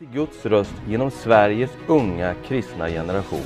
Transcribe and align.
till 0.00 0.08
Guds 0.08 0.46
röst 0.46 0.74
genom 0.88 1.10
Sveriges 1.10 1.70
unga 1.86 2.34
kristna 2.34 2.88
generation. 2.88 3.44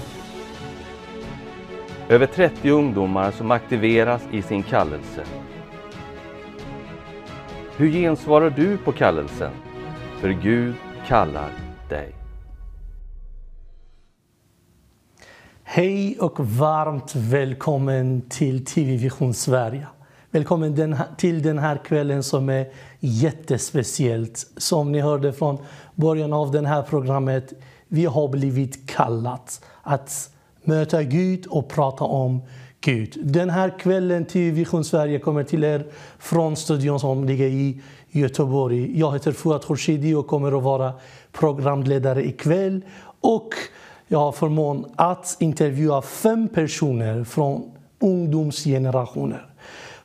Över 2.09 2.27
30 2.27 2.71
ungdomar 2.71 3.31
som 3.31 3.51
aktiveras 3.51 4.23
i 4.33 4.43
sin 4.43 4.63
kallelse. 4.63 5.25
Hur 7.77 7.91
gensvarar 7.91 8.51
du 8.51 8.79
på 8.79 8.93
kallelsen? 8.93 9.53
För 10.21 10.29
Gud 10.31 10.75
kallar 11.07 11.51
dig. 11.89 12.15
Hej 15.63 16.19
och 16.21 16.41
varmt 16.41 17.15
välkommen 17.15 18.23
till 18.29 18.65
TV 18.65 18.97
Vision 18.97 19.35
Sverige. 19.35 19.87
Välkommen 20.35 20.75
den 20.75 20.93
här, 20.93 21.07
till 21.17 21.43
den 21.43 21.59
här 21.59 21.77
kvällen 21.77 22.23
som 22.23 22.49
är 22.49 22.67
jättespeciellt. 23.01 24.47
Som 24.57 24.93
ni 24.93 25.01
hörde 25.01 25.33
från 25.33 25.59
början 25.95 26.33
av 26.33 26.51
det 26.51 26.67
här 26.69 26.83
programmet, 26.83 27.53
vi 27.89 28.05
har 28.05 28.29
blivit 28.29 28.91
kallat 28.91 29.65
att 29.83 30.31
möta 30.65 31.03
Gud 31.03 31.47
och 31.47 31.69
prata 31.69 32.05
om 32.05 32.43
Gud. 32.81 33.19
Den 33.25 33.51
här 33.51 33.79
kvällen 33.79 34.25
TV 34.25 34.51
Vision 34.51 34.85
Sverige 34.85 35.19
kommer 35.19 35.45
till 35.45 35.65
er 35.65 35.87
från 36.19 36.57
studion 36.57 37.01
som 37.01 37.25
ligger 37.25 37.47
i 37.47 37.81
Göteborg. 38.11 38.99
Jag 38.99 39.13
heter 39.13 39.33
Fuat 39.33 39.67
Khorshidi 39.67 40.15
och 40.15 40.27
kommer 40.27 40.59
att 40.59 40.65
vara 40.65 40.93
programledare 41.33 42.27
ikväll. 42.27 42.85
Och 43.21 43.51
jag 44.09 44.19
har 44.19 44.33
förmånen 44.33 44.85
att 44.97 45.37
intervjua 45.41 46.03
fem 46.03 46.49
personer 46.49 47.25
från 47.25 47.73
ungdomsgenerationer. 47.99 49.54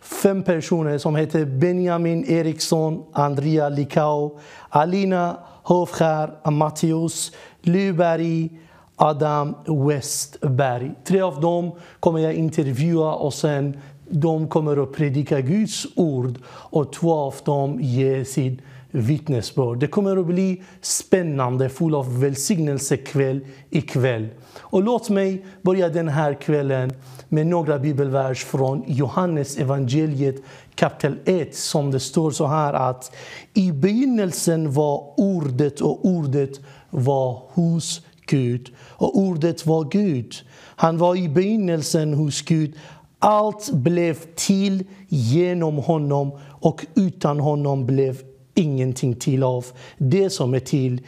Fem 0.09 0.43
personer 0.43 0.97
som 0.97 1.15
heter 1.15 1.45
Benjamin 1.45 2.25
Eriksson, 2.25 3.03
Andrea 3.13 3.69
Likau, 3.69 4.39
Alina 4.69 5.37
Hofskär, 5.63 6.49
Matteus 6.51 7.31
Lyberg, 7.61 8.49
Adam 8.95 9.55
Westberg. 9.87 10.91
Tre 11.03 11.21
av 11.21 11.41
dem 11.41 11.71
kommer 11.99 12.19
jag 12.19 12.33
intervjua 12.33 13.13
och 13.13 13.33
sen 13.33 13.77
de 14.09 14.47
kommer 14.47 14.83
att 14.83 14.93
predika 14.93 15.41
Guds 15.41 15.87
ord 15.95 16.39
och 16.47 16.93
två 16.93 17.13
av 17.13 17.35
dem 17.45 17.81
ger 17.81 18.23
sitt 18.23 18.59
vittnesbörd. 18.91 19.79
Det 19.79 19.87
kommer 19.87 20.17
att 20.17 20.25
bli 20.25 20.63
spännande, 20.81 21.69
full 21.69 21.95
av 21.95 22.19
välsignelse 22.19 22.97
kväll 22.97 23.45
ikväll. 23.69 24.27
Och 24.59 24.83
låt 24.83 25.09
mig 25.09 25.45
börja 25.61 25.89
den 25.89 26.07
här 26.07 26.33
kvällen 26.33 26.93
med 27.29 27.47
några 27.47 27.79
bibelvers 27.79 28.43
från 28.43 28.83
Johannes 28.87 29.57
evangeliet 29.57 30.35
kapitel 30.75 31.17
1 31.25 31.55
som 31.55 31.91
det 31.91 31.99
står 31.99 32.31
så 32.31 32.47
här 32.47 32.73
att 32.73 33.15
i 33.53 33.71
begynnelsen 33.71 34.73
var 34.73 35.13
ordet 35.17 35.81
och 35.81 36.05
ordet 36.05 36.59
var 36.89 37.41
hos 37.49 38.01
Gud 38.25 38.71
och 38.79 39.17
ordet 39.17 39.65
var 39.65 39.83
Gud. 39.83 40.35
Han 40.75 40.97
var 40.97 41.15
i 41.15 41.29
begynnelsen 41.29 42.13
hos 42.13 42.41
Gud. 42.41 42.73
Allt 43.19 43.71
blev 43.73 44.17
till 44.35 44.83
genom 45.07 45.77
honom 45.77 46.31
och 46.47 46.85
utan 46.95 47.39
honom 47.39 47.85
blev 47.85 48.21
ingenting 48.55 49.15
till 49.15 49.43
av 49.43 49.65
det 49.97 50.29
som 50.29 50.53
är 50.53 50.59
till. 50.59 51.01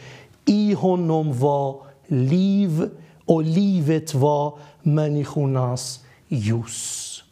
I 0.44 0.72
honom 0.72 1.38
var 1.38 1.82
liv 2.06 2.88
och 3.24 3.42
livet 3.42 4.14
var 4.14 4.58
människornas 4.82 6.00
ljus. 6.32 7.24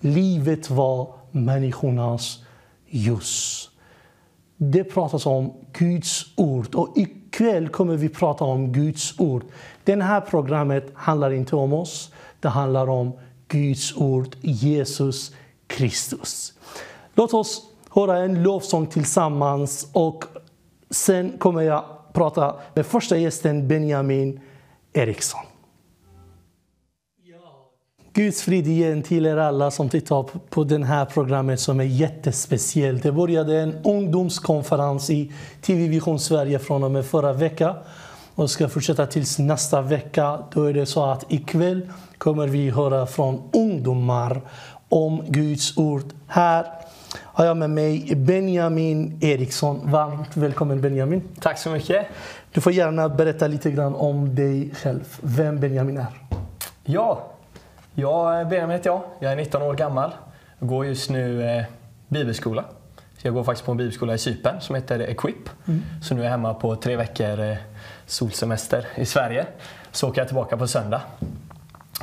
Livet 0.00 0.70
var 0.70 1.14
människornas 1.30 2.38
ljus. 2.86 3.68
Det 4.56 4.84
pratas 4.84 5.26
om 5.26 5.52
Guds 5.72 6.24
ord 6.36 6.74
och 6.74 6.96
ikväll 6.96 7.68
kommer 7.68 7.96
vi 7.96 8.08
prata 8.08 8.44
om 8.44 8.72
Guds 8.72 9.20
ord. 9.20 9.44
Det 9.84 10.02
här 10.02 10.20
programmet 10.20 10.92
handlar 10.94 11.32
inte 11.32 11.56
om 11.56 11.72
oss, 11.72 12.12
det 12.40 12.48
handlar 12.48 12.90
om 12.90 13.12
Guds 13.48 13.96
ord, 13.96 14.36
Jesus 14.40 15.32
Kristus. 15.66 16.52
Låt 17.14 17.34
oss 17.34 17.62
höra 17.90 18.18
en 18.18 18.42
lovsång 18.42 18.86
tillsammans 18.86 19.88
och 19.92 20.24
sen 20.90 21.38
kommer 21.38 21.62
jag 21.62 21.84
prata 22.12 22.56
med 22.74 22.86
första 22.86 23.16
gästen 23.16 23.68
Benjamin 23.68 24.40
Eriksson. 24.92 25.51
Guds 28.14 28.42
frid 28.42 28.68
igen 28.68 29.02
till 29.02 29.26
er 29.26 29.36
alla 29.36 29.70
som 29.70 29.88
tittar 29.88 30.26
på 30.50 30.64
det 30.64 30.84
här 30.84 31.04
programmet 31.04 31.60
som 31.60 31.80
är 31.80 31.84
jättespeciellt. 31.84 33.02
Det 33.02 33.12
började 33.12 33.60
en 33.60 33.74
ungdomskonferens 33.84 35.10
i 35.10 35.32
TV 35.60 35.88
Vision 35.88 36.20
Sverige 36.20 36.58
från 36.58 36.84
och 36.84 36.90
med 36.90 37.06
förra 37.06 37.32
veckan 37.32 37.74
och 38.34 38.50
ska 38.50 38.68
fortsätta 38.68 39.06
tills 39.06 39.38
nästa 39.38 39.80
vecka. 39.80 40.38
Då 40.52 40.64
är 40.64 40.74
det 40.74 40.86
så 40.86 41.04
att 41.04 41.32
ikväll 41.32 41.88
kommer 42.18 42.46
vi 42.46 42.70
höra 42.70 43.06
från 43.06 43.42
ungdomar 43.52 44.40
om 44.88 45.24
Guds 45.28 45.78
ord. 45.78 46.04
Här 46.26 46.66
har 47.18 47.44
jag 47.44 47.56
med 47.56 47.70
mig 47.70 48.14
Benjamin 48.16 49.18
Eriksson. 49.22 49.80
Varmt 49.90 50.36
välkommen 50.36 50.80
Benjamin. 50.80 51.22
Tack 51.40 51.58
så 51.58 51.70
mycket. 51.70 52.06
Du 52.52 52.60
får 52.60 52.72
gärna 52.72 53.08
berätta 53.08 53.46
lite 53.46 53.70
grann 53.70 53.94
om 53.94 54.34
dig 54.34 54.70
själv, 54.74 55.18
vem 55.20 55.60
Benjamin 55.60 55.98
är. 55.98 56.06
Ja, 56.84 57.31
jag, 57.94 58.48
Benjamin 58.48 58.76
heter 58.76 58.90
jag. 58.90 59.02
Jag 59.20 59.32
är 59.32 59.36
19 59.36 59.62
år 59.62 59.74
gammal. 59.74 60.10
Jag 60.58 60.68
går 60.68 60.86
just 60.86 61.10
nu 61.10 61.50
eh, 61.50 61.64
bibelskola. 62.08 62.64
Så 63.18 63.26
jag 63.26 63.34
går 63.34 63.44
faktiskt 63.44 63.66
på 63.66 63.72
en 63.72 63.78
bibelskola 63.78 64.14
i 64.14 64.18
Cypern 64.18 64.60
som 64.60 64.74
heter 64.74 65.00
Equip. 65.00 65.48
Mm. 65.68 65.82
Så 66.02 66.14
nu 66.14 66.20
är 66.20 66.24
jag 66.24 66.30
hemma 66.30 66.54
på 66.54 66.76
tre 66.76 66.96
veckor 66.96 67.40
eh, 67.40 67.56
solsemester 68.06 68.86
i 68.94 69.06
Sverige. 69.06 69.46
Så 69.92 70.08
åker 70.08 70.20
jag 70.20 70.28
tillbaka 70.28 70.56
på 70.56 70.66
söndag. 70.66 71.02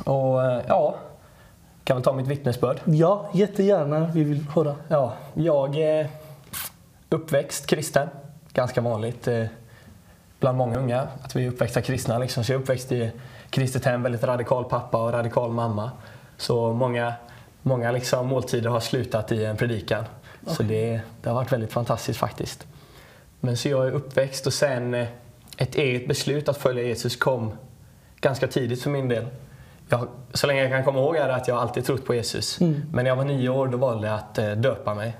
Och 0.04 0.44
eh, 0.44 0.62
ja, 0.68 0.96
kan 1.84 1.96
väl 1.96 2.04
ta 2.04 2.12
mitt 2.12 2.26
vittnesbörd? 2.26 2.80
Ja, 2.84 3.30
jättegärna. 3.34 4.10
Vi 4.14 4.24
vill 4.24 4.46
höra. 4.54 4.76
Ja, 4.88 5.12
jag 5.34 5.76
är 5.76 6.08
uppväxt 7.08 7.66
kristen. 7.66 8.08
Ganska 8.52 8.80
vanligt 8.80 9.28
eh, 9.28 9.44
bland 10.40 10.58
många 10.58 10.78
unga 10.78 11.08
att 11.22 11.36
vi 11.36 11.44
är 11.44 11.48
uppväxta 11.48 11.82
kristna. 11.82 12.18
Liksom. 12.18 12.44
Så 12.44 12.52
jag 12.52 12.58
är 12.58 12.62
uppväxt 12.62 12.92
i 12.92 13.12
kristet 13.50 13.84
hem, 13.84 14.02
väldigt 14.02 14.24
radikal 14.24 14.64
pappa 14.64 15.02
och 15.02 15.12
radikal 15.12 15.52
mamma. 15.52 15.90
Så 16.36 16.72
många, 16.72 17.14
många 17.62 17.90
liksom 17.92 18.26
måltider 18.26 18.70
har 18.70 18.80
slutat 18.80 19.32
i 19.32 19.44
en 19.44 19.56
predikan. 19.56 20.04
Okay. 20.42 20.54
Så 20.54 20.62
det, 20.62 21.00
det 21.22 21.28
har 21.28 21.36
varit 21.36 21.52
väldigt 21.52 21.72
fantastiskt 21.72 22.18
faktiskt. 22.18 22.66
Men 23.40 23.56
så 23.56 23.68
jag 23.68 23.86
är 23.86 23.90
uppväxt 23.90 24.46
och 24.46 24.52
sen 24.52 24.94
eh, 24.94 25.08
ett 25.56 25.74
eget 25.74 26.08
beslut 26.08 26.48
att 26.48 26.56
följa 26.56 26.82
Jesus 26.82 27.16
kom 27.16 27.52
ganska 28.20 28.46
tidigt 28.46 28.82
för 28.82 28.90
min 28.90 29.08
del. 29.08 29.26
Jag, 29.88 30.08
så 30.32 30.46
länge 30.46 30.62
jag 30.62 30.70
kan 30.70 30.84
komma 30.84 30.98
ihåg 30.98 31.16
är 31.16 31.28
det 31.28 31.34
att 31.34 31.48
jag 31.48 31.58
alltid 31.58 31.84
trott 31.84 32.06
på 32.06 32.14
Jesus. 32.14 32.60
Mm. 32.60 32.82
Men 32.92 33.04
när 33.04 33.10
jag 33.10 33.16
var 33.16 33.24
nio 33.24 33.48
år 33.48 33.68
då 33.68 33.78
valde 33.78 34.06
jag 34.06 34.16
att 34.16 34.38
eh, 34.38 34.50
döpa 34.50 34.94
mig. 34.94 35.16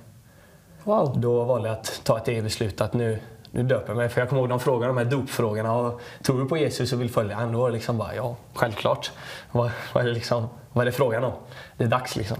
Wow. 0.85 1.21
Då 1.21 1.45
valde 1.45 1.69
jag 1.69 1.79
att 1.79 2.01
ta 2.05 2.19
ett 2.19 2.29
eget 2.29 2.45
beslut 2.45 2.81
att 2.81 2.93
nu, 2.93 3.19
nu 3.51 3.63
döper 3.63 3.89
jag 3.89 3.97
mig. 3.97 4.09
För 4.09 4.21
jag 4.21 4.29
kommer 4.29 4.43
ihåg 4.43 4.49
de 4.49 4.61
frågorna, 4.61 4.87
de 4.87 4.97
här 4.97 5.05
dopfrågorna. 5.05 5.75
Och, 5.75 6.01
tror 6.23 6.41
du 6.41 6.49
på 6.49 6.57
Jesus 6.57 6.93
och 6.93 7.01
vill 7.01 7.11
följa 7.11 7.37
honom? 7.37 7.53
Då 7.53 7.69
liksom 7.69 7.99
bara, 7.99 8.15
ja, 8.15 8.37
självklart. 8.55 9.13
Vad, 9.53 9.71
vad, 9.93 10.03
är 10.03 10.09
det 10.09 10.15
liksom, 10.15 10.49
vad 10.73 10.83
är 10.83 10.87
det 10.87 10.93
frågan 10.93 11.25
om? 11.25 11.33
Det 11.77 11.85
är 11.85 11.89
dags 11.89 12.17
liksom. 12.17 12.37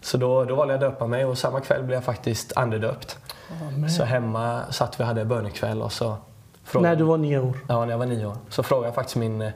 Så 0.00 0.16
då, 0.16 0.44
då 0.44 0.54
valde 0.54 0.74
jag 0.74 0.84
att 0.84 0.90
döpa 0.90 1.06
mig 1.06 1.24
och 1.24 1.38
samma 1.38 1.60
kväll 1.60 1.82
blev 1.82 1.94
jag 1.94 2.04
faktiskt 2.04 2.56
andedöpt. 2.56 3.18
Oh, 3.50 3.88
så 3.88 4.04
hemma 4.04 4.62
satt 4.70 5.00
vi 5.00 5.02
och 5.02 5.08
hade 5.08 5.24
bönekväll 5.24 5.82
och 5.82 5.92
så... 5.92 6.16
Frågade, 6.64 6.88
när 6.88 6.96
du 6.96 7.04
var 7.04 7.18
nio 7.18 7.38
år? 7.38 7.58
Ja, 7.68 7.84
när 7.84 7.90
jag 7.90 7.98
var 7.98 8.06
nio 8.06 8.26
år. 8.26 8.36
Så 8.48 8.62
frågade 8.62 8.86
jag 8.86 8.94
faktiskt 8.94 9.16
min 9.16 9.42
eh, 9.42 9.52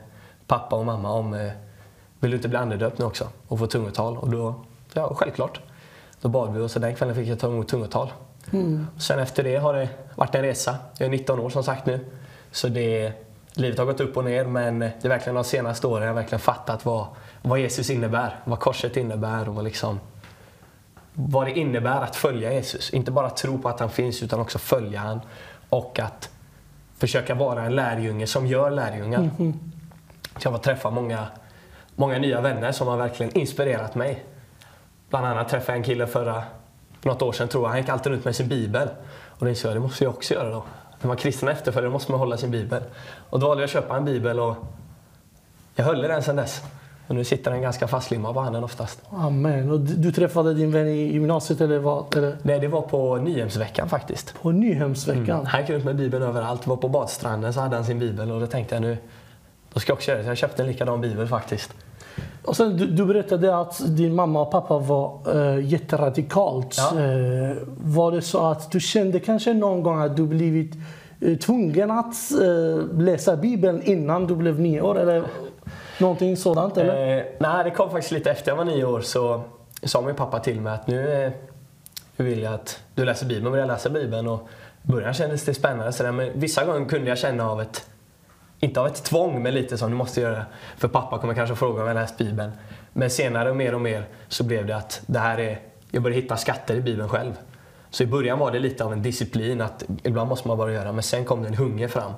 pappa 0.47 0.75
och 0.75 0.85
mamma 0.85 1.11
om 1.11 1.33
eh, 1.33 1.51
vill 2.19 2.31
du 2.31 2.37
inte 2.37 2.49
bli 2.49 2.57
andedöpt 2.57 2.99
nu 2.99 3.05
också 3.05 3.27
och 3.47 3.59
få 3.59 3.67
tungotal? 3.67 4.17
Och 4.17 4.29
då, 4.29 4.55
ja, 4.93 5.13
självklart. 5.15 5.59
Då 6.21 6.29
bad 6.29 6.53
vi 6.53 6.61
och 6.61 6.71
så 6.71 6.79
den 6.79 6.95
kvällen 6.95 7.15
fick 7.15 7.27
jag 7.27 7.39
ta 7.39 7.47
emot 7.47 7.67
tungotal. 7.67 8.11
Mm. 8.53 8.87
Sen 8.99 9.19
efter 9.19 9.43
det 9.43 9.55
har 9.55 9.73
det 9.73 9.89
varit 10.15 10.35
en 10.35 10.41
resa. 10.41 10.75
Jag 10.97 11.05
är 11.05 11.09
19 11.09 11.39
år 11.39 11.49
som 11.49 11.63
sagt 11.63 11.85
nu. 11.85 11.99
Så 12.51 12.67
det, 12.67 13.11
livet 13.53 13.79
har 13.79 13.85
gått 13.85 13.99
upp 13.99 14.17
och 14.17 14.23
ner 14.23 14.45
men 14.45 14.79
det 14.79 15.03
är 15.03 15.09
verkligen 15.09 15.35
de 15.35 15.43
senaste 15.43 15.87
åren 15.87 16.01
jag 16.01 16.09
har 16.09 16.21
verkligen 16.21 16.39
fattat 16.39 16.85
vad, 16.85 17.07
vad 17.41 17.59
Jesus 17.59 17.89
innebär. 17.89 18.39
Vad 18.43 18.59
korset 18.59 18.97
innebär 18.97 19.49
och 19.49 19.55
vad, 19.55 19.63
liksom, 19.63 19.99
vad 21.13 21.47
det 21.47 21.59
innebär 21.59 22.01
att 22.01 22.15
följa 22.15 22.53
Jesus. 22.53 22.89
Inte 22.89 23.11
bara 23.11 23.29
tro 23.29 23.61
på 23.61 23.69
att 23.69 23.79
han 23.79 23.89
finns 23.89 24.23
utan 24.23 24.39
också 24.39 24.59
följa 24.59 24.99
han 24.99 25.21
och 25.69 25.99
att 25.99 26.29
försöka 26.97 27.35
vara 27.35 27.63
en 27.63 27.75
lärjunge 27.75 28.27
som 28.27 28.47
gör 28.47 28.71
lärjungar. 28.71 29.29
Mm. 29.39 29.59
Så 30.37 30.47
jag 30.47 30.51
har 30.51 30.59
träffat 30.59 30.93
många, 30.93 31.27
många 31.95 32.19
nya 32.19 32.41
vänner 32.41 32.71
som 32.71 32.87
har 32.87 32.97
verkligen 32.97 33.37
inspirerat 33.37 33.95
mig. 33.95 34.23
Bland 35.09 35.25
annat 35.25 35.49
träffade 35.49 35.71
jag 35.71 35.77
en 35.77 35.83
kille 35.83 36.07
förra 36.07 36.43
något 37.07 37.21
år 37.21 37.31
sedan 37.31 37.47
tror 37.47 37.63
jag. 37.63 37.69
Han 37.69 37.79
gick 37.79 37.89
alltid 37.89 38.13
ut 38.13 38.25
med 38.25 38.35
sin 38.35 38.47
bibel. 38.47 38.87
Och 39.27 39.45
då 39.45 39.49
insåg 39.49 39.69
jag, 39.69 39.75
det 39.75 39.81
måste 39.81 40.03
jag 40.03 40.13
också 40.13 40.33
göra 40.33 40.49
då. 40.49 40.63
När 41.01 41.07
man 41.07 41.17
kristen 41.17 41.49
efterföljare 41.49 41.91
måste 41.91 42.11
man 42.11 42.19
hålla 42.19 42.37
sin 42.37 42.51
bibel. 42.51 42.83
Och 43.29 43.39
då 43.39 43.47
valde 43.47 43.63
jag 43.63 43.67
att 43.67 43.71
köpa 43.71 43.97
en 43.97 44.05
bibel 44.05 44.39
och 44.39 44.55
jag 45.75 45.85
höll 45.85 46.05
i 46.05 46.07
den 46.07 46.23
sedan 46.23 46.35
dess. 46.35 46.61
Och 47.07 47.15
nu 47.15 47.23
sitter 47.23 47.51
den 47.51 47.61
ganska 47.61 47.87
fastlimmad 47.87 48.33
på 48.33 48.39
handen 48.39 48.63
oftast. 48.63 49.01
Amen. 49.09 49.71
Och 49.71 49.79
du, 49.79 50.11
träffade 50.11 50.53
din 50.53 50.71
vän 50.71 50.87
i 50.87 51.13
gymnasiet 51.13 51.61
eller 51.61 51.79
vad? 51.79 52.17
Eller? 52.17 52.37
Nej, 52.41 52.59
det 52.59 52.67
var 52.67 52.81
på 52.81 53.15
Nyhemsveckan 53.15 53.89
faktiskt. 53.89 54.41
På 54.41 54.51
Nyhemsveckan? 54.51 55.45
Han 55.45 55.61
gick 55.61 55.69
runt 55.69 55.85
med 55.85 55.95
Bibeln 55.95 56.23
överallt. 56.23 56.67
Var 56.67 56.77
på 56.77 56.89
badstranden 56.89 57.53
så 57.53 57.59
hade 57.59 57.75
han 57.75 57.85
sin 57.85 57.99
Bibel 57.99 58.31
och 58.31 58.39
då 58.39 58.47
tänkte 58.47 58.75
jag 58.75 58.81
nu, 58.81 58.97
då 59.73 59.79
ska 59.79 59.91
jag 59.91 59.95
också 59.95 60.11
göra 60.11 60.19
det. 60.19 60.23
Så 60.23 60.29
jag 60.29 60.37
köpte 60.37 60.63
en 60.63 60.67
likadan 60.67 61.01
Bibel 61.01 61.27
faktiskt. 61.27 61.73
Och 62.47 62.55
sen, 62.55 62.77
du, 62.77 62.87
du 62.87 63.05
berättade 63.05 63.57
att 63.57 63.81
din 63.97 64.15
mamma 64.15 64.41
och 64.41 64.51
pappa 64.51 64.77
var 64.77 65.19
äh, 65.35 65.65
jätteradikalt. 65.65 66.75
Ja. 66.77 67.01
Äh, 67.01 67.57
var 67.77 68.11
det 68.11 68.21
så 68.21 68.47
att 68.47 68.71
du 68.71 68.79
kände 68.79 69.19
kanske 69.19 69.53
någon 69.53 69.83
gång 69.83 70.01
att 70.01 70.17
du 70.17 70.23
blivit 70.23 70.75
äh, 71.21 71.37
tvungen 71.37 71.91
att 71.91 72.15
äh, 72.31 72.99
läsa 72.99 73.35
Bibeln 73.35 73.81
innan 73.81 74.27
du 74.27 74.35
blev 74.35 74.59
nio 74.59 74.81
år? 74.81 74.99
Eller 74.99 75.23
någonting 75.99 76.37
sådant? 76.37 76.77
Eller? 76.77 77.17
Eh, 77.17 77.23
nej, 77.39 77.63
det 77.63 77.71
kom 77.71 77.89
faktiskt 77.89 78.11
lite 78.11 78.31
efter 78.31 78.51
jag 78.51 78.57
var 78.57 78.65
nio 78.65 78.85
år 78.85 79.01
så 79.01 79.41
sa 79.83 80.01
min 80.01 80.15
pappa 80.15 80.39
till 80.39 80.61
mig 80.61 80.73
att 80.73 80.87
nu, 80.87 81.31
vill 82.17 82.41
jag 82.41 82.53
att 82.53 82.79
du 82.95 83.05
läser 83.05 83.25
Bibeln. 83.25 83.55
Jag 83.55 83.67
läsa 83.67 83.89
Bibeln 83.89 84.27
och 84.27 84.47
i 84.83 84.91
början 84.91 85.13
kändes 85.13 85.45
det 85.45 85.53
spännande. 85.53 85.91
Så 85.91 86.03
där, 86.03 86.11
men 86.11 86.39
vissa 86.39 86.65
gånger 86.65 86.89
kunde 86.89 87.09
jag 87.09 87.17
känna 87.17 87.49
av 87.49 87.61
ett 87.61 87.85
inte 88.59 88.79
av 88.79 88.87
ett 88.87 89.03
tvång, 89.03 89.43
men 89.43 89.53
lite 89.53 89.77
som 89.77 89.91
du 89.91 89.97
måste 89.97 90.21
göra 90.21 90.45
för 90.77 90.87
pappa 90.87 91.17
kommer 91.17 91.33
kanske 91.33 91.55
fråga 91.55 91.81
om 91.81 91.87
jag 91.87 91.95
läst 91.95 92.17
Bibeln. 92.17 92.51
Men 92.93 93.09
senare 93.09 93.49
och 93.49 93.55
mer 93.55 93.75
och 93.75 93.81
mer 93.81 94.07
så 94.27 94.43
blev 94.43 94.65
det 94.65 94.75
att 94.75 95.01
det 95.05 95.19
här 95.19 95.37
är, 95.37 95.59
jag 95.91 96.03
började 96.03 96.21
hitta 96.21 96.37
skatter 96.37 96.75
i 96.75 96.81
Bibeln 96.81 97.09
själv. 97.09 97.33
Så 97.89 98.03
i 98.03 98.07
början 98.07 98.39
var 98.39 98.51
det 98.51 98.59
lite 98.59 98.85
av 98.85 98.93
en 98.93 99.01
disciplin 99.01 99.61
att 99.61 99.83
ibland 100.03 100.29
måste 100.29 100.47
man 100.47 100.57
bara 100.57 100.71
göra, 100.71 100.91
men 100.91 101.03
sen 101.03 101.25
kom 101.25 101.41
det 101.41 101.47
en 101.47 101.53
hunger 101.53 101.87
fram. 101.87 102.11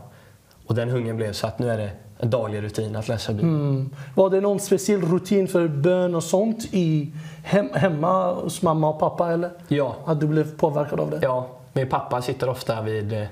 Och 0.65 0.75
den 0.75 0.89
hungern 0.89 1.17
blev 1.17 1.33
så 1.33 1.47
att 1.47 1.59
nu 1.59 1.71
är 1.71 1.77
det 1.77 1.91
en 2.17 2.29
daglig 2.29 2.63
rutin 2.63 2.95
att 2.95 3.07
läsa 3.07 3.33
Bibeln. 3.33 3.55
Mm. 3.55 3.89
Var 4.15 4.29
det 4.29 4.41
någon 4.41 4.59
speciell 4.59 5.01
rutin 5.01 5.47
för 5.47 5.67
bön 5.67 6.15
och 6.15 6.23
sånt 6.23 6.65
i 6.71 7.13
hem, 7.43 7.69
hemma 7.73 8.33
hos 8.33 8.61
mamma 8.61 8.89
och 8.89 8.99
pappa? 8.99 9.31
Eller? 9.31 9.51
Ja. 9.67 9.95
Att 10.05 10.19
du 10.19 10.27
blev 10.27 10.57
påverkad 10.57 10.99
av 10.99 11.09
det? 11.09 11.19
Ja, 11.21 11.47
min 11.73 11.89
pappa 11.89 12.21
sitter 12.21 12.49
ofta 12.49 12.81
vid, 12.81 13.13
eh, 13.13 13.27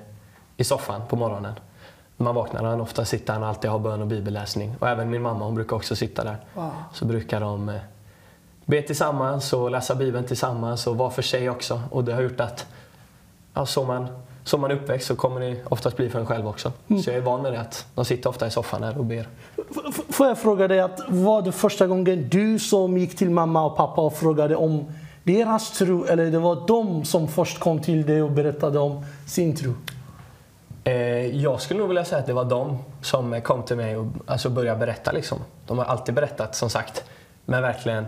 i 0.58 0.64
soffan 0.64 1.02
på 1.10 1.16
morgonen. 1.16 1.54
När 2.18 2.24
man 2.24 2.36
vaknar 2.36 2.64
han 2.64 2.82
ofta 2.82 3.06
sitter 3.06 3.34
han 3.34 3.44
alltid 3.44 3.72
har 3.72 3.80
bön 3.80 4.02
och 4.02 4.08
bibelläsning. 4.08 4.76
Och 4.80 4.90
även 4.90 5.10
min 5.10 5.22
mamma 5.22 5.46
hon 5.46 5.56
brukar 5.56 5.76
också 5.76 5.96
sitta 5.96 6.24
där. 6.24 6.38
Wow. 6.54 6.72
Så 6.94 7.06
brukar 7.06 7.40
de 7.40 7.70
eh, 7.70 7.76
be 8.66 8.82
tillsammans 8.82 9.54
och 9.54 9.72
läsa 9.72 9.96
bibeln 9.96 10.26
tillsammans 10.26 10.88
och 10.88 10.98
var 10.98 11.10
för 11.10 11.22
sig 11.22 11.50
också. 11.50 11.82
Och 11.92 12.04
det 12.04 12.14
har 12.14 12.22
gjort 12.22 12.40
att 12.40 12.66
ja, 13.54 13.66
så 13.66 13.84
man 13.84 14.08
som 14.48 14.62
man 14.62 14.72
är 14.72 14.76
uppväxt 14.76 15.08
så 15.08 15.16
kommer 15.16 15.40
det 15.40 15.58
oftast 15.70 15.98
bli 15.98 16.10
för 16.10 16.20
en 16.20 16.26
själv 16.26 16.48
också. 16.48 16.72
Mm. 16.88 17.02
Så 17.02 17.10
jag 17.10 17.18
är 17.18 17.22
van 17.22 17.42
med 17.42 17.54
det 17.54 17.60
att 17.60 17.86
de 17.96 18.06
sitter 18.06 18.30
ofta 18.30 18.48
i 18.48 18.52
soffan 18.52 18.84
här 18.84 18.98
och 18.98 19.06
ber. 19.06 19.28
F 19.90 20.02
får 20.10 20.28
jag 20.28 20.38
fråga 20.38 20.68
dig, 20.68 20.80
att 20.80 21.00
var 21.08 21.42
det 21.42 21.52
första 21.52 21.88
gången 21.88 22.30
du 22.30 22.60
som 22.60 22.98
gick 22.98 23.18
till 23.18 23.30
mamma 23.30 23.66
och 23.66 23.78
pappa 23.78 24.02
och 24.02 24.14
frågade 24.14 24.56
om 24.56 24.86
deras 25.24 25.72
tro 25.72 26.06
eller 26.06 26.32
det 26.32 26.40
var 26.40 26.68
de 26.68 27.06
som 27.06 27.28
först 27.28 27.60
kom 27.60 27.82
till 27.82 28.06
dig 28.06 28.22
och 28.22 28.32
berättade 28.32 28.80
om 28.80 29.06
sin 29.26 29.56
tro? 29.56 29.74
Eh, 30.88 31.36
jag 31.42 31.62
skulle 31.62 31.80
nog 31.80 31.88
vilja 31.88 32.06
säga 32.06 32.20
att 32.20 32.26
det 32.26 32.34
var 32.34 32.46
de 32.46 32.78
som 33.02 33.42
kom 33.42 33.64
till 33.64 33.78
mig 33.78 33.98
och 33.98 34.08
alltså 34.26 34.50
började 34.50 34.80
berätta. 34.80 35.12
Liksom. 35.12 35.40
De 35.66 35.78
har 35.78 35.86
alltid 35.86 36.16
berättat 36.16 36.56
som 36.56 36.70
sagt. 36.70 37.04
Men 37.46 37.62
verkligen, 37.62 38.06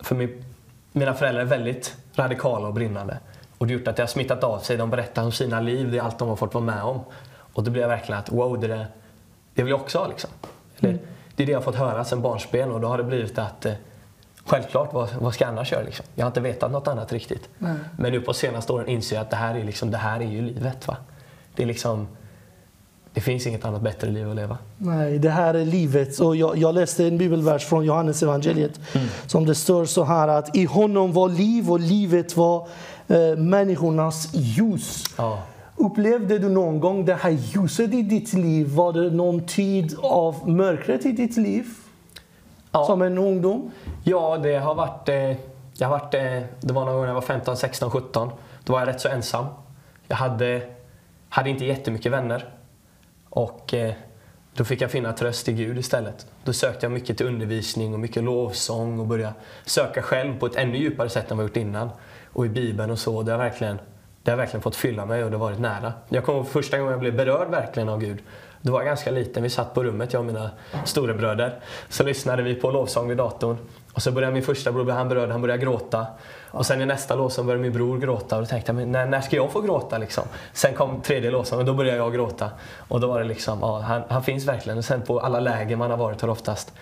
för 0.00 0.14
min, 0.14 0.44
mina 0.92 1.14
föräldrar 1.14 1.42
är 1.42 1.46
väldigt 1.46 1.96
radikala 2.14 2.68
och 2.68 2.74
brinnande. 2.74 3.18
Och 3.58 3.66
det 3.66 3.74
har 3.74 3.78
gjort 3.78 3.88
att 3.88 3.96
det 3.96 4.02
har 4.02 4.06
smittat 4.06 4.44
av 4.44 4.58
sig. 4.58 4.76
De 4.76 4.90
berättar 4.90 5.22
om 5.22 5.32
sina 5.32 5.60
liv, 5.60 5.90
det 5.90 5.98
är 5.98 6.02
allt 6.02 6.18
de 6.18 6.28
har 6.28 6.36
fått 6.36 6.54
vara 6.54 6.64
med 6.64 6.82
om. 6.82 7.00
Och 7.52 7.64
då 7.64 7.70
blir 7.70 7.82
jag 7.82 7.88
verkligen 7.88 8.18
att 8.18 8.32
wow, 8.32 8.60
det, 8.60 8.66
där, 8.66 8.86
det 9.54 9.62
vill 9.62 9.70
jag 9.70 9.80
också 9.80 9.98
ha. 9.98 10.06
Liksom. 10.06 10.30
Eller, 10.78 10.90
mm. 10.90 11.02
Det 11.36 11.42
är 11.42 11.46
det 11.46 11.52
jag 11.52 11.58
har 11.58 11.64
fått 11.64 11.74
höra 11.74 12.04
sedan 12.04 12.22
barnsben 12.22 12.72
och 12.72 12.80
då 12.80 12.88
har 12.88 12.98
det 12.98 13.04
blivit 13.04 13.38
att 13.38 13.66
eh, 13.66 13.72
självklart, 14.46 14.92
vad, 14.92 15.08
vad 15.20 15.34
ska 15.34 15.44
jag 15.44 15.52
annars 15.52 15.72
göra? 15.72 15.82
Liksom? 15.82 16.06
Jag 16.14 16.24
har 16.24 16.30
inte 16.30 16.40
vetat 16.40 16.70
något 16.70 16.88
annat 16.88 17.12
riktigt. 17.12 17.48
Mm. 17.60 17.78
Men 17.96 18.12
nu 18.12 18.20
på 18.20 18.34
senaste 18.34 18.72
åren 18.72 18.88
inser 18.88 19.16
jag 19.16 19.22
att 19.22 19.30
det 19.30 19.36
här 19.36 19.54
är, 19.54 19.64
liksom, 19.64 19.90
det 19.90 19.98
här 19.98 20.20
är 20.20 20.24
ju 20.24 20.42
livet. 20.42 20.88
Va? 20.88 20.96
Det 21.58 21.64
är 21.64 21.66
liksom... 21.66 22.08
Det 23.14 23.20
finns 23.20 23.46
inget 23.46 23.64
annat 23.64 23.82
bättre 23.82 24.10
liv 24.10 24.30
att 24.30 24.36
leva. 24.36 24.58
Nej, 24.78 25.18
det 25.18 25.30
här 25.30 25.54
är 25.54 25.64
livet. 25.64 26.18
Och 26.18 26.36
jag, 26.36 26.56
jag 26.56 26.74
läste 26.74 27.06
en 27.06 27.18
bibelvers 27.18 27.64
från 27.64 27.84
Johannes 27.84 28.22
evangeliet 28.22 28.80
mm. 28.94 29.06
som 29.26 29.46
det 29.46 29.54
står 29.54 29.84
så 29.84 30.04
här 30.04 30.28
att 30.28 30.56
i 30.56 30.64
honom 30.64 31.12
var 31.12 31.28
liv 31.28 31.70
och 31.70 31.80
livet 31.80 32.36
var 32.36 32.68
eh, 33.08 33.36
människornas 33.36 34.28
ljus. 34.34 35.04
Ja. 35.16 35.42
Upplevde 35.76 36.38
du 36.38 36.48
någon 36.48 36.80
gång 36.80 37.04
det 37.04 37.14
här 37.14 37.30
ljuset 37.30 37.94
i 37.94 38.02
ditt 38.02 38.32
liv? 38.32 38.68
Var 38.68 38.92
det 38.92 39.10
någon 39.10 39.46
tid 39.46 39.96
av 40.02 40.48
mörkret 40.48 41.06
i 41.06 41.12
ditt 41.12 41.36
liv? 41.36 41.64
Ja. 42.72 42.84
Som 42.84 43.02
en 43.02 43.18
ungdom? 43.18 43.70
Ja, 44.04 44.38
det 44.42 44.56
har 44.56 44.74
varit... 44.74 45.08
Eh, 45.08 45.36
jag 45.78 45.88
har 45.88 45.98
varit 45.98 46.14
eh, 46.14 46.20
det 46.60 46.72
var 46.72 46.84
någon 46.84 46.94
gång 46.94 47.00
när 47.00 47.08
jag 47.08 47.14
var 47.14 47.20
15, 47.20 47.56
16, 47.56 47.90
17. 47.90 48.30
Då 48.64 48.72
var 48.72 48.80
jag 48.80 48.88
rätt 48.88 49.00
så 49.00 49.08
ensam. 49.08 49.46
Jag 50.08 50.16
hade, 50.16 50.62
hade 51.28 51.50
inte 51.50 51.64
jättemycket 51.64 52.12
vänner. 52.12 52.48
Och 53.30 53.74
eh, 53.74 53.94
då 54.54 54.64
fick 54.64 54.80
jag 54.80 54.90
finna 54.90 55.12
tröst 55.12 55.48
i 55.48 55.52
Gud 55.52 55.78
istället. 55.78 56.26
Då 56.44 56.52
sökte 56.52 56.86
jag 56.86 56.92
mycket 56.92 57.16
till 57.16 57.26
undervisning 57.26 57.94
och 57.94 58.00
mycket 58.00 58.24
lovsång 58.24 58.98
och 58.98 59.06
började 59.06 59.34
söka 59.64 60.02
själv 60.02 60.38
på 60.38 60.46
ett 60.46 60.56
ännu 60.56 60.78
djupare 60.78 61.08
sätt 61.08 61.30
än 61.30 61.36
vad 61.36 61.44
jag 61.44 61.48
gjort 61.48 61.56
innan 61.56 61.90
och 62.32 62.46
i 62.46 62.48
Bibeln 62.48 62.90
och 62.90 62.98
så. 62.98 63.22
Det 63.22 63.32
har 63.32 63.38
verkligen, 63.38 63.78
det 64.22 64.30
har 64.30 64.38
verkligen 64.38 64.62
fått 64.62 64.76
fylla 64.76 65.06
mig 65.06 65.24
och 65.24 65.30
det 65.30 65.36
har 65.36 65.44
varit 65.44 65.60
nära. 65.60 65.92
Jag 66.08 66.24
kommer 66.24 66.38
ihåg 66.38 66.48
första 66.48 66.78
gången 66.78 66.90
jag 66.90 67.00
blev 67.00 67.16
berörd 67.16 67.48
verkligen 67.50 67.88
av 67.88 68.00
Gud. 68.00 68.18
Då 68.62 68.72
var 68.72 68.80
jag 68.80 68.86
ganska 68.86 69.10
liten. 69.10 69.42
Vi 69.42 69.50
satt 69.50 69.74
på 69.74 69.84
rummet, 69.84 70.12
jag 70.12 70.20
och 70.20 70.26
mina 70.26 70.50
storebröder. 70.84 71.60
Så 71.88 72.04
lyssnade 72.04 72.42
vi 72.42 72.54
på 72.54 72.70
lovsång 72.70 73.08
vid 73.08 73.16
datorn. 73.16 73.56
Och 73.92 74.02
så 74.02 74.12
började 74.12 74.34
min 74.34 74.42
första 74.42 74.72
bror, 74.72 74.90
han 74.90 75.08
berörd, 75.08 75.30
han 75.30 75.42
började 75.42 75.62
gråta. 75.62 76.06
Och 76.50 76.66
sen 76.66 76.80
i 76.80 76.86
nästa 76.86 77.14
lovsång 77.14 77.46
började 77.46 77.62
min 77.62 77.72
bror 77.72 77.98
gråta. 77.98 78.36
Och 78.36 78.42
då 78.42 78.46
tänkte 78.46 78.72
jag, 78.72 78.88
när, 78.88 79.06
när 79.06 79.20
ska 79.20 79.36
jag 79.36 79.52
få 79.52 79.60
gråta 79.60 79.98
liksom? 79.98 80.24
Sen 80.52 80.74
kom 80.74 81.00
tredje 81.00 81.30
lovsången 81.30 81.60
och 81.60 81.66
då 81.66 81.74
började 81.74 81.98
jag 81.98 82.14
gråta. 82.14 82.50
Och 82.88 83.00
då 83.00 83.06
var 83.06 83.18
det 83.18 83.24
liksom, 83.24 83.58
ja, 83.60 83.80
han, 83.80 84.02
han 84.08 84.22
finns 84.22 84.44
verkligen. 84.44 84.78
Och 84.78 84.84
sen 84.84 85.02
på 85.02 85.20
alla 85.20 85.40
läger 85.40 85.76
man 85.76 85.90
har 85.90 85.98
varit 85.98 86.20
har 86.20 86.28
oftast, 86.28 86.72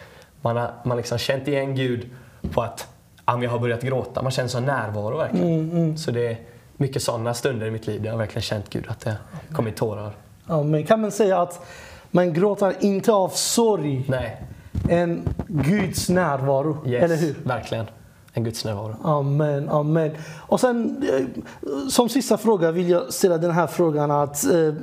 man 0.40 0.56
har 0.56 0.70
man 0.84 0.96
liksom 0.96 1.18
känt 1.18 1.48
igen 1.48 1.74
Gud 1.74 2.10
på 2.52 2.62
att 2.62 2.88
jag 3.26 3.50
har 3.50 3.58
börjat 3.58 3.82
gråta. 3.82 4.22
Man 4.22 4.32
känner 4.32 4.48
sån 4.48 4.64
närvaro 4.64 5.16
verkligen. 5.16 5.48
Mm, 5.48 5.70
mm. 5.70 5.96
Så 5.96 6.10
det 6.10 6.26
är 6.26 6.38
mycket 6.76 7.02
sådana 7.02 7.34
stunder 7.34 7.66
i 7.66 7.70
mitt 7.70 7.86
liv 7.86 8.02
där 8.02 8.10
jag 8.10 8.18
verkligen 8.18 8.42
känt 8.42 8.70
Gud, 8.70 8.84
att 8.88 9.00
det 9.00 9.16
kommit 9.52 9.76
tårar. 9.76 10.12
Ja, 10.46 10.62
men 10.62 10.84
kan 10.84 11.00
man 11.00 11.10
säga 11.10 11.40
att 11.40 11.66
man 12.10 12.32
gråter 12.32 12.74
inte 12.80 13.12
av 13.12 13.28
sorg? 13.28 14.04
Nej. 14.08 14.42
En 14.88 15.28
Guds 15.48 16.08
närvaro, 16.08 16.86
yes, 16.86 17.02
eller 17.02 17.16
hur? 17.16 17.34
verkligen. 17.44 17.86
En 18.32 18.44
Guds 18.44 18.64
närvaro. 18.64 18.96
Amen, 19.02 19.68
amen. 19.68 20.10
Och 20.36 20.60
sen 20.60 21.04
eh, 21.12 21.42
som 21.88 22.08
sista 22.08 22.38
fråga 22.38 22.70
vill 22.70 22.88
jag 22.88 23.12
ställa 23.12 23.38
den 23.38 23.50
här 23.50 23.66
frågan 23.66 24.10
att 24.10 24.44
eh, 24.44 24.74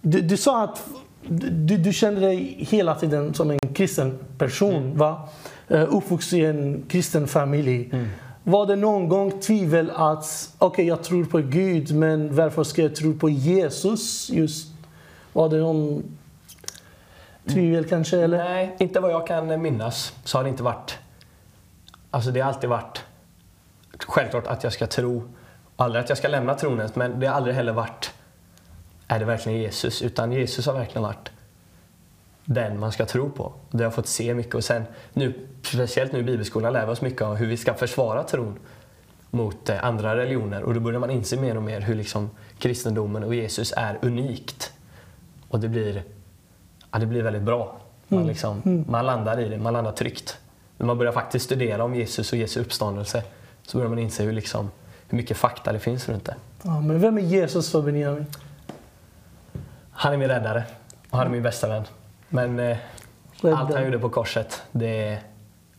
du, 0.00 0.20
du 0.20 0.36
sa 0.36 0.64
att 0.64 0.82
du, 1.28 1.76
du 1.76 1.92
kände 1.92 2.20
dig 2.20 2.56
hela 2.70 2.94
tiden 2.94 3.34
som 3.34 3.50
en 3.50 3.58
kristen 3.58 4.18
person, 4.38 4.74
mm. 4.74 4.98
va? 4.98 5.28
Uh, 5.70 5.96
uppvuxen 5.96 6.38
i 6.38 6.42
en 6.42 6.84
kristen 6.88 7.28
familj. 7.28 7.90
Mm. 7.92 8.06
Var 8.44 8.66
det 8.66 8.76
någon 8.76 9.08
gång 9.08 9.40
tvivel 9.40 9.90
att 9.94 10.54
okej, 10.58 10.66
okay, 10.68 10.84
jag 10.84 11.02
tror 11.02 11.24
på 11.24 11.38
Gud, 11.38 11.94
men 11.94 12.36
varför 12.36 12.64
ska 12.64 12.82
jag 12.82 12.94
tro 12.94 13.14
på 13.14 13.28
Jesus? 13.28 14.30
Just, 14.30 14.69
var 15.32 15.48
det 15.48 15.56
någon 15.56 16.02
tvivel 17.46 17.78
mm. 17.78 17.88
kanske? 17.90 18.20
Eller? 18.20 18.38
Nej, 18.38 18.76
inte 18.78 19.00
vad 19.00 19.10
jag 19.10 19.26
kan 19.26 19.62
minnas 19.62 20.14
så 20.24 20.38
har 20.38 20.44
det 20.44 20.50
inte 20.50 20.62
varit. 20.62 20.98
Alltså 22.10 22.30
det 22.30 22.40
har 22.40 22.48
alltid 22.48 22.70
varit 22.70 23.04
självklart 24.06 24.46
att 24.46 24.64
jag 24.64 24.72
ska 24.72 24.86
tro. 24.86 25.22
Aldrig 25.76 26.02
att 26.04 26.08
jag 26.08 26.18
ska 26.18 26.28
lämna 26.28 26.54
tronet, 26.54 26.96
men 26.96 27.20
det 27.20 27.26
har 27.26 27.34
aldrig 27.34 27.54
heller 27.54 27.72
varit 27.72 28.12
är 29.10 29.18
det 29.18 29.24
verkligen 29.24 29.58
Jesus? 29.58 30.02
Utan 30.02 30.32
Jesus 30.32 30.66
har 30.66 30.74
verkligen 30.74 31.02
varit 31.02 31.30
den 32.44 32.78
man 32.78 32.92
ska 32.92 33.06
tro 33.06 33.30
på. 33.30 33.52
Det 33.70 33.76
har 33.76 33.84
jag 33.84 33.94
fått 33.94 34.06
se 34.06 34.34
mycket. 34.34 34.54
Och 34.54 34.64
sen, 34.64 34.82
nu, 35.12 35.46
speciellt 35.62 36.12
nu 36.12 36.18
i 36.18 36.22
bibelskolan 36.22 36.72
lär 36.72 36.86
vi 36.86 36.92
oss 36.92 37.00
mycket 37.00 37.22
om 37.22 37.36
hur 37.36 37.46
vi 37.46 37.56
ska 37.56 37.74
försvara 37.74 38.22
tron 38.22 38.58
mot 39.30 39.68
eh, 39.68 39.84
andra 39.84 40.16
religioner. 40.16 40.62
Och 40.62 40.74
då 40.74 40.80
börjar 40.80 41.00
man 41.00 41.10
inse 41.10 41.36
mer 41.36 41.56
och 41.56 41.62
mer 41.62 41.80
hur 41.80 41.94
liksom 41.94 42.30
kristendomen 42.58 43.24
och 43.24 43.34
Jesus 43.34 43.72
är 43.76 43.98
unikt. 44.02 44.72
Och 45.50 45.60
det 45.60 45.68
blir, 45.68 46.02
ja, 46.90 46.98
det 46.98 47.06
blir 47.06 47.22
väldigt 47.22 47.42
bra. 47.42 47.76
Man, 48.08 48.18
mm. 48.18 48.28
liksom, 48.28 48.62
mm. 48.64 48.84
man 48.88 49.06
landar 49.06 49.40
i 49.40 49.48
det, 49.48 49.58
man 49.58 49.72
landar 49.72 49.92
tryggt. 49.92 50.38
När 50.76 50.86
man 50.86 50.98
börjar 50.98 51.12
faktiskt 51.12 51.44
studera 51.44 51.84
om 51.84 51.94
Jesus 51.94 52.32
och 52.32 52.38
Jesu 52.38 52.60
uppståndelse 52.60 53.22
så 53.62 53.78
börjar 53.78 53.88
man 53.88 53.98
inse 53.98 54.22
hur, 54.22 54.32
liksom, 54.32 54.70
hur 55.08 55.16
mycket 55.16 55.36
fakta 55.36 55.72
det 55.72 55.78
finns 55.78 56.08
runt 56.08 56.24
det. 56.24 56.34
Ja, 56.62 56.80
men 56.80 57.00
vem 57.00 57.18
är 57.18 57.22
Jesus 57.22 57.70
för 57.70 57.82
Benjamin? 57.82 58.26
Han 59.90 60.12
är 60.12 60.16
min 60.16 60.28
räddare 60.28 60.64
och 61.10 61.18
han 61.18 61.26
är 61.26 61.30
min 61.30 61.42
bästa 61.42 61.68
vän. 61.68 61.84
Men 62.28 62.58
eh, 62.58 62.76
allt 63.42 63.74
han 63.74 63.84
gjorde 63.84 63.98
på 63.98 64.08
korset, 64.08 64.62
det 64.72 65.08
är 65.08 65.20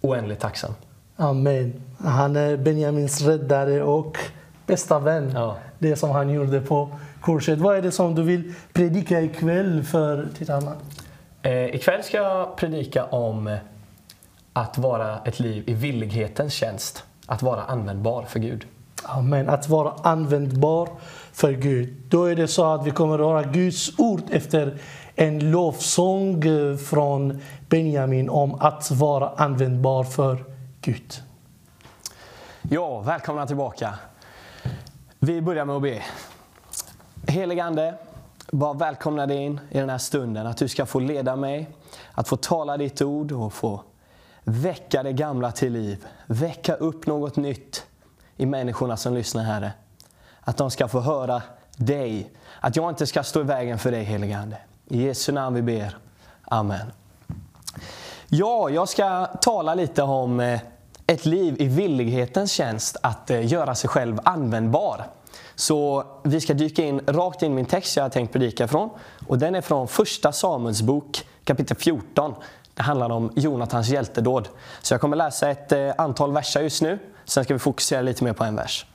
oändligt 0.02 0.40
tacksam. 0.40 0.74
Amen. 1.16 1.82
Han 1.98 2.36
är 2.36 2.58
Benjamins 2.58 3.22
räddare 3.22 3.84
och 3.84 4.18
bästa 4.66 5.00
vän. 5.00 5.32
Ja. 5.36 5.58
Det 5.80 5.96
som 5.96 6.10
han 6.10 6.30
gjorde 6.30 6.62
på 6.62 6.90
korset. 7.22 7.60
Vad 7.60 7.78
är 7.78 7.82
det 7.82 7.92
som 7.92 8.16
du 8.16 8.24
vill 8.24 8.54
predika 8.74 9.22
ikväll 9.22 9.84
för 9.84 10.28
tittarna? 10.38 10.74
Eh, 11.42 11.76
ikväll 11.76 12.04
ska 12.04 12.18
jag 12.18 12.58
predika 12.58 13.06
om 13.06 13.58
att 14.54 14.78
vara 14.78 15.20
ett 15.26 15.40
liv 15.40 15.64
i 15.68 15.74
villighetens 15.74 16.54
tjänst. 16.54 17.04
Att 17.26 17.42
vara 17.42 17.64
användbar 17.64 18.24
för 18.24 18.40
Gud. 18.40 18.66
Amen. 19.04 19.50
Att 19.50 19.70
vara 19.70 19.94
användbar 20.04 20.90
för 21.34 21.52
Gud. 21.52 21.96
Då 22.10 22.26
är 22.26 22.36
det 22.36 22.48
så 22.48 22.66
att 22.74 22.88
vi 22.88 22.92
kommer 22.92 23.14
att 23.14 23.26
höra 23.26 23.44
Guds 23.44 24.00
ord 24.00 24.22
efter 24.32 24.78
en 25.16 25.52
lovsång 25.52 26.44
eh, 26.44 26.78
från 26.78 27.42
Benjamin 27.70 28.30
om 28.30 28.56
att 28.56 28.92
vara 28.92 29.30
användbar 29.30 30.04
för 30.04 30.44
Gud. 30.82 31.14
Ja, 32.62 33.00
välkomna 33.00 33.48
tillbaka. 33.48 33.94
Vi 35.20 35.42
börjar 35.42 35.66
med 35.66 35.76
att 35.76 35.82
be. 35.82 36.02
Helige 37.28 37.64
Ande, 37.64 37.96
bara 38.52 38.74
välkomna 38.74 39.26
dig 39.28 39.38
in 39.38 39.60
i 39.70 39.80
den 39.80 39.90
här 39.90 39.98
stunden. 39.98 40.48
Att 40.48 40.58
du 40.58 40.68
ska 40.68 40.86
få 40.86 41.00
leda 41.00 41.36
mig, 41.36 41.70
att 42.12 42.28
få 42.28 42.38
tala 42.38 42.78
ditt 42.78 43.02
ord 43.02 43.32
och 43.32 43.54
få 43.54 43.84
väcka 44.44 45.04
det 45.04 45.14
gamla 45.14 45.52
till 45.52 45.74
liv. 45.74 46.06
Väcka 46.26 46.74
upp 46.74 47.08
något 47.08 47.36
nytt 47.36 47.86
i 48.38 48.46
människorna 48.46 48.98
som 48.98 49.14
lyssnar, 49.14 49.44
Herre. 49.44 49.74
Att 50.42 50.58
de 50.58 50.72
ska 50.72 50.88
få 50.88 51.00
höra 51.00 51.42
dig. 51.78 52.32
Att 52.60 52.76
jag 52.76 52.90
inte 52.90 53.08
ska 53.08 53.24
stå 53.24 53.40
i 53.40 53.44
vägen 53.44 53.80
för 53.80 53.92
dig, 53.92 54.04
helige 54.04 54.38
Ande. 54.38 54.58
I 54.88 55.04
Jesu 55.04 55.32
namn 55.32 55.56
vi 55.56 55.62
ber. 55.62 55.98
Amen. 56.44 56.92
Ja, 58.28 58.70
jag 58.70 58.90
ska 58.90 59.26
tala 59.26 59.76
lite 59.76 60.04
om 60.04 60.40
eh, 60.40 60.60
ett 61.08 61.26
liv 61.26 61.62
i 61.62 61.68
villighetens 61.68 62.52
tjänst, 62.52 62.98
att 63.04 63.30
eh, 63.30 63.46
göra 63.48 63.76
sig 63.76 63.90
själv 63.90 64.20
användbar. 64.24 65.06
Så 65.56 66.04
vi 66.24 66.42
ska 66.42 66.54
dyka 66.54 66.84
in 66.84 67.02
rakt 67.08 67.44
in 67.44 67.52
i 67.52 67.56
min 67.56 67.66
text 67.66 67.98
jag 67.98 68.04
har 68.04 68.10
tänkt 68.10 68.34
predika 68.34 68.64
ifrån. 68.64 68.90
Och 69.28 69.38
den 69.38 69.56
är 69.56 69.62
från 69.62 69.88
första 69.88 70.32
Samuels 70.32 70.82
bok 70.82 71.26
kapitel 71.44 71.78
14. 71.78 72.34
Det 72.74 72.84
handlar 72.84 73.10
om 73.10 73.32
Jonatans 73.36 73.90
hjältedåd. 73.90 74.50
Så 74.82 74.94
jag 74.94 75.02
kommer 75.02 75.18
läsa 75.18 75.50
ett 75.50 75.72
eh, 75.72 75.92
antal 75.98 76.32
verser 76.32 76.62
just 76.62 76.82
nu. 76.82 77.00
Sen 77.26 77.44
ska 77.44 77.54
vi 77.54 77.60
fokusera 77.60 78.02
lite 78.02 78.24
mer 78.24 78.34
på 78.34 78.44
en 78.44 78.56
vers. 78.56 78.86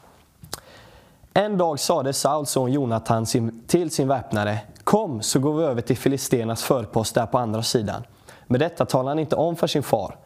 En 1.34 1.58
dag 1.58 1.80
sade 1.80 2.12
Sauls 2.12 2.50
son 2.50 2.72
Jonatan 2.72 3.26
till 3.66 3.90
sin 3.90 4.08
väpnare 4.08 4.58
Kom 4.86 5.22
så 5.22 5.38
går 5.38 5.54
vi 5.54 5.64
över 5.64 5.82
till 5.82 5.96
Filistenas 5.96 6.62
förpost 6.62 7.14
där 7.14 7.26
på 7.26 7.38
andra 7.38 7.62
sidan. 7.62 8.02
Med 8.46 8.60
detta 8.60 8.86
talade 8.86 9.10
han 9.10 9.18
inte 9.18 9.36
om 9.36 9.56
för 9.56 9.66
sin 9.66 9.82
far. 9.82 10.16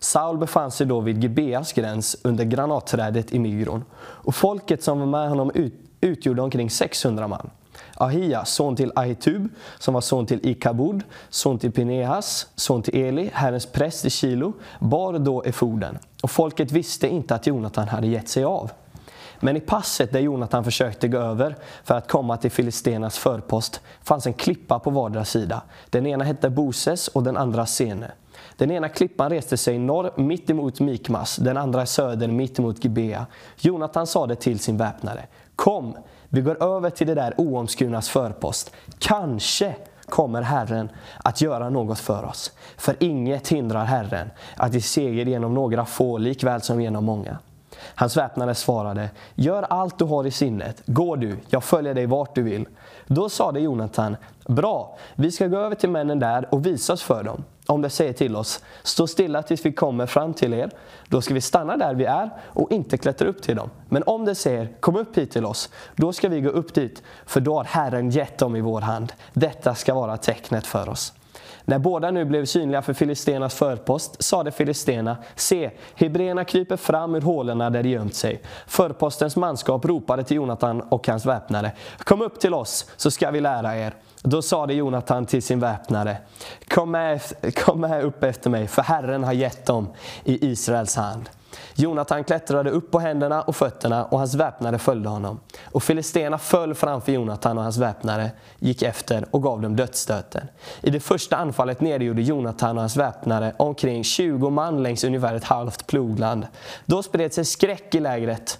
Saul 0.00 0.38
befann 0.38 0.70
sig 0.70 0.86
då 0.86 1.00
vid 1.00 1.22
Gibeas 1.22 1.72
gräns 1.72 2.16
under 2.22 2.44
granatträdet 2.44 3.32
i 3.32 3.38
Myron, 3.38 3.84
Och 3.98 4.34
folket 4.34 4.82
som 4.82 4.98
var 4.98 5.06
med 5.06 5.28
honom 5.28 5.50
ut, 5.54 5.74
utgjorde 6.00 6.42
omkring 6.42 6.70
600 6.70 7.28
man. 7.28 7.50
Ahia, 7.94 8.44
son 8.44 8.76
till 8.76 8.92
Ahitub, 8.94 9.48
som 9.78 9.94
var 9.94 10.00
son 10.00 10.26
till 10.26 10.46
Ikabod, 10.46 11.02
son 11.30 11.58
till 11.58 11.72
Pinehas, 11.72 12.46
son 12.56 12.82
till 12.82 13.04
Eli, 13.04 13.30
Herrens 13.32 13.66
präst 13.66 14.04
i 14.04 14.10
Kilo, 14.10 14.52
bar 14.78 15.18
då 15.18 15.42
efoden. 15.42 15.98
Och 16.22 16.30
folket 16.30 16.72
visste 16.72 17.08
inte 17.08 17.34
att 17.34 17.46
Jonatan 17.46 17.88
hade 17.88 18.06
gett 18.06 18.28
sig 18.28 18.44
av. 18.44 18.70
Men 19.40 19.56
i 19.56 19.60
passet 19.60 20.12
där 20.12 20.20
Jonatan 20.20 20.64
försökte 20.64 21.08
gå 21.08 21.18
över 21.18 21.56
för 21.84 21.94
att 21.94 22.08
komma 22.08 22.36
till 22.36 22.50
Filistenas 22.50 23.18
förpost 23.18 23.80
fanns 24.02 24.26
en 24.26 24.32
klippa 24.32 24.78
på 24.78 24.90
vardera 24.90 25.24
sida. 25.24 25.62
Den 25.90 26.06
ena 26.06 26.24
hette 26.24 26.50
Boses 26.50 27.08
och 27.08 27.22
den 27.22 27.36
andra 27.36 27.66
Sene. 27.66 28.10
Den 28.60 28.70
ena 28.70 28.88
klippan 28.88 29.30
reste 29.30 29.56
sig 29.56 29.78
norr 29.78 30.12
mitt 30.16 30.50
emot 30.50 30.80
Mikmas, 30.80 31.36
den 31.36 31.56
andra 31.56 31.82
i 31.82 31.86
söder 31.86 32.28
mitt 32.28 32.58
emot 32.58 32.84
Gibea. 32.84 33.26
Jonatan 33.56 34.06
sade 34.06 34.34
till 34.36 34.58
sin 34.58 34.76
väpnare, 34.76 35.26
Kom, 35.56 35.96
vi 36.28 36.40
går 36.40 36.62
över 36.62 36.90
till 36.90 37.06
det 37.06 37.14
där 37.14 37.34
oomskurnas 37.36 38.08
förpost. 38.08 38.72
Kanske 38.98 39.74
kommer 40.06 40.42
Herren 40.42 40.88
att 41.24 41.40
göra 41.40 41.70
något 41.70 41.98
för 41.98 42.24
oss. 42.24 42.52
För 42.76 42.96
inget 42.98 43.48
hindrar 43.48 43.84
Herren 43.84 44.30
att 44.56 44.74
ge 44.74 44.80
seger 44.80 45.26
genom 45.26 45.54
några 45.54 45.84
få 45.84 46.18
likväl 46.18 46.60
som 46.60 46.80
genom 46.80 47.04
många. 47.04 47.38
Hans 47.94 48.16
väpnare 48.16 48.54
svarade, 48.54 49.10
gör 49.34 49.62
allt 49.62 49.98
du 49.98 50.04
har 50.04 50.26
i 50.26 50.30
sinnet, 50.30 50.82
gå 50.86 51.16
du, 51.16 51.36
jag 51.48 51.64
följer 51.64 51.94
dig 51.94 52.06
vart 52.06 52.34
du 52.34 52.42
vill. 52.42 52.66
Då 53.06 53.28
sade 53.28 53.60
Jonathan, 53.60 54.16
bra, 54.46 54.96
vi 55.14 55.30
ska 55.30 55.46
gå 55.46 55.58
över 55.58 55.76
till 55.76 55.90
männen 55.90 56.18
där 56.18 56.54
och 56.54 56.66
visa 56.66 56.92
oss 56.92 57.02
för 57.02 57.22
dem. 57.22 57.44
Om 57.70 57.82
de 57.82 57.90
säger 57.90 58.12
till 58.12 58.36
oss, 58.36 58.64
stå 58.82 59.06
stilla 59.06 59.42
tills 59.42 59.66
vi 59.66 59.72
kommer 59.72 60.06
fram 60.06 60.34
till 60.34 60.54
er, 60.54 60.70
då 61.08 61.22
ska 61.22 61.34
vi 61.34 61.40
stanna 61.40 61.76
där 61.76 61.94
vi 61.94 62.04
är 62.04 62.30
och 62.46 62.72
inte 62.72 62.98
klättra 62.98 63.28
upp 63.28 63.42
till 63.42 63.56
dem. 63.56 63.70
Men 63.88 64.02
om 64.06 64.24
de 64.24 64.34
säger, 64.34 64.68
kom 64.80 64.96
upp 64.96 65.18
hit 65.18 65.30
till 65.30 65.46
oss, 65.46 65.70
då 65.96 66.12
ska 66.12 66.28
vi 66.28 66.40
gå 66.40 66.50
upp 66.50 66.74
dit, 66.74 67.02
för 67.26 67.40
då 67.40 67.54
har 67.54 67.64
Herren 67.64 68.10
gett 68.10 68.38
dem 68.38 68.56
i 68.56 68.60
vår 68.60 68.80
hand. 68.80 69.12
Detta 69.32 69.74
ska 69.74 69.94
vara 69.94 70.16
tecknet 70.16 70.66
för 70.66 70.88
oss. 70.88 71.12
När 71.70 71.78
båda 71.78 72.10
nu 72.10 72.24
blev 72.24 72.44
synliga 72.44 72.82
för 72.82 72.92
filisternas 72.92 73.54
förpost 73.54 74.22
sade 74.22 74.50
filistena, 74.50 75.16
se, 75.34 75.70
hebreerna 75.94 76.44
kryper 76.44 76.76
fram 76.76 77.14
ur 77.14 77.20
hålorna 77.20 77.70
där 77.70 77.82
de 77.82 77.88
gömt 77.88 78.14
sig. 78.14 78.42
Förpostens 78.66 79.36
manskap 79.36 79.84
ropade 79.84 80.24
till 80.24 80.36
Jonatan 80.36 80.80
och 80.80 81.08
hans 81.08 81.26
väpnare, 81.26 81.72
kom 81.98 82.22
upp 82.22 82.40
till 82.40 82.54
oss 82.54 82.90
så 82.96 83.10
ska 83.10 83.30
vi 83.30 83.40
lära 83.40 83.76
er. 83.76 83.94
Då 84.22 84.42
sade 84.42 84.74
Jonatan 84.74 85.26
till 85.26 85.42
sin 85.42 85.60
väpnare, 85.60 86.16
kom 86.68 86.90
med, 86.90 87.20
kom 87.64 87.80
med 87.80 88.04
upp 88.04 88.24
efter 88.24 88.50
mig, 88.50 88.66
för 88.66 88.82
Herren 88.82 89.24
har 89.24 89.32
gett 89.32 89.66
dem 89.66 89.88
i 90.24 90.50
Israels 90.50 90.96
hand. 90.96 91.28
Jonatan 91.80 92.24
klättrade 92.24 92.70
upp 92.70 92.90
på 92.90 92.98
händerna 92.98 93.42
och 93.42 93.56
fötterna 93.56 94.04
och 94.04 94.18
hans 94.18 94.34
väpnare 94.34 94.78
följde 94.78 95.08
honom. 95.08 95.40
Och 95.64 95.82
filisterna 95.82 96.38
föll 96.38 96.74
framför 96.74 97.12
Jonatan 97.12 97.58
och 97.58 97.62
hans 97.64 97.78
väpnare 97.78 98.30
gick 98.58 98.82
efter 98.82 99.26
och 99.30 99.42
gav 99.42 99.60
dem 99.60 99.76
dödsstöten. 99.76 100.48
I 100.82 100.90
det 100.90 101.00
första 101.00 101.36
anfallet 101.36 101.80
nedgjorde 101.80 102.22
Jonatan 102.22 102.76
och 102.76 102.82
hans 102.82 102.96
väpnare 102.96 103.54
omkring 103.56 104.04
20 104.04 104.50
man 104.50 104.82
längs 104.82 105.04
ungefär 105.04 105.34
ett 105.34 105.44
halvt 105.44 105.86
plogland. 105.86 106.46
Då 106.86 107.02
spred 107.02 107.34
sig 107.34 107.44
skräck 107.44 107.94
i 107.94 108.00
lägret 108.00 108.58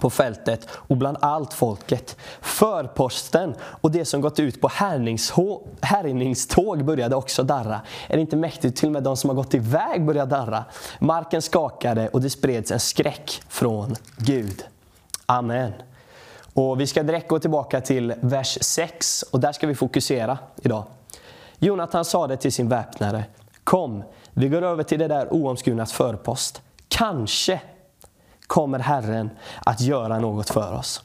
på 0.00 0.10
fältet 0.10 0.68
och 0.72 0.96
bland 0.96 1.16
allt 1.20 1.54
folket. 1.54 2.16
Förposten 2.40 3.54
och 3.60 3.90
det 3.90 4.04
som 4.04 4.20
gått 4.20 4.40
ut 4.40 4.60
på 4.60 4.68
härjningståg 5.82 6.84
började 6.84 7.16
också 7.16 7.42
darra. 7.42 7.80
Är 8.08 8.16
det 8.16 8.20
inte 8.20 8.36
mäktigt? 8.36 8.76
Till 8.76 8.86
och 8.86 8.92
med 8.92 9.02
de 9.02 9.16
som 9.16 9.30
har 9.30 9.34
gått 9.34 9.54
iväg 9.54 10.04
började 10.04 10.30
darra. 10.30 10.64
Marken 10.98 11.42
skakade 11.42 12.08
och 12.08 12.20
det 12.20 12.30
spreds 12.30 12.70
en 12.70 12.80
skräck 12.80 13.42
från 13.48 13.94
Gud. 14.16 14.64
Amen. 15.26 15.72
Och 16.54 16.80
Vi 16.80 16.86
ska 16.86 17.02
direkt 17.02 17.28
gå 17.28 17.38
tillbaka 17.38 17.80
till 17.80 18.14
vers 18.20 18.58
6 18.60 19.22
och 19.22 19.40
där 19.40 19.52
ska 19.52 19.66
vi 19.66 19.74
fokusera 19.74 20.38
idag. 20.62 20.84
Jonathan 21.58 22.04
sade 22.04 22.36
till 22.36 22.52
sin 22.52 22.68
väpnare, 22.68 23.24
kom, 23.64 24.02
vi 24.32 24.48
går 24.48 24.62
över 24.62 24.82
till 24.82 24.98
det 24.98 25.08
där 25.08 25.32
oomskurnas 25.32 25.92
förpost. 25.92 26.62
Kanske 26.88 27.60
kommer 28.46 28.78
Herren 28.78 29.30
att 29.64 29.80
göra 29.80 30.18
något 30.18 30.50
för 30.50 30.72
oss. 30.72 31.02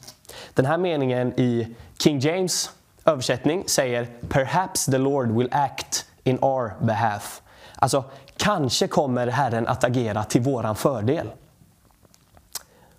Den 0.54 0.66
här 0.66 0.78
meningen 0.78 1.40
i 1.40 1.76
King 1.98 2.18
James 2.18 2.70
översättning 3.04 3.64
säger 3.66 4.08
Perhaps 4.28 4.84
the 4.84 4.98
Lord 4.98 5.30
will 5.30 5.48
act 5.52 6.06
in 6.24 6.38
our 6.42 6.72
behalf. 6.80 7.42
Alltså, 7.74 8.04
kanske 8.36 8.88
kommer 8.88 9.26
Herren 9.26 9.66
att 9.66 9.84
agera 9.84 10.24
till 10.24 10.40
våran 10.40 10.76
fördel. 10.76 11.30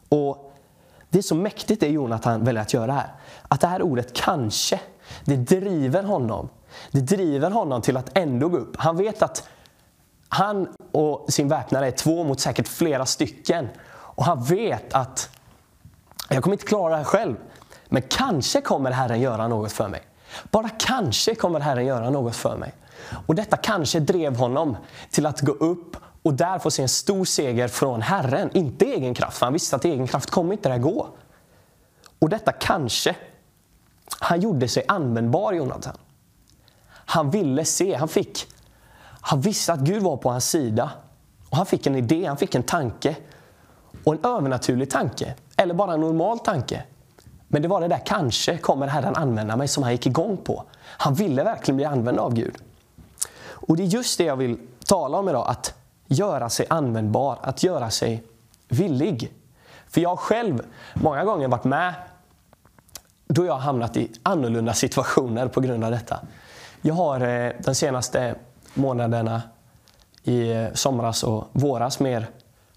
Och 0.10 0.54
Det 1.10 1.18
är 1.18 1.24
så 1.24 1.36
mäktigt 1.36 1.80
det 1.80 1.88
Jonathan 1.88 2.44
väljer 2.44 2.62
att 2.62 2.74
göra 2.74 2.92
här. 2.92 3.14
Att 3.48 3.62
det 3.62 3.68
här 3.68 3.82
ordet 3.82 4.14
kanske, 4.14 4.80
det 5.26 5.36
driver 5.36 6.04
honom. 6.04 6.50
Det 6.92 7.00
driver 7.00 7.52
honom 7.52 7.82
till 7.82 7.98
att 7.98 8.18
ändå 8.18 8.50
gå 8.50 8.58
upp. 8.58 8.76
Han 8.78 8.98
vet 8.98 9.22
att 9.22 9.48
han 10.30 10.68
och 10.92 11.34
sin 11.34 11.48
väpnare 11.48 11.88
är 11.88 11.92
två 11.92 12.24
mot 12.24 12.40
säkert 12.40 12.68
flera 12.68 13.06
stycken. 13.06 13.68
Och 14.15 14.25
han 14.25 14.43
vet 14.43 14.93
att 14.93 15.29
jag 16.29 16.43
kommer 16.43 16.55
inte 16.55 16.65
klara 16.65 16.89
det 16.89 16.98
här 16.98 17.03
själv. 17.03 17.36
Men 17.86 18.01
kanske 18.01 18.62
kommer 18.62 18.91
Herren 18.91 19.22
göra 19.22 19.48
något 19.48 19.72
för 19.72 19.88
mig. 19.88 20.01
Bara 20.51 20.70
kanske 20.70 21.36
kommer 21.36 21.60
Herren 21.60 21.86
göra 21.86 22.10
något 22.10 22.36
för 22.36 22.58
mig. 22.58 22.74
Och 23.27 23.36
detta 23.36 23.58
kanske 23.58 24.00
drev 24.00 24.36
honom 24.36 24.77
till 25.10 25.25
att 25.25 25.41
gå 25.41 25.51
upp 25.51 25.98
och 26.24 26.34
där 26.34 26.60
få 26.60 26.72
se 26.72 26.82
en 26.82 26.89
stor 26.89 27.25
seger 27.25 27.67
från 27.67 28.01
Herren. 28.01 28.50
Inte 28.53 28.86
egen 28.86 29.13
kraft, 29.13 29.38
för 29.38 29.46
han 29.46 29.53
visste 29.53 29.75
att 29.75 29.86
egen 29.86 30.08
kraft 30.08 30.29
kommer 30.29 30.53
inte 30.53 30.70
det 30.70 30.74
här 30.74 30.82
gå. 30.82 31.08
Och 32.20 32.29
detta 32.29 32.51
kanske, 32.51 33.15
han 34.20 34.41
gjorde 34.41 34.67
sig 34.67 34.86
användbar 34.88 35.53
Jonathan. 35.53 35.98
Han 36.89 37.29
ville 37.29 37.65
se, 37.65 37.96
han 37.96 38.08
fick, 38.08 38.48
han 39.22 39.41
visste 39.41 39.74
att 39.74 39.79
Gud 39.79 40.03
var 40.03 40.17
på 40.17 40.29
hans 40.29 40.50
sida. 40.50 40.91
Och 41.50 41.58
han 41.58 41.65
fick 41.65 41.88
en 41.88 41.96
idé, 41.96 42.25
han 42.25 42.38
fick 42.38 42.55
en 42.55 42.63
tanke. 42.63 43.15
Och 44.03 44.13
en 44.13 44.25
övernaturlig 44.25 44.89
tanke, 44.89 45.33
eller 45.57 45.74
bara 45.74 45.93
en 45.93 46.00
normal 46.00 46.39
tanke. 46.39 46.83
Men 47.48 47.62
det 47.62 47.67
var 47.67 47.81
det 47.81 47.88
där 47.88 48.01
kanske 48.05 48.57
kommer 48.57 48.88
Herren 48.88 49.15
använda 49.15 49.55
mig 49.55 49.67
som 49.67 49.83
han 49.83 49.91
gick 49.91 50.05
igång 50.05 50.38
på. 50.38 50.63
Han 50.81 51.13
ville 51.13 51.43
verkligen 51.43 51.75
bli 51.75 51.86
använd 51.86 52.19
av 52.19 52.33
Gud. 52.33 52.55
Och 53.45 53.77
det 53.77 53.83
är 53.83 53.88
just 53.88 54.17
det 54.17 54.24
jag 54.24 54.36
vill 54.36 54.57
tala 54.86 55.17
om 55.17 55.29
idag, 55.29 55.45
att 55.50 55.74
göra 56.07 56.50
sig 56.50 56.65
användbar, 56.69 57.38
att 57.41 57.63
göra 57.63 57.89
sig 57.89 58.24
villig. 58.67 59.33
För 59.88 60.01
jag 60.01 60.10
har 60.10 60.17
själv 60.17 60.62
många 60.93 61.24
gånger 61.24 61.48
varit 61.48 61.63
med 61.63 61.93
då 63.27 63.45
jag 63.45 63.53
har 63.53 63.60
hamnat 63.60 63.98
i 63.98 64.12
annorlunda 64.24 64.74
situationer 64.74 65.48
på 65.48 65.62
grund 65.62 65.83
av 65.83 65.91
detta. 65.91 66.19
Jag 66.81 66.93
har 66.93 67.22
eh, 67.22 67.51
de 67.60 67.75
senaste 67.75 68.36
månaderna 68.74 69.41
i 70.24 70.51
eh, 70.51 70.67
somras 70.74 71.24
och 71.24 71.48
våras 71.51 72.00
mer 72.00 72.27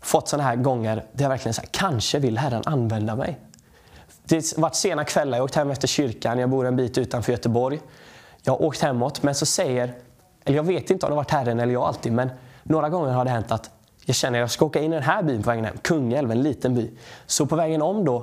fått 0.07 0.29
sådana 0.29 0.49
här 0.49 0.57
gånger 0.57 0.97
där 1.13 1.25
jag 1.25 1.29
verkligen 1.29 1.55
säger 1.55 1.69
kanske 1.73 2.19
vill 2.19 2.39
Herren 2.39 2.63
använda 2.67 3.17
mig. 3.17 3.39
Det 4.25 4.37
har 4.37 4.63
varit 4.63 4.75
sena 4.75 5.05
kvällar, 5.05 5.39
jag 5.39 5.43
har 5.43 5.45
åkt 5.45 5.55
hem 5.55 5.71
efter 5.71 5.89
kyrkan, 5.89 6.39
jag 6.39 6.51
bor 6.51 6.67
en 6.67 6.77
bit 6.77 6.99
utanför 6.99 7.33
Göteborg. 7.33 7.81
Jag 8.43 8.53
har 8.53 8.63
åkt 8.63 8.83
hemåt, 8.83 9.23
men 9.23 9.35
så 9.35 9.47
säger, 9.47 9.95
eller 10.45 10.57
jag 10.57 10.65
vet 10.65 10.91
inte 10.91 11.07
om 11.07 11.11
det 11.11 11.15
har 11.15 11.23
varit 11.23 11.31
Herren 11.31 11.61
eller 11.61 11.73
jag 11.73 11.83
alltid, 11.83 12.13
men 12.13 12.31
några 12.63 12.89
gånger 12.89 13.13
har 13.13 13.25
det 13.25 13.31
hänt 13.31 13.53
att 13.53 13.71
jag 14.05 14.17
känner 14.17 14.39
att 14.39 14.43
jag 14.43 14.51
ska 14.51 14.65
åka 14.65 14.81
in 14.81 14.93
i 14.93 14.97
den 14.97 15.05
här 15.05 15.23
byn 15.23 15.43
på 15.43 15.51
vägen 15.51 15.65
hem, 15.65 15.79
Kungälv, 15.83 16.31
en 16.31 16.43
liten 16.43 16.75
by. 16.75 16.91
Så 17.27 17.47
på 17.47 17.57
vägen 17.57 17.83
om 17.83 18.05
då, 18.05 18.21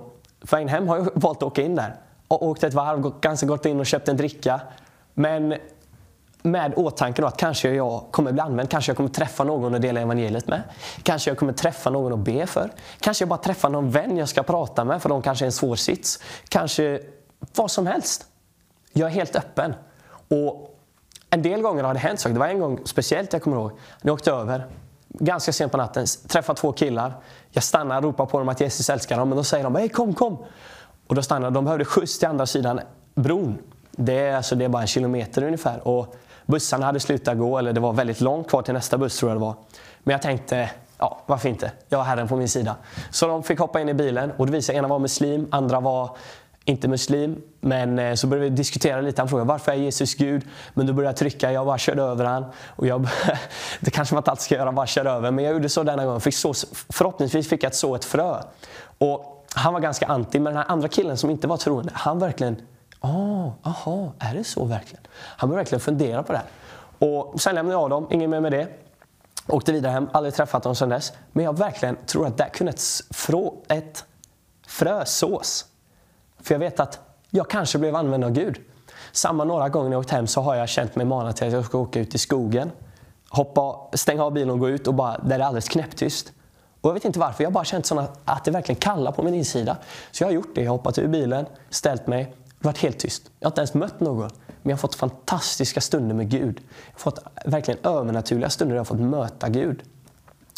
på 0.50 0.56
vägen 0.56 0.70
hem 0.70 0.88
har 0.88 0.98
jag 0.98 1.10
valt 1.14 1.38
att 1.38 1.44
åka 1.44 1.62
in 1.62 1.76
där. 1.76 1.96
Och 2.28 2.48
åkt 2.48 2.64
ett 2.64 2.74
varv, 2.74 3.14
ganska 3.22 3.46
gått 3.46 3.66
in 3.66 3.80
och 3.80 3.86
köpt 3.86 4.08
en 4.08 4.18
dricka. 4.18 4.62
Men 5.14 5.56
med 6.44 6.74
åtanke 6.76 7.26
att 7.26 7.38
kanske 7.38 7.70
jag 7.70 8.04
kommer 8.12 8.32
bli 8.32 8.42
använd, 8.42 8.70
kanske 8.70 8.90
jag 8.90 8.98
kommer 8.98 9.10
träffa 9.10 9.44
någon 9.44 9.76
att 9.76 9.82
dela 9.82 10.02
evangeliet 10.02 10.48
med. 10.48 10.62
Kanske 11.04 11.30
jag 11.30 11.38
kommer 11.38 11.54
träffa 11.54 11.90
någon 11.90 12.14
att 12.14 12.20
be 12.20 12.48
för. 12.48 12.72
Kanske 13.00 13.22
jag 13.22 13.30
bara 13.30 13.40
träffar 13.40 13.70
någon 13.70 13.92
vän 13.92 14.18
jag 14.18 14.30
ska 14.30 14.44
prata 14.44 14.84
med 14.84 15.02
för 15.02 15.10
de 15.10 15.22
kanske 15.22 15.46
är 15.46 15.48
en 15.48 15.52
svår 15.52 15.76
sits. 15.76 16.20
Kanske 16.50 17.00
vad 17.56 17.72
som 17.72 17.88
helst. 17.88 18.26
Jag 18.94 19.10
är 19.10 19.14
helt 19.14 19.36
öppen. 19.36 19.76
Och 20.28 20.80
en 21.30 21.42
del 21.42 21.62
gånger 21.62 21.84
har 21.84 21.94
det 21.94 22.00
hänt 22.00 22.20
saker. 22.20 22.34
Det 22.34 22.40
var 22.40 22.48
en 22.48 22.60
gång 22.60 22.80
speciellt 22.86 23.34
jag 23.34 23.42
kommer 23.42 23.58
ihåg. 23.58 23.72
Jag 24.02 24.14
åkte 24.14 24.32
över, 24.32 24.68
ganska 25.08 25.54
sent 25.54 25.72
på 25.72 25.78
natten, 25.78 26.06
träffade 26.28 26.60
två 26.60 26.72
killar. 26.72 27.14
Jag 27.52 27.64
stannar 27.64 27.98
och 27.98 28.04
ropar 28.04 28.26
på 28.26 28.40
dem 28.40 28.50
att 28.50 28.62
Jesus 28.62 28.90
älskar 28.90 29.18
dem. 29.18 29.30
Men 29.30 29.38
då 29.38 29.44
säger 29.44 29.64
de 29.64 29.76
hej 29.76 29.90
kom 29.90 30.14
kom. 30.14 30.38
Och 31.08 31.16
då 31.16 31.22
stannar 31.22 31.52
de. 31.52 31.66
behövde 31.66 31.86
skjuts 31.86 32.20
till 32.20 32.28
andra 32.28 32.46
sidan 32.46 32.80
bron. 33.16 33.58
Det 33.92 34.20
är, 34.20 34.36
alltså, 34.36 34.56
det 34.56 34.66
är 34.66 34.70
bara 34.70 34.82
en 34.82 34.88
kilometer 34.88 35.44
ungefär. 35.44 35.88
Och 35.88 36.16
bussarna 36.46 36.86
hade 36.86 37.00
slutat 37.00 37.38
gå, 37.38 37.58
eller 37.58 37.74
det 37.74 37.80
var 37.80 37.94
väldigt 37.94 38.22
långt 38.22 38.50
kvar 38.50 38.62
till 38.62 38.74
nästa 38.74 38.98
buss 38.98 39.18
tror 39.18 39.32
jag 39.32 39.36
det 39.38 39.46
var. 39.46 39.56
Men 40.04 40.12
jag 40.12 40.22
tänkte, 40.22 40.70
ja 40.98 41.20
varför 41.26 41.50
inte? 41.50 41.72
Jag 41.90 41.98
har 41.98 42.06
Herren 42.06 42.28
på 42.28 42.36
min 42.36 42.50
sida. 42.50 42.76
Så 43.12 43.28
de 43.28 43.44
fick 43.44 43.60
hoppa 43.60 43.82
in 43.82 43.90
i 43.90 43.94
bilen 43.94 44.32
och 44.38 44.46
det 44.46 44.52
visade 44.52 44.66
sig 44.66 44.76
ena 44.76 44.88
var 44.88 45.00
muslim, 45.00 45.48
andra 45.52 45.80
var 45.80 46.18
inte 46.66 46.88
muslim. 46.88 47.42
Men 47.60 48.00
eh, 48.00 48.14
så 48.14 48.28
började 48.28 48.50
vi 48.50 48.56
diskutera 48.56 49.02
lite. 49.02 49.22
Han 49.22 49.30
frågade 49.30 49.48
varför 49.48 49.72
är 49.72 49.76
Jesus 49.76 50.16
Gud? 50.16 50.44
Men 50.74 50.88
då 50.88 50.94
började 50.94 51.10
jag 51.10 51.18
trycka. 51.18 51.52
Jag 51.52 51.66
bara 51.66 51.78
körde 51.78 52.02
över 52.02 52.26
han. 52.26 52.46
Och 52.76 52.88
jag, 52.88 53.08
det 53.80 53.92
kanske 53.92 54.16
man 54.16 54.20
inte 54.20 54.32
alltid 54.32 54.44
ska 54.44 54.56
göra, 54.56 54.72
bara 54.72 54.88
köra 54.88 55.12
över. 55.12 55.32
Men 55.32 55.46
jag 55.46 55.54
gjorde 55.54 55.70
så 55.70 55.84
denna 55.84 56.06
gång. 56.06 56.20
Fick 56.20 56.36
så, 56.36 56.54
förhoppningsvis 56.90 57.50
fick 57.50 57.64
jag 57.64 57.76
så 57.76 57.96
ett 57.96 58.06
frö. 58.06 58.42
Och 58.98 59.46
han 59.54 59.74
var 59.74 59.80
ganska 59.80 60.06
anti. 60.06 60.40
Men 60.40 60.54
den 60.54 60.58
här 60.58 60.72
andra 60.72 60.88
killen 60.88 61.18
som 61.18 61.30
inte 61.30 61.48
var 61.48 61.58
troende, 61.58 61.92
han 61.94 62.20
verkligen 62.20 62.62
Ah, 63.06 63.52
aha, 63.64 64.14
är 64.20 64.34
det 64.34 64.44
så 64.44 64.66
verkligen? 64.66 65.04
Han 65.14 65.50
började 65.50 65.60
verkligen 65.60 65.80
fundera 65.80 66.24
på 66.24 66.32
det 66.32 66.38
här. 66.38 66.48
Och 67.08 67.42
sen 67.42 67.56
lämnade 67.56 67.80
jag 67.80 67.90
dem, 67.90 68.08
inget 68.12 68.30
mer 68.30 68.40
med 68.40 68.52
det. 68.52 68.68
Åkte 69.48 69.72
vidare 69.72 69.92
hem, 69.92 70.10
aldrig 70.12 70.34
träffat 70.34 70.64
dem 70.64 70.76
sedan 70.76 70.90
dess. 70.90 71.14
Men 71.32 71.46
jag 71.46 71.58
verkligen 71.58 71.98
tror 72.06 72.28
att 72.28 72.38
där 72.38 72.50
kunde 72.50 72.70
ett, 72.70 72.82
frå, 73.12 73.64
ett 73.68 74.06
frö 74.68 75.06
sås. 75.06 75.66
För 76.42 76.54
jag 76.54 76.60
vet 76.60 76.80
att 76.80 77.00
jag 77.30 77.50
kanske 77.50 77.78
blev 77.78 77.96
använd 77.96 78.24
av 78.24 78.32
Gud. 78.32 78.60
Samma 79.12 79.44
några 79.44 79.70
gånger 79.70 79.90
när 79.90 79.96
jag 79.96 80.00
åkt 80.00 80.12
hem 80.12 80.28
så 80.28 80.42
har 80.42 80.56
jag 80.56 80.70
känt 80.70 80.96
mig 80.96 81.06
manad 81.06 81.36
till 81.36 81.48
att 81.48 81.54
jag 81.54 81.66
ska 81.66 81.78
åka 81.78 82.00
ut 82.00 82.16
i 82.16 82.18
skogen. 82.18 82.72
Hoppa, 83.30 83.90
stänga 83.94 84.24
av 84.24 84.34
bilen 84.34 84.50
och 84.50 84.60
gå 84.60 84.70
ut 84.70 84.88
och 84.88 84.94
bara, 84.94 85.18
där 85.18 85.38
det 85.38 85.44
är 85.44 85.48
alldeles 85.48 85.70
knäpptyst. 85.70 86.32
Och 86.82 86.90
jag 86.90 86.94
vet 86.94 87.06
inte 87.06 87.20
varför, 87.20 87.44
jag 87.44 87.50
har 87.50 87.54
bara 87.54 87.66
känt 87.66 87.86
såna, 87.86 88.08
att 88.26 88.46
det 88.46 88.52
verkligen 88.52 88.80
kallar 88.80 89.12
på 89.12 89.24
min 89.24 89.34
insida. 89.34 89.78
Så 90.12 90.24
jag 90.24 90.28
har 90.28 90.34
gjort 90.34 90.56
det. 90.56 90.62
Jag 90.62 90.72
har 90.72 90.78
hoppat 90.78 90.98
ur 90.98 91.08
bilen, 91.08 91.46
ställt 91.70 92.08
mig, 92.08 92.36
varit 92.64 92.78
helt 92.78 93.00
tyst. 93.00 93.32
Jag 93.40 93.48
har 93.48 93.52
inte 93.52 93.62
ens 93.62 93.74
mött 93.74 94.00
någon. 94.00 94.30
Men 94.48 94.70
jag 94.70 94.72
har 94.72 94.82
fått 94.82 94.96
fantastiska 94.96 95.82
stunder 95.82 96.16
med 96.16 96.30
Gud. 96.30 96.62
Jag 96.86 96.94
har 96.94 97.00
fått 97.00 97.20
verkligen 97.46 97.86
övernaturliga 97.86 98.50
stunder 98.50 98.74
där 98.74 98.78
jag 98.78 98.82
har 98.82 98.86
fått 98.86 99.00
möta 99.00 99.50
Gud. 99.50 99.84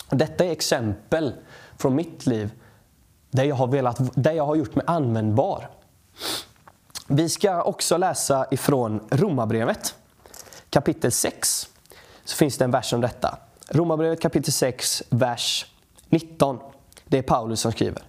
Och 0.09 0.17
detta 0.17 0.45
är 0.45 0.51
exempel 0.51 1.33
från 1.77 1.95
mitt 1.95 2.25
liv 2.25 2.51
där 3.31 3.43
jag 3.43 3.55
har, 3.55 3.67
velat, 3.67 4.23
där 4.23 4.31
jag 4.31 4.45
har 4.45 4.55
gjort 4.55 4.75
mig 4.75 4.85
användbar. 4.87 5.69
Vi 7.07 7.29
ska 7.29 7.63
också 7.63 7.97
läsa 7.97 8.47
ifrån 8.51 9.07
Romarbrevet 9.09 9.95
kapitel 10.69 11.11
6. 11.11 11.67
Så 12.23 12.35
finns 12.35 12.57
det 12.57 12.65
en 12.65 12.71
vers 12.71 12.93
om 12.93 13.01
detta. 13.01 13.37
Romarbrevet 13.69 14.21
kapitel 14.21 14.53
6, 14.53 15.03
vers 15.09 15.65
19. 16.09 16.59
Det 17.05 17.17
är 17.17 17.21
Paulus 17.21 17.59
som 17.59 17.71
skriver. 17.71 18.03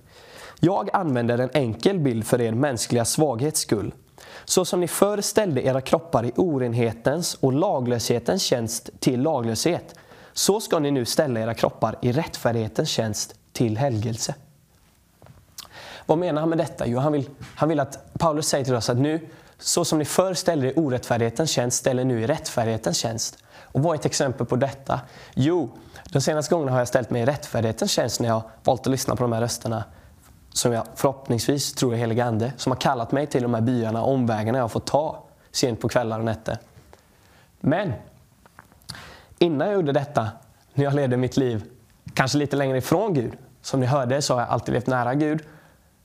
Jag 0.60 0.90
använder 0.92 1.38
en 1.38 1.50
enkel 1.52 1.98
bild 1.98 2.26
för 2.26 2.40
er 2.40 2.52
mänskliga 2.52 3.04
svaghets 3.04 3.60
skull. 3.60 3.94
Så 4.44 4.64
som 4.64 4.80
ni 4.80 4.88
förr 4.88 5.20
ställde 5.20 5.62
era 5.62 5.80
kroppar 5.80 6.24
i 6.24 6.32
orenhetens 6.36 7.34
och 7.34 7.52
laglöshetens 7.52 8.42
tjänst 8.42 8.90
till 8.98 9.22
laglöshet, 9.22 9.94
så 10.32 10.60
ska 10.60 10.78
ni 10.78 10.90
nu 10.90 11.04
ställa 11.04 11.40
era 11.40 11.54
kroppar 11.54 11.98
i 12.02 12.12
rättfärdighetens 12.12 12.88
tjänst 12.88 13.34
till 13.52 13.78
helgelse. 13.78 14.34
Vad 16.06 16.18
menar 16.18 16.40
han 16.40 16.48
med 16.48 16.58
detta? 16.58 16.86
Jo, 16.86 16.98
han 16.98 17.12
vill, 17.12 17.30
han 17.56 17.68
vill 17.68 17.80
att 17.80 18.12
Paulus 18.18 18.46
säger 18.46 18.64
till 18.64 18.74
oss 18.74 18.90
att 18.90 18.98
nu, 18.98 19.28
så 19.58 19.84
som 19.84 19.98
ni 19.98 20.04
förr 20.04 20.34
ställde 20.34 20.70
i 20.70 20.74
orättfärdighetens 20.76 21.50
tjänst, 21.50 21.76
ställer 21.76 22.04
nu 22.04 22.20
i 22.20 22.26
rättfärdighetens 22.26 22.96
tjänst. 22.96 23.38
Och 23.58 23.82
vad 23.82 23.94
är 23.94 23.98
ett 23.98 24.06
exempel 24.06 24.46
på 24.46 24.56
detta? 24.56 25.00
Jo, 25.34 25.70
de 26.04 26.20
senaste 26.20 26.54
gångerna 26.54 26.72
har 26.72 26.78
jag 26.78 26.88
ställt 26.88 27.10
mig 27.10 27.22
i 27.22 27.26
rättfärdighetens 27.26 27.90
tjänst 27.90 28.20
när 28.20 28.28
jag 28.28 28.42
valt 28.64 28.80
att 28.80 28.86
lyssna 28.86 29.16
på 29.16 29.22
de 29.22 29.32
här 29.32 29.40
rösterna 29.40 29.84
som 30.56 30.72
jag 30.72 30.86
förhoppningsvis 30.94 31.72
tror 31.72 31.94
är 31.94 31.98
helig 31.98 32.20
ande, 32.20 32.52
som 32.56 32.72
har 32.72 32.80
kallat 32.80 33.12
mig 33.12 33.26
till 33.26 33.42
de 33.42 33.54
här 33.54 33.60
byarna, 33.60 34.02
omvägarna 34.02 34.58
jag 34.58 34.64
har 34.64 34.68
fått 34.68 34.86
ta 34.86 35.22
sent 35.50 35.80
på 35.80 35.88
kvällar 35.88 36.18
och 36.18 36.24
nätter. 36.24 36.58
Men 37.60 37.92
innan 39.38 39.66
jag 39.66 39.74
gjorde 39.74 39.92
detta, 39.92 40.28
när 40.74 40.84
jag 40.84 40.94
levde 40.94 41.16
mitt 41.16 41.36
liv 41.36 41.64
kanske 42.14 42.38
lite 42.38 42.56
längre 42.56 42.78
ifrån 42.78 43.14
Gud, 43.14 43.32
som 43.62 43.80
ni 43.80 43.86
hörde 43.86 44.22
så 44.22 44.34
har 44.34 44.40
jag 44.40 44.50
alltid 44.50 44.74
levt 44.74 44.86
nära 44.86 45.14
Gud. 45.14 45.42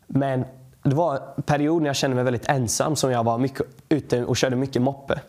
Men 0.07 0.45
det 0.83 0.95
var 0.95 1.15
en 1.37 1.43
period 1.43 1.81
när 1.81 1.89
jag 1.89 1.95
kände 1.95 2.15
mig 2.15 2.23
väldigt 2.23 2.49
ensam, 2.49 2.95
som 2.95 3.11
jag 3.11 3.23
var 3.23 3.37
mycket 3.37 3.65
ute 3.89 4.25
och 4.25 4.37
körde 4.37 4.55
mycket 4.55 4.81
moppe. 4.81 5.21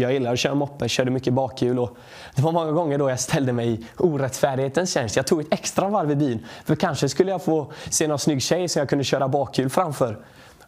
Jag 0.00 0.12
gillar 0.12 0.32
att 0.32 0.38
köra 0.38 0.54
moppe, 0.54 0.88
körde 0.88 1.10
mycket 1.10 1.32
bakhjul 1.32 1.78
och 1.78 1.96
det 2.34 2.42
var 2.42 2.52
många 2.52 2.72
gånger 2.72 2.98
då 2.98 3.10
jag 3.10 3.20
ställde 3.20 3.52
mig 3.52 3.72
i 3.72 3.86
orättfärdighetens 3.96 4.92
tjänst. 4.92 5.16
Jag 5.16 5.26
tog 5.26 5.40
ett 5.40 5.46
extra 5.50 5.88
varv 5.88 6.10
i 6.10 6.16
byn, 6.16 6.46
för 6.64 6.76
kanske 6.76 7.08
skulle 7.08 7.30
jag 7.30 7.42
få 7.42 7.72
se 7.90 8.06
någon 8.06 8.18
snygg 8.18 8.42
tjej 8.42 8.68
som 8.68 8.80
jag 8.80 8.88
kunde 8.88 9.04
köra 9.04 9.28
bakhjul 9.28 9.70
framför. 9.70 10.18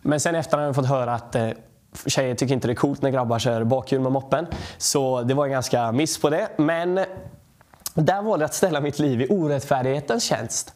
Men 0.02 0.20
sen 0.20 0.34
efter 0.34 0.58
har 0.58 0.64
jag 0.64 0.74
fått 0.74 0.88
höra 0.88 1.14
att 1.14 1.34
eh, 1.34 1.48
tjejer 2.06 2.34
tycker 2.34 2.54
inte 2.54 2.68
det 2.68 2.72
är 2.72 2.74
coolt 2.74 3.02
när 3.02 3.10
grabbar 3.10 3.38
kör 3.38 3.64
bakhjul 3.64 4.00
med 4.00 4.12
moppen. 4.12 4.46
Så 4.78 5.22
det 5.22 5.34
var 5.34 5.44
en 5.44 5.52
ganska 5.52 5.92
miss 5.92 6.18
på 6.20 6.30
det. 6.30 6.48
Men 6.56 6.94
där 7.94 8.22
valde 8.22 8.42
jag 8.42 8.48
att 8.48 8.54
ställa 8.54 8.80
mitt 8.80 8.98
liv 8.98 9.20
i 9.20 9.26
orättfärdighetens 9.30 10.24
tjänst. 10.24 10.74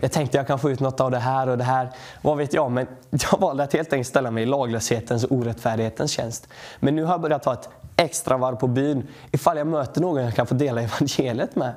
Jag 0.00 0.12
tänkte 0.12 0.36
jag 0.36 0.46
kan 0.46 0.58
få 0.58 0.70
ut 0.70 0.80
något 0.80 1.00
av 1.00 1.10
det 1.10 1.18
här 1.18 1.48
och 1.48 1.58
det 1.58 1.64
här. 1.64 1.90
Vad 2.22 2.36
vet 2.36 2.54
jag? 2.54 2.70
Men 2.70 2.86
jag 3.10 3.38
valde 3.38 3.62
att 3.62 3.72
helt 3.72 3.92
enkelt 3.92 4.08
ställa 4.08 4.30
mig 4.30 4.42
i 4.42 4.46
laglöshetens 4.46 5.24
och 5.24 5.32
orättfärdighetens 5.32 6.10
tjänst. 6.10 6.48
Men 6.80 6.96
nu 6.96 7.04
har 7.04 7.12
jag 7.12 7.20
börjat 7.20 7.42
ta 7.42 7.52
ett 7.52 7.68
extra 8.00 8.36
varv 8.36 8.56
på 8.56 8.66
byn 8.66 9.08
ifall 9.30 9.56
jag 9.56 9.66
möter 9.66 10.00
någon 10.00 10.22
jag 10.22 10.34
kan 10.34 10.46
få 10.46 10.54
dela 10.54 10.82
evangeliet 10.82 11.56
med. 11.56 11.74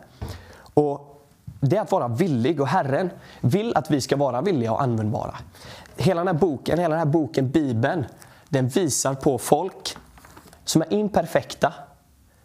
Och 0.74 1.26
det 1.60 1.78
är 1.78 1.82
att 1.82 1.92
vara 1.92 2.08
villig 2.08 2.62
och 2.62 2.68
Herren 2.68 3.10
vill 3.42 3.76
att 3.76 3.92
vi 3.92 4.02
ska 4.02 4.16
vara 4.16 4.42
villiga 4.42 4.72
och 4.72 4.82
användbara. 4.82 5.36
Hela 5.98 6.20
den 6.20 6.28
här 6.28 6.42
boken, 6.42 6.80
hela 6.80 6.90
den 6.90 7.00
här 7.00 7.14
boken 7.14 7.50
Bibeln, 7.50 8.06
den 8.50 8.68
visar 8.68 9.14
på 9.14 9.38
folk 9.38 9.98
som 10.64 10.82
är 10.82 10.94
imperfekta, 10.94 11.74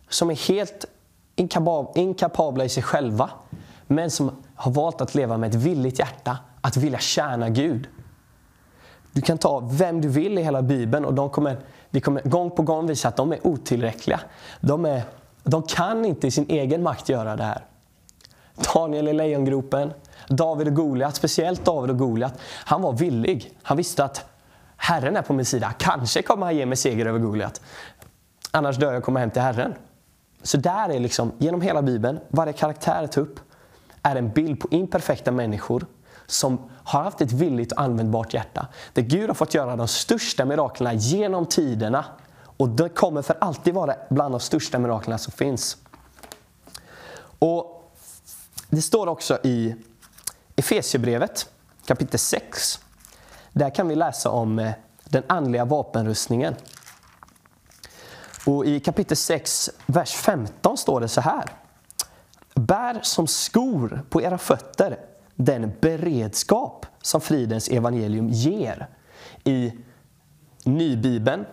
som 0.09 0.31
är 0.31 0.49
helt 0.49 0.85
inkapabla 1.95 2.65
i 2.65 2.69
sig 2.69 2.83
själva, 2.83 3.31
men 3.87 4.11
som 4.11 4.31
har 4.55 4.73
valt 4.73 5.01
att 5.01 5.15
leva 5.15 5.37
med 5.37 5.49
ett 5.49 5.63
villigt 5.63 5.99
hjärta, 5.99 6.39
att 6.61 6.77
vilja 6.77 6.99
tjäna 6.99 7.49
Gud. 7.49 7.89
Du 9.13 9.21
kan 9.21 9.39
ta 9.39 9.61
vem 9.61 10.01
du 10.01 10.09
vill 10.09 10.39
i 10.39 10.43
hela 10.43 10.63
Bibeln 10.63 11.05
och 11.05 11.15
de 11.15 11.31
kommer, 11.31 11.59
vi 11.91 12.01
kommer 12.01 12.23
gång 12.23 12.51
på 12.51 12.63
gång 12.63 12.87
visa 12.87 13.09
att 13.09 13.17
de 13.17 13.33
är 13.33 13.47
otillräckliga. 13.47 14.21
De, 14.61 14.85
är, 14.85 15.03
de 15.43 15.63
kan 15.63 16.05
inte 16.05 16.27
i 16.27 16.31
sin 16.31 16.47
egen 16.49 16.83
makt 16.83 17.09
göra 17.09 17.37
det 17.37 17.45
här. 17.45 17.65
Daniel 18.75 19.09
i 19.09 19.13
lejongropen, 19.13 19.93
David 20.29 20.67
och 20.67 20.75
Goliat, 20.75 21.17
speciellt 21.17 21.65
David 21.65 21.91
och 21.91 21.99
Goliat. 21.99 22.35
Han 22.65 22.83
var 22.83 22.93
villig. 22.93 23.59
Han 23.63 23.77
visste 23.77 24.05
att 24.05 24.25
Herren 24.77 25.17
är 25.17 25.23
på 25.23 25.33
min 25.33 25.45
sida. 25.45 25.73
Kanske 25.79 26.23
kommer 26.23 26.47
han 26.47 26.57
ge 26.57 26.67
mig 26.67 26.77
seger 26.77 27.07
över 27.07 27.19
Goliat. 27.19 27.61
Annars 28.51 28.77
dör 28.77 28.93
jag 28.93 28.99
och 28.99 29.05
kommer 29.05 29.21
hem 29.21 29.31
till 29.31 29.43
Herren. 29.43 29.75
Så 30.43 30.57
där 30.57 30.89
är 30.89 30.99
liksom, 30.99 31.33
genom 31.39 31.61
hela 31.61 31.83
Bibeln, 31.83 32.21
varje 32.29 32.53
karaktär 32.53 33.07
tar 33.07 33.23
upp 33.23 33.41
är 34.03 34.17
en 34.17 34.31
bild 34.31 34.61
på 34.61 34.69
imperfekta 34.71 35.33
människor 35.33 35.87
som 36.31 36.71
har 36.85 37.03
haft 37.03 37.21
ett 37.21 37.33
villigt 37.33 37.73
och 37.73 37.81
användbart 37.81 38.35
hjärta. 38.35 38.67
Där 38.93 39.03
Gud 39.03 39.29
har 39.31 39.35
fått 39.35 39.55
göra 39.55 39.77
de 39.77 39.89
största 39.89 40.45
miraklerna 40.45 40.95
genom 40.95 41.47
tiderna. 41.47 42.05
Och 42.41 42.69
det 42.69 42.89
kommer 42.89 43.23
för 43.23 43.37
alltid 43.41 43.75
vara 43.75 43.97
bland 44.11 44.35
de 44.35 44.41
största 44.41 44.79
miraklerna 44.79 45.19
som 45.19 45.33
finns. 45.33 45.77
Och 47.39 47.93
Det 48.71 48.83
står 48.83 49.07
också 49.07 49.39
i 49.43 49.75
Efesierbrevet 50.57 51.49
kapitel 51.87 52.19
6. 52.19 52.81
Där 53.53 53.75
kan 53.75 53.89
vi 53.89 53.95
läsa 53.95 54.31
om 54.31 54.59
eh, 54.59 54.73
den 55.05 55.23
andliga 55.27 55.65
vapenrustningen. 55.65 56.55
Och 58.47 58.67
I 58.67 58.81
kapitel 58.81 59.17
6, 59.17 59.71
vers 59.87 60.13
15 60.13 60.77
står 60.77 61.01
det 61.01 61.09
så 61.09 61.21
här. 61.21 61.45
Bär 62.55 63.01
som 63.03 63.27
skor 63.27 64.03
på 64.11 64.23
era 64.23 64.39
fötter 64.39 64.99
den 65.39 65.73
beredskap 65.81 66.87
som 67.03 67.21
fridens 67.21 67.69
evangelium 67.69 68.29
ger. 68.29 68.87
I 69.45 69.73
Nybibeln, 70.65 71.45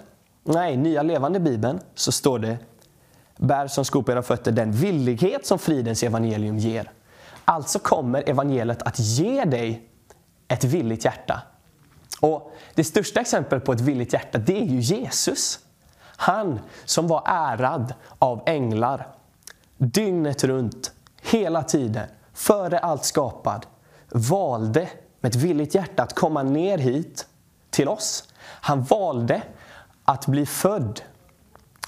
nej, 0.44 0.78
Nya 0.78 1.04
Levande 1.04 1.40
Bibeln, 1.40 1.80
så 1.96 2.12
står 2.12 2.40
det 2.40 2.58
Bär 3.38 3.68
som 3.68 3.86
skor 3.86 4.04
på 4.04 4.12
era 4.12 4.24
fötter 4.24 4.52
den 4.52 4.72
villighet 4.72 5.46
som 5.46 5.60
fridens 5.60 6.04
evangelium 6.04 6.58
ger. 6.58 6.92
Alltså 7.46 7.80
kommer 7.80 8.30
evangeliet 8.30 8.82
att 8.82 9.00
ge 9.00 9.46
dig 9.46 9.90
ett 10.48 10.64
villigt 10.64 11.06
hjärta. 11.06 11.42
Och 12.22 12.54
Det 12.76 12.84
största 12.84 13.20
exemplet 13.20 13.66
på 13.66 13.72
ett 13.72 13.82
villigt 13.82 14.14
hjärta, 14.14 14.38
det 14.38 14.62
är 14.62 14.66
ju 14.66 14.80
Jesus. 14.80 15.60
Han 16.02 16.60
som 16.86 17.08
var 17.08 17.24
ärad 17.26 17.94
av 18.20 18.44
änglar 18.46 19.08
dygnet 19.78 20.44
runt, 20.44 20.92
hela 21.22 21.64
tiden, 21.64 22.08
före 22.34 22.80
allt 22.80 23.06
skapad, 23.06 23.66
valde 24.16 24.90
med 25.20 25.30
ett 25.30 25.36
villigt 25.36 25.76
hjärta 25.76 26.04
att 26.04 26.16
komma 26.16 26.44
ner 26.44 26.78
hit 26.78 27.28
till 27.70 27.88
oss. 27.88 28.24
Han 28.42 28.84
valde 28.84 29.42
att 30.06 30.28
bli 30.28 30.46
född 30.46 31.02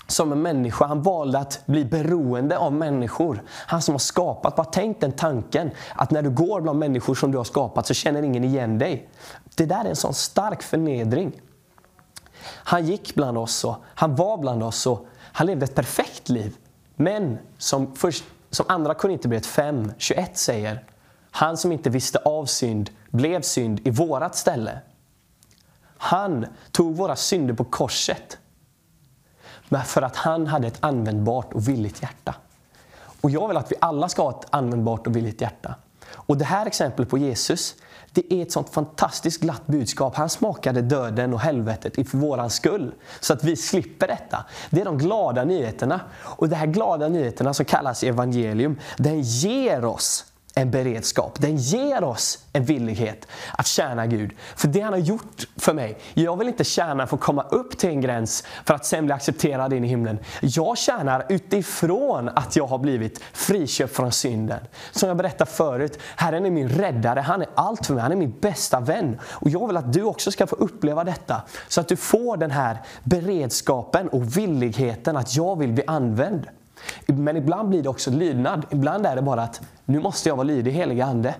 som 0.07 0.31
en 0.31 0.41
människa. 0.41 0.85
Han 0.85 1.01
valde 1.01 1.39
att 1.39 1.61
bli 1.65 1.85
beroende 1.85 2.57
av 2.57 2.73
människor. 2.73 3.43
Han 3.49 3.81
som 3.81 3.93
har 3.93 3.99
skapat. 3.99 4.55
Bara 4.55 4.65
tänk 4.65 5.01
den 5.01 5.11
tanken 5.11 5.71
att 5.95 6.11
när 6.11 6.21
du 6.21 6.29
går 6.29 6.61
bland 6.61 6.79
människor 6.79 7.15
som 7.15 7.31
du 7.31 7.37
har 7.37 7.45
skapat 7.45 7.87
så 7.87 7.93
känner 7.93 8.23
ingen 8.23 8.43
igen 8.43 8.77
dig. 8.77 9.09
Det 9.55 9.65
där 9.65 9.85
är 9.85 9.89
en 9.89 9.95
sån 9.95 10.13
stark 10.13 10.63
förnedring. 10.63 11.41
Han 12.43 12.85
gick 12.85 13.15
bland 13.15 13.37
oss 13.37 13.63
och 13.63 13.75
han 13.85 14.15
var 14.15 14.37
bland 14.37 14.63
oss 14.63 14.87
och 14.87 15.07
han 15.19 15.47
levde 15.47 15.63
ett 15.63 15.75
perfekt 15.75 16.29
liv. 16.29 16.55
Men 16.95 17.37
som, 17.57 17.95
först, 17.95 18.23
som 18.49 18.65
andra 18.69 18.93
Korinthierbrevet 18.93 19.45
5, 19.45 19.91
21 19.97 20.37
säger, 20.37 20.83
han 21.31 21.57
som 21.57 21.71
inte 21.71 21.89
visste 21.89 22.19
av 22.19 22.45
synd 22.45 22.89
blev 23.09 23.41
synd 23.41 23.87
i 23.87 23.89
vårat 23.89 24.35
ställe. 24.35 24.79
Han 25.97 26.45
tog 26.71 26.95
våra 26.95 27.15
synder 27.15 27.53
på 27.53 27.63
korset 27.63 28.37
men 29.69 29.83
för 29.83 30.01
att 30.01 30.15
han 30.15 30.47
hade 30.47 30.67
ett 30.67 30.77
användbart 30.79 31.53
och 31.53 31.67
villigt 31.67 32.01
hjärta. 32.01 32.35
Och 33.21 33.29
jag 33.29 33.47
vill 33.47 33.57
att 33.57 33.71
vi 33.71 33.75
alla 33.81 34.09
ska 34.09 34.21
ha 34.21 34.39
ett 34.39 34.47
användbart 34.49 35.07
och 35.07 35.15
villigt 35.15 35.41
hjärta. 35.41 35.75
Och 36.09 36.37
det 36.37 36.45
här 36.45 36.65
exemplet 36.65 37.09
på 37.09 37.17
Jesus, 37.17 37.75
det 38.11 38.33
är 38.33 38.41
ett 38.41 38.51
sånt 38.51 38.69
fantastiskt 38.69 39.41
glatt 39.41 39.67
budskap. 39.67 40.15
Han 40.15 40.29
smakade 40.29 40.81
döden 40.81 41.33
och 41.33 41.39
helvetet 41.39 42.09
för 42.09 42.17
våran 42.17 42.49
skull. 42.49 42.93
Så 43.19 43.33
att 43.33 43.43
vi 43.43 43.55
slipper 43.55 44.07
detta. 44.07 44.45
Det 44.69 44.81
är 44.81 44.85
de 44.85 44.97
glada 44.97 45.43
nyheterna. 45.43 46.01
Och 46.15 46.49
de 46.49 46.55
här 46.55 46.67
glada 46.67 47.07
nyheterna 47.07 47.53
som 47.53 47.65
kallas 47.65 48.03
evangelium, 48.03 48.79
den 48.97 49.21
ger 49.21 49.85
oss 49.85 50.25
en 50.57 50.71
beredskap. 50.71 51.41
Den 51.41 51.57
ger 51.57 52.03
oss 52.03 52.39
en 52.53 52.65
villighet 52.65 53.27
att 53.57 53.67
tjäna 53.67 54.07
Gud. 54.07 54.31
För 54.55 54.67
det 54.67 54.81
han 54.81 54.93
har 54.93 54.99
gjort 54.99 55.47
för 55.55 55.73
mig, 55.73 55.97
jag 56.13 56.37
vill 56.37 56.47
inte 56.47 56.63
tjäna 56.63 57.07
för 57.07 57.17
att 57.17 57.23
komma 57.23 57.43
upp 57.43 57.77
till 57.77 57.89
en 57.89 58.01
gräns 58.01 58.43
för 58.65 58.73
att 58.73 58.85
sen 58.85 59.05
bli 59.05 59.13
accepterad 59.13 59.73
in 59.73 59.83
i 59.83 59.87
himlen. 59.87 60.19
Jag 60.41 60.77
tjänar 60.77 61.25
utifrån 61.29 62.29
att 62.29 62.55
jag 62.55 62.67
har 62.67 62.77
blivit 62.77 63.23
friköpt 63.33 63.95
från 63.95 64.11
synden. 64.11 64.59
Som 64.91 65.07
jag 65.07 65.17
berättade 65.17 65.51
förut, 65.51 65.99
Herren 66.15 66.45
är 66.45 66.49
min 66.49 66.69
räddare, 66.69 67.19
han 67.19 67.41
är 67.41 67.47
allt 67.55 67.85
för 67.85 67.93
mig, 67.93 68.03
han 68.03 68.11
är 68.11 68.15
min 68.15 68.39
bästa 68.39 68.79
vän. 68.79 69.19
Och 69.23 69.49
jag 69.49 69.67
vill 69.67 69.77
att 69.77 69.93
du 69.93 70.03
också 70.03 70.31
ska 70.31 70.47
få 70.47 70.55
uppleva 70.55 71.03
detta. 71.03 71.41
Så 71.67 71.81
att 71.81 71.87
du 71.87 71.95
får 71.95 72.37
den 72.37 72.51
här 72.51 72.77
beredskapen 73.03 74.09
och 74.09 74.37
villigheten 74.37 75.17
att 75.17 75.35
jag 75.35 75.59
vill 75.59 75.73
bli 75.73 75.83
använd. 75.87 76.47
Men 77.05 77.37
ibland 77.37 77.69
blir 77.69 77.83
det 77.83 77.89
också 77.89 78.11
lydnad. 78.11 78.65
Ibland 78.69 79.05
är 79.05 79.15
det 79.15 79.21
bara 79.21 79.43
att 79.43 79.61
nu 79.85 79.99
måste 79.99 80.29
jag 80.29 80.35
vara 80.35 80.43
lydig 80.43 80.71
heliga 80.71 81.05
Ande. 81.05 81.35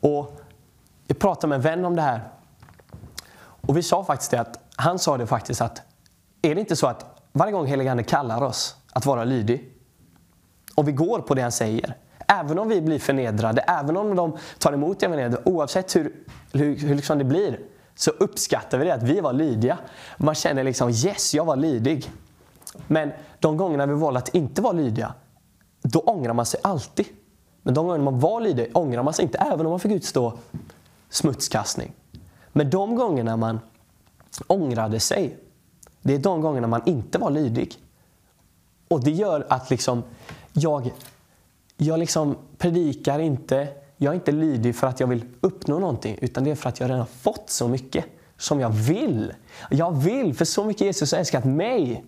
Och 0.00 0.40
jag 1.06 1.18
pratade 1.18 1.48
med 1.48 1.56
en 1.56 1.62
vän 1.62 1.84
om 1.84 1.96
det 1.96 2.02
här. 2.02 2.20
Och 3.40 3.76
vi 3.76 3.82
sa 3.82 4.04
faktiskt 4.04 4.30
det 4.30 4.40
att, 4.40 4.60
han 4.76 4.98
sa 4.98 5.16
det 5.16 5.26
faktiskt 5.26 5.60
att, 5.60 5.82
är 6.42 6.54
det 6.54 6.60
inte 6.60 6.76
så 6.76 6.86
att 6.86 7.22
varje 7.32 7.52
gång 7.52 7.66
heliga 7.66 7.90
Ande 7.90 8.02
kallar 8.02 8.42
oss 8.42 8.76
att 8.92 9.06
vara 9.06 9.24
lydig, 9.24 9.72
och 10.74 10.88
vi 10.88 10.92
går 10.92 11.18
på 11.18 11.34
det 11.34 11.42
han 11.42 11.52
säger, 11.52 11.96
även 12.26 12.58
om 12.58 12.68
vi 12.68 12.80
blir 12.80 12.98
förnedrade, 12.98 13.60
även 13.60 13.96
om 13.96 14.16
de 14.16 14.36
tar 14.58 14.72
emot 14.72 15.02
evangeliet, 15.02 15.40
oavsett 15.44 15.96
hur, 15.96 16.14
hur, 16.52 16.76
hur 16.76 16.94
liksom 16.94 17.18
det 17.18 17.24
blir, 17.24 17.60
så 17.94 18.10
uppskattar 18.10 18.78
vi 18.78 18.84
det 18.84 18.94
att 18.94 19.02
vi 19.02 19.20
var 19.20 19.32
lydiga. 19.32 19.78
Man 20.16 20.34
känner 20.34 20.64
liksom 20.64 20.90
yes, 20.90 21.34
jag 21.34 21.44
var 21.44 21.56
lydig. 21.56 22.10
Men 22.86 23.10
de 23.40 23.56
gångerna 23.56 23.86
vi 23.86 23.94
valde 23.94 24.18
att 24.18 24.34
inte 24.34 24.62
vara 24.62 24.72
lydiga, 24.72 25.14
då 25.82 26.00
ångrar 26.00 26.32
man 26.32 26.46
sig 26.46 26.60
alltid. 26.62 27.06
Men 27.62 27.74
de 27.74 27.86
gånger 27.86 28.00
man 28.00 28.20
var 28.20 28.40
lydig 28.40 28.70
ångrar 28.74 29.02
man 29.02 29.14
sig 29.14 29.24
inte, 29.24 29.38
även 29.38 29.66
om 29.66 29.70
man 29.70 29.80
fick 29.80 29.92
utstå 29.92 30.38
smutskastning. 31.08 31.92
Men 32.52 32.70
de 32.70 32.96
gångerna 32.96 33.36
man 33.36 33.60
ångrade 34.46 35.00
sig, 35.00 35.36
det 36.02 36.14
är 36.14 36.18
de 36.18 36.40
gångerna 36.40 36.66
man 36.66 36.82
inte 36.86 37.18
var 37.18 37.30
lydig. 37.30 37.74
Och 38.88 39.04
det 39.04 39.10
gör 39.10 39.46
att 39.48 39.70
liksom, 39.70 40.02
jag, 40.52 40.92
jag 41.76 41.98
liksom 41.98 42.36
predikar 42.58 43.18
inte, 43.18 43.68
jag 43.96 44.10
är 44.10 44.14
inte 44.14 44.32
lydig 44.32 44.76
för 44.76 44.86
att 44.86 45.00
jag 45.00 45.06
vill 45.06 45.24
uppnå 45.40 45.78
någonting, 45.78 46.18
utan 46.20 46.44
det 46.44 46.50
är 46.50 46.54
för 46.54 46.68
att 46.68 46.80
jag 46.80 46.86
redan 46.86 46.98
har 46.98 47.06
fått 47.06 47.50
så 47.50 47.68
mycket 47.68 48.04
som 48.36 48.60
jag 48.60 48.70
vill. 48.70 49.32
Jag 49.70 49.96
vill, 49.96 50.34
för 50.34 50.44
så 50.44 50.64
mycket 50.64 50.82
Jesus 50.82 51.12
har 51.12 51.18
älskat 51.18 51.44
mig. 51.44 52.04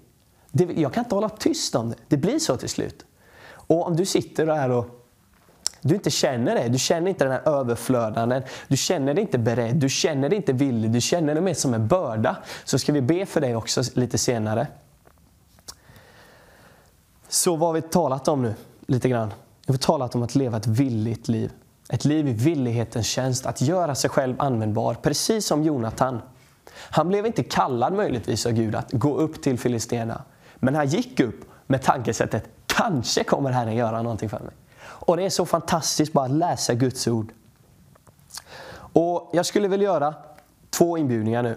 Det, 0.53 0.65
jag 0.81 0.93
kan 0.93 1.05
inte 1.05 1.15
hålla 1.15 1.29
tyst 1.29 1.75
om 1.75 1.91
det. 1.91 1.97
Det 2.09 2.17
blir 2.17 2.39
så 2.39 2.57
till 2.57 2.69
slut. 2.69 3.05
Och 3.53 3.87
om 3.87 3.97
du 3.97 4.07
sitter 4.07 4.47
där 4.47 4.71
och 4.71 5.01
du 5.83 5.95
inte 5.95 6.11
känner 6.11 6.55
det, 6.55 6.69
du 6.69 6.79
känner 6.79 7.09
inte 7.09 7.25
den 7.25 7.33
här 7.33 7.49
överflödanden, 7.49 8.43
du 8.69 8.77
känner 8.77 9.15
dig 9.15 9.23
inte 9.23 9.39
beredd, 9.39 9.77
du 9.77 9.89
känner 9.89 10.29
dig 10.29 10.37
inte 10.37 10.53
villig, 10.53 10.91
du 10.91 11.01
känner 11.01 11.35
dig 11.35 11.43
mer 11.43 11.55
som 11.55 11.75
en 11.75 11.89
börda. 11.89 12.37
Så 12.65 12.79
ska 12.79 12.93
vi 12.93 13.01
be 13.01 13.27
för 13.27 13.41
dig 13.41 13.57
också 13.57 13.83
lite 13.95 14.19
senare. 14.19 14.67
Så 17.29 17.57
vad 17.57 17.69
har 17.69 17.75
vi 17.75 17.83
talat 17.83 18.29
om 18.29 18.43
nu? 18.43 18.55
Lite 18.87 19.09
grann. 19.09 19.33
Vi 19.67 19.73
har 19.73 19.79
talat 19.79 20.15
om 20.15 20.23
att 20.23 20.35
leva 20.35 20.57
ett 20.57 20.67
villigt 20.67 21.29
liv. 21.29 21.53
Ett 21.89 22.05
liv 22.05 22.29
i 22.29 22.33
villighetens 22.33 23.07
tjänst, 23.07 23.47
att 23.47 23.61
göra 23.61 23.95
sig 23.95 24.11
själv 24.11 24.35
användbar, 24.39 24.95
precis 24.95 25.47
som 25.47 25.63
Jonathan. 25.63 26.21
Han 26.75 27.09
blev 27.09 27.27
inte 27.27 27.43
kallad 27.43 27.93
möjligtvis 27.93 28.47
av 28.47 28.53
Gud 28.53 28.75
att 28.75 28.93
gå 28.93 29.17
upp 29.17 29.43
till 29.43 29.59
Filistena. 29.59 30.23
Men 30.61 30.75
han 30.75 30.87
gick 30.87 31.21
upp 31.21 31.45
med 31.67 31.83
tankesättet, 31.83 32.45
kanske 32.67 33.25
kommer 33.25 33.51
Herren 33.51 33.75
göra 33.75 34.03
någonting 34.03 34.29
för 34.29 34.39
mig. 34.39 34.55
Och 34.83 35.17
det 35.17 35.23
är 35.23 35.31
så 35.31 35.47
fantastiskt 35.47 36.13
bara 36.13 36.25
att 36.25 36.31
läsa 36.31 36.75
Guds 36.75 37.09
ord. 37.09 37.33
Och 38.93 39.31
Jag 39.33 39.47
skulle 39.47 39.69
vilja 39.69 39.85
göra 39.85 40.15
två 40.71 40.99
inbjudningar 40.99 41.43
nu. 41.43 41.57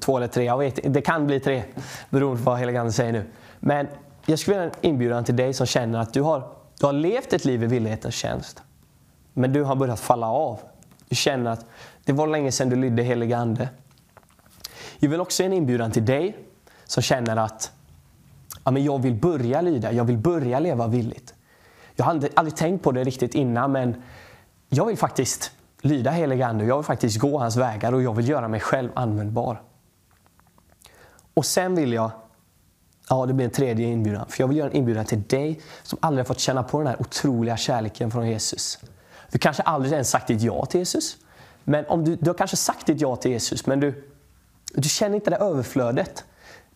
Två 0.00 0.16
eller 0.16 0.26
tre, 0.26 0.44
jag 0.44 0.58
vet 0.58 0.94
Det 0.94 1.00
kan 1.00 1.26
bli 1.26 1.40
tre, 1.40 1.64
beroende 2.10 2.44
på 2.44 2.50
vad 2.50 2.58
Heligande 2.58 2.92
säger 2.92 3.12
nu. 3.12 3.24
Men 3.60 3.86
jag 4.26 4.38
skulle 4.38 4.58
vilja 4.58 4.74
inbjudan 4.80 5.24
till 5.24 5.36
dig 5.36 5.54
som 5.54 5.66
känner 5.66 5.98
att 5.98 6.12
du 6.12 6.22
har, 6.22 6.48
du 6.80 6.86
har 6.86 6.92
levt 6.92 7.32
ett 7.32 7.44
liv 7.44 7.62
i 7.62 7.66
villighetens 7.66 8.14
tjänst. 8.14 8.62
Men 9.32 9.52
du 9.52 9.62
har 9.62 9.76
börjat 9.76 10.00
falla 10.00 10.26
av. 10.26 10.60
Du 11.08 11.16
känner 11.16 11.50
att 11.50 11.64
det 12.04 12.12
var 12.12 12.26
länge 12.26 12.52
sedan 12.52 12.68
du 12.68 12.76
lydde 12.76 13.02
heliga 13.02 13.38
Ande. 13.38 13.68
Jag 14.98 15.08
vill 15.08 15.20
också 15.20 15.42
ge 15.42 15.46
en 15.46 15.52
inbjudan 15.52 15.90
till 15.90 16.04
dig 16.04 16.36
som 16.84 17.02
känner 17.02 17.36
att 17.36 17.72
ja, 18.68 18.72
men 18.72 18.84
jag 18.84 19.02
vill 19.02 19.14
börja 19.14 19.60
lyda, 19.60 19.92
jag 19.92 20.04
vill 20.04 20.18
börja 20.18 20.58
leva 20.58 20.86
villigt. 20.86 21.34
Jag 21.94 22.04
har 22.04 22.12
aldrig, 22.34 22.56
tänkt 22.56 22.82
på 22.82 22.92
det 22.92 23.04
riktigt 23.04 23.34
innan 23.34 23.72
men 23.72 24.02
jag 24.68 24.86
vill 24.86 24.98
faktiskt 24.98 25.50
lyda 25.80 26.10
helige 26.10 26.46
Ande, 26.46 26.64
jag 26.64 26.76
vill 26.76 26.84
faktiskt 26.84 27.18
gå 27.18 27.38
hans 27.38 27.56
vägar 27.56 27.92
och 27.92 28.02
jag 28.02 28.14
vill 28.14 28.28
göra 28.28 28.48
mig 28.48 28.60
själv 28.60 28.90
användbar. 28.94 29.62
Och 31.34 31.46
sen 31.46 31.74
vill 31.74 31.92
jag, 31.92 32.10
ja 33.08 33.26
det 33.26 33.32
blir 33.32 33.44
en 33.44 33.52
tredje 33.52 33.86
inbjudan, 33.86 34.26
för 34.28 34.42
jag 34.42 34.48
vill 34.48 34.56
göra 34.56 34.70
en 34.70 34.76
inbjudan 34.76 35.04
till 35.04 35.22
dig 35.22 35.60
som 35.82 35.98
aldrig 36.02 36.24
har 36.24 36.26
fått 36.26 36.40
känna 36.40 36.62
på 36.62 36.78
den 36.78 36.86
här 36.86 37.00
otroliga 37.00 37.56
kärleken 37.56 38.10
från 38.10 38.28
Jesus. 38.28 38.78
Du 39.30 39.38
kanske 39.38 39.62
aldrig 39.62 39.92
ens 39.92 40.10
sagt 40.10 40.26
ditt 40.26 40.42
ja 40.42 40.66
till 40.66 40.80
Jesus. 40.80 41.16
Men 41.64 41.86
om 41.86 42.04
du, 42.04 42.16
du 42.16 42.30
har 42.30 42.34
kanske 42.34 42.56
sagt 42.56 42.86
ditt 42.86 43.00
ja 43.00 43.16
till 43.16 43.30
Jesus 43.30 43.66
men 43.66 43.80
du, 43.80 44.10
du 44.74 44.88
känner 44.88 45.14
inte 45.14 45.30
det 45.30 45.36
överflödet. 45.36 46.24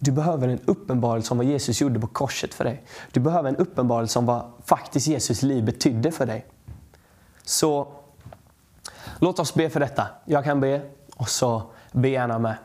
Du 0.04 0.12
behöver 0.12 0.48
en 0.48 0.60
uppenbarelse 0.64 1.34
om 1.34 1.38
vad 1.38 1.46
Jesus 1.46 1.80
gjorde 1.80 2.00
på 2.00 2.06
korset 2.06 2.54
för 2.54 2.64
dig. 2.64 2.82
Du 3.12 3.20
behöver 3.20 3.48
en 3.48 3.56
uppenbarelse 3.56 4.18
om 4.18 4.26
vad 4.26 4.52
faktiskt 4.64 5.06
Jesus 5.06 5.42
liv 5.42 5.64
betydde 5.64 6.12
för 6.12 6.26
dig. 6.26 6.46
Så 7.44 7.88
låt 9.18 9.38
oss 9.38 9.54
be 9.54 9.70
för 9.70 9.80
detta. 9.80 10.08
Jag 10.24 10.44
kan 10.44 10.60
be 10.60 10.82
och 11.16 11.28
så 11.28 11.62
be 11.92 12.08
gärna 12.08 12.38
med. 12.38 12.56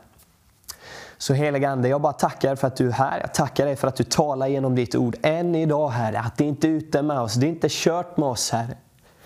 Så 1.18 1.34
helige 1.34 1.68
Ande, 1.68 1.88
jag 1.88 2.00
bara 2.00 2.12
tackar 2.12 2.56
för 2.56 2.66
att 2.66 2.76
du 2.76 2.88
är 2.88 2.92
här. 2.92 3.20
Jag 3.20 3.34
tackar 3.34 3.66
dig 3.66 3.76
för 3.76 3.88
att 3.88 3.96
du 3.96 4.04
talar 4.04 4.46
genom 4.46 4.74
ditt 4.74 4.94
ord 4.94 5.16
än 5.22 5.54
idag 5.54 5.88
Herre. 5.88 6.20
Att 6.20 6.36
det 6.36 6.44
inte 6.44 6.68
är 6.68 6.72
ute 6.72 7.02
med 7.02 7.20
oss, 7.20 7.34
det 7.34 7.46
är 7.46 7.48
inte 7.48 7.68
kört 7.70 8.16
med 8.16 8.28
oss 8.28 8.50
Herre. 8.50 8.76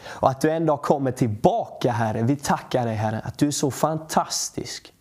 Och 0.06 0.30
att 0.30 0.40
du 0.40 0.50
en 0.50 0.66
dag 0.66 0.82
kommer 0.82 1.12
tillbaka 1.12 1.92
Herre. 1.92 2.22
Vi 2.22 2.36
tackar 2.36 2.86
dig 2.86 2.94
Herre, 2.94 3.20
att 3.24 3.38
du 3.38 3.46
är 3.46 3.50
så 3.50 3.70
fantastisk. 3.70 4.92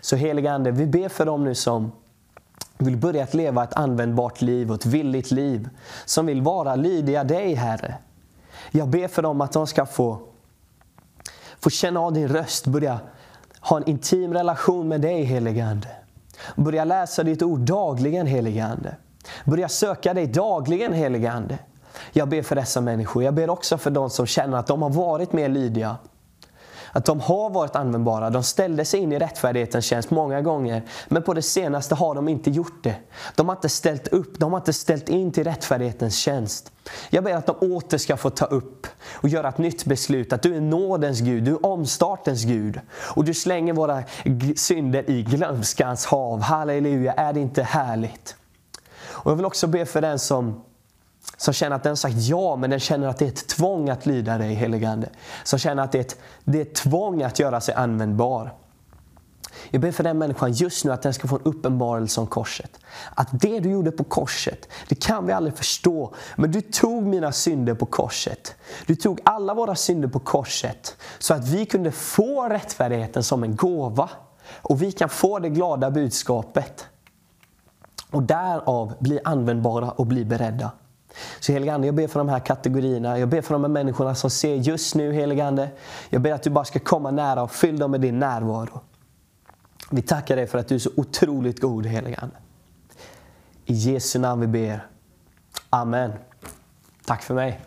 Så 0.00 0.16
helige 0.16 0.52
Ande, 0.52 0.70
vi 0.70 0.86
ber 0.86 1.08
för 1.08 1.26
dem 1.26 1.44
nu 1.44 1.54
som 1.54 1.92
vill 2.78 2.96
börja 2.96 3.22
att 3.22 3.34
leva 3.34 3.64
ett 3.64 3.74
användbart 3.74 4.40
liv 4.40 4.70
och 4.70 4.74
ett 4.74 4.86
villigt 4.86 5.30
liv. 5.30 5.68
Som 6.04 6.26
vill 6.26 6.42
vara 6.42 6.74
lydiga 6.74 7.24
dig, 7.24 7.54
Herre. 7.54 7.94
Jag 8.70 8.88
ber 8.88 9.08
för 9.08 9.22
dem 9.22 9.40
att 9.40 9.52
de 9.52 9.66
ska 9.66 9.86
få, 9.86 10.18
få 11.60 11.70
känna 11.70 12.00
av 12.00 12.12
din 12.12 12.28
röst, 12.28 12.66
börja 12.66 13.00
ha 13.60 13.76
en 13.76 13.88
intim 13.88 14.34
relation 14.34 14.88
med 14.88 15.00
dig 15.00 15.22
helige 15.22 15.64
Ande. 15.64 15.88
Börja 16.56 16.84
läsa 16.84 17.22
ditt 17.22 17.42
ord 17.42 17.60
dagligen 17.60 18.26
helige 18.26 18.64
Ande. 18.64 18.96
Börja 19.44 19.68
söka 19.68 20.14
dig 20.14 20.26
dagligen 20.26 20.92
helige 20.92 21.32
Ande. 21.32 21.58
Jag 22.12 22.28
ber 22.28 22.42
för 22.42 22.56
dessa 22.56 22.80
människor. 22.80 23.22
Jag 23.22 23.34
ber 23.34 23.50
också 23.50 23.78
för 23.78 23.90
de 23.90 24.10
som 24.10 24.26
känner 24.26 24.58
att 24.58 24.66
de 24.66 24.82
har 24.82 24.90
varit 24.90 25.32
mer 25.32 25.48
lydiga 25.48 25.96
att 26.96 27.04
de 27.04 27.20
har 27.20 27.50
varit 27.50 27.76
användbara. 27.76 28.30
De 28.30 28.42
ställde 28.42 28.84
sig 28.84 29.00
in 29.00 29.12
i 29.12 29.18
rättfärdighetens 29.18 29.84
tjänst 29.84 30.10
många 30.10 30.40
gånger. 30.40 30.82
Men 31.08 31.22
på 31.22 31.34
det 31.34 31.42
senaste 31.42 31.94
har 31.94 32.14
de 32.14 32.28
inte 32.28 32.50
gjort 32.50 32.84
det. 32.84 32.94
De 33.34 33.48
har 33.48 33.56
inte 33.56 33.68
ställt 33.68 34.08
upp, 34.08 34.38
de 34.38 34.52
har 34.52 34.60
inte 34.60 34.72
ställt 34.72 35.08
in 35.08 35.32
till 35.32 35.44
rättfärdighetens 35.44 36.16
tjänst. 36.16 36.72
Jag 37.10 37.24
ber 37.24 37.34
att 37.34 37.46
de 37.46 37.56
åter 37.74 37.98
ska 37.98 38.16
få 38.16 38.30
ta 38.30 38.44
upp 38.44 38.86
och 39.12 39.28
göra 39.28 39.48
ett 39.48 39.58
nytt 39.58 39.84
beslut. 39.84 40.32
Att 40.32 40.42
du 40.42 40.56
är 40.56 40.60
nådens 40.60 41.20
Gud, 41.20 41.44
du 41.44 41.50
är 41.50 41.66
omstartens 41.66 42.44
Gud. 42.44 42.80
Och 42.90 43.24
du 43.24 43.34
slänger 43.34 43.72
våra 43.72 44.02
synder 44.56 45.10
i 45.10 45.22
glömskans 45.22 46.06
hav. 46.06 46.40
Halleluja, 46.40 47.12
är 47.12 47.32
det 47.32 47.40
inte 47.40 47.62
härligt? 47.62 48.36
Och 49.08 49.30
jag 49.30 49.36
vill 49.36 49.46
också 49.46 49.66
be 49.66 49.86
för 49.86 50.00
den 50.00 50.18
som 50.18 50.60
som 51.36 51.54
känner 51.54 51.76
att 51.76 51.82
den 51.82 51.96
sagt 51.96 52.16
ja, 52.18 52.56
men 52.56 52.70
den 52.70 52.80
känner 52.80 53.08
att 53.08 53.18
det 53.18 53.24
är 53.24 53.28
ett 53.28 53.48
tvång 53.48 53.90
att 53.90 54.06
lyda 54.06 54.38
dig, 54.38 54.54
heligande. 54.54 55.08
Som 55.44 55.58
känner 55.58 55.82
att 55.82 55.92
det 55.92 55.98
är, 55.98 56.02
ett, 56.02 56.18
det 56.44 56.58
är 56.58 56.62
ett 56.62 56.74
tvång 56.74 57.22
att 57.22 57.38
göra 57.38 57.60
sig 57.60 57.74
användbar. 57.74 58.54
Jag 59.70 59.80
ber 59.80 59.92
för 59.92 60.04
den 60.04 60.18
människan 60.18 60.52
just 60.52 60.84
nu 60.84 60.92
att 60.92 61.02
den 61.02 61.14
ska 61.14 61.28
få 61.28 61.36
en 61.36 61.42
uppenbarelse 61.42 62.20
om 62.20 62.26
korset. 62.26 62.70
Att 63.14 63.28
det 63.32 63.60
du 63.60 63.70
gjorde 63.70 63.90
på 63.90 64.04
korset, 64.04 64.68
det 64.88 64.94
kan 64.94 65.26
vi 65.26 65.32
aldrig 65.32 65.56
förstå. 65.56 66.14
Men 66.36 66.52
du 66.52 66.60
tog 66.60 67.02
mina 67.02 67.32
synder 67.32 67.74
på 67.74 67.86
korset. 67.86 68.54
Du 68.86 68.96
tog 68.96 69.20
alla 69.24 69.54
våra 69.54 69.74
synder 69.74 70.08
på 70.08 70.18
korset. 70.18 70.96
Så 71.18 71.34
att 71.34 71.48
vi 71.48 71.66
kunde 71.66 71.92
få 71.92 72.48
rättfärdigheten 72.48 73.22
som 73.22 73.42
en 73.42 73.56
gåva. 73.56 74.10
Och 74.52 74.82
vi 74.82 74.92
kan 74.92 75.08
få 75.08 75.38
det 75.38 75.48
glada 75.48 75.90
budskapet. 75.90 76.86
Och 78.10 78.22
därav 78.22 78.94
bli 78.98 79.20
användbara 79.24 79.90
och 79.90 80.06
bli 80.06 80.24
beredda. 80.24 80.70
Så 81.40 81.52
helige 81.52 81.74
Ande, 81.74 81.86
jag 81.86 81.94
ber 81.94 82.06
för 82.06 82.20
de 82.20 82.28
här 82.28 82.40
kategorierna. 82.40 83.18
Jag 83.18 83.28
ber 83.28 83.42
för 83.42 83.54
de 83.54 83.64
här 83.64 83.68
människorna 83.68 84.14
som 84.14 84.30
ser 84.30 84.54
just 84.54 84.94
nu, 84.94 85.12
helige 85.12 85.46
Ande. 85.46 85.68
Jag 86.10 86.22
ber 86.22 86.32
att 86.32 86.42
du 86.42 86.50
bara 86.50 86.64
ska 86.64 86.78
komma 86.78 87.10
nära 87.10 87.42
och 87.42 87.50
fyll 87.50 87.78
dem 87.78 87.90
med 87.90 88.00
din 88.00 88.18
närvaro. 88.18 88.80
Vi 89.90 90.02
tackar 90.02 90.36
dig 90.36 90.46
för 90.46 90.58
att 90.58 90.68
du 90.68 90.74
är 90.74 90.78
så 90.78 90.90
otroligt 90.96 91.60
god, 91.60 91.86
helige 91.86 92.16
Ande. 92.16 92.36
I 93.64 93.72
Jesu 93.72 94.18
namn 94.18 94.40
vi 94.40 94.46
ber. 94.46 94.86
Amen. 95.70 96.12
Tack 97.04 97.22
för 97.22 97.34
mig. 97.34 97.60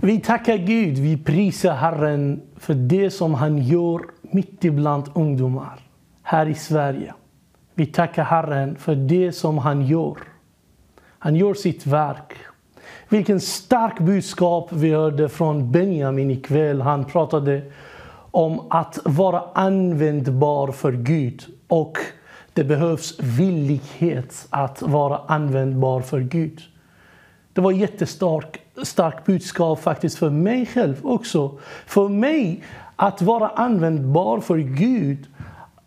Vi 0.00 0.20
tackar 0.20 0.56
Gud, 0.56 0.98
vi 0.98 1.16
prisar 1.16 1.74
Herren 1.74 2.42
för 2.56 2.74
det 2.74 3.10
som 3.10 3.34
han 3.34 3.58
gör 3.58 4.00
mitt 4.22 4.64
ibland 4.64 5.10
ungdomar 5.14 5.80
här 6.22 6.46
i 6.46 6.54
Sverige. 6.54 7.14
Vi 7.74 7.86
tackar 7.86 8.24
Herren 8.24 8.76
för 8.76 8.94
det 8.94 9.32
som 9.32 9.58
han 9.58 9.86
gör. 9.86 10.16
Han 11.18 11.36
gör 11.36 11.54
sitt 11.54 11.86
verk. 11.86 12.34
Vilken 13.08 13.40
stark 13.40 13.98
budskap 13.98 14.68
vi 14.72 14.90
hörde 14.90 15.28
från 15.28 15.72
Benjamin 15.72 16.30
ikväll. 16.30 16.80
Han 16.80 17.04
pratade 17.04 17.62
om 18.30 18.66
att 18.70 18.98
vara 19.04 19.42
användbar 19.54 20.72
för 20.72 20.92
Gud. 20.92 21.44
Och 21.68 21.98
det 22.52 22.64
behövs 22.64 23.20
villighet 23.20 24.46
att 24.50 24.82
vara 24.82 25.20
användbar 25.26 26.00
för 26.00 26.20
Gud. 26.20 26.60
Det 27.52 27.60
var 27.60 27.72
jättestarkt 27.72 28.60
stark 28.82 29.24
budskap 29.24 29.80
faktiskt 29.80 30.18
för 30.18 30.30
mig 30.30 30.66
själv 30.66 30.96
också. 31.02 31.58
För 31.86 32.08
mig, 32.08 32.64
att 32.96 33.22
vara 33.22 33.48
användbar 33.48 34.40
för 34.40 34.58
Gud 34.58 35.26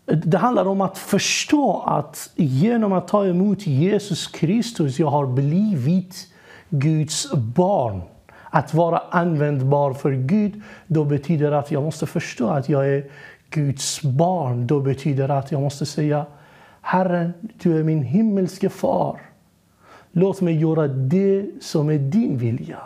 det 0.08 0.38
handlar 0.38 0.68
om 0.68 0.80
att 0.80 0.98
förstå 0.98 1.82
att 1.86 2.30
genom 2.36 2.92
att 2.92 3.08
ta 3.08 3.26
emot 3.26 3.66
Jesus 3.66 4.26
Kristus 4.26 4.98
jag 4.98 5.10
har 5.10 5.26
blivit 5.26 6.28
Guds 6.68 7.32
barn. 7.32 8.02
Att 8.50 8.74
vara 8.74 8.98
användbar 9.10 9.92
för 9.92 10.12
Gud, 10.12 10.62
då 10.86 11.04
betyder 11.04 11.52
att 11.52 11.70
jag 11.70 11.82
måste 11.82 12.06
förstå 12.06 12.48
att 12.48 12.68
jag 12.68 12.88
är 12.88 13.10
Guds 13.50 14.02
barn. 14.02 14.66
Då 14.66 14.80
betyder 14.80 15.28
att 15.28 15.52
jag 15.52 15.60
måste 15.60 15.86
säga 15.86 16.26
Herren, 16.80 17.32
du 17.62 17.78
är 17.78 17.84
min 17.84 18.02
himmelske 18.02 18.68
far. 18.68 19.20
Låt 20.12 20.40
mig 20.40 20.60
göra 20.60 20.88
det 20.88 21.46
som 21.60 21.90
är 21.90 21.98
din 21.98 22.38
vilja 22.38 22.78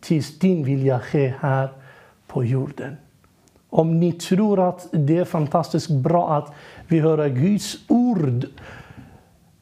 tills 0.00 0.38
din 0.38 0.64
vilja 0.64 0.98
sker 0.98 1.36
här 1.40 1.68
på 2.26 2.44
jorden. 2.44 2.96
Om 3.70 4.00
ni 4.00 4.12
tror 4.12 4.68
att 4.68 4.88
det 4.92 5.16
är 5.16 5.24
fantastiskt 5.24 5.90
bra 5.90 6.36
att 6.36 6.52
vi 6.88 7.00
hör 7.00 7.28
Guds 7.28 7.76
ord 7.88 8.46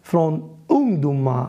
från 0.03 0.59
ungdomar 0.66 1.49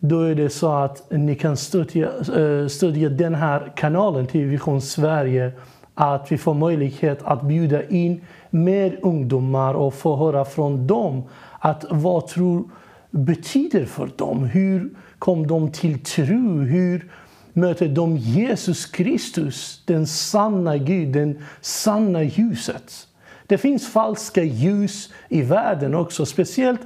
då 0.00 0.20
är 0.20 0.34
det 0.34 0.50
så 0.50 0.72
att 0.72 1.10
ni 1.10 1.34
kan 1.34 1.56
stödja, 1.56 2.08
eh, 2.08 2.66
stödja 2.66 3.08
den 3.08 3.34
här 3.34 3.72
kanalen 3.76 4.26
till 4.26 4.44
Vision 4.44 4.80
Sverige. 4.80 5.52
Att 5.94 6.32
vi 6.32 6.38
får 6.38 6.54
möjlighet 6.54 7.22
att 7.22 7.42
bjuda 7.42 7.88
in 7.88 8.20
mer 8.50 8.98
ungdomar 9.02 9.74
och 9.74 9.94
få 9.94 10.16
höra 10.16 10.44
från 10.44 10.86
dem 10.86 11.22
att 11.58 11.84
vad 11.90 12.26
tro 12.26 12.70
betyder 13.10 13.84
för 13.84 14.10
dem. 14.16 14.44
Hur 14.44 14.90
kom 15.18 15.46
de 15.46 15.72
till 15.72 16.04
tro? 16.04 16.60
Hur 16.60 17.10
möter 17.52 17.88
de 17.88 18.16
Jesus 18.16 18.86
Kristus, 18.86 19.82
den 19.84 20.06
sanna 20.06 20.76
Gud, 20.76 21.08
den 21.08 21.38
sanna 21.60 22.22
ljuset. 22.22 23.06
Det 23.46 23.58
finns 23.58 23.88
falska 23.88 24.42
ljus 24.42 25.12
i 25.28 25.42
världen 25.42 25.94
också, 25.94 26.26
speciellt 26.26 26.80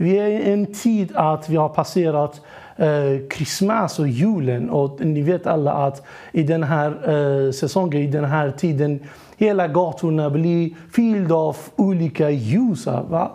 vi 0.00 0.18
är 0.18 0.28
i 0.28 0.52
en 0.52 0.66
tid 0.66 1.12
att 1.14 1.48
vi 1.48 1.56
har 1.56 1.68
passerat 1.68 2.40
eh, 2.76 3.98
och 3.98 4.08
julen. 4.08 4.70
Och 4.70 5.06
ni 5.06 5.22
vet 5.22 5.46
alla 5.46 5.72
att 5.72 6.06
i 6.32 6.42
den 6.42 6.62
här 6.62 6.90
eh, 6.90 7.52
säsongen, 7.52 8.02
i 8.02 8.06
den 8.06 8.24
här 8.24 8.50
tiden, 8.50 9.00
hela 9.36 9.68
gatorna 9.68 10.30
blir 10.30 10.70
fyllda 10.92 11.34
av 11.34 11.56
olika 11.76 12.30
ljus. 12.30 12.86
Va? 12.86 13.30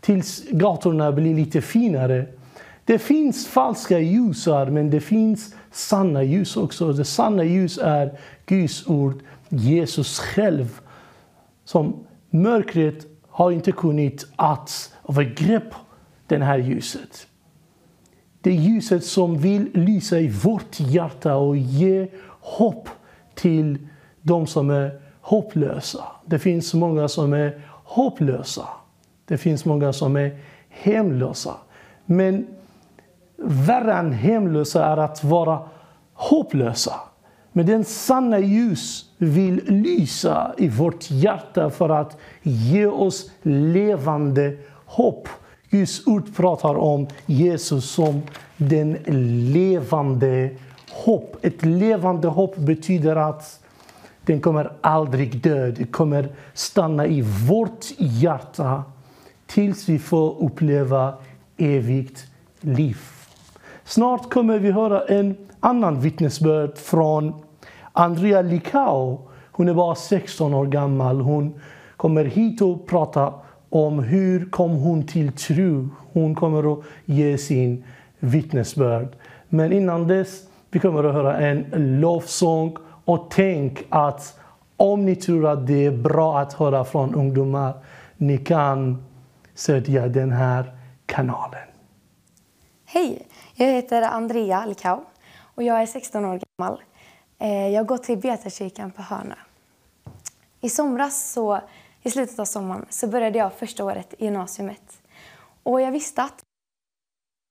Tills 0.00 0.42
gatorna 0.50 1.12
blir 1.12 1.34
lite 1.34 1.60
finare. 1.60 2.26
Det 2.84 2.98
finns 2.98 3.46
falska 3.46 3.98
ljusar, 3.98 4.66
men 4.66 4.90
det 4.90 5.00
finns 5.00 5.54
sanna 5.72 6.22
ljus 6.22 6.56
också. 6.56 6.92
Det 6.92 7.04
sanna 7.04 7.44
ljus 7.44 7.78
är 7.78 8.18
Guds 8.46 8.86
ord, 8.86 9.22
Jesus 9.48 10.18
själv. 10.18 10.80
Som 11.64 12.06
mörkret 12.30 13.06
har 13.28 13.50
inte 13.50 13.72
kunnat 13.72 14.26
att 14.36 14.92
övergrepp 15.08 15.74
det 16.26 16.44
här 16.44 16.58
ljuset. 16.58 17.26
Det 18.40 18.52
ljuset 18.52 19.04
som 19.04 19.38
vill 19.38 19.70
lysa 19.74 20.20
i 20.20 20.28
vårt 20.28 20.80
hjärta 20.80 21.36
och 21.36 21.56
ge 21.56 22.08
hopp 22.40 22.88
till 23.34 23.78
de 24.22 24.46
som 24.46 24.70
är 24.70 25.00
hopplösa. 25.20 26.04
Det 26.26 26.38
finns 26.38 26.74
många 26.74 27.08
som 27.08 27.32
är 27.32 27.62
hopplösa. 27.84 28.68
Det 29.24 29.38
finns 29.38 29.64
många 29.64 29.92
som 29.92 30.16
är 30.16 30.38
hemlösa. 30.68 31.54
Men 32.06 32.46
värre 33.42 33.94
än 33.94 34.12
hemlösa 34.12 34.84
är 34.84 34.96
att 34.96 35.24
vara 35.24 35.60
hopplösa. 36.14 36.94
Men 37.52 37.66
den 37.66 37.84
sanna 37.84 38.38
ljus 38.38 39.04
vill 39.18 39.60
lysa 39.66 40.54
i 40.58 40.68
vårt 40.68 41.10
hjärta 41.10 41.70
för 41.70 41.88
att 41.88 42.16
ge 42.42 42.86
oss 42.86 43.30
levande 43.42 44.56
hopp. 44.86 45.28
Guds 45.70 46.06
ord 46.06 46.36
pratar 46.36 46.74
om 46.74 47.06
Jesus 47.26 47.90
som 47.90 48.22
den 48.56 48.92
levande 49.52 50.50
hopp. 50.90 51.36
Ett 51.42 51.64
levande 51.64 52.28
hopp 52.28 52.56
betyder 52.56 53.16
att 53.16 53.60
den 54.26 54.40
kommer 54.40 54.72
aldrig 54.80 55.42
dö. 55.42 55.70
Det 55.70 55.84
kommer 55.84 56.28
stanna 56.54 57.06
i 57.06 57.22
vårt 57.48 57.86
hjärta 57.98 58.84
tills 59.46 59.88
vi 59.88 59.98
får 59.98 60.44
uppleva 60.44 61.14
evigt 61.56 62.26
liv. 62.60 62.98
Snart 63.90 64.30
kommer 64.30 64.58
vi 64.58 64.70
höra 64.70 65.04
en 65.04 65.36
annan 65.60 66.00
vittnesbörd 66.00 66.78
från 66.78 67.34
Andrea 67.92 68.42
Likao. 68.42 69.28
Hon 69.52 69.68
är 69.68 69.74
bara 69.74 69.94
16 69.94 70.54
år 70.54 70.66
gammal. 70.66 71.20
Hon 71.20 71.60
kommer 71.96 72.24
hit 72.24 72.62
och 72.62 72.86
prata 72.86 73.34
om 73.68 73.98
hur 73.98 74.50
kom 74.50 74.70
hon 74.70 75.06
till 75.06 75.32
tro. 75.32 75.88
Hon 76.12 76.34
kommer 76.34 76.72
att 76.72 76.84
ge 77.04 77.38
sin 77.38 77.84
vittnesbörd. 78.18 79.08
Men 79.48 79.72
innan 79.72 80.06
dess 80.06 80.42
vi 80.70 80.78
kommer 80.78 81.04
att 81.04 81.14
höra 81.14 81.38
en 81.38 81.64
lovsång. 82.00 82.76
Och 83.04 83.26
tänk 83.30 83.84
att 83.88 84.38
om 84.76 85.04
ni 85.04 85.16
tror 85.16 85.46
att 85.46 85.66
det 85.66 85.86
är 85.86 85.96
bra 85.96 86.38
att 86.38 86.52
höra 86.52 86.84
från 86.84 87.14
ungdomar, 87.14 87.74
ni 88.16 88.38
kan 88.38 89.04
stödja 89.54 90.08
den 90.08 90.32
här 90.32 90.74
kanalen. 91.06 91.68
Hej! 92.84 93.26
Jag 93.62 93.72
heter 93.72 94.02
Andrea 94.02 94.58
Alkau 94.58 95.00
och 95.54 95.62
jag 95.62 95.82
är 95.82 95.86
16 95.86 96.24
år 96.24 96.40
gammal. 96.58 96.82
Eh, 97.38 97.68
jag 97.68 97.86
går 97.86 97.98
till 97.98 98.18
Betakyrkan 98.18 98.90
på 98.90 99.02
Hörna. 99.02 99.38
I 100.60 100.68
somras, 100.68 101.32
så, 101.32 101.60
i 102.02 102.10
slutet 102.10 102.38
av 102.38 102.44
sommaren, 102.44 102.86
så 102.90 103.06
började 103.06 103.38
jag 103.38 103.52
första 103.52 103.84
året 103.84 104.14
i 104.18 104.24
gymnasiet. 104.24 105.02
Och 105.62 105.80
jag 105.80 105.92
visste 105.92 106.22
att 106.22 106.42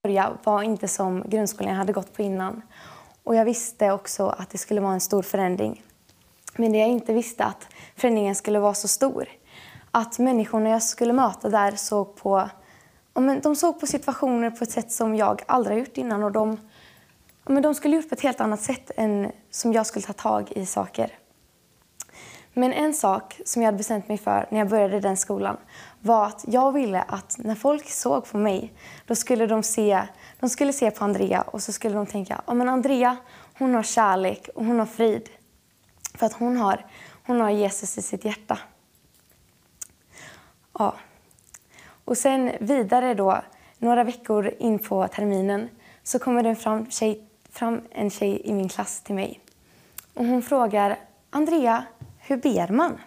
börja 0.02 0.32
var 0.44 0.62
inte 0.62 0.88
som 0.88 1.22
grundskolan 1.26 1.70
jag 1.70 1.78
hade 1.78 1.92
gått 1.92 2.12
på 2.12 2.22
innan. 2.22 2.62
Och 3.24 3.34
jag 3.34 3.44
visste 3.44 3.92
också 3.92 4.26
att 4.26 4.50
det 4.50 4.58
skulle 4.58 4.80
vara 4.80 4.92
en 4.92 5.00
stor 5.00 5.22
förändring. 5.22 5.82
Men 6.56 6.72
det 6.72 6.78
jag 6.78 6.88
inte 6.88 7.12
visste 7.12 7.44
att 7.44 7.66
förändringen 7.96 8.34
skulle 8.34 8.58
vara 8.58 8.74
så 8.74 8.88
stor. 8.88 9.28
Att 9.90 10.18
människorna 10.18 10.68
jag 10.70 10.82
skulle 10.82 11.12
möta 11.12 11.48
där 11.48 11.72
såg 11.72 12.16
på, 12.16 12.50
de 13.42 13.56
såg 13.56 13.80
på 13.80 13.86
situationer 13.86 14.50
på 14.50 14.64
ett 14.64 14.70
sätt 14.70 14.92
som 14.92 15.14
jag 15.14 15.42
aldrig 15.46 15.76
har 15.76 15.80
gjort 15.80 15.96
innan. 15.96 16.22
Och 16.22 16.32
de, 16.32 16.58
de 17.44 17.74
skulle 17.74 17.96
gjort 17.96 18.08
på 18.08 18.14
ett 18.14 18.20
helt 18.20 18.40
annat 18.40 18.60
sätt 18.60 18.90
än 18.96 19.32
som 19.50 19.72
jag 19.72 19.86
skulle 19.86 20.06
ta 20.06 20.12
tag 20.12 20.52
i 20.52 20.66
saker. 20.66 21.12
Men 22.52 22.72
en 22.72 22.94
sak 22.94 23.40
som 23.44 23.62
jag 23.62 23.66
hade 23.66 23.78
bestämt 23.78 24.08
mig 24.08 24.18
för 24.18 24.46
när 24.50 24.58
jag 24.58 24.68
började 24.68 25.00
den 25.00 25.16
skolan 25.16 25.56
var 26.00 26.26
att 26.26 26.44
jag 26.46 26.72
ville 26.72 27.02
att 27.02 27.38
när 27.38 27.54
folk 27.54 27.90
såg 27.90 28.24
på 28.24 28.38
mig, 28.38 28.72
då 29.06 29.14
skulle 29.14 29.46
de 29.46 29.62
se, 29.62 30.02
de 30.40 30.48
skulle 30.48 30.72
se 30.72 30.90
på 30.90 31.04
Andrea 31.04 31.42
och 31.42 31.62
så 31.62 31.72
skulle 31.72 31.94
de 31.94 32.06
tänka, 32.06 32.42
ja 32.46 32.54
men 32.54 32.68
Andrea, 32.68 33.16
hon 33.58 33.74
har 33.74 33.82
kärlek 33.82 34.48
och 34.54 34.64
hon 34.64 34.78
har 34.78 34.86
frid. 34.86 35.28
För 36.14 36.26
att 36.26 36.32
hon 36.32 36.56
har, 36.56 36.86
hon 37.26 37.40
har 37.40 37.50
Jesus 37.50 37.98
i 37.98 38.02
sitt 38.02 38.24
hjärta. 38.24 38.58
Ja. 40.78 40.94
Och 42.04 42.18
sen 42.18 42.52
vidare 42.60 43.14
då, 43.14 43.42
några 43.78 44.04
veckor 44.04 44.54
in 44.58 44.78
på 44.78 45.08
terminen, 45.08 45.68
så 46.02 46.18
kommer 46.18 46.42
det 46.42 46.54
fram, 46.54 46.90
tjej, 46.90 47.24
fram 47.50 47.80
en 47.90 48.10
tjej 48.10 48.40
i 48.44 48.52
min 48.52 48.68
klass 48.68 49.00
till 49.00 49.14
mig. 49.14 49.40
Och 50.14 50.24
hon 50.26 50.42
frågar, 50.42 50.98
Andrea, 51.30 51.84
hur 52.18 52.36
ber 52.36 52.68
man? 52.68 52.98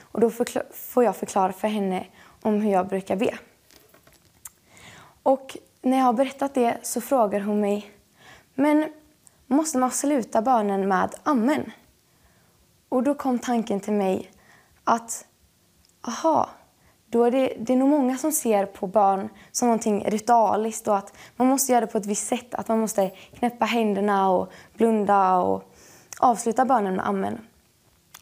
Och 0.00 0.20
då 0.20 0.30
får 0.72 1.04
jag 1.04 1.16
förklara 1.16 1.52
för 1.52 1.68
henne 1.68 2.06
om 2.42 2.60
hur 2.60 2.70
jag 2.70 2.88
brukar 2.88 3.16
be. 3.16 3.38
Och 5.22 5.56
när 5.82 5.98
jag 5.98 6.04
har 6.04 6.12
berättat 6.12 6.54
det 6.54 6.78
så 6.82 7.00
frågar 7.00 7.40
hon 7.40 7.60
mig, 7.60 7.90
men 8.54 8.92
måste 9.46 9.78
man 9.78 9.90
sluta 9.90 10.42
bönen 10.42 10.88
med 10.88 11.14
amen? 11.22 11.72
Och 12.88 13.02
då 13.02 13.14
kom 13.14 13.38
tanken 13.38 13.80
till 13.80 13.92
mig 13.92 14.30
att, 14.84 15.26
aha, 16.02 16.48
då 17.12 17.24
är 17.24 17.30
det, 17.30 17.52
det 17.58 17.72
är 17.72 17.76
nog 17.76 17.88
många 17.88 18.18
som 18.18 18.32
ser 18.32 18.66
på 18.66 18.86
barn 18.86 19.28
som 19.50 19.68
någonting 19.68 20.04
ritualiskt 20.04 20.88
och 20.88 20.96
att 20.96 21.16
man 21.36 21.46
måste 21.46 21.72
göra 21.72 21.80
det 21.80 21.92
på 21.92 21.98
ett 21.98 22.06
visst 22.06 22.26
sätt. 22.26 22.54
Att 22.54 22.68
man 22.68 22.80
måste 22.80 23.10
knäppa 23.38 23.64
händerna 23.64 24.30
och 24.30 24.52
blunda 24.74 25.36
och 25.36 25.72
avsluta 26.18 26.64
bönen 26.64 26.96
med 26.96 27.08
amen. 27.08 27.38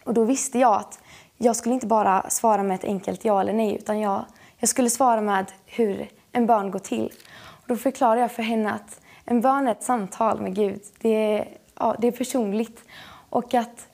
Och 0.05 0.15
då 0.15 0.25
visste 0.25 0.59
jag 0.59 0.75
att 0.75 1.01
jag 1.37 1.57
skulle 1.57 1.75
inte 1.75 1.87
bara 1.87 2.31
svara 2.31 2.63
med 2.63 2.75
ett 2.75 2.85
enkelt 2.85 3.25
ja 3.25 3.41
eller 3.41 3.53
nej 3.53 3.77
utan 3.77 4.01
jag, 4.01 4.25
jag 4.59 4.69
skulle 4.69 4.91
svara 4.91 5.21
med 5.21 5.53
hur 5.67 6.09
en 6.33 6.47
bön 6.47 6.71
går 6.71 6.79
till. 6.79 7.13
Och 7.37 7.65
då 7.67 7.77
förklarade 7.77 8.21
jag 8.21 8.33
för 8.33 8.43
henne 8.43 8.73
att 8.73 9.01
en 9.25 9.41
bön 9.41 9.69
är 9.69 9.73
ett 9.73 9.83
samtal 9.83 10.41
med 10.41 10.55
Gud. 10.55 10.81
Det 11.01 11.09
är, 11.09 11.49
ja, 11.79 11.97
det 11.99 12.07
är 12.07 12.13
personligt. 12.13 12.85
Och 13.31 13.55
att 13.55 13.89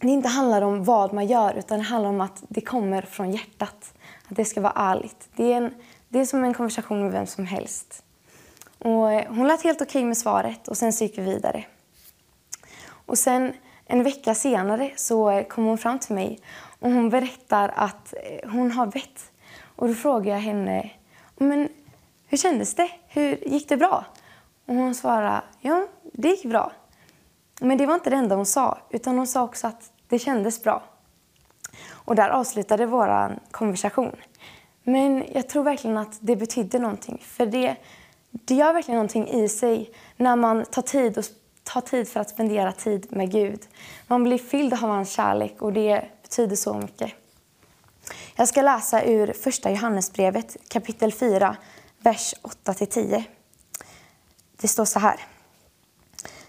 det 0.00 0.08
inte 0.08 0.28
handlar 0.28 0.62
om 0.62 0.84
vad 0.84 1.12
man 1.12 1.26
gör 1.26 1.54
utan 1.54 1.78
det 1.78 1.84
handlar 1.84 2.10
om 2.10 2.20
att 2.20 2.42
det 2.48 2.60
kommer 2.60 3.02
från 3.02 3.30
hjärtat. 3.30 3.94
Att 4.28 4.36
det 4.36 4.44
ska 4.44 4.60
vara 4.60 4.72
ärligt. 4.76 5.28
Det 5.36 5.52
är, 5.52 5.56
en, 5.56 5.74
det 6.08 6.20
är 6.20 6.24
som 6.24 6.44
en 6.44 6.54
konversation 6.54 7.02
med 7.02 7.12
vem 7.12 7.26
som 7.26 7.46
helst. 7.46 8.04
Och 8.78 9.12
eh, 9.12 9.34
hon 9.34 9.48
lät 9.48 9.62
helt 9.62 9.82
okej 9.82 10.04
med 10.04 10.18
svaret 10.18 10.68
och 10.68 10.76
sen 10.76 10.92
så 10.92 11.04
gick 11.04 11.18
vi 11.18 11.22
vidare. 11.22 11.64
Och 13.06 13.18
sen 13.18 13.52
en 13.86 14.02
vecka 14.02 14.34
senare 14.34 14.90
så 14.96 15.30
eh, 15.30 15.46
kom 15.46 15.64
hon 15.64 15.78
fram 15.78 15.98
till 15.98 16.14
mig 16.14 16.38
och 16.80 16.90
hon 16.90 17.10
berättar 17.10 17.72
att 17.76 18.14
eh, 18.14 18.50
hon 18.50 18.70
har 18.70 18.86
bett. 18.86 19.30
Och 19.76 19.88
då 19.88 19.94
frågar 19.94 20.32
jag 20.32 20.40
henne, 20.40 20.90
men 21.36 21.68
hur 22.26 22.38
kändes 22.38 22.74
det? 22.74 22.88
Hur 23.08 23.48
gick 23.48 23.68
det 23.68 23.76
bra? 23.76 24.04
Och 24.66 24.74
hon 24.74 24.94
svarade, 24.94 25.42
ja, 25.60 25.86
det 26.02 26.28
gick 26.28 26.44
bra. 26.44 26.72
Men 27.60 27.78
det 27.78 27.86
var 27.86 27.94
inte 27.94 28.10
det 28.10 28.16
enda 28.16 28.36
hon 28.36 28.46
sa, 28.46 28.78
utan 28.90 29.18
hon 29.18 29.26
sa 29.26 29.42
också 29.42 29.66
att 29.66 29.92
det 30.08 30.18
kändes 30.18 30.62
bra. 30.62 30.82
Och 31.90 32.14
där 32.14 32.28
avslutade 32.28 32.86
vår 32.86 33.38
konversation. 33.50 34.16
Men 34.84 35.24
jag 35.34 35.48
tror 35.48 35.64
verkligen 35.64 35.98
att 35.98 36.18
det 36.20 36.36
betydde 36.36 36.78
någonting. 36.78 37.22
För 37.26 37.46
det, 37.46 37.76
det 38.30 38.54
gör 38.54 38.72
verkligen 38.72 38.96
någonting 38.96 39.28
i 39.28 39.48
sig 39.48 39.90
när 40.16 40.36
man 40.36 40.64
tar 40.64 40.82
tid 40.82 41.18
och 41.18 41.24
tar 41.62 41.80
tid 41.80 42.08
för 42.08 42.20
att 42.20 42.30
spendera 42.30 42.72
tid 42.72 43.06
med 43.10 43.32
Gud. 43.32 43.60
Man 44.06 44.24
blir 44.24 44.38
fylld 44.38 44.72
av 44.72 44.78
hans 44.78 45.10
kärlek 45.10 45.62
och 45.62 45.72
det 45.72 46.04
betyder 46.22 46.56
så 46.56 46.74
mycket. 46.74 47.12
Jag 48.36 48.48
ska 48.48 48.62
läsa 48.62 49.04
ur 49.04 49.32
första 49.32 49.70
Johannesbrevet 49.70 50.56
kapitel 50.68 51.12
4, 51.12 51.56
vers 51.98 52.34
8-10. 52.64 53.24
Det 54.56 54.68
står 54.68 54.84
så 54.84 54.98
här. 54.98 55.20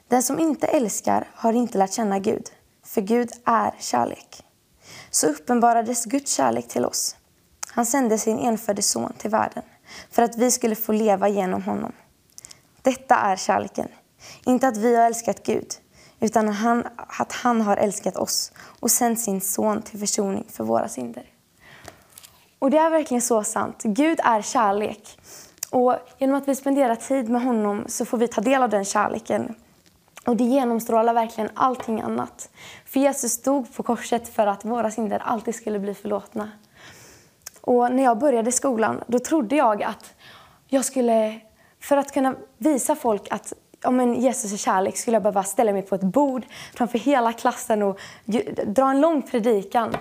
Den 0.07 0.23
som 0.23 0.39
inte 0.39 0.67
älskar 0.67 1.27
har 1.33 1.53
inte 1.53 1.77
lärt 1.77 1.93
känna 1.93 2.19
Gud, 2.19 2.49
för 2.83 3.01
Gud 3.01 3.31
är 3.45 3.75
kärlek. 3.79 4.43
Så 5.15 5.27
uppenbarades 5.27 6.05
Guds 6.05 6.33
kärlek 6.33 6.67
till 6.67 6.85
oss. 6.85 7.15
Han 7.67 7.85
sände 7.85 8.17
sin 8.17 8.39
enfödde 8.39 8.81
son 8.81 9.13
till 9.17 9.29
världen 9.29 9.63
för 10.11 10.23
att 10.23 10.37
vi 10.37 10.51
skulle 10.51 10.75
få 10.75 10.91
leva 10.91 11.27
genom 11.27 11.63
honom. 11.63 11.91
Detta 12.81 13.15
är 13.15 13.35
kärleken 13.35 13.87
inte 14.45 14.67
att 14.67 14.77
vi 14.77 14.95
har 14.95 15.05
älskat 15.05 15.43
Gud, 15.43 15.67
utan 16.19 16.49
att 16.49 16.55
han, 16.55 16.87
att 16.95 17.31
han 17.31 17.61
har 17.61 17.77
älskat 17.77 18.17
oss 18.17 18.51
och 18.79 18.91
sänt 18.91 19.19
sin 19.19 19.41
son 19.41 19.81
till 19.81 19.99
försoning 19.99 20.47
för 20.49 20.63
våra 20.63 20.87
synder. 20.89 21.25
Och 22.59 22.71
det 22.71 22.77
är 22.77 22.89
verkligen 22.89 23.21
så 23.21 23.43
sant. 23.43 23.83
Gud 23.83 24.19
är 24.23 24.41
kärlek. 24.41 25.19
Och 25.69 25.95
genom 26.17 26.35
att 26.35 26.47
vi 26.47 26.55
spenderar 26.55 26.95
tid 26.95 27.29
med 27.29 27.41
honom 27.41 27.85
så 27.87 28.05
får 28.05 28.17
vi 28.17 28.27
ta 28.27 28.41
del 28.41 28.63
av 28.63 28.69
den 28.69 28.85
kärleken. 28.85 29.55
Och 30.25 30.35
det 30.35 30.43
genomstrålar 30.43 31.13
verkligen 31.13 31.49
allting 31.53 32.01
annat. 32.01 32.49
För 32.85 32.99
Jesus 32.99 33.31
stod 33.31 33.75
på 33.75 33.83
korset 33.83 34.29
för 34.29 34.47
att 34.47 34.65
våra 34.65 34.91
synder 34.91 35.19
alltid 35.19 35.55
skulle 35.55 35.79
bli 35.79 35.93
förlåtna. 35.93 36.51
Och 37.61 37.91
när 37.91 38.03
jag 38.03 38.17
började 38.17 38.51
skolan, 38.51 39.03
då 39.07 39.19
trodde 39.19 39.55
jag 39.55 39.83
att 39.83 40.13
jag 40.67 40.85
skulle, 40.85 41.39
för 41.79 41.97
att 41.97 42.11
kunna 42.11 42.35
visa 42.57 42.95
folk 42.95 43.27
att 43.31 43.53
om 43.83 43.99
en 43.99 44.21
Jesus 44.21 44.53
är 44.53 44.57
kärlek 44.57 44.97
skulle 44.97 45.15
jag 45.15 45.23
behöva 45.23 45.43
ställa 45.43 45.73
mig 45.73 45.81
på 45.81 45.95
ett 45.95 46.01
bord 46.01 46.45
framför 46.75 46.99
hela 46.99 47.33
klassen 47.33 47.83
och 47.83 47.99
dra 48.65 48.89
en 48.89 49.01
lång 49.01 49.21
predikan. 49.21 49.95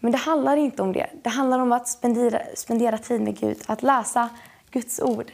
Men 0.00 0.12
det 0.12 0.18
handlar 0.18 0.56
inte 0.56 0.82
om 0.82 0.92
det. 0.92 1.06
Det 1.22 1.30
handlar 1.30 1.58
om 1.58 1.72
att 1.72 1.88
spendera, 1.88 2.40
spendera 2.54 2.98
tid 2.98 3.20
med 3.20 3.38
Gud, 3.38 3.58
att 3.66 3.82
läsa 3.82 4.28
Guds 4.70 5.00
ord 5.00 5.32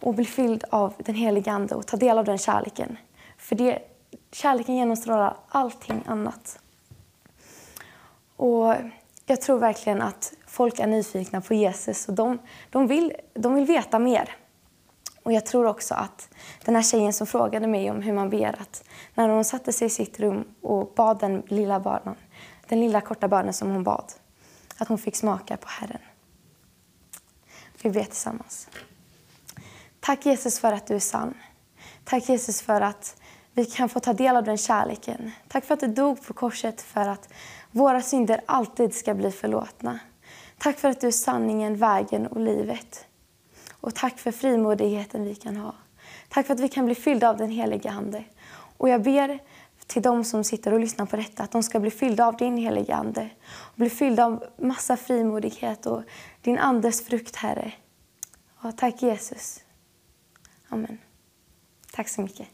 och 0.00 0.14
bli 0.14 0.24
fylld 0.24 0.64
av 0.70 0.94
den 0.98 1.14
helige 1.14 1.52
Ande 1.52 1.74
och 1.74 1.86
ta 1.86 1.96
del 1.96 2.18
av 2.18 2.24
den 2.24 2.38
kärleken. 2.38 2.96
För 3.50 3.56
det, 3.56 3.82
kärleken 4.32 4.74
genomstrålar 4.74 5.36
allting 5.48 6.02
annat. 6.06 6.58
Och 8.36 8.74
jag 9.26 9.40
tror 9.40 9.58
verkligen 9.58 10.02
att 10.02 10.32
folk 10.46 10.78
är 10.78 10.86
nyfikna 10.86 11.40
på 11.40 11.54
Jesus 11.54 12.08
och 12.08 12.14
de, 12.14 12.38
de, 12.70 12.86
vill, 12.86 13.12
de 13.34 13.54
vill 13.54 13.64
veta 13.64 13.98
mer. 13.98 14.36
Och 15.22 15.32
jag 15.32 15.46
tror 15.46 15.66
också 15.66 15.94
att 15.94 16.28
den 16.64 16.74
här 16.74 16.82
tjejen 16.82 17.12
som 17.12 17.26
frågade 17.26 17.66
mig 17.66 17.90
om 17.90 18.02
hur 18.02 18.12
man 18.12 18.30
ber, 18.30 18.56
att 18.60 18.84
när 19.14 19.28
hon 19.28 19.44
satte 19.44 19.72
sig 19.72 19.86
i 19.86 19.90
sitt 19.90 20.20
rum 20.20 20.44
och 20.60 20.92
bad 20.96 21.18
den 21.18 21.42
lilla 21.46 21.80
barnen, 21.80 22.16
den 22.68 22.80
lilla 22.80 23.00
korta 23.00 23.28
bönen 23.28 23.52
som 23.52 23.70
hon 23.70 23.84
bad, 23.84 24.12
att 24.78 24.88
hon 24.88 24.98
fick 24.98 25.16
smaka 25.16 25.56
på 25.56 25.68
Herren. 25.68 26.02
Vi 27.82 27.90
ber 27.90 28.04
tillsammans. 28.04 28.68
Tack 30.00 30.26
Jesus 30.26 30.60
för 30.60 30.72
att 30.72 30.86
du 30.86 30.94
är 30.94 31.00
sann. 31.00 31.34
Tack 32.04 32.28
Jesus 32.28 32.62
för 32.62 32.80
att 32.80 33.19
vi 33.60 33.66
kan 33.66 33.88
få 33.88 34.00
ta 34.00 34.12
del 34.12 34.36
av 34.36 34.44
den 34.44 34.58
kärleken. 34.58 35.30
Tack 35.48 35.64
för 35.64 35.74
att 35.74 35.80
du 35.80 35.86
dog 35.86 36.26
på 36.26 36.34
korset 36.34 36.80
för 36.80 37.08
att 37.08 37.28
våra 37.70 38.02
synder 38.02 38.40
alltid 38.46 38.94
ska 38.94 39.14
bli 39.14 39.30
förlåtna. 39.30 39.98
Tack 40.58 40.78
för 40.78 40.88
att 40.88 41.00
du 41.00 41.06
är 41.06 41.10
sanningen, 41.10 41.76
vägen 41.76 42.26
och 42.26 42.40
livet. 42.40 43.06
Och 43.70 43.94
tack 43.94 44.18
för 44.18 44.32
frimodigheten 44.32 45.24
vi 45.24 45.34
kan 45.34 45.56
ha. 45.56 45.74
Tack 46.28 46.46
för 46.46 46.54
att 46.54 46.60
vi 46.60 46.68
kan 46.68 46.86
bli 46.86 46.94
fyllda 46.94 47.28
av 47.30 47.36
den 47.36 47.50
heliga 47.50 47.90
Ande. 47.90 48.24
Och 48.76 48.88
jag 48.88 49.02
ber 49.02 49.38
till 49.86 50.02
de 50.02 50.24
som 50.24 50.44
sitter 50.44 50.72
och 50.72 50.80
lyssnar 50.80 51.06
på 51.06 51.16
detta 51.16 51.42
att 51.42 51.50
de 51.50 51.62
ska 51.62 51.80
bli 51.80 51.90
fyllda 51.90 52.26
av 52.26 52.36
din 52.36 52.56
heliga 52.56 52.94
Ande. 52.94 53.30
Och 53.46 53.76
bli 53.76 53.90
fyllda 53.90 54.24
av 54.24 54.44
massa 54.56 54.96
frimodighet 54.96 55.86
och 55.86 56.02
din 56.40 56.58
Andes 56.58 57.06
frukt, 57.06 57.36
Herre. 57.36 57.72
Och 58.62 58.76
tack 58.76 59.02
Jesus. 59.02 59.60
Amen. 60.68 60.98
Tack 61.92 62.08
så 62.08 62.20
mycket. 62.20 62.48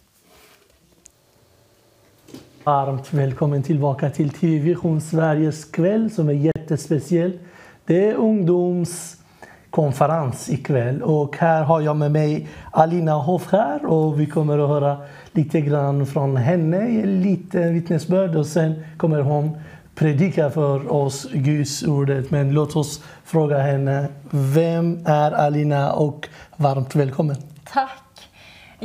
Varmt 2.67 3.13
välkommen 3.13 3.63
tillbaka 3.63 4.11
till 4.11 4.31
TV 4.31 4.59
Vision 4.59 5.01
Sveriges 5.01 5.65
kväll 5.65 6.11
som 6.11 6.29
är 6.29 6.33
jättespeciell. 6.33 7.39
Det 7.85 8.09
är 8.09 8.15
ungdomskonferens 8.15 10.49
ikväll. 10.49 11.03
Och 11.03 11.37
här 11.37 11.63
har 11.63 11.81
jag 11.81 11.97
med 11.97 12.13
mig 12.13 12.49
Alina 12.71 13.13
Hofskär 13.13 13.87
och 13.87 14.21
vi 14.21 14.27
kommer 14.27 14.59
att 14.59 14.69
höra 14.69 14.97
lite 15.33 15.61
grann 15.61 16.07
från 16.07 16.37
henne, 16.37 17.07
lite 17.07 17.71
vittnesbörd 17.71 18.37
och 18.37 18.47
sen 18.47 18.85
kommer 18.97 19.21
hon 19.21 19.59
predika 19.95 20.51
för 20.51 20.93
oss 20.93 21.27
Guds 21.33 21.83
ordet. 21.83 22.31
Men 22.31 22.53
låt 22.53 22.77
oss 22.77 23.03
fråga 23.25 23.59
henne, 23.59 24.09
vem 24.31 24.99
är 25.05 25.33
Alina 25.33 25.93
och 25.93 26.29
varmt 26.57 26.95
välkommen. 26.95 27.37
Tack. 27.73 28.06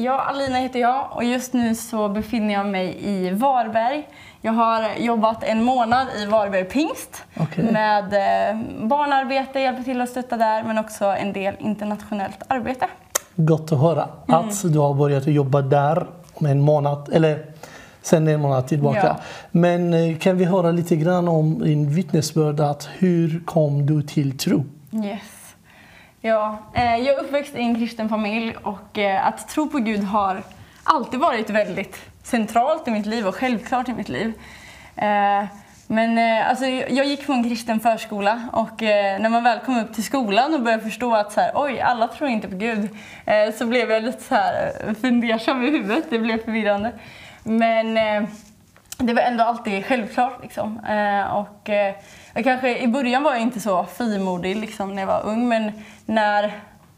Ja, 0.02 0.20
Alina 0.20 0.58
heter 0.58 0.80
jag 0.80 1.08
och 1.12 1.24
just 1.24 1.54
nu 1.54 1.76
så 1.76 2.10
befinner 2.10 2.54
jag 2.54 2.66
mig 2.66 2.98
i 3.02 3.30
Varberg. 3.30 4.08
Jag 4.42 4.52
har 4.52 4.90
jobbat 4.98 5.44
en 5.44 5.64
månad 5.64 6.08
i 6.18 6.26
Varberg 6.26 6.64
Pingst 6.64 7.24
Okej. 7.40 7.72
med 7.72 8.04
eh, 8.04 8.62
barnarbete, 8.88 9.60
hjälper 9.60 9.84
till 9.84 10.02
att 10.02 10.10
stötta 10.10 10.38
där, 10.38 10.64
men 10.64 10.78
också 10.78 11.06
en 11.06 11.34
del 11.34 11.56
internationellt 11.60 12.38
arbete. 12.48 12.88
Gott 13.36 13.72
att 13.72 13.80
höra 13.80 14.08
att 14.28 14.74
du 14.74 14.80
har 14.80 14.94
börjat 14.94 15.28
jobba 15.28 15.62
där 15.62 16.08
om 16.34 16.46
en 16.46 16.60
månad, 16.60 17.10
eller 17.14 17.46
sen 18.02 18.28
en 18.28 18.42
månad 18.42 18.68
tillbaka. 18.68 19.04
Ja. 19.04 19.16
Men 19.52 19.94
eh, 19.94 20.18
kan 20.18 20.38
vi 20.38 20.46
höra 20.46 20.72
lite 20.72 20.96
grann 20.96 21.28
om 21.28 21.60
din 21.60 21.90
vittnesbörd, 21.90 22.60
att 22.60 22.90
hur 22.98 23.42
kom 23.46 23.86
du 23.86 24.02
till 24.02 24.38
tro? 24.38 24.64
Yes. 24.92 25.41
Ja, 26.24 26.58
eh, 26.74 26.96
jag 26.96 27.16
är 27.18 27.24
uppväxt 27.24 27.56
i 27.56 27.60
en 27.60 27.76
kristen 27.76 28.10
familj 28.10 28.56
och 28.64 28.98
eh, 28.98 29.28
att 29.28 29.48
tro 29.50 29.70
på 29.70 29.78
Gud 29.78 30.04
har 30.04 30.44
alltid 30.84 31.20
varit 31.20 31.50
väldigt 31.50 31.98
centralt 32.24 32.88
i 32.88 32.92
mitt 32.92 33.06
liv 33.06 33.28
och 33.28 33.36
självklart 33.36 33.90
i 33.90 33.94
mitt 33.94 34.10
liv. 34.10 34.34
Eh, 34.96 35.46
men 35.88 36.18
eh, 36.18 36.50
alltså, 36.50 36.66
jag 36.66 37.06
gick 37.06 37.28
på 37.28 37.34
en 37.34 37.44
kristen 37.44 37.80
förskola 37.80 38.50
och 38.54 38.84
eh, 38.84 39.20
när 39.20 39.30
man 39.30 39.44
väl 39.44 39.60
kom 39.60 39.80
upp 39.80 39.94
till 39.94 40.04
skolan 40.04 40.54
och 40.54 40.62
började 40.62 40.84
förstå 40.84 41.16
att 41.16 41.32
så 41.32 41.42
här, 41.42 41.52
oj, 41.56 41.80
alla 41.80 42.08
tror 42.08 42.30
inte 42.30 42.48
på 42.48 42.56
Gud, 42.56 42.90
eh, 43.26 43.54
så 43.58 43.66
blev 43.66 43.92
jag 43.92 44.04
lite 44.04 44.24
så 44.24 44.36
här 44.36 44.72
eh, 44.88 44.94
fundersam 44.94 45.64
i 45.64 45.70
huvudet. 45.70 46.04
Det 46.10 46.20
blev 46.20 46.44
förvirrande. 46.46 46.92
Men 47.44 47.98
eh, 47.98 48.30
det 48.98 49.14
var 49.14 49.22
ändå 49.22 49.44
alltid 49.44 49.86
självklart. 49.86 50.42
Liksom. 50.42 50.80
Eh, 50.80 51.36
och, 51.36 51.70
eh, 51.70 51.96
jag 52.34 52.44
kanske, 52.44 52.78
I 52.78 52.88
början 52.88 53.24
var 53.24 53.32
jag 53.32 53.42
inte 53.42 53.60
så 53.60 53.86
frimodig 53.98 54.56
liksom, 54.56 54.96
när 54.96 55.02
jag 55.02 55.08
var 55.08 55.26
ung, 55.26 55.48
men 55.48 55.72
när, 56.06 56.52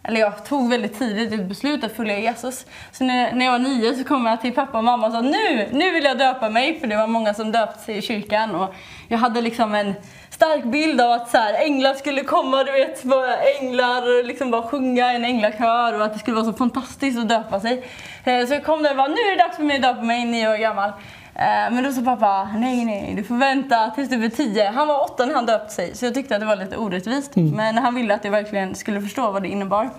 eller 0.03 0.19
jag 0.19 0.45
tog 0.45 0.69
väldigt 0.69 0.99
tidigt 0.99 1.33
ett 1.33 1.45
beslut 1.45 1.83
att 1.83 1.95
följa 1.95 2.19
Jesus. 2.19 2.65
Så 2.91 3.03
när, 3.03 3.33
när 3.33 3.45
jag 3.45 3.51
var 3.51 3.59
nio 3.59 3.95
så 3.95 4.03
kom 4.03 4.25
jag 4.25 4.41
till 4.41 4.53
pappa 4.53 4.77
och 4.77 4.83
mamma 4.83 5.07
och 5.07 5.13
sa 5.13 5.21
nu, 5.21 5.69
nu 5.71 5.91
vill 5.91 6.03
jag 6.03 6.17
döpa 6.17 6.49
mig, 6.49 6.79
för 6.79 6.87
det 6.87 6.95
var 6.95 7.07
många 7.07 7.33
som 7.33 7.51
döpte 7.51 7.79
sig 7.79 7.97
i 7.97 8.01
kyrkan. 8.01 8.55
Och 8.55 8.75
jag 9.07 9.17
hade 9.17 9.41
liksom 9.41 9.75
en 9.75 9.93
stark 10.29 10.63
bild 10.63 11.01
av 11.01 11.11
att 11.11 11.29
så 11.29 11.37
här, 11.37 11.53
änglar 11.53 11.93
skulle 11.93 12.23
komma, 12.23 12.63
du 12.63 12.71
vet, 12.71 13.03
bara 13.03 13.37
änglar 13.37 14.23
liksom 14.23 14.51
bara 14.51 14.63
sjunga 14.63 15.11
en 15.11 15.25
änglakör 15.25 15.93
och 15.99 16.05
att 16.05 16.13
det 16.13 16.19
skulle 16.19 16.35
vara 16.35 16.45
så 16.45 16.53
fantastiskt 16.53 17.19
att 17.19 17.29
döpa 17.29 17.59
sig. 17.59 17.85
Eh, 18.23 18.47
så 18.47 18.53
jag 18.53 18.65
kom 18.65 18.83
där 18.83 18.91
och 18.91 18.97
bara, 18.97 19.07
nu 19.07 19.13
är 19.13 19.37
det 19.37 19.43
dags 19.43 19.55
för 19.55 19.63
mig 19.63 19.75
att 19.75 19.81
döpa 19.81 20.01
mig, 20.01 20.25
nio 20.25 20.49
år 20.49 20.57
gammal. 20.57 20.91
Eh, 21.35 21.73
Men 21.73 21.83
då 21.83 21.91
sa 21.91 22.01
pappa, 22.01 22.49
nej 22.55 22.85
nej, 22.85 23.13
du 23.17 23.23
får 23.23 23.35
vänta 23.35 23.89
tills 23.95 24.09
du 24.09 24.17
blir 24.17 24.29
tio. 24.29 24.71
Han 24.71 24.87
var 24.87 25.03
åtta 25.03 25.25
när 25.25 25.33
han 25.33 25.45
döpte 25.45 25.73
sig, 25.73 25.95
så 25.95 26.05
jag 26.05 26.13
tyckte 26.13 26.35
att 26.35 26.41
det 26.41 26.45
var 26.47 26.55
lite 26.55 26.77
orättvist. 26.77 27.31
Men 27.35 27.77
han 27.77 27.95
ville 27.95 28.13
att 28.15 28.23
jag 28.23 28.31
verkligen 28.31 28.75
skulle 28.75 29.01
förstå 29.01 29.31
vad 29.31 29.41
det 29.43 29.49
innebar. 29.49 29.89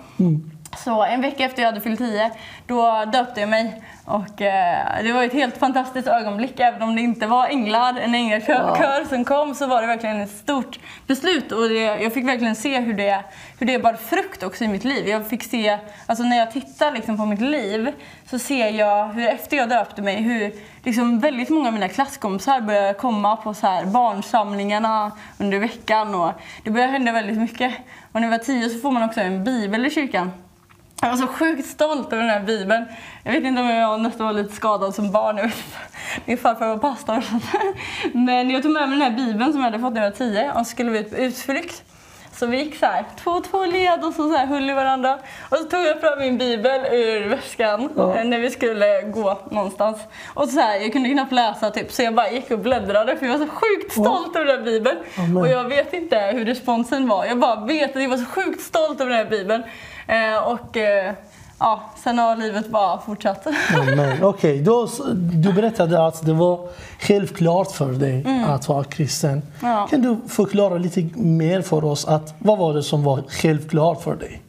Så 0.77 1.03
en 1.03 1.21
vecka 1.21 1.45
efter 1.45 1.61
jag 1.61 1.69
hade 1.69 1.81
fyllt 1.81 1.99
10, 1.99 2.31
då 2.67 3.05
döpte 3.05 3.39
jag 3.39 3.49
mig. 3.49 3.81
Och 4.05 4.41
eh, 4.41 5.03
det 5.03 5.11
var 5.13 5.23
ett 5.23 5.33
helt 5.33 5.57
fantastiskt 5.57 6.07
ögonblick. 6.07 6.59
Även 6.59 6.81
om 6.81 6.95
det 6.95 7.01
inte 7.01 7.27
var 7.27 7.47
änglar, 7.47 7.99
en 7.99 8.15
änglakör 8.15 8.75
kör 8.77 9.05
som 9.09 9.25
kom, 9.25 9.55
så 9.55 9.67
var 9.67 9.81
det 9.81 9.87
verkligen 9.87 10.21
ett 10.21 10.37
stort 10.37 10.79
beslut. 11.07 11.51
Och 11.51 11.69
det, 11.69 11.81
jag 11.81 12.13
fick 12.13 12.27
verkligen 12.27 12.55
se 12.55 12.79
hur 12.79 12.93
det, 12.93 13.23
hur 13.59 13.67
det 13.67 13.79
bar 13.79 13.93
frukt 13.93 14.43
också 14.43 14.63
i 14.63 14.67
mitt 14.67 14.83
liv. 14.83 15.07
Jag 15.07 15.27
fick 15.27 15.43
se, 15.43 15.77
alltså 16.05 16.23
när 16.23 16.37
jag 16.37 16.51
tittar 16.51 16.91
liksom 16.91 17.17
på 17.17 17.25
mitt 17.25 17.41
liv, 17.41 17.91
så 18.25 18.39
ser 18.39 18.69
jag 18.69 19.07
hur 19.07 19.27
efter 19.27 19.57
jag 19.57 19.69
döpte 19.69 20.01
mig, 20.01 20.21
hur 20.21 20.53
liksom 20.83 21.19
väldigt 21.19 21.49
många 21.49 21.67
av 21.67 21.73
mina 21.73 21.89
klasskompisar 21.89 22.61
började 22.61 22.93
komma 22.93 23.35
på 23.35 23.53
så 23.53 23.67
här 23.67 23.85
barnsamlingarna 23.85 25.11
under 25.37 25.59
veckan. 25.59 26.15
Och 26.15 26.31
det 26.63 26.69
började 26.69 26.91
hända 26.91 27.11
väldigt 27.11 27.37
mycket. 27.37 27.75
Och 28.11 28.21
när 28.21 28.27
jag 28.27 28.37
var 28.37 28.45
tio 28.45 28.69
så 28.69 28.79
får 28.79 28.91
man 28.91 29.03
också 29.03 29.21
en 29.21 29.43
bibel 29.43 29.85
i 29.85 29.89
kyrkan. 29.89 30.31
Jag 31.01 31.09
var 31.09 31.17
så 31.17 31.27
sjukt 31.27 31.67
stolt 31.67 32.13
över 32.13 32.23
den 32.23 32.31
här 32.31 32.39
bibeln. 32.39 32.85
Jag 33.23 33.31
vet 33.31 33.43
inte 33.43 33.61
om 33.61 33.67
jag 33.69 34.01
nästan 34.01 34.25
var 34.25 34.33
lite 34.33 34.55
skadad 34.55 34.95
som 34.95 35.11
barn. 35.11 35.37
Jag. 35.37 35.51
Min 36.25 36.37
farfar 36.37 36.67
var 36.67 36.77
pastor. 36.77 37.23
Men 38.25 38.49
jag 38.49 38.63
tog 38.63 38.71
med 38.71 38.89
mig 38.89 38.99
den 38.99 39.11
här 39.11 39.17
bibeln 39.25 39.51
som 39.51 39.61
jag 39.61 39.71
hade 39.71 39.79
fått 39.79 39.93
när 39.93 40.01
jag 40.01 40.09
var 40.09 40.17
tio 40.17 40.51
och 40.51 40.57
så 40.57 40.63
skulle 40.65 40.91
vi 40.91 40.99
ut 40.99 41.09
på 41.09 41.15
utflykt. 41.17 41.83
Så 42.33 42.45
vi 42.45 42.57
gick 42.63 42.79
så 42.79 42.85
här, 42.85 43.05
två 43.23 43.31
och 43.31 43.43
två 43.43 43.65
led 43.65 44.03
och 44.03 44.13
så, 44.13 44.29
så 44.29 44.37
här, 44.37 44.45
höll 44.45 44.69
i 44.69 44.73
varandra. 44.73 45.19
Och 45.49 45.57
så 45.57 45.63
tog 45.63 45.85
jag 45.85 46.01
fram 46.01 46.19
min 46.19 46.37
bibel 46.37 46.81
ur 46.91 47.29
väskan 47.29 47.89
Ja. 47.97 48.23
när 48.23 48.39
vi 48.39 48.49
skulle 48.49 49.01
gå 49.01 49.39
någonstans. 49.51 49.97
Och 50.33 50.49
så 50.49 50.59
här, 50.59 50.75
jag 50.79 50.93
kunde 50.93 51.09
knappt 51.09 51.31
läsa 51.31 51.71
typ, 51.71 51.91
så 51.91 52.01
jag 52.03 52.13
bara 52.15 52.29
gick 52.29 52.51
och 52.51 52.59
bläddrade 52.59 53.17
för 53.17 53.25
jag 53.25 53.37
var 53.37 53.45
så 53.45 53.51
sjukt 53.51 53.91
stolt 53.91 54.35
över 54.35 54.45
den 54.45 54.57
här 54.57 54.65
bibeln. 54.65 54.97
Amen. 55.17 55.37
Och 55.37 55.47
jag 55.47 55.63
vet 55.63 55.93
inte 55.93 56.17
hur 56.19 56.45
responsen 56.45 57.07
var. 57.07 57.25
Jag 57.25 57.39
bara 57.39 57.65
vet 57.65 57.95
att 57.95 58.01
jag 58.01 58.09
var 58.09 58.17
så 58.17 58.25
sjukt 58.25 58.61
stolt 58.61 59.01
över 59.01 59.11
den 59.11 59.19
här 59.19 59.29
bibeln. 59.29 59.63
Eh, 60.07 60.43
och 60.43 60.77
eh, 60.77 61.13
ja, 61.59 61.81
sen 62.03 62.19
har 62.19 62.35
livet 62.35 62.69
bara 62.69 63.01
fortsatt. 63.01 63.47
Okej, 64.21 64.61
då 64.61 64.89
du 65.13 65.53
berättade 65.53 66.05
att 66.07 66.25
det 66.25 66.33
var 66.33 66.69
självklart 66.99 67.71
för 67.71 67.91
dig 67.91 68.25
att 68.47 68.67
vara 68.67 68.83
kristen. 68.83 69.31
Mm. 69.31 69.43
Ja. 69.71 69.87
Kan 69.87 70.01
du 70.01 70.17
förklara 70.27 70.77
lite 70.77 71.19
mer 71.19 71.61
för 71.61 71.85
oss? 71.85 72.05
Att, 72.05 72.33
vad 72.39 72.57
var 72.57 72.73
det 72.73 72.83
som 72.83 73.03
var 73.03 73.23
självklart 73.29 74.03
för 74.03 74.15
dig? 74.15 74.41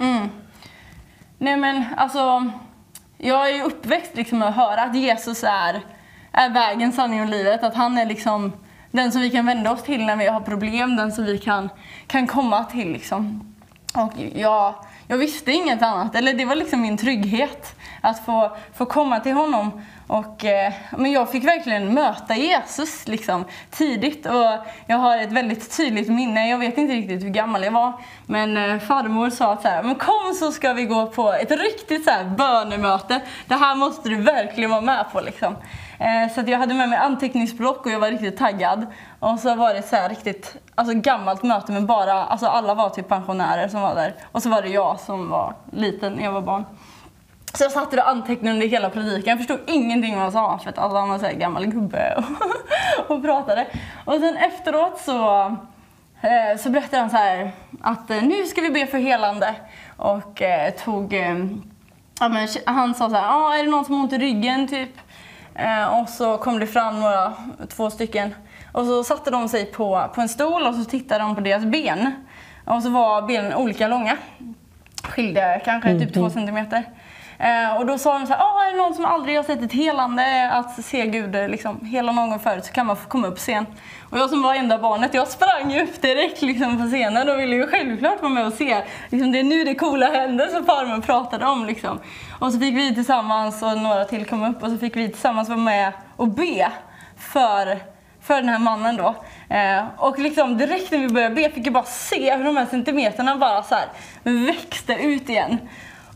Nej 1.38 1.56
men 1.56 1.84
alltså, 1.96 2.50
jag 3.18 3.50
är 3.50 3.54
ju 3.54 3.62
uppväxt 3.62 4.10
liksom 4.14 4.38
med 4.38 4.48
att 4.48 4.56
höra 4.56 4.82
att 4.82 4.96
Jesus 4.96 5.44
är, 5.44 5.80
är 6.32 6.50
vägen, 6.50 6.92
sanningen 6.92 7.24
och 7.24 7.30
livet. 7.30 7.64
Att 7.64 7.74
han 7.74 7.98
är 7.98 8.06
liksom 8.06 8.52
den 8.90 9.12
som 9.12 9.20
vi 9.20 9.30
kan 9.30 9.46
vända 9.46 9.72
oss 9.72 9.82
till 9.82 10.06
när 10.06 10.16
vi 10.16 10.26
har 10.26 10.40
problem, 10.40 10.96
den 10.96 11.12
som 11.12 11.24
vi 11.24 11.38
kan, 11.38 11.68
kan 12.06 12.26
komma 12.26 12.64
till. 12.64 12.92
Liksom. 12.92 13.54
Och 13.94 14.12
jag, 14.34 14.74
jag 15.08 15.16
visste 15.16 15.52
inget 15.52 15.82
annat, 15.82 16.14
eller 16.14 16.34
det 16.34 16.44
var 16.44 16.54
liksom 16.54 16.80
min 16.80 16.96
trygghet 16.96 17.76
att 18.00 18.24
få, 18.24 18.56
få 18.74 18.86
komma 18.86 19.20
till 19.20 19.32
honom. 19.32 19.82
Och, 20.06 20.44
eh, 20.44 20.72
men 20.96 21.12
jag 21.12 21.30
fick 21.30 21.44
verkligen 21.44 21.94
möta 21.94 22.36
Jesus 22.36 23.08
liksom, 23.08 23.44
tidigt 23.70 24.26
och 24.26 24.66
jag 24.86 24.96
har 24.96 25.18
ett 25.18 25.32
väldigt 25.32 25.76
tydligt 25.76 26.08
minne. 26.08 26.48
Jag 26.48 26.58
vet 26.58 26.78
inte 26.78 26.94
riktigt 26.94 27.24
hur 27.24 27.30
gammal 27.30 27.64
jag 27.64 27.72
var, 27.72 27.92
men 28.26 28.56
eh, 28.56 28.78
farmor 28.78 29.30
sa 29.30 29.52
att 29.52 29.62
så 29.62 29.68
här, 29.68 29.82
men 29.82 29.94
kom 29.94 30.34
så 30.38 30.52
ska 30.52 30.72
vi 30.72 30.84
gå 30.84 31.06
på 31.06 31.32
ett 31.32 31.50
riktigt 31.50 32.04
så 32.04 32.10
här, 32.10 32.24
bönemöte. 32.24 33.20
Det 33.46 33.54
här 33.54 33.74
måste 33.74 34.08
du 34.08 34.16
verkligen 34.16 34.70
vara 34.70 34.80
med 34.80 35.04
på. 35.12 35.20
Liksom. 35.20 35.56
Eh, 35.98 36.32
så 36.34 36.40
att 36.40 36.48
jag 36.48 36.58
hade 36.58 36.74
med 36.74 36.88
mig 36.88 36.98
anteckningsblock 36.98 37.86
och 37.86 37.92
jag 37.92 38.00
var 38.00 38.10
riktigt 38.10 38.36
taggad. 38.36 38.86
Och 39.18 39.38
så 39.38 39.54
var 39.54 39.74
det 39.74 39.82
så 39.82 39.96
riktigt 40.08 40.56
alltså, 40.74 40.94
gammalt 40.94 41.42
möte 41.42 41.72
med 41.72 41.86
bara, 41.86 42.12
alltså 42.12 42.46
alla 42.46 42.74
var 42.74 42.88
typ 42.88 43.08
pensionärer 43.08 43.68
som 43.68 43.80
var 43.80 43.94
där. 43.94 44.14
Och 44.32 44.42
så 44.42 44.48
var 44.48 44.62
det 44.62 44.68
jag 44.68 45.00
som 45.00 45.28
var 45.28 45.54
liten 45.70 46.12
när 46.12 46.24
jag 46.24 46.32
var 46.32 46.42
barn. 46.42 46.64
Så 47.54 47.64
jag 47.64 47.72
satt 47.72 47.92
och 47.92 48.08
antecknade 48.08 48.54
under 48.54 48.66
hela 48.66 48.90
predikan. 48.90 49.30
Jag 49.30 49.38
förstod 49.38 49.60
ingenting 49.66 50.14
vad 50.14 50.22
han 50.22 50.32
sa 50.32 50.58
för 50.58 50.70
att 50.70 50.78
alltså, 50.78 50.98
alla 50.98 51.06
var 51.06 51.18
såhär 51.18 51.32
gammal 51.32 51.66
gubbe 51.66 52.14
och, 53.08 53.16
och 53.16 53.22
pratade. 53.22 53.66
Och 54.04 54.14
sen 54.14 54.36
efteråt 54.36 55.00
så, 55.00 55.46
eh, 56.20 56.58
så 56.58 56.70
berättade 56.70 57.02
han 57.02 57.10
så 57.10 57.16
här 57.16 57.52
att 57.82 58.10
eh, 58.10 58.22
nu 58.22 58.44
ska 58.44 58.60
vi 58.60 58.70
be 58.70 58.86
för 58.86 58.98
helande. 58.98 59.54
Och 59.96 60.42
eh, 60.42 60.74
tog, 60.74 61.14
eh, 61.14 61.36
ja, 62.20 62.28
men, 62.28 62.48
han 62.66 62.94
sa 62.94 63.08
så 63.08 63.16
här, 63.16 63.28
ah, 63.28 63.54
är 63.54 63.64
det 63.64 63.70
någon 63.70 63.84
som 63.84 63.94
har 63.94 64.02
ont 64.02 64.12
i 64.12 64.18
ryggen 64.18 64.68
typ? 64.68 64.90
Eh, 65.58 66.00
och 66.00 66.08
så 66.08 66.38
kom 66.38 66.58
det 66.60 66.66
fram 66.66 67.00
några, 67.00 67.32
två 67.68 67.90
stycken. 67.90 68.34
Och 68.72 68.86
så 68.86 69.04
satte 69.04 69.30
de 69.30 69.48
sig 69.48 69.66
på, 69.66 70.10
på 70.14 70.20
en 70.20 70.28
stol 70.28 70.66
och 70.66 70.74
så 70.74 70.84
tittade 70.84 71.24
de 71.24 71.34
på 71.34 71.40
deras 71.40 71.64
ben. 71.64 72.12
Och 72.64 72.82
så 72.82 72.90
var 72.90 73.22
benen 73.22 73.54
olika 73.54 73.88
långa. 73.88 74.16
Skilde 75.02 75.60
kanske 75.64 75.98
typ 75.98 76.14
två 76.14 76.30
centimeter. 76.30 76.84
Eh, 77.38 77.76
och 77.76 77.86
då 77.86 77.98
sa 77.98 78.18
de 78.18 78.26
så 78.26 78.32
här, 78.32 78.40
ah, 78.40 78.66
är 78.66 78.72
det 78.72 78.78
någon 78.78 78.94
som 78.94 79.04
aldrig 79.04 79.36
har 79.36 79.44
sett 79.44 79.62
ett 79.62 79.72
helande, 79.72 80.50
att 80.52 80.84
se 80.84 81.06
Gud 81.06 81.36
eh, 81.36 81.48
liksom, 81.48 81.84
hela 81.84 82.12
någon 82.12 82.30
gång 82.30 82.38
förut 82.38 82.64
så 82.64 82.72
kan 82.72 82.86
man 82.86 82.96
få 82.96 83.08
komma 83.08 83.26
upp 83.26 83.38
sen. 83.38 83.64
scen. 83.64 83.76
Och 84.10 84.18
jag 84.18 84.30
som 84.30 84.42
var 84.42 84.54
enda 84.54 84.78
barnet, 84.78 85.14
jag 85.14 85.28
sprang 85.28 85.70
ju 85.70 85.82
upp 85.82 86.02
direkt 86.02 86.42
liksom, 86.42 86.82
på 86.82 86.86
scenen 86.88 87.28
och 87.28 87.40
ville 87.40 87.56
ju 87.56 87.66
självklart 87.66 88.22
vara 88.22 88.32
med 88.32 88.46
och 88.46 88.52
se. 88.52 88.82
Liksom, 89.08 89.32
det 89.32 89.38
är 89.38 89.44
nu 89.44 89.64
det 89.64 89.74
coola 89.74 90.06
händer 90.06 90.46
som 90.46 90.64
farmor 90.64 91.00
pratade 91.00 91.46
om. 91.46 91.66
Liksom. 91.66 92.00
Och 92.38 92.52
så 92.52 92.58
fick 92.58 92.76
vi 92.76 92.94
tillsammans, 92.94 93.62
och 93.62 93.78
några 93.78 94.04
till 94.04 94.26
komma 94.26 94.48
upp, 94.48 94.62
och 94.62 94.70
så 94.70 94.78
fick 94.78 94.96
vi 94.96 95.08
tillsammans 95.08 95.48
vara 95.48 95.58
med 95.58 95.92
och 96.16 96.28
be 96.28 96.72
för 97.18 97.78
för 98.26 98.34
den 98.34 98.48
här 98.48 98.58
mannen 98.58 98.96
då. 98.96 99.14
Eh, 99.54 99.84
och 99.96 100.18
liksom 100.18 100.58
direkt 100.58 100.90
när 100.90 100.98
vi 100.98 101.08
började 101.08 101.34
be 101.34 101.50
fick 101.50 101.66
jag 101.66 101.72
bara 101.74 101.84
se 101.84 102.36
hur 102.36 102.44
de 102.44 102.56
här 102.56 102.66
centimeterna 102.66 103.36
bara 103.36 103.62
så 103.62 103.74
här 103.74 103.88
växte 104.22 104.94
ut 104.94 105.28
igen. 105.28 105.58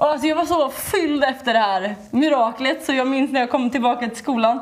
Alltså 0.01 0.26
jag 0.26 0.36
var 0.36 0.44
så 0.44 0.68
fylld 0.68 1.24
efter 1.24 1.53
det 1.53 1.59
här 1.59 1.94
miraklet 2.11 2.84
så 2.84 2.92
jag 2.92 3.07
minns 3.07 3.32
när 3.32 3.40
jag 3.40 3.51
kom 3.51 3.70
tillbaka 3.70 4.09
till 4.09 4.18
skolan 4.18 4.61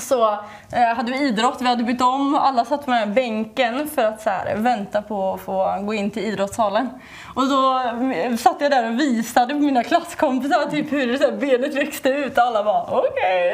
så 0.00 0.32
eh, 0.72 0.96
hade 0.96 1.12
vi 1.12 1.18
idrott, 1.28 1.56
vi 1.60 1.66
hade 1.66 1.84
bytt 1.84 2.00
om, 2.00 2.34
alla 2.34 2.64
satt 2.64 2.84
på 2.84 2.90
den 2.90 3.00
här 3.00 3.06
bänken 3.06 3.88
för 3.88 4.04
att 4.04 4.22
så 4.22 4.30
här, 4.30 4.56
vänta 4.56 5.02
på 5.02 5.32
att 5.32 5.40
få 5.40 5.78
gå 5.82 5.94
in 5.94 6.10
till 6.10 6.24
idrottssalen. 6.24 6.88
Och 7.34 7.48
då 7.48 7.82
eh, 8.14 8.36
satt 8.36 8.60
jag 8.60 8.70
där 8.70 8.92
och 8.92 9.00
visade 9.00 9.54
på 9.54 9.60
mina 9.60 9.84
klasskompisar 9.84 10.70
typ 10.70 10.92
hur 10.92 11.16
så 11.16 11.24
här, 11.24 11.32
benet 11.32 11.74
växte 11.74 12.08
ut 12.08 12.38
och 12.38 12.44
alla 12.44 12.64
bara 12.64 12.82
okej. 12.82 13.52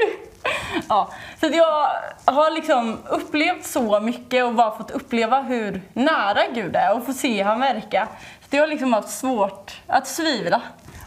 Ja, 0.88 1.10
så 1.40 1.46
att 1.46 1.56
jag 1.56 1.88
har 2.24 2.50
liksom 2.50 2.98
upplevt 3.08 3.66
så 3.66 4.00
mycket 4.00 4.44
och 4.44 4.54
bara 4.54 4.76
fått 4.76 4.90
uppleva 4.90 5.40
hur 5.40 5.82
nära 5.92 6.42
Gud 6.54 6.76
är 6.76 6.96
och 6.96 7.06
få 7.06 7.12
se 7.12 7.42
han 7.42 7.60
verka. 7.60 8.08
Så 8.50 8.56
jag 8.56 8.62
har 8.62 8.68
liksom 8.68 8.92
haft 8.92 9.10
svårt 9.10 9.80
att 9.86 10.06
svivla. 10.06 10.62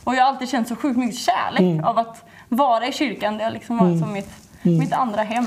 Och 0.07 0.15
jag 0.15 0.21
har 0.21 0.27
alltid 0.29 0.49
känt 0.49 0.67
så 0.67 0.75
sjukt 0.75 0.97
mycket 0.97 1.19
kärlek 1.19 1.85
av 1.85 1.97
att 1.99 2.23
vara 2.49 2.87
i 2.87 2.91
kyrkan. 2.91 3.37
Det 3.37 3.43
har 3.43 3.51
liksom 3.51 3.77
varit 3.77 3.99
som 3.99 4.13
mitt, 4.13 4.29
mitt 4.61 4.93
andra 4.93 5.21
hem. 5.21 5.45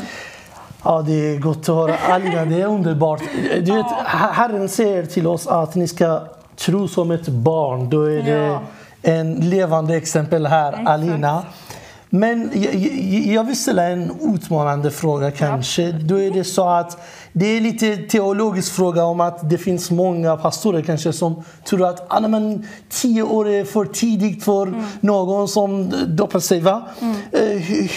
Ja, 0.85 1.03
det 1.03 1.13
är 1.13 1.39
gott 1.39 1.59
att 1.59 1.67
höra. 1.75 1.97
Alina, 2.09 2.45
det 2.45 2.61
är 2.61 2.67
underbart. 2.67 3.23
Du 3.63 3.73
vet, 3.77 3.87
Herren 4.07 4.69
säger 4.69 5.07
till 5.07 5.27
oss 5.27 5.47
att 5.47 5.75
ni 5.75 5.89
ska 5.89 6.21
tro 6.57 6.89
som 6.89 7.11
ett 7.11 7.29
barn. 7.29 7.91
Då 7.91 8.03
är 8.05 8.23
det 8.23 8.31
Ja. 8.31 8.61
en 9.03 9.35
levande 9.35 9.97
exempel 9.97 10.47
här, 10.47 10.69
Exakt. 10.73 10.89
Alina. 10.89 11.43
Men 12.11 12.51
jag, 12.55 12.75
jag- 13.35 13.45
vill 13.45 13.61
ställa 13.63 13.83
en 13.83 14.13
utmanande 14.35 14.91
fråga 14.91 15.31
kanske. 15.31 15.93
Då 15.93 16.21
är 16.21 16.31
det 16.31 16.45
så 16.45 16.69
att 16.69 16.99
det 17.33 17.47
är 17.47 17.61
lite 17.61 17.97
teologisk 17.97 18.73
fråga 18.73 19.05
om 19.05 19.21
att 19.21 19.51
det 19.51 19.59
finns 19.59 19.91
många 19.91 20.37
pastorer 20.37 20.83
kanske 20.83 21.13
som 21.13 21.43
tror 21.65 21.87
att 21.89 22.07
ah, 22.09 22.21
men, 22.29 22.67
tio 22.89 23.23
år 23.23 23.49
är 23.49 23.65
för 23.65 23.85
tidigt 23.85 24.45
för 24.45 24.67
Mm. 24.67 24.85
någon 25.01 25.49
som 25.49 25.93
dopar 26.07 26.41
sig. 26.41 26.61
Va? 26.61 26.83
Eh, 27.33 27.41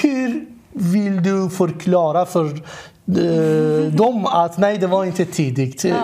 hur- 0.01 0.45
vill 0.75 1.23
du 1.23 1.49
förklara 1.49 2.25
för 2.25 2.45
eh, 2.45 3.93
dem 3.95 4.25
att 4.25 4.57
nej, 4.57 4.77
det 4.77 4.87
var 4.87 5.05
inte 5.05 5.25
tidigt? 5.25 5.85
Eh, 5.85 5.95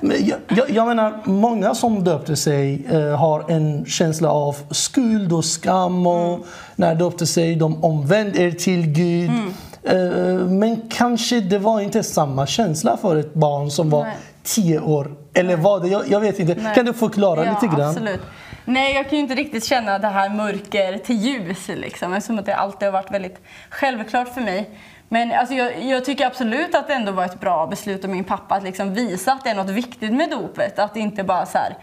men 0.00 0.16
Jag, 0.48 0.70
jag, 0.70 0.86
menar, 0.86 1.20
många 1.24 1.74
som 1.74 2.04
döpte 2.04 2.36
sig 2.36 2.86
eh, 2.90 3.16
har 3.18 3.50
en 3.50 3.84
känsla 3.84 4.30
av 4.30 4.56
skuld 4.70 5.32
och 5.32 5.44
skam. 5.44 6.06
Och 6.06 6.46
När 6.76 6.94
de 6.94 7.04
döpte 7.04 7.26
sig, 7.26 7.56
de 7.56 7.84
omvände 7.84 8.38
er 8.42 8.50
till 8.50 8.86
Gud. 8.86 9.30
Eh, 9.30 9.34
men 10.48 10.80
kanske 10.90 11.40
det 11.40 11.58
var 11.58 11.80
inte 11.80 12.02
samma 12.02 12.46
känsla 12.46 12.96
för 12.96 13.16
ett 13.16 13.34
barn 13.34 13.70
som 13.70 13.90
var 13.90 14.04
Nej. 14.04 14.16
tio 14.42 14.80
år. 14.80 15.14
Eller 15.34 15.56
var 15.56 15.80
det? 15.80 15.88
Jag, 15.88 16.02
jag 16.08 16.20
vet 16.20 16.38
inte. 16.38 16.54
Nej. 16.62 16.74
Kan 16.74 16.84
du 16.84 16.92
förklara 16.92 17.44
Ja, 17.44 17.50
lite 17.62 17.76
grann? 17.76 17.88
absolut. 17.90 18.20
Nej, 18.64 18.94
jag 18.94 19.08
kan 19.08 19.18
ju 19.18 19.22
inte 19.22 19.34
riktigt 19.34 19.64
känna 19.64 19.98
det 19.98 20.08
här 20.08 20.28
mörker 20.28 20.98
till 20.98 21.16
ljus 21.16 21.68
liksom, 21.68 22.12
eftersom 22.14 22.38
att 22.38 22.46
det 22.46 22.54
alltid 22.56 22.86
har 22.88 22.92
varit 22.92 23.10
väldigt 23.10 23.38
självklart 23.70 24.28
för 24.28 24.40
mig. 24.40 24.70
Men 25.08 25.32
alltså, 25.32 25.54
jag, 25.54 25.84
jag 25.84 26.04
tycker 26.04 26.26
absolut 26.26 26.74
att 26.74 26.86
det 26.86 26.94
ändå 26.94 27.12
var 27.12 27.24
ett 27.24 27.40
bra 27.40 27.66
beslut 27.66 28.04
av 28.04 28.10
min 28.10 28.24
pappa 28.24 28.54
att 28.54 28.62
liksom 28.62 28.94
visa 28.94 29.32
att 29.32 29.44
det 29.44 29.50
är 29.50 29.54
något 29.54 29.70
viktigt 29.70 30.12
med 30.12 30.30
dopet. 30.30 30.78
Att 30.78 30.94
det 30.94 31.00
inte 31.00 31.24
bara 31.24 31.46
så 31.46 31.58
här, 31.58 31.74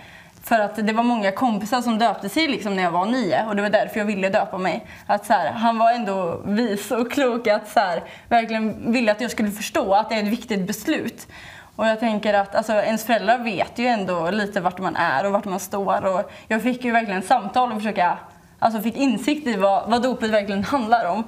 för 0.47 0.59
att 0.59 0.87
det 0.87 0.93
var 0.93 1.03
många 1.03 1.31
kompisar 1.31 1.81
som 1.81 1.99
döpte 1.99 2.29
sig 2.29 2.47
liksom 2.47 2.75
när 2.75 2.83
jag 2.83 2.91
var 2.91 3.05
nio 3.05 3.45
och 3.45 3.55
det 3.55 3.61
var 3.61 3.69
därför 3.69 3.99
jag 3.99 4.05
ville 4.05 4.29
döpa 4.29 4.57
mig. 4.57 4.85
Att 5.07 5.25
så 5.25 5.33
här, 5.33 5.51
han 5.51 5.77
var 5.77 5.91
ändå 5.91 6.41
vis 6.45 6.91
och 6.91 7.11
klok 7.11 7.47
att 7.47 7.69
så 7.69 7.79
här, 7.79 8.03
verkligen 8.29 8.91
ville 8.91 9.11
att 9.11 9.21
jag 9.21 9.31
skulle 9.31 9.51
förstå 9.51 9.93
att 9.93 10.09
det 10.09 10.15
är 10.15 10.23
ett 10.23 10.27
viktigt 10.27 10.67
beslut. 10.67 11.27
Och 11.75 11.87
jag 11.87 11.99
tänker 11.99 12.33
att 12.33 12.55
alltså, 12.55 12.73
ens 12.73 13.05
föräldrar 13.05 13.37
vet 13.37 13.79
ju 13.79 13.87
ändå 13.87 14.31
lite 14.31 14.61
vart 14.61 14.79
man 14.79 14.95
är 14.95 15.25
och 15.25 15.31
vart 15.31 15.45
man 15.45 15.59
står. 15.59 16.05
Och 16.05 16.31
jag 16.47 16.63
fick 16.63 16.83
ju 16.83 16.91
verkligen 16.91 17.21
samtal 17.21 17.71
och 17.71 17.77
försöka, 17.77 18.17
alltså 18.59 18.81
fick 18.81 18.97
insikt 18.97 19.47
i 19.47 19.55
vad, 19.55 19.89
vad 19.89 20.03
dopet 20.03 20.29
verkligen 20.29 20.63
handlar 20.63 21.05
om. 21.05 21.23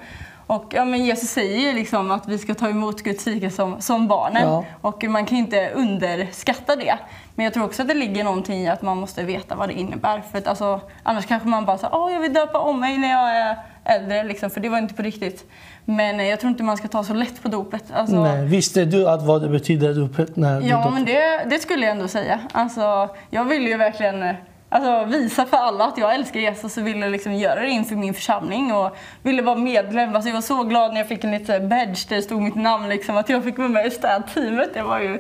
Och 0.48 0.74
ja, 0.76 0.86
men 0.86 1.06
Jesus 1.06 1.30
säger 1.30 1.58
ju 1.58 1.74
liksom 1.74 2.12
att 2.12 2.28
vi 2.28 2.38
ska 2.38 2.54
ta 2.54 2.70
emot 2.70 3.04
Guds 3.04 3.28
rike 3.28 3.50
som, 3.50 3.82
som 3.82 4.08
barnen. 4.08 4.44
Ja. 4.44 4.66
Och 4.82 5.04
man 5.04 5.26
kan 5.26 5.38
inte 5.38 5.70
underskatta 5.70 6.76
det. 6.76 6.98
Men 7.36 7.44
jag 7.44 7.54
tror 7.54 7.66
också 7.66 7.82
att 7.82 7.88
det 7.88 7.94
ligger 7.94 8.24
någonting 8.24 8.60
i 8.62 8.70
att 8.70 8.82
man 8.82 8.98
måste 8.98 9.24
veta 9.24 9.56
vad 9.56 9.70
det 9.70 9.74
innebär. 9.74 10.22
För 10.32 10.38
att 10.38 10.48
alltså, 10.48 10.82
annars 11.04 11.26
kanske 11.26 11.48
man 11.48 11.66
bara 11.66 11.78
säger 11.78 11.96
åh 11.96 12.14
jag 12.14 12.20
vill 12.20 12.34
döpa 12.34 12.60
om 12.60 12.80
mig 12.80 12.98
när 12.98 13.10
jag 13.12 13.30
är 13.38 13.56
äldre. 13.84 14.24
Liksom, 14.24 14.50
för 14.50 14.60
det 14.62 14.70
var 14.70 14.78
inte 14.78 14.94
på 14.94 15.02
riktigt. 15.02 15.46
Men 15.86 16.20
eh, 16.20 16.26
jag 16.28 16.40
tror 16.40 16.50
inte 16.50 16.64
man 16.64 16.78
ska 16.78 16.88
ta 16.88 17.04
så 17.04 17.14
lätt 17.14 17.44
på 17.44 17.48
dopet. 17.48 17.84
Alltså, 17.94 18.24
Nej, 18.24 18.46
visste 18.46 18.86
du 18.86 19.10
att 19.10 19.22
vad 19.24 19.42
det 19.42 19.50
betyder 19.50 19.94
dopet 19.94 20.36
när 20.36 20.62
Ja, 20.62 20.76
döpte? 20.78 20.92
men 20.92 21.06
det, 21.06 21.46
det 21.50 21.60
skulle 21.60 21.86
jag 21.86 21.92
ändå 21.92 22.08
säga. 22.08 22.40
Alltså, 22.52 23.10
jag 23.30 23.46
ville 23.46 23.70
ju 23.70 23.78
verkligen 23.78 24.24
eh, 24.24 24.36
alltså, 24.70 25.06
visa 25.06 25.46
för 25.46 25.58
alla 25.58 25.86
att 25.86 25.98
jag 25.98 26.16
älskar 26.16 26.40
Jesus 26.40 26.78
och 26.78 26.88
ville 26.88 27.10
liksom 27.10 27.34
göra 27.34 27.60
det 27.60 27.70
inför 27.70 27.96
min 27.96 28.14
församling 28.14 28.74
och 28.74 28.98
ville 29.24 29.42
vara 29.42 29.56
medlem. 29.56 30.16
Alltså, 30.16 30.30
jag 30.30 30.36
var 30.36 30.42
så 30.42 30.64
glad 30.64 30.92
när 30.94 30.98
jag 30.98 31.08
fick 31.08 31.24
en 31.24 31.32
liten 31.32 31.70
badge 31.70 32.10
där 32.10 32.16
det 32.16 32.22
stod 32.22 32.42
mitt 32.42 32.56
namn, 32.56 32.90
liksom, 32.90 33.18
att 33.18 33.30
jag 33.30 33.44
fick 33.44 33.58
vara 33.58 33.68
med 33.68 33.86
i 33.86 33.92
städteamet. 33.92 34.74
Det 34.74 34.82
var 34.82 35.00
ju 35.00 35.20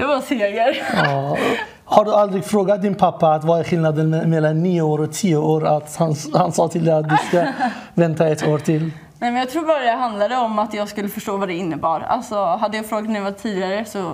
det 0.00 0.06
var 0.06 0.14
en 0.14 0.22
seger. 0.22 0.82
Ja. 1.04 1.36
Har 1.84 2.04
du 2.04 2.14
aldrig 2.14 2.44
frågat 2.44 2.82
din 2.82 2.94
pappa 2.94 3.28
att 3.34 3.44
vad 3.44 3.60
är 3.60 3.64
skillnaden 3.64 4.14
me- 4.14 4.26
mellan 4.26 4.62
nio 4.62 4.82
år 4.82 5.00
och 5.00 5.12
tio 5.12 5.36
år? 5.36 5.66
Att 5.76 5.96
han, 5.96 6.14
han 6.34 6.52
sa 6.52 6.68
till 6.68 6.84
dig 6.84 6.94
att 6.94 7.08
du 7.08 7.16
ska 7.28 7.46
vänta 7.94 8.28
ett 8.28 8.48
år 8.48 8.58
till. 8.58 8.90
Nej, 9.18 9.30
men 9.30 9.40
jag 9.40 9.50
tror 9.50 9.66
bara 9.66 9.78
det 9.84 9.90
handlade 9.90 10.36
om 10.36 10.58
att 10.58 10.74
jag 10.74 10.88
skulle 10.88 11.08
förstå 11.08 11.36
vad 11.36 11.48
det 11.48 11.54
innebar. 11.54 12.00
Alltså, 12.00 12.44
hade 12.44 12.76
jag 12.76 12.86
frågat 12.86 13.08
när 13.10 13.14
jag 13.16 13.24
var 13.24 13.30
tidigare 13.30 13.84
så 13.84 14.12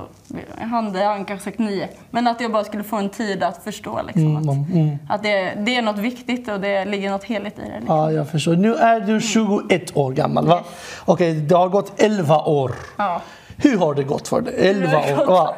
hade 0.71 1.05
han 1.05 1.25
kanske 1.25 1.45
sagt 1.45 1.59
nio. 1.59 1.89
Men 2.11 2.27
att 2.27 2.41
jag 2.41 2.53
bara 2.53 2.65
skulle 2.65 2.85
få 2.85 2.97
en 2.97 3.09
tid 3.09 3.43
att 3.43 3.65
förstå 3.65 4.01
liksom, 4.07 4.37
Mm, 4.37 4.49
att, 4.49 4.69
mm. 4.75 4.99
att 5.09 5.23
det, 5.23 5.53
det 5.57 5.77
är 5.77 5.83
något 5.83 5.99
viktigt 5.99 6.49
och 6.49 6.61
det 6.61 6.85
ligger 6.85 7.11
något 7.11 7.25
heligt 7.25 7.59
i 7.59 7.63
det. 7.63 7.79
Liksom. 7.81 7.97
Ja, 7.97 8.13
jag 8.13 8.29
förstår. 8.29 8.57
Nu 8.57 8.75
är 8.75 9.01
du 9.01 9.21
21 9.21 9.97
år 9.97 10.13
gammal, 10.13 10.47
va? 10.47 10.61
Okej, 11.05 11.35
det 11.35 11.55
har 11.57 11.69
gått 11.69 11.93
11 12.01 12.39
år. 12.45 12.73
Ja. 12.97 13.21
Hur 13.57 13.79
har 13.79 13.95
det 13.95 14.03
gått 14.03 14.29
för 14.29 14.41
dig? 14.41 14.55
11 14.71 14.89
har 14.89 15.07
det 15.07 15.15
år. 15.17 15.25
Ja. 15.29 15.55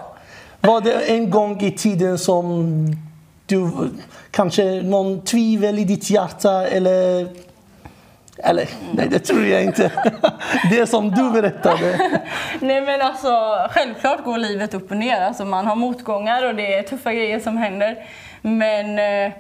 Var 0.61 0.80
det 0.80 0.92
en 0.92 1.30
gång 1.30 1.61
i 1.61 1.70
tiden 1.70 2.18
som 2.18 2.86
du 3.46 3.70
kanske 4.30 4.82
någon 4.82 5.24
tvivel 5.24 5.78
i 5.78 5.84
ditt 5.84 6.11
hjärta 6.11 6.66
eller 6.66 7.28
eller 8.42 8.68
nej, 8.92 9.09
det 9.09 9.18
tror 9.18 9.44
jag 9.46 9.64
inte. 9.64 9.92
Det 10.70 10.86
som 10.86 11.11
du 11.11 11.30
berättade. 11.30 12.20
Nej 12.61 12.80
men 12.80 13.02
alltså 13.02 13.28
självklart 13.70 14.24
går 14.24 14.38
livet 14.38 14.74
upp 14.74 14.90
och 14.90 14.96
ner. 14.96 15.20
Alltså, 15.20 15.44
man 15.44 15.66
har 15.66 15.76
motgångar 15.76 16.46
och 16.46 16.54
det 16.54 16.74
är 16.74 16.82
tuffa 16.82 17.12
grejer 17.12 17.40
som 17.40 17.56
händer. 17.56 17.96
Men 18.42 18.98
eh, 18.98 19.32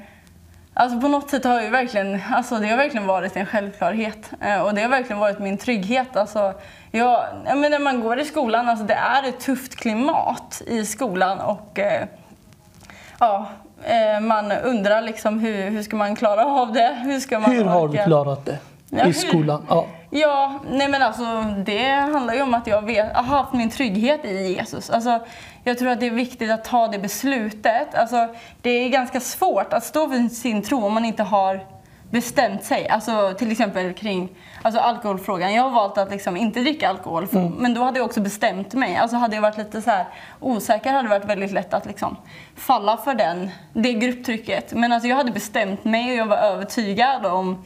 alltså, 0.78 1.00
på 1.00 1.08
något 1.08 1.30
sätt 1.30 1.44
har 1.44 1.62
ju 1.62 1.70
verkligen, 1.70 2.20
alltså, 2.32 2.58
det 2.58 2.66
har 2.66 2.76
verkligen 2.76 3.06
varit 3.06 3.36
en 3.36 3.46
självklarhet. 3.46 4.30
Eh, 4.40 4.60
och 4.60 4.74
det 4.74 4.82
har 4.82 4.88
verkligen 4.88 5.20
varit 5.20 5.38
min 5.38 5.58
trygghet. 5.58 6.16
Alltså, 6.16 6.54
jag, 6.90 7.24
ja, 7.46 7.54
men 7.54 7.70
när 7.70 7.78
man 7.78 8.00
går 8.00 8.20
i 8.20 8.24
skolan, 8.24 8.68
alltså, 8.68 8.84
det 8.84 8.94
är 8.94 9.28
ett 9.28 9.40
tufft 9.40 9.76
klimat 9.76 10.62
i 10.66 10.84
skolan. 10.84 11.38
Och, 11.38 11.78
eh, 11.78 12.06
ja, 13.20 13.46
eh, 13.82 14.20
man 14.20 14.52
undrar 14.52 15.02
liksom 15.02 15.38
hur, 15.38 15.70
hur 15.70 15.82
ska 15.82 15.96
man 15.96 16.16
klara 16.16 16.46
av 16.46 16.72
det? 16.72 16.98
Hur, 17.04 17.20
ska 17.20 17.38
man 17.38 17.52
Hur 17.52 17.64
har 17.64 17.88
du 17.88 17.98
klarat 17.98 18.44
det 18.44 18.58
i 19.06 19.12
skolan? 19.12 19.66
Ja. 19.68 19.86
Ja, 20.10 20.60
nej 20.70 20.88
men 20.88 21.02
alltså 21.02 21.44
det 21.66 21.88
handlar 21.88 22.34
ju 22.34 22.42
om 22.42 22.54
att 22.54 22.66
jag 22.66 22.82
vet, 22.82 23.16
har 23.16 23.22
haft 23.22 23.52
min 23.52 23.70
trygghet 23.70 24.24
i 24.24 24.54
Jesus. 24.54 24.90
Alltså, 24.90 25.20
jag 25.64 25.78
tror 25.78 25.88
att 25.88 26.00
det 26.00 26.06
är 26.06 26.10
viktigt 26.10 26.50
att 26.50 26.64
ta 26.64 26.88
det 26.88 26.98
beslutet. 26.98 27.94
Alltså, 27.94 28.28
det 28.62 28.70
är 28.70 28.88
ganska 28.88 29.20
svårt 29.20 29.72
att 29.72 29.84
stå 29.84 30.08
för 30.08 30.28
sin 30.28 30.62
tro 30.62 30.84
om 30.84 30.94
man 30.94 31.04
inte 31.04 31.22
har 31.22 31.64
bestämt 32.10 32.64
sig. 32.64 32.88
Alltså, 32.88 33.34
till 33.38 33.52
exempel 33.52 33.92
kring 33.92 34.28
alltså, 34.62 34.80
alkoholfrågan. 34.80 35.54
Jag 35.54 35.62
har 35.62 35.70
valt 35.70 35.98
att 35.98 36.10
liksom 36.10 36.36
inte 36.36 36.60
dricka 36.60 36.88
alkohol, 36.88 37.26
för, 37.26 37.40
men 37.40 37.74
då 37.74 37.82
hade 37.82 37.98
jag 37.98 38.06
också 38.06 38.20
bestämt 38.20 38.74
mig. 38.74 38.96
Alltså, 38.96 39.16
hade 39.16 39.34
jag 39.34 39.42
varit 39.42 39.58
lite 39.58 39.82
så 39.82 39.90
här 39.90 40.06
osäker 40.40 40.92
hade 40.92 41.02
det 41.02 41.18
varit 41.18 41.28
väldigt 41.28 41.52
lätt 41.52 41.74
att 41.74 41.86
liksom, 41.86 42.16
falla 42.56 42.96
för 42.96 43.14
den, 43.14 43.50
det 43.72 43.92
grupptrycket. 43.92 44.72
Men 44.72 44.92
alltså, 44.92 45.08
jag 45.08 45.16
hade 45.16 45.30
bestämt 45.30 45.84
mig 45.84 46.10
och 46.10 46.16
jag 46.16 46.26
var 46.26 46.36
övertygad 46.36 47.26
om 47.26 47.64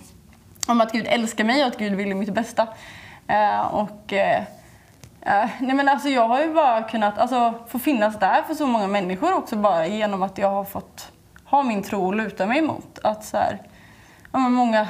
om 0.66 0.80
att 0.80 0.92
Gud 0.92 1.06
älskar 1.08 1.44
mig 1.44 1.62
och 1.62 1.68
att 1.68 1.78
Gud 1.78 1.92
vill 1.92 2.16
mitt 2.16 2.34
bästa. 2.34 2.68
Eh, 3.26 3.60
och, 3.60 4.12
eh, 4.12 4.42
eh, 5.20 5.50
nej 5.60 5.76
men 5.76 5.88
alltså 5.88 6.08
jag 6.08 6.28
har 6.28 6.40
ju 6.42 6.54
bara 6.54 6.82
kunnat 6.82 7.18
alltså, 7.18 7.54
få 7.68 7.78
finnas 7.78 8.18
där 8.18 8.42
för 8.42 8.54
så 8.54 8.66
många 8.66 8.86
människor 8.86 9.34
också 9.34 9.56
bara 9.56 9.86
genom 9.86 10.22
att 10.22 10.38
jag 10.38 10.50
har 10.50 10.64
fått 10.64 11.12
ha 11.44 11.62
min 11.62 11.82
tro 11.82 12.06
och 12.06 12.14
luta 12.14 12.46
mig 12.46 12.58
emot. 12.58 12.98
Att 13.02 13.24
så 13.24 13.36
här, 13.36 13.58
ja, 14.32 14.38
många, 14.38 14.88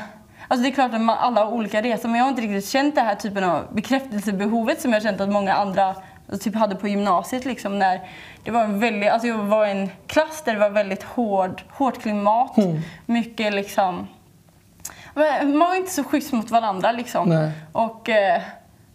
alltså 0.48 0.62
det 0.62 0.68
är 0.68 0.74
klart 0.74 0.94
att 0.94 1.00
man, 1.00 1.18
alla 1.18 1.44
har 1.44 1.52
olika 1.52 1.82
resor 1.82 2.08
men 2.08 2.18
jag 2.18 2.24
har 2.24 2.30
inte 2.30 2.42
riktigt 2.42 2.68
känt 2.68 2.94
den 2.94 3.06
här 3.06 3.14
typen 3.14 3.44
av 3.44 3.74
bekräftelsebehovet 3.74 4.80
som 4.80 4.92
jag 4.92 5.00
har 5.00 5.04
känt 5.04 5.20
att 5.20 5.28
många 5.28 5.54
andra 5.54 5.94
typ 6.40 6.54
hade 6.54 6.74
på 6.74 6.88
gymnasiet. 6.88 7.44
Liksom, 7.44 7.78
när 7.78 8.00
det 8.44 8.50
var 8.50 8.64
en 8.64 8.80
väldigt, 8.80 9.10
alltså 9.10 9.28
jag 9.28 9.38
var 9.38 9.66
i 9.66 9.70
en 9.70 9.90
klass 10.06 10.42
där 10.44 10.52
det 10.52 10.58
var 10.58 10.70
väldigt 10.70 11.02
hård, 11.02 11.62
hårt 11.70 12.02
klimat. 12.02 12.56
Mycket 13.06 13.54
liksom 13.54 14.08
man 15.14 15.58
var 15.58 15.76
inte 15.76 15.90
så 15.90 16.04
schysst 16.04 16.32
mot 16.32 16.50
varandra 16.50 16.92
liksom. 16.92 17.28
Nej. 17.28 17.50
Och 17.72 18.08
eh, 18.08 18.42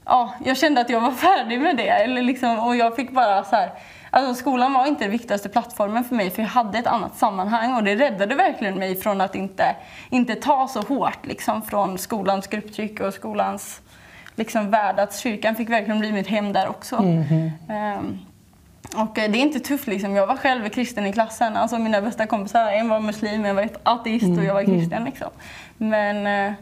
ja, 0.05 0.33
jag 0.45 0.57
kände 0.57 0.81
att 0.81 0.89
jag 0.89 1.01
var 1.01 1.11
färdig 1.27 1.61
med 1.61 1.77
det. 1.77 1.89
Eller 1.89 2.21
liksom, 2.21 2.59
och 2.59 2.75
jag 2.75 2.95
fick 2.95 3.11
bara 3.11 3.43
så 3.43 3.55
här, 3.55 3.71
alltså 4.11 4.33
skolan 4.33 4.73
var 4.73 4.85
inte 4.85 5.03
den 5.03 5.11
viktigaste 5.11 5.49
plattformen 5.49 6.03
för 6.03 6.15
mig 6.15 6.29
för 6.29 6.41
jag 6.41 6.49
hade 6.49 6.77
ett 6.77 6.87
annat 6.87 7.17
sammanhang 7.17 7.75
och 7.75 7.83
det 7.83 7.95
räddade 7.95 8.35
verkligen 8.35 8.75
mig 8.75 8.95
från 8.95 9.21
att 9.21 9.35
inte, 9.35 9.75
inte 10.09 10.35
ta 10.35 10.67
så 10.67 10.81
hårt 10.81 11.25
liksom, 11.25 11.61
från 11.61 11.97
skolans 11.97 12.47
grupptryck 12.47 12.99
och 12.99 13.13
skolans 13.13 13.81
liksom 14.35 14.71
värld. 14.71 14.99
Att 14.99 15.15
kyrkan 15.17 15.55
fick 15.55 15.69
verkligen 15.69 15.99
bli 15.99 16.11
mitt 16.11 16.27
hem 16.27 16.53
där 16.53 16.67
också. 16.67 16.95
Ehm, 17.69 18.19
och 18.95 19.19
eh, 19.19 19.31
det 19.31 19.37
är 19.37 19.41
inte 19.41 19.59
tufft 19.59 19.87
liksom. 19.87 20.15
Jag 20.15 20.27
var 20.27 20.37
själv 20.37 20.69
kristen 20.69 21.05
i 21.05 21.13
klassen. 21.13 21.57
Alltså 21.57 21.77
mina 21.77 22.01
bästa 22.01 22.27
kompisar, 22.27 22.71
en 22.71 22.89
var 22.89 22.99
muslim, 22.99 23.45
en 23.45 23.55
var 23.55 23.69
ateist 23.83 24.37
och 24.37 24.43
jag 24.43 24.53
var 24.53 24.63
kristen 24.63 25.03
liksom. 25.03 25.29
Men 25.77 26.47
eh, 26.47 26.53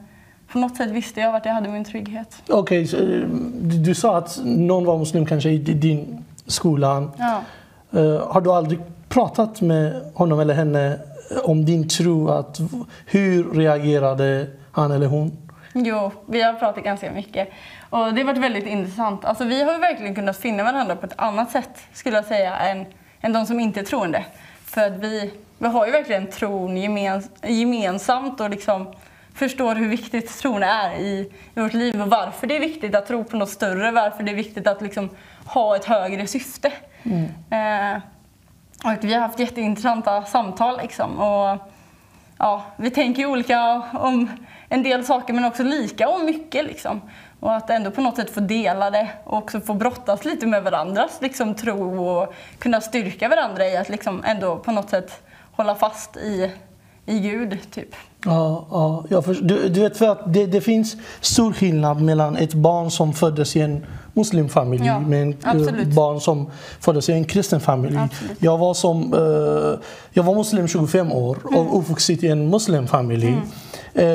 på 0.51 0.59
något 0.59 0.77
sätt 0.77 0.91
visste 0.91 1.19
jag 1.19 1.31
vart 1.31 1.45
jag 1.45 1.53
hade 1.53 1.69
min 1.69 1.85
trygghet. 1.85 2.41
Okej, 2.49 2.87
så, 2.87 2.97
eh, 2.97 3.27
du, 3.61 3.95
sa 3.95 4.17
att 4.17 4.39
någon 4.43 4.85
var 4.85 4.97
muslim 4.97 5.25
kanske 5.25 5.49
i 5.49 5.57
din 5.57 6.25
skola. 6.45 7.09
Ja. 7.17 7.41
Eh, 7.99 8.27
har 8.27 8.41
du 8.41 8.51
aldrig 8.51 8.79
pratat 9.09 9.61
med 9.61 10.11
honom 10.13 10.39
eller 10.39 10.53
henne 10.53 10.99
om 11.43 11.65
din 11.65 11.89
tro? 11.89 12.29
Att, 12.29 12.59
hur 13.05 13.53
reagerade 13.53 14.47
han 14.71 14.91
eller 14.91 15.07
hon? 15.07 15.37
Jo, 15.73 16.11
vi 16.25 16.41
har 16.41 16.53
pratat 16.53 16.83
ganska 16.83 17.11
mycket. 17.11 17.49
Och 17.89 18.13
det 18.13 18.21
har 18.21 18.23
varit 18.23 18.43
väldigt 18.43 18.65
intressant. 18.65 19.25
Alltså, 19.25 19.43
vi 19.43 19.63
har 19.63 19.79
verkligen 19.79 20.15
kunnat 20.15 20.37
finna 20.37 20.63
varandra 20.63 20.95
på 20.95 21.05
ett 21.05 21.13
annat 21.15 21.51
sätt, 21.51 21.79
skulle 21.93 22.15
jag 22.15 22.25
säga, 22.25 22.57
än, 22.57 22.85
än 23.21 23.33
de 23.33 23.45
som 23.45 23.59
inte 23.59 23.79
är 23.79 23.83
troende. 23.83 24.25
För 24.75 24.87
att 24.87 24.93
vi, 24.93 25.31
vi 25.57 25.67
har 25.67 25.85
ju 25.85 25.91
verkligen 25.91 26.27
tron 26.27 26.77
gemens, 26.77 27.29
gemensamt 27.43 28.41
och 28.41 28.49
liksom 28.49 28.93
förstår 29.33 29.75
hur 29.75 29.89
viktigt 29.89 30.39
tron 30.39 30.63
är 30.63 30.95
i, 30.95 31.31
i 31.55 31.59
vårt 31.59 31.73
liv 31.73 32.01
och 32.01 32.09
varför 32.09 32.47
det 32.47 32.55
är 32.55 32.59
viktigt 32.59 32.95
att 32.95 33.07
tro 33.07 33.23
på 33.23 33.37
något 33.37 33.49
större, 33.49 33.91
varför 33.91 34.23
det 34.23 34.31
är 34.31 34.35
viktigt 34.35 34.67
att 34.67 34.81
liksom 34.81 35.09
ha 35.45 35.75
ett 35.75 35.85
högre 35.85 36.27
syfte. 36.27 36.71
Eh, 37.49 37.97
och 38.83 39.03
vi 39.03 39.13
har 39.13 39.21
haft 39.21 39.39
jätteintressanta 39.39 40.23
samtal 40.23 40.77
liksom. 40.81 41.19
Och, 41.19 41.57
ja, 42.37 42.65
vi 42.77 42.91
tänker 42.91 43.25
olika 43.25 43.81
om 43.93 44.29
en 44.69 44.83
del 44.83 45.05
saker 45.05 45.33
men 45.33 45.45
också 45.45 45.63
lika 45.63 46.09
om 46.09 46.25
mycket. 46.25 46.65
Liksom. 46.65 47.01
Och 47.39 47.55
att 47.55 47.69
ändå 47.69 47.91
på 47.91 48.01
något 48.01 48.15
sätt 48.15 48.29
få 48.29 48.39
dela 48.39 48.91
det 48.91 49.09
och 49.23 49.37
också 49.37 49.61
få 49.61 49.73
brottas 49.73 50.25
lite 50.25 50.45
med 50.45 50.63
varandras 50.63 51.17
liksom, 51.21 51.55
tro 51.55 52.07
och 52.07 52.33
kunna 52.59 52.81
styrka 52.81 53.29
varandra 53.29 53.67
i 53.67 53.77
att 53.77 53.89
liksom 53.89 54.23
ändå 54.25 54.57
på 54.57 54.71
något 54.71 54.89
sätt 54.89 55.21
hålla 55.51 55.75
fast 55.75 56.17
i, 56.17 56.51
i 57.05 57.19
Gud. 57.19 57.57
Typ. 57.71 57.95
Ja, 58.25 58.67
ja, 58.71 59.03
jag 59.09 59.25
förstår. 59.25 59.45
Du, 59.45 59.69
du 59.69 59.79
vet 59.81 59.97
för 59.97 60.09
att 60.09 60.33
det, 60.33 60.45
det 60.45 60.61
finns 60.61 60.97
stor 61.21 61.53
skillnad 61.53 62.01
mellan 62.01 62.37
ett 62.37 62.53
barn 62.53 62.91
som 62.91 63.13
föddes 63.13 63.55
i 63.55 63.61
en 63.61 63.85
muslimfamilj 64.15 64.85
Ja, 64.85 64.99
med 64.99 65.29
ett 65.29 65.35
absolut. 65.43 65.87
barn 65.87 66.21
som 66.21 66.45
föddes 66.79 67.09
i 67.09 67.13
en 67.13 67.25
kristen 67.25 67.59
familj. 67.59 67.97
Absolut. 67.97 68.37
Jag 68.39 68.57
var, 68.57 68.73
som, 68.73 69.13
eh, 69.13 69.79
jag 70.13 70.23
var 70.23 70.35
muslim 70.35 70.67
25 70.67 71.11
år 71.11 71.37
Mm. 71.47 71.59
och 71.59 71.79
uppvuxen 71.79 72.25
i 72.25 72.27
en 72.27 72.49
muslimfamilj. 72.49 73.27
Eh, 73.93 74.05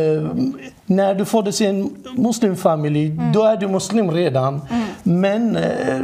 när 0.87 1.15
du 1.15 1.25
föddes 1.25 1.61
i 1.61 1.67
en 1.67 1.91
muslimfamilj, 2.17 3.07
Mm. 3.11 3.33
då 3.33 3.43
är 3.45 3.57
du 3.57 3.69
muslim 3.69 4.11
redan. 4.11 4.61
Men 5.03 5.57
eh, 5.57 6.01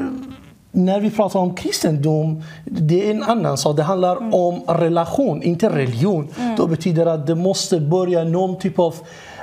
när 0.73 1.01
vi 1.01 1.11
pratar 1.11 1.41
om 1.41 1.55
kristendom, 1.55 2.43
det 2.65 3.07
är 3.07 3.11
en 3.11 3.23
annan 3.23 3.57
sak. 3.59 3.77
Det 3.77 3.83
handlar 3.83 4.17
Mm. 4.17 4.35
om 4.35 4.61
relation, 4.69 5.43
inte 5.43 5.69
religion. 5.69 6.29
Betyder 6.69 7.05
det 7.05 7.13
att 7.13 7.27
det 7.27 7.35
måste 7.35 7.81
börja 7.81 8.25
någon 8.25 8.59
typ 8.59 8.79
av 8.79 8.95
eh, 8.95 9.36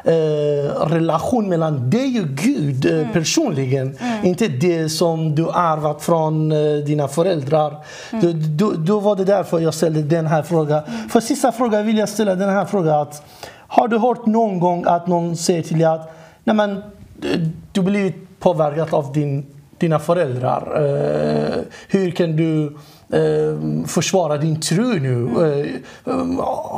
relation 0.90 1.50
mellan 1.50 1.90
dig 1.90 2.22
och 2.22 2.28
Gud 2.28 2.86
eh, 2.86 3.08
personligen. 3.14 3.98
Inte 4.24 4.48
det 4.48 4.90
som 4.90 5.36
du 5.36 5.44
ärvat 5.44 6.04
från 6.04 6.52
eh, 6.52 6.58
dina 6.86 7.08
föräldrar. 7.08 7.78
Då, 8.12 8.32
då, 8.58 8.72
då 8.72 9.00
var 9.00 9.16
det 9.16 9.26
därför 9.26 9.60
jag 9.60 9.74
ställde 9.74 10.02
den 10.02 10.28
här 10.28 10.44
frågan. 10.44 10.82
För 11.10 11.20
sista 11.20 11.52
frågan 11.52 11.86
vill 11.86 11.98
jag 11.98 12.10
ställa 12.10 12.36
den 12.36 12.50
här 12.50 12.66
frågan. 12.66 13.02
Att, 13.02 13.24
har 13.68 13.88
du 13.88 13.98
hört 13.98 14.26
någon 14.26 14.60
gång 14.60 14.84
att 14.88 15.08
någon 15.08 15.38
säger 15.38 15.64
till 15.64 15.78
dig 15.78 15.88
att 15.88 16.14
Nej, 16.44 16.56
men, 16.56 16.72
eh, 16.78 17.40
du 17.72 17.82
blir 17.82 18.14
påverkad 18.40 18.94
av 18.94 19.14
din, 19.14 19.46
dina 19.78 20.00
föräldrar. 20.00 20.86
Eh, 20.86 21.62
hur 21.88 22.12
kan 22.12 22.36
du 22.36 22.78
eh, 23.14 23.86
försvara 23.88 24.38
din 24.38 24.62
tro 24.62 24.84
nu? 24.84 25.30
Eh, 25.38 26.14
eh, 26.14 26.20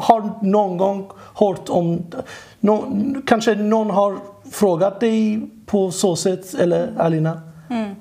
har 0.01 0.45
någon 0.45 0.77
gång 0.77 1.09
hört 1.35 1.69
om... 1.69 2.05
Nå, 2.59 2.85
kanske 3.27 3.55
någon 3.55 3.89
har 3.89 4.17
frågat 4.51 4.99
dig 4.99 5.41
på 5.65 5.91
så 5.91 6.15
sätt, 6.15 6.53
eller 6.53 6.89
Alina? 6.97 7.41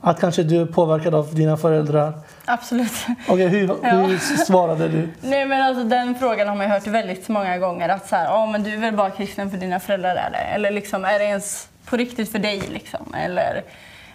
Att 0.01 0.21
kanske 0.21 0.43
du 0.43 0.61
är 0.61 0.67
påverkad 0.67 1.15
av 1.15 1.35
dina 1.35 1.57
föräldrar. 1.57 2.13
Absolut. 2.45 2.93
Okej, 3.29 3.49
hur, 3.49 3.67
Ja. 3.83 3.89
hur 3.91 4.19
svarade 4.45 4.89
du? 4.89 5.09
Nej 5.21 5.47
men 5.47 5.63
alltså 5.63 5.85
den 5.85 6.15
frågan 6.15 6.49
har 6.49 6.57
man 6.57 6.71
hört 6.71 6.87
väldigt 6.87 7.29
många 7.29 7.59
gånger 7.59 7.89
att 7.89 8.09
så 8.09 8.17
här, 8.17 8.25
ja 8.25 8.47
men 8.47 8.63
du 8.63 8.75
är 8.75 8.79
väl 8.79 8.95
bara 8.95 9.11
kristen 9.11 9.51
för 9.51 9.59
dina 9.59 9.81
föräldrar 9.81 10.31
det? 10.33 10.39
Eller 10.39 10.71
liksom, 10.71 11.05
är 11.05 11.19
det 11.19 11.25
ens 11.25 11.69
på 11.85 11.97
riktigt 11.97 12.33
för 12.33 12.39
dig 12.39 12.63
liksom? 12.73 13.15
Eller 13.15 13.63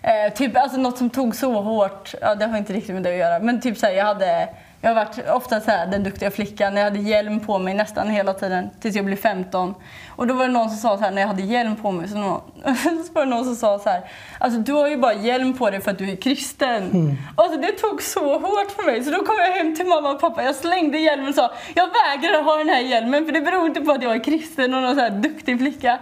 eh, 0.02 0.34
typ 0.34 0.58
alltså 0.58 0.78
något 0.78 0.98
som 0.98 1.10
tog 1.10 1.36
så 1.36 1.62
hårt, 1.62 2.14
ja 2.22 2.36
det 2.36 2.46
har 2.46 2.58
inte 2.58 2.74
riktigt 2.74 2.94
med 2.94 3.04
det 3.04 3.10
att 3.10 3.18
göra, 3.18 3.40
men 3.40 3.62
typ 3.62 3.78
så 3.78 3.86
här, 3.86 3.94
jag 3.94 4.06
hade 4.06 4.50
jag 4.82 4.90
har 4.90 4.96
varit 4.96 5.30
ofta 5.30 5.62
så 5.62 5.72
här, 5.72 5.88
den 5.88 6.04
duktiga 6.04 6.32
flickan. 6.32 6.76
Jag 6.76 6.84
hade 6.84 7.00
hjälm 7.00 7.40
på 7.40 7.60
mig 7.60 7.74
nästan 7.74 8.10
hela 8.10 8.34
tiden 8.34 8.70
tills 8.80 8.96
jag 8.96 9.06
blev 9.06 9.16
15. 9.16 9.76
Och 10.16 10.28
då 10.28 10.34
var 10.34 10.48
det 10.48 10.54
någon 10.54 10.70
som 10.70 10.78
sa 10.78 10.98
så 10.98 11.04
här, 11.04 11.12
när 11.12 11.22
jag 11.22 11.28
hade 11.28 11.42
hjälm 11.42 11.76
på 11.76 11.92
mig, 11.92 12.08
så, 12.08 12.18
någon, 12.18 12.42
så 13.08 13.14
var 13.14 13.26
det 13.26 13.30
någon 13.30 13.46
som 13.46 13.56
sa 13.56 13.80
så 13.80 13.90
här, 13.90 14.02
alltså 14.40 14.60
du 14.60 14.74
har 14.74 14.88
ju 14.88 14.98
bara 14.98 15.14
hjälm 15.14 15.54
på 15.54 15.70
dig 15.70 15.82
för 15.82 15.92
att 15.92 15.98
du 15.98 16.12
är 16.12 16.16
kristen. 16.16 17.18
Alltså 17.36 17.60
det 17.60 17.72
tog 17.72 18.02
så 18.02 18.40
hårt 18.40 18.72
för 18.72 18.86
mig. 18.86 19.04
Så 19.04 19.12
då 19.12 19.18
kom 19.18 19.36
jag 19.40 19.54
hem 19.54 19.76
till 19.76 19.86
mamma 19.86 20.12
och 20.12 20.22
pappa, 20.22 20.44
jag 20.44 20.56
slängde 20.56 20.98
hjälmen 20.98 21.30
och 21.30 21.36
sa, 21.36 21.52
jag 21.76 21.88
vägrar 21.88 22.44
ha 22.44 22.58
den 22.58 22.70
här 22.70 22.82
hjälmen 22.82 23.26
för 23.26 23.32
det 23.32 23.42
beror 23.42 23.68
inte 23.68 23.82
på 23.82 23.92
att 23.92 24.04
jag 24.04 24.16
är 24.16 24.24
kristen 24.24 24.74
och 24.74 24.82
någon 24.82 24.96
så 24.96 25.02
här 25.02 25.10
duktig 25.10 25.60
flicka. 25.60 26.00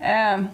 Ehm, 0.00 0.48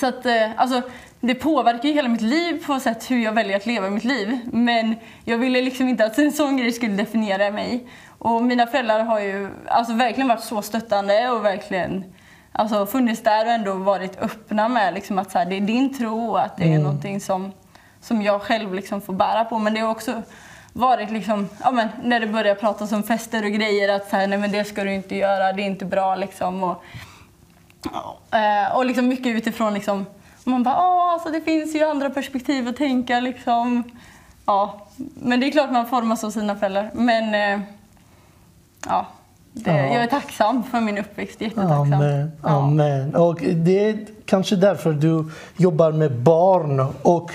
så 0.00 0.06
att, 0.06 0.26
eh, 0.26 0.50
alltså, 0.56 0.82
det 1.20 1.34
påverkar 1.34 1.88
ju 1.88 1.94
hela 1.94 2.08
mitt 2.08 2.20
liv 2.20 2.66
på 2.66 2.80
sätt 2.80 3.10
hur 3.10 3.18
jag 3.18 3.32
väljer 3.32 3.56
att 3.56 3.66
leva 3.66 3.90
mitt 3.90 4.04
liv. 4.04 4.40
Men 4.52 4.94
jag 5.24 5.38
ville 5.38 5.62
liksom 5.62 5.88
inte 5.88 6.04
att 6.04 6.18
en 6.18 6.32
sån 6.32 6.56
grej 6.56 6.72
skulle 6.72 6.92
definiera 6.92 7.50
mig. 7.50 7.88
Och 8.18 8.42
mina 8.42 8.66
föräldrar 8.66 9.00
har 9.00 9.20
ju 9.20 9.48
alltså, 9.66 9.94
verkligen 9.94 10.28
varit 10.28 10.44
så 10.44 10.62
stöttande 10.62 11.30
och 11.30 11.44
verkligen 11.44 12.04
alltså, 12.52 12.86
funnits 12.86 13.22
där 13.22 13.46
och 13.46 13.52
ändå 13.52 13.74
varit 13.74 14.18
öppna 14.18 14.68
med 14.68 14.94
liksom, 14.94 15.18
att 15.18 15.30
så 15.30 15.38
här, 15.38 15.46
det 15.46 15.56
är 15.56 15.60
din 15.60 15.94
tro 15.94 16.30
och 16.30 16.40
att 16.40 16.56
det 16.56 16.74
är 16.74 16.78
någonting 16.78 17.20
som, 17.20 17.52
som 18.00 18.22
jag 18.22 18.42
själv 18.42 18.74
liksom, 18.74 19.00
får 19.00 19.12
bära 19.12 19.44
på. 19.44 19.58
Men 19.58 19.74
det 19.74 19.80
har 19.80 19.90
också 19.90 20.22
varit 20.72 21.10
liksom, 21.10 21.48
ja, 21.64 21.70
men, 21.70 21.88
när 22.02 22.20
det 22.20 22.26
börjar 22.26 22.54
pratas 22.54 22.92
om 22.92 23.02
fester 23.02 23.44
och 23.44 23.50
grejer 23.50 23.88
att 23.88 24.10
så 24.10 24.16
här, 24.16 24.26
nej 24.26 24.38
men 24.38 24.52
det 24.52 24.64
ska 24.64 24.84
du 24.84 24.94
inte 24.94 25.16
göra, 25.16 25.52
det 25.52 25.62
är 25.62 25.66
inte 25.66 25.84
bra 25.84 26.14
liksom. 26.14 26.62
Och, 26.62 26.82
Eh, 28.30 28.76
och 28.76 28.86
liksom 28.86 29.08
mycket 29.08 29.26
utifrån 29.26 29.74
liksom, 29.74 30.06
man 30.50 30.62
bara, 30.62 30.74
ja 30.74 31.10
alltså 31.12 31.30
det 31.30 31.40
finns 31.40 31.74
ju 31.74 31.84
andra 31.84 32.10
perspektiv 32.10 32.68
att 32.68 32.76
tänka 32.76 33.20
liksom. 33.20 33.82
Ja, 34.46 34.86
men 35.14 35.40
det 35.40 35.46
är 35.46 35.50
klart 35.50 35.72
man 35.72 35.86
formas 35.86 36.24
av 36.24 36.30
sina 36.30 36.56
föräldrar. 36.56 36.90
Men 36.94 37.34
eh, 37.34 37.60
ja, 38.86 39.06
det, 39.52 39.70
Ja. 39.70 39.76
jag 39.76 40.02
är 40.02 40.06
tacksam 40.06 40.62
för 40.62 40.80
min 40.80 40.98
uppväxt, 40.98 41.40
jättetacksam. 41.40 41.92
Amen. 41.92 42.30
Ja. 42.42 42.48
Amen. 42.48 43.14
Och 43.14 43.40
det 43.40 43.88
är 43.88 43.98
kanske 44.24 44.56
därför 44.56 44.92
du 44.92 45.24
jobbar 45.56 45.92
med 45.92 46.12
barn 46.18 46.80
och 47.02 47.32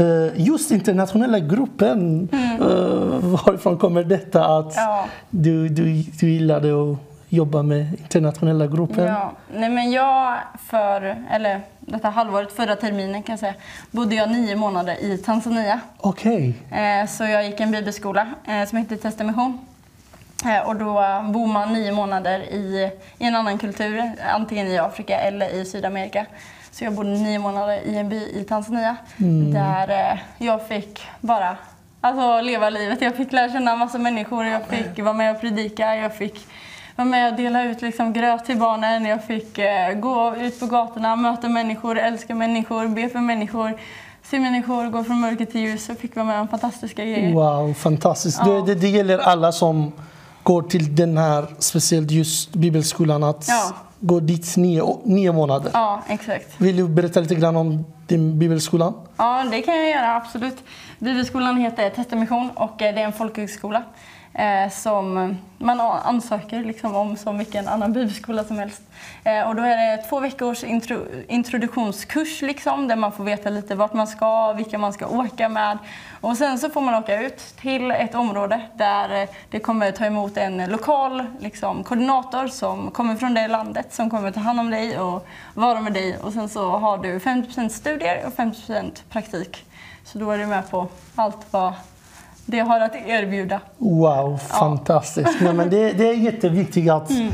eh, 0.00 0.40
just 0.46 0.70
internationella 0.70 1.38
gruppen. 1.38 2.28
eh, 2.60 3.28
varifrån 3.46 3.76
kommer 3.78 4.04
detta 4.04 4.44
att 4.58 4.76
Mm. 4.76 4.88
Ja. 4.88 5.04
du, 5.30 5.68
du, 5.68 6.02
du 6.20 6.30
gillade 6.30 6.68
att 6.92 6.98
jobba 7.32 7.62
med 7.62 7.92
internationella 7.92 8.66
gruppen? 8.66 9.04
Ja, 9.06 9.32
nej 9.54 9.70
men 9.70 9.90
jag 9.90 10.38
för, 10.68 11.16
eller 11.30 11.60
detta 11.80 12.08
halvåret, 12.10 12.52
förra 12.52 12.76
terminen 12.76 13.22
kan 13.22 13.32
jag 13.32 13.40
säga, 13.40 13.54
bodde 13.90 14.14
jag 14.14 14.30
nio 14.30 14.56
månader 14.56 14.96
i 15.04 15.18
Tanzania. 15.18 15.80
Okej. 15.96 16.54
Eh, 16.70 17.06
Så 17.08 17.24
jag 17.24 17.44
gick 17.46 17.60
en 17.60 17.70
bibelskola 17.70 18.26
eh, 18.46 18.68
som 18.68 18.78
hette 18.78 18.96
Testamission. 18.96 19.58
Eh, 20.44 20.68
Och 20.68 20.76
då 20.76 20.94
bor 21.32 21.46
man 21.46 21.72
nio 21.72 21.92
månader 21.92 22.38
i, 22.40 22.90
i 23.18 23.24
en 23.24 23.34
annan 23.36 23.58
kultur, 23.58 24.02
antingen 24.34 24.66
i 24.66 24.78
Afrika 24.78 25.16
eller 25.20 25.54
i 25.54 25.64
Sydamerika. 25.64 26.26
Så 26.72 26.84
jag 26.84 26.92
bodde 26.92 27.08
nio 27.10 27.38
månader 27.38 27.80
i 27.86 27.96
en 27.98 28.08
by 28.08 28.16
i 28.40 28.44
Tanzania 28.48 28.96
där 29.52 29.88
eh, 30.12 30.18
jag 30.38 30.66
fick 30.68 31.00
bara 31.20 31.56
alltså, 32.00 32.40
leva 32.40 32.70
livet. 32.70 33.02
Jag 33.02 33.16
fick 33.16 33.32
lära 33.32 33.52
känna 33.52 33.72
en 33.72 33.78
massa 33.78 33.98
människor, 33.98 34.44
jag 34.46 34.66
fick 34.66 34.98
vara 34.98 35.12
med 35.12 35.34
och 35.34 35.40
predika, 35.40 35.96
jag 35.96 36.14
fick 36.14 36.46
vara 37.00 37.08
med 37.10 37.30
och 37.32 37.36
dela 37.36 37.64
ut 37.64 37.82
liksom, 37.82 38.12
gröt 38.12 38.44
till 38.44 38.58
barnen, 38.58 39.04
jag 39.04 39.24
fick 39.24 39.58
eh, 39.58 39.92
gå 39.94 40.34
ut 40.36 40.60
på 40.60 40.66
gatorna, 40.66 41.16
möta 41.16 41.48
människor, 41.48 41.98
älska 41.98 42.34
människor, 42.34 42.88
be 42.88 43.08
för 43.08 43.18
människor, 43.18 43.78
se 44.22 44.38
människor 44.38 44.90
gå 44.90 45.04
från 45.04 45.20
mörker 45.20 45.44
till 45.44 45.60
ljus. 45.60 45.88
Jag 45.88 45.98
fick 45.98 46.16
vara 46.16 46.26
med 46.26 46.40
om 46.40 46.48
fantastiska 46.48 47.04
grejer. 47.04 47.32
Wow, 47.34 47.74
fantastiskt. 47.74 48.40
Ja. 48.44 48.50
Det, 48.52 48.74
det, 48.74 48.80
det 48.80 48.88
gäller 48.88 49.18
alla 49.18 49.52
som 49.52 49.92
går 50.42 50.62
till 50.62 50.96
den 50.96 51.18
här, 51.18 51.46
speciellt 51.58 52.10
just 52.10 52.52
bibelskolan, 52.52 53.24
att 53.24 53.44
Ja. 53.48 53.72
gå 54.00 54.20
dit 54.20 54.56
nio, 54.56 54.98
nio 55.04 55.32
månader. 55.32 55.70
Ja, 55.74 56.02
exakt. 56.08 56.60
Vill 56.60 56.76
du 56.76 56.88
berätta 56.88 57.20
lite 57.20 57.34
grann 57.34 57.56
om 57.56 57.84
din 58.06 58.38
bibelskola? 58.38 58.92
Ja, 59.16 59.44
det 59.50 59.62
kan 59.62 59.76
jag 59.76 59.90
göra, 59.90 60.16
absolut. 60.16 60.58
Bibelskolan 60.98 61.56
heter 61.56 61.90
Testamission 61.90 62.50
och 62.54 62.82
eh, 62.82 62.94
det 62.94 63.00
är 63.00 63.04
en 63.04 63.12
folkhögskola 63.12 63.82
eh, 64.34 64.70
som 64.70 65.36
man 65.58 65.80
ansöker 65.80 66.64
liksom 66.64 66.96
om 66.96 67.16
som 67.16 67.38
vilken 67.38 67.68
annan 67.68 67.92
bibelskola 67.92 68.44
som 68.44 68.58
helst. 68.58 68.82
Eh, 69.24 69.48
och 69.48 69.54
då 69.54 69.62
är 69.62 69.76
det 69.76 70.02
två 70.02 70.20
veckors 70.20 70.64
intro, 70.64 71.06
introduktionskurs 71.28 72.42
liksom, 72.42 72.88
där 72.88 72.96
man 72.96 73.12
får 73.12 73.24
veta 73.24 73.50
lite 73.50 73.74
vart 73.74 73.92
man 73.92 74.06
ska, 74.06 74.52
vilka 74.52 74.78
man 74.78 74.92
ska 74.92 75.06
åka 75.06 75.48
med. 75.48 75.78
Och 76.20 76.36
sen 76.36 76.58
så 76.58 76.70
får 76.70 76.80
man 76.80 76.94
åka 76.94 77.20
ut 77.20 77.38
till 77.38 77.90
ett 77.90 78.14
område 78.14 78.60
där 78.74 79.22
eh, 79.22 79.28
det 79.50 79.60
kommer 79.60 79.92
ta 79.92 80.04
emot 80.04 80.36
en 80.36 80.70
lokal 80.70 81.24
liksom, 81.40 81.84
koordinator 81.84 82.48
som 82.48 82.90
kommer 82.90 83.16
från 83.16 83.34
det 83.34 83.48
landet 83.48 83.94
som 83.94 84.10
kommer 84.10 84.30
ta 84.30 84.40
hand 84.40 84.60
om 84.60 84.70
dig 84.70 84.98
och 84.98 85.26
vara 85.54 85.80
med 85.80 85.92
dig. 85.92 86.18
Och 86.18 86.32
sen 86.32 86.48
så 86.48 86.70
har 86.70 86.98
du 86.98 87.20
50 87.20 87.68
studier 87.68 88.26
och 88.26 88.34
50 88.34 89.02
praktik. 89.10 89.64
Så 90.04 90.18
då 90.18 90.30
är 90.30 90.38
du 90.38 90.46
med 90.46 90.70
på 90.70 90.88
allt 91.14 91.46
vad 91.50 91.72
det 92.50 92.60
har 92.60 92.80
att 92.80 92.94
erbjuda. 93.06 93.60
Wow, 93.78 94.38
fantastiskt. 94.38 95.36
Ja. 95.40 95.52
men 95.52 95.70
det, 95.70 95.92
det 95.92 96.08
är 96.08 96.14
jätteviktigt 96.14 96.90
att 96.90 97.10
mm. 97.10 97.28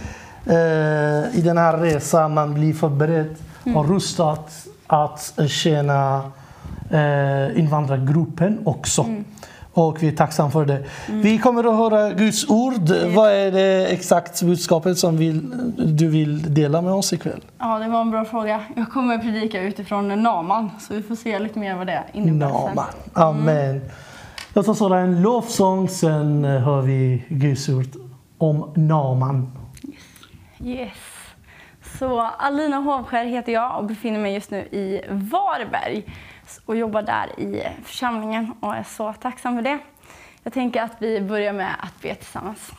eh, 0.46 1.38
i 1.38 1.42
den 1.44 1.58
här 1.58 1.78
resan 1.78 2.34
man 2.34 2.54
blir 2.54 2.74
förberedd 2.74 3.36
mm. 3.64 3.76
och 3.76 3.88
rustad 3.88 4.38
att 4.86 5.34
tjäna 5.48 6.30
eh, 6.90 7.58
invandrargruppen 7.58 8.58
också. 8.64 9.02
Mm. 9.02 9.24
Och 9.72 10.02
vi 10.02 10.08
är 10.08 10.12
tacksamma 10.12 10.50
för 10.50 10.64
det. 10.64 10.84
Mm. 11.08 11.22
Vi 11.22 11.38
kommer 11.38 11.64
att 11.64 11.76
höra 11.76 12.10
Guds 12.10 12.50
ord. 12.50 12.90
Mm. 12.90 13.14
Vad 13.14 13.32
är 13.32 13.52
det 13.52 13.86
exakt 13.86 14.42
budskapet 14.42 14.98
som 14.98 15.16
vill, 15.16 15.50
du 15.76 16.08
vill 16.08 16.54
dela 16.54 16.82
med 16.82 16.92
oss 16.92 17.12
ikväll? 17.12 17.40
Ja, 17.58 17.78
det 17.78 17.88
var 17.88 18.00
en 18.00 18.10
bra 18.10 18.24
fråga. 18.24 18.60
Jag 18.76 18.90
kommer 18.90 19.14
att 19.14 19.22
predika 19.22 19.60
utifrån 19.60 20.22
Naman, 20.22 20.70
så 20.80 20.94
vi 20.94 21.02
får 21.02 21.14
se 21.14 21.38
lite 21.38 21.58
mer 21.58 21.74
vad 21.74 21.86
det 21.86 22.02
innebär 22.12 22.48
Naman. 22.48 22.84
Amen. 23.12 23.80
Låt 24.56 24.68
oss 24.68 24.80
höra 24.80 24.98
en 24.98 25.22
lovsång, 25.22 25.88
sen 25.88 26.44
eh, 26.44 26.60
hör 26.60 26.82
vi 26.82 27.22
Guds 27.28 27.68
ord 27.68 27.86
om 28.38 28.72
Naman. 28.76 29.52
Yes. 30.64 30.98
Så 31.98 32.20
Alina 32.20 32.76
Hovskär 32.76 33.24
heter 33.24 33.52
jag 33.52 33.78
och 33.78 33.84
befinner 33.84 34.18
mig 34.18 34.34
just 34.34 34.50
nu 34.50 34.58
i 34.58 35.00
Varberg 35.08 36.04
och 36.66 36.76
jobbar 36.76 37.02
där 37.02 37.40
i 37.40 37.62
församlingen 37.84 38.52
och 38.60 38.74
är 38.74 38.82
så 38.82 39.12
tacksam 39.12 39.56
för 39.56 39.62
det. 39.62 39.78
Jag 40.42 40.52
tänker 40.52 40.82
att 40.82 40.96
vi 40.98 41.20
börjar 41.20 41.52
med 41.52 41.74
att 41.80 42.02
be 42.02 42.14
tillsammans. 42.14 42.72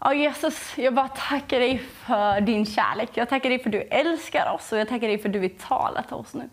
Ja, 0.00 0.14
Jesus, 0.14 0.78
jag 0.78 0.94
bara 0.94 1.08
tackar 1.08 1.60
dig 1.60 1.78
för 1.78 2.40
din 2.40 2.66
kärlek. 2.66 3.10
Jag 3.14 3.28
tackar 3.28 3.50
dig 3.50 3.58
för 3.58 3.68
att 3.68 3.72
du 3.72 3.82
älskar 3.82 4.52
oss 4.54 4.72
och 4.72 4.78
jag 4.78 4.88
tackar 4.88 5.08
dig 5.08 5.18
för 5.18 5.28
att 5.28 5.32
du 5.32 5.38
vill 5.38 5.58
tala 5.58 6.02
till 6.02 6.14
oss 6.14 6.34
nu. 6.34 6.48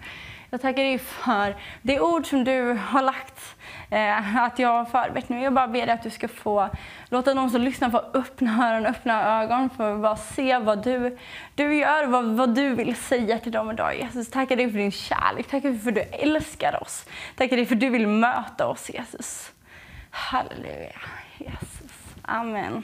Jag 0.53 0.61
tackar 0.61 0.83
dig 0.83 0.99
för 0.99 1.55
det 1.81 1.99
ord 1.99 2.29
som 2.29 2.43
du 2.43 2.79
har 2.87 3.01
lagt, 3.01 3.55
Eh, 3.93 4.37
att 4.37 4.59
jag 4.59 4.69
har 4.69 4.85
förberett 4.85 5.29
nu. 5.29 5.41
Jag 5.41 5.53
bara 5.53 5.67
ber 5.67 5.85
dig 5.85 5.95
att 5.95 6.03
du 6.03 6.09
ska 6.09 6.27
få 6.27 6.69
låta 7.09 7.33
de 7.33 7.49
som 7.49 7.61
lyssnar 7.61 7.89
få 7.89 7.97
öppna 8.13 8.69
öron, 8.69 8.85
öppna 8.85 9.41
ögon 9.41 9.69
för 9.69 9.93
att 9.95 10.01
bara 10.01 10.15
se 10.15 10.57
vad 10.57 10.83
du, 10.83 11.17
du 11.55 11.75
gör, 11.75 12.05
vad, 12.05 12.25
vad 12.25 12.55
du 12.55 12.75
vill 12.75 12.95
säga 12.95 13.39
till 13.39 13.51
dem 13.51 13.71
idag. 13.71 13.95
Jesus, 13.95 14.29
tackar 14.29 14.55
dig 14.55 14.71
för 14.71 14.77
din 14.77 14.91
kärlek, 14.91 15.47
tackar 15.47 15.69
dig 15.69 15.79
för 15.79 15.89
att 15.89 15.95
du 15.95 16.01
älskar 16.01 16.83
oss. 16.83 17.05
Tackar 17.35 17.55
dig 17.57 17.65
för 17.65 17.75
att 17.75 17.81
du 17.81 17.89
vill 17.89 18.07
möta 18.07 18.67
oss, 18.67 18.89
Jesus. 18.93 19.51
Halleluja, 20.09 21.01
Jesus. 21.37 21.91
Amen. 22.21 22.83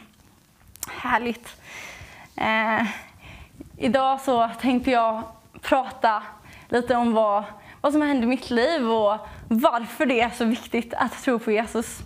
Härligt. 0.91 1.61
Eh, 2.35 2.85
idag 3.77 4.21
så 4.21 4.49
tänkte 4.61 4.91
jag 4.91 5.23
prata 5.61 6.23
lite 6.67 6.95
om 6.95 7.13
vad 7.13 7.43
vad 7.81 7.91
som 7.91 8.01
händer 8.01 8.23
i 8.23 8.29
mitt 8.29 8.49
liv 8.49 8.91
och 8.91 9.17
varför 9.47 10.05
det 10.05 10.21
är 10.21 10.29
så 10.29 10.45
viktigt 10.45 10.93
att 10.93 11.23
tro 11.23 11.39
på 11.39 11.51
Jesus. 11.51 11.99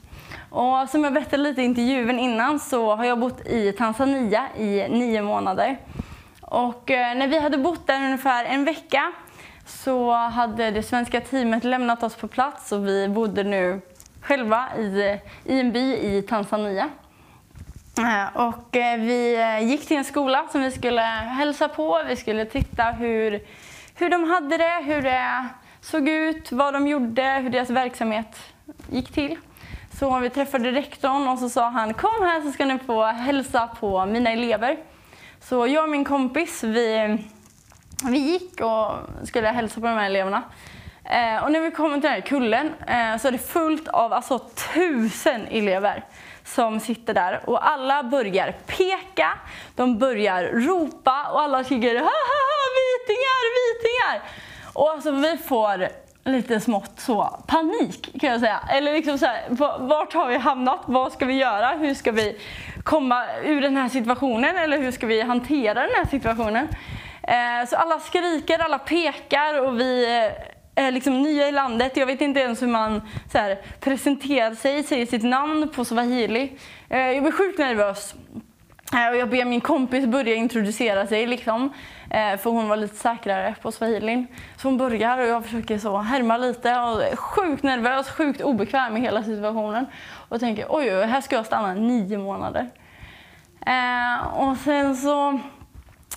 Och 0.50 0.90
som 0.90 1.04
jag 1.04 1.14
berättade 1.14 1.44
lite 1.44 1.62
i 1.62 1.66
intervjun 1.66 2.20
innan 2.20 2.60
så 2.60 2.96
har 2.96 3.06
jag 3.06 3.20
bott 3.20 3.48
i 3.48 3.72
Tanzania 3.72 4.48
i 4.58 4.88
nio 4.90 5.22
månader. 5.22 5.78
Och 6.42 6.92
eh, 6.92 7.16
när 7.16 7.28
vi 7.28 7.40
hade 7.40 7.58
bott 7.58 7.88
där 7.88 8.06
ungefär 8.06 8.46
en 8.46 8.66
vecka 8.66 9.12
så 9.66 10.14
hade 10.14 10.72
det 10.72 10.84
svenska 10.84 11.22
teamet 11.22 11.64
lämnat 11.64 12.04
oss 12.04 12.16
på 12.16 12.28
plats 12.28 12.72
och 12.72 12.88
vi 12.88 13.08
bodde 13.08 13.44
nu 13.44 13.82
själva 14.22 14.68
i, 14.78 15.20
i 15.46 15.60
en 15.60 15.72
by 15.72 15.96
i 15.96 16.22
Tanzania. 16.22 16.90
Eh, 17.98 18.48
och 18.48 18.76
eh, 18.76 19.00
vi 19.00 19.38
gick 19.62 19.88
till 19.88 19.98
en 19.98 20.04
skola 20.04 20.48
som 20.52 20.62
vi 20.62 20.72
skulle 20.72 21.02
hälsa 21.02 21.68
på. 21.68 22.02
Vi 22.08 22.16
skulle 22.16 22.46
titta 22.46 22.84
hur, 22.84 23.42
hur 23.96 24.10
de 24.10 24.30
hade 24.30 24.58
det, 24.58 24.84
hur 24.86 25.02
det 25.02 25.48
såg 25.84 26.10
ut, 26.10 26.52
vad 26.52 26.74
de 26.74 26.88
gjorde, 26.88 27.24
hur 27.24 27.50
deras 27.50 27.70
verksamhet 27.70 28.40
gick 28.92 29.14
till. 29.14 29.38
Så 30.00 30.20
vi 30.20 30.30
träffade 30.30 30.72
rektorn 30.72 31.28
och 31.28 31.40
så 31.40 31.50
sa 31.50 31.70
han 31.70 31.94
kom 31.94 32.22
här 32.22 32.42
så 32.42 32.52
ska 32.52 32.66
ni 32.66 32.80
få 32.80 33.06
hälsa 33.06 33.68
på 33.80 34.06
mina 34.06 34.30
elever. 34.30 34.78
Så 35.42 35.68
jag 35.68 35.84
och 35.84 35.90
min 35.90 36.06
kompis 36.06 36.64
vi, 36.64 37.18
vi 38.04 38.18
gick 38.18 38.62
och 38.62 38.92
skulle 39.28 39.48
hälsa 39.48 39.82
på 39.82 39.88
de 39.88 39.94
här 39.94 40.06
eleverna. 40.06 40.44
Eh, 41.06 41.44
och 41.44 41.52
när 41.52 41.60
vi 41.60 41.72
kommer 41.72 41.96
till 41.96 42.02
den 42.02 42.12
här 42.12 42.22
kullen 42.22 42.68
eh, 42.68 43.18
så 43.18 43.28
är 43.28 43.32
det 43.32 43.38
fullt 43.38 43.88
av 43.88 44.14
alltså, 44.14 44.40
tusen 44.74 45.48
elever 45.48 46.06
som 46.44 46.80
sitter 46.80 47.14
där 47.14 47.50
och 47.50 47.70
alla 47.70 48.04
börjar 48.04 48.56
peka, 48.66 49.38
de 49.76 49.98
börjar 50.00 50.44
ropa 50.44 51.28
och 51.32 51.42
alla 51.42 51.64
skriker 51.64 51.96
ha 51.96 52.02
ha 52.02 52.44
ha 52.54 52.68
vitingar, 52.80 53.44
vitingar! 53.60 54.53
Och 54.74 54.90
alltså 54.90 55.12
vi 55.12 55.38
får 55.38 55.88
lite 56.26 56.60
smått 56.60 57.00
så 57.00 57.40
panik 57.48 58.22
kan 58.22 58.30
jag 58.30 58.40
säga. 58.40 58.60
Eller 58.70 58.94
liksom 58.94 59.18
så 59.18 59.26
här, 59.26 59.46
vart 59.80 60.14
har 60.14 60.28
vi 60.28 60.38
hamnat? 60.38 60.80
Vad 60.86 61.12
ska 61.12 61.26
vi 61.26 61.34
göra? 61.34 61.68
Hur 61.68 61.94
ska 61.94 62.12
vi 62.12 62.40
komma 62.84 63.26
ur 63.44 63.62
den 63.62 63.78
här 63.78 63.90
situationen? 63.90 64.56
Eller 64.56 64.78
hur 64.78 64.92
ska 64.92 65.08
vi 65.08 65.22
hantera 65.22 65.74
den 65.74 65.96
här 65.96 66.06
situationen? 66.06 66.68
Eh, 67.24 67.70
så 67.70 67.76
alla 67.76 68.00
skriker, 68.00 68.60
alla 68.60 68.80
pekar 68.80 69.62
och 69.62 69.80
vi 69.80 70.18
eh, 70.76 70.86
är 70.86 70.92
liksom 70.92 71.22
nya 71.22 71.48
i 71.48 71.52
landet. 71.52 71.98
Jag 71.98 72.06
vet 72.06 72.22
inte 72.22 72.40
ens 72.40 72.62
hur 72.62 72.68
man 72.68 73.02
så 73.32 73.38
här, 73.38 73.58
presenterar 73.80 74.56
sig, 74.56 74.84
säger 74.84 75.06
sitt 75.06 75.24
namn 75.24 75.70
på 75.76 75.86
swahili. 75.86 76.52
Eh, 76.90 77.00
jag 77.00 77.24
blir 77.24 77.32
sjukt 77.32 77.60
nervös. 77.60 78.16
Eh, 78.94 79.10
och 79.10 79.18
jag 79.18 79.30
ber 79.30 79.46
min 79.46 79.62
kompis 79.62 80.06
börja 80.06 80.36
introducera 80.36 81.08
sig, 81.08 81.28
liksom, 81.28 81.74
Eh, 82.14 82.38
för 82.38 82.50
hon 82.50 82.70
var 82.70 82.76
lite 82.76 82.96
säkrare 82.96 83.56
på 83.62 83.72
swahilin. 83.72 84.28
Så 84.58 84.68
hon 84.68 84.78
börjar 84.78 85.18
och 85.18 85.28
jag 85.28 85.46
försöker 85.46 85.78
så 85.78 85.98
härma 85.98 86.38
lite 86.38 86.80
och 86.80 87.04
är 87.04 87.16
sjukt 87.16 87.64
nervös, 87.64 88.10
sjukt 88.10 88.42
obekväm 88.42 88.98
i 88.98 89.00
hela 89.00 89.24
situationen. 89.24 89.86
Och 90.30 90.40
tänker 90.40 90.66
oj, 90.70 90.98
oj, 90.98 91.06
här 91.06 91.22
ska 91.22 91.36
jag 91.36 91.46
stanna 91.46 91.74
nio 91.74 92.18
månader. 92.18 92.70
Eh, 93.66 94.28
och 94.38 94.58
sen 94.58 94.96
så 94.96 95.40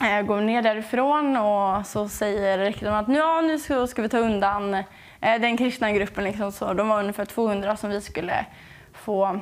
eh, 0.02 0.22
går 0.22 0.36
vi 0.36 0.44
ner 0.44 0.62
därifrån 0.62 1.36
och 1.36 1.86
så 1.86 2.08
säger 2.08 2.58
rektorn 2.58 2.94
att 2.94 3.08
ja, 3.08 3.40
nu 3.40 3.58
ska, 3.58 3.86
ska 3.86 4.02
vi 4.02 4.08
ta 4.08 4.18
undan 4.18 4.74
eh, 4.74 4.84
den 5.20 5.56
kristna 5.56 5.92
gruppen. 5.92 6.24
Liksom, 6.24 6.52
så 6.52 6.72
de 6.72 6.88
var 6.88 7.00
ungefär 7.00 7.24
200 7.24 7.76
som 7.76 7.90
vi 7.90 8.00
skulle 8.00 8.46
få 8.92 9.40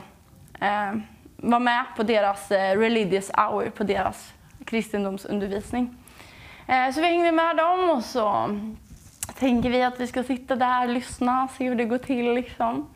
vara 1.36 1.58
med 1.58 1.84
på 1.96 2.02
deras 2.02 2.50
religious 2.50 3.30
hour, 3.36 3.70
på 3.70 3.84
deras 3.84 4.32
kristendomsundervisning. 4.64 6.03
Eh, 6.66 6.94
så 6.94 7.00
vi 7.00 7.06
hängde 7.06 7.32
med 7.32 7.56
dem 7.56 7.90
och 7.90 8.04
så 8.04 8.58
tänker 9.38 9.70
vi 9.70 9.82
att 9.82 10.00
vi 10.00 10.06
ska 10.06 10.22
sitta 10.22 10.56
där, 10.56 10.88
lyssna, 10.88 11.48
se 11.58 11.68
hur 11.68 11.74
det 11.74 11.84
går 11.84 11.98
till. 11.98 12.32
Liksom. 12.32 12.88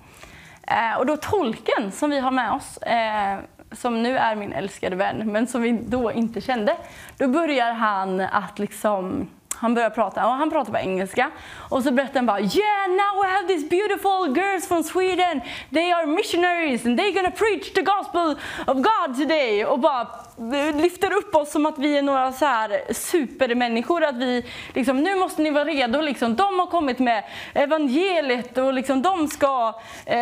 Eh, 0.62 0.98
och 0.98 1.06
då 1.06 1.16
tolken 1.16 1.92
som 1.92 2.10
vi 2.10 2.18
har 2.18 2.30
med 2.30 2.52
oss, 2.52 2.76
eh, 2.76 3.38
som 3.72 4.02
nu 4.02 4.18
är 4.18 4.34
min 4.34 4.52
älskade 4.52 4.96
vän, 4.96 5.32
men 5.32 5.46
som 5.46 5.62
vi 5.62 5.72
då 5.72 6.12
inte 6.12 6.40
kände, 6.40 6.76
då 7.16 7.28
börjar 7.28 7.72
han 7.72 8.20
att 8.20 8.58
liksom 8.58 9.28
han 9.60 9.74
börjar 9.74 9.90
prata 9.90 10.26
och 10.26 10.32
han 10.32 10.50
pratar 10.50 10.72
på 10.72 10.78
engelska. 10.78 11.30
Och 11.68 11.82
så 11.82 11.90
berättar 11.90 12.14
han 12.14 12.26
bara 12.26 12.40
Yeah, 12.40 12.88
now 12.88 13.22
we 13.22 13.28
have 13.28 13.48
these 13.48 13.66
beautiful 13.66 14.36
girls 14.36 14.68
from 14.68 14.84
Sweden. 14.84 15.40
They 15.72 15.92
are 15.92 16.06
missionaries 16.06 16.86
and 16.86 17.00
they're 17.00 17.14
gonna 17.14 17.30
preach 17.30 17.72
the 17.72 17.82
gospel 17.82 18.36
of 18.66 18.76
God 18.76 19.16
today. 19.16 19.64
Och 19.64 19.78
bara 19.78 20.00
eh, 20.38 20.76
lyfter 20.76 21.12
upp 21.12 21.34
oss 21.34 21.50
som 21.50 21.66
att 21.66 21.78
vi 21.78 21.98
är 21.98 22.02
några 22.02 22.32
så 22.32 22.46
här 22.46 22.92
supermänniskor. 22.92 24.04
Att 24.04 24.16
vi 24.16 24.44
liksom, 24.74 25.00
nu 25.02 25.14
måste 25.14 25.42
ni 25.42 25.50
vara 25.50 25.64
redo. 25.64 26.00
Liksom. 26.00 26.36
De 26.36 26.58
har 26.58 26.66
kommit 26.66 26.98
med 26.98 27.24
evangeliet 27.54 28.58
och 28.58 28.72
liksom, 28.72 29.02
de 29.02 29.28
ska 29.28 29.74
eh, 30.06 30.18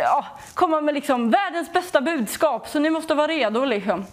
ja, 0.00 0.26
komma 0.54 0.80
med 0.80 0.94
liksom, 0.94 1.30
världens 1.30 1.72
bästa 1.72 2.00
budskap. 2.00 2.68
Så 2.68 2.78
ni 2.78 2.90
måste 2.90 3.14
vara 3.14 3.26
redo. 3.26 3.64
Liksom. 3.64 4.04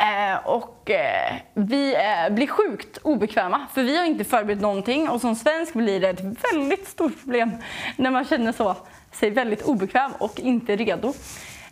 Eh, 0.00 0.46
och 0.46 0.90
eh, 0.90 1.34
vi 1.54 1.94
eh, 1.94 2.34
blir 2.34 2.46
sjukt 2.46 2.98
obekväma 3.02 3.66
för 3.74 3.82
vi 3.82 3.96
har 3.96 4.04
inte 4.04 4.24
förberett 4.24 4.60
någonting 4.60 5.08
och 5.08 5.20
som 5.20 5.34
svensk 5.34 5.72
blir 5.72 6.00
det 6.00 6.08
ett 6.08 6.24
väldigt 6.52 6.88
stort 6.88 7.20
problem 7.20 7.50
när 7.96 8.10
man 8.10 8.24
känner 8.24 8.52
så, 8.52 8.76
sig 9.12 9.30
väldigt 9.30 9.62
obekväm 9.62 10.12
och 10.18 10.40
inte 10.40 10.76
redo. 10.76 11.08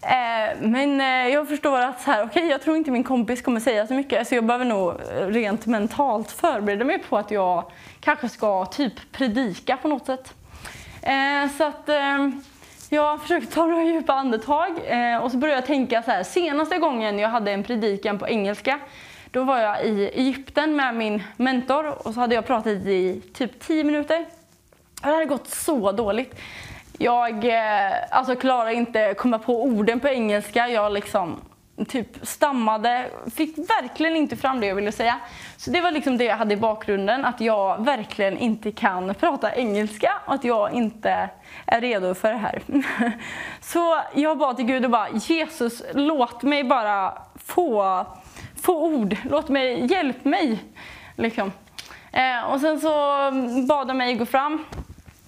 Eh, 0.02 0.56
men 0.60 1.00
eh, 1.00 1.34
jag 1.34 1.48
förstår 1.48 1.80
att 1.80 2.00
så 2.00 2.10
här, 2.10 2.24
okay, 2.24 2.48
jag 2.48 2.62
tror 2.62 2.76
inte 2.76 2.90
min 2.90 3.04
kompis 3.04 3.42
kommer 3.42 3.60
säga 3.60 3.86
så 3.86 3.94
mycket 3.94 4.28
så 4.28 4.34
jag 4.34 4.44
behöver 4.44 4.64
nog 4.64 4.94
rent 5.20 5.66
mentalt 5.66 6.30
förbereda 6.30 6.84
mig 6.84 6.98
på 6.98 7.18
att 7.18 7.30
jag 7.30 7.70
kanske 8.00 8.28
ska 8.28 8.64
typ 8.64 9.12
predika 9.12 9.76
på 9.76 9.88
något 9.88 10.06
sätt. 10.06 10.34
Eh, 11.02 11.50
så 11.58 11.64
att 11.64 11.88
jag 12.89 13.22
försökte 13.22 13.55
ta 13.55 13.66
några 13.66 13.84
djupa 13.84 14.12
andetag 14.12 14.80
eh, 14.86 15.16
och 15.16 15.30
så 15.30 15.36
började 15.36 15.61
jag 15.61 15.66
tänka 15.66 16.03
så 16.03 16.11
här. 16.11 16.22
Senaste 16.22 16.78
gången 16.78 17.18
jag 17.18 17.28
hade 17.28 17.53
en 17.53 17.62
predikan 17.62 18.18
på 18.18 18.28
engelska 18.28 18.80
då 19.30 19.45
var 19.45 19.59
jag 19.59 19.84
i 19.84 20.09
Egypten 20.09 20.76
med 20.76 20.95
min 20.95 21.22
mentor 21.36 22.07
och 22.07 22.14
så 22.14 22.20
hade 22.20 22.34
jag 22.34 22.47
pratat 22.47 22.72
i 22.72 23.22
typ 23.34 23.61
10 23.61 23.84
minuter. 23.84 24.26
Det 25.03 25.09
hade 25.09 25.24
gått 25.24 25.49
så 25.49 25.93
dåligt. 25.93 26.34
Jag 26.99 27.45
eh, 27.45 27.93
alltså, 28.11 28.36
klarade 28.36 28.74
inte 28.74 29.14
komma 29.14 29.39
på 29.39 29.64
orden 29.64 30.01
på 30.01 30.09
engelska. 30.09 30.68
Jag 30.68 30.93
liksom 30.93 31.41
typ 31.84 32.26
stammade, 32.26 33.10
fick 33.34 33.58
verkligen 33.58 34.16
inte 34.16 34.36
fram 34.36 34.60
det 34.60 34.66
jag 34.66 34.74
ville 34.74 34.92
säga. 34.92 35.20
Så 35.56 35.70
det 35.70 35.80
var 35.80 35.90
liksom 35.90 36.18
det 36.18 36.24
jag 36.24 36.36
hade 36.36 36.54
i 36.54 36.56
bakgrunden, 36.56 37.24
att 37.24 37.40
jag 37.40 37.84
verkligen 37.84 38.38
inte 38.38 38.72
kan 38.72 39.14
prata 39.14 39.54
engelska 39.54 40.12
och 40.26 40.34
att 40.34 40.44
jag 40.44 40.72
inte 40.72 41.30
är 41.66 41.80
redo 41.80 42.14
för 42.14 42.32
det 42.32 42.38
här. 42.38 42.62
Så 43.60 44.00
jag 44.14 44.38
bad 44.38 44.56
till 44.56 44.64
Gud 44.64 44.84
och 44.84 44.90
bara 44.90 45.08
Jesus, 45.10 45.82
låt 45.94 46.42
mig 46.42 46.64
bara 46.64 47.22
få, 47.34 48.04
få 48.62 48.84
ord, 48.84 49.16
låt 49.30 49.48
mig, 49.48 49.86
hjälp 49.92 50.24
mig. 50.24 50.64
Liksom. 51.16 51.52
Eh, 52.12 52.52
och 52.52 52.60
sen 52.60 52.80
så 52.80 52.90
bad 53.68 53.88
han 53.88 53.96
mig 53.96 54.14
gå 54.14 54.26
fram 54.26 54.64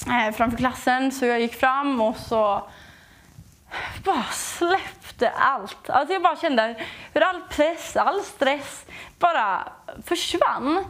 eh, 0.06 0.34
framför 0.34 0.56
klassen, 0.56 1.12
så 1.12 1.26
jag 1.26 1.40
gick 1.40 1.54
fram 1.54 2.00
och 2.00 2.16
så 2.16 2.68
bara 4.04 4.24
släppte 4.32 4.99
allt. 5.28 5.90
Alltså 5.90 6.12
jag 6.12 6.22
bara 6.22 6.36
kände 6.36 6.74
hur 7.14 7.22
all 7.22 7.40
press, 7.50 7.96
all 7.96 8.20
stress 8.20 8.84
bara 9.18 9.68
försvann. 10.04 10.84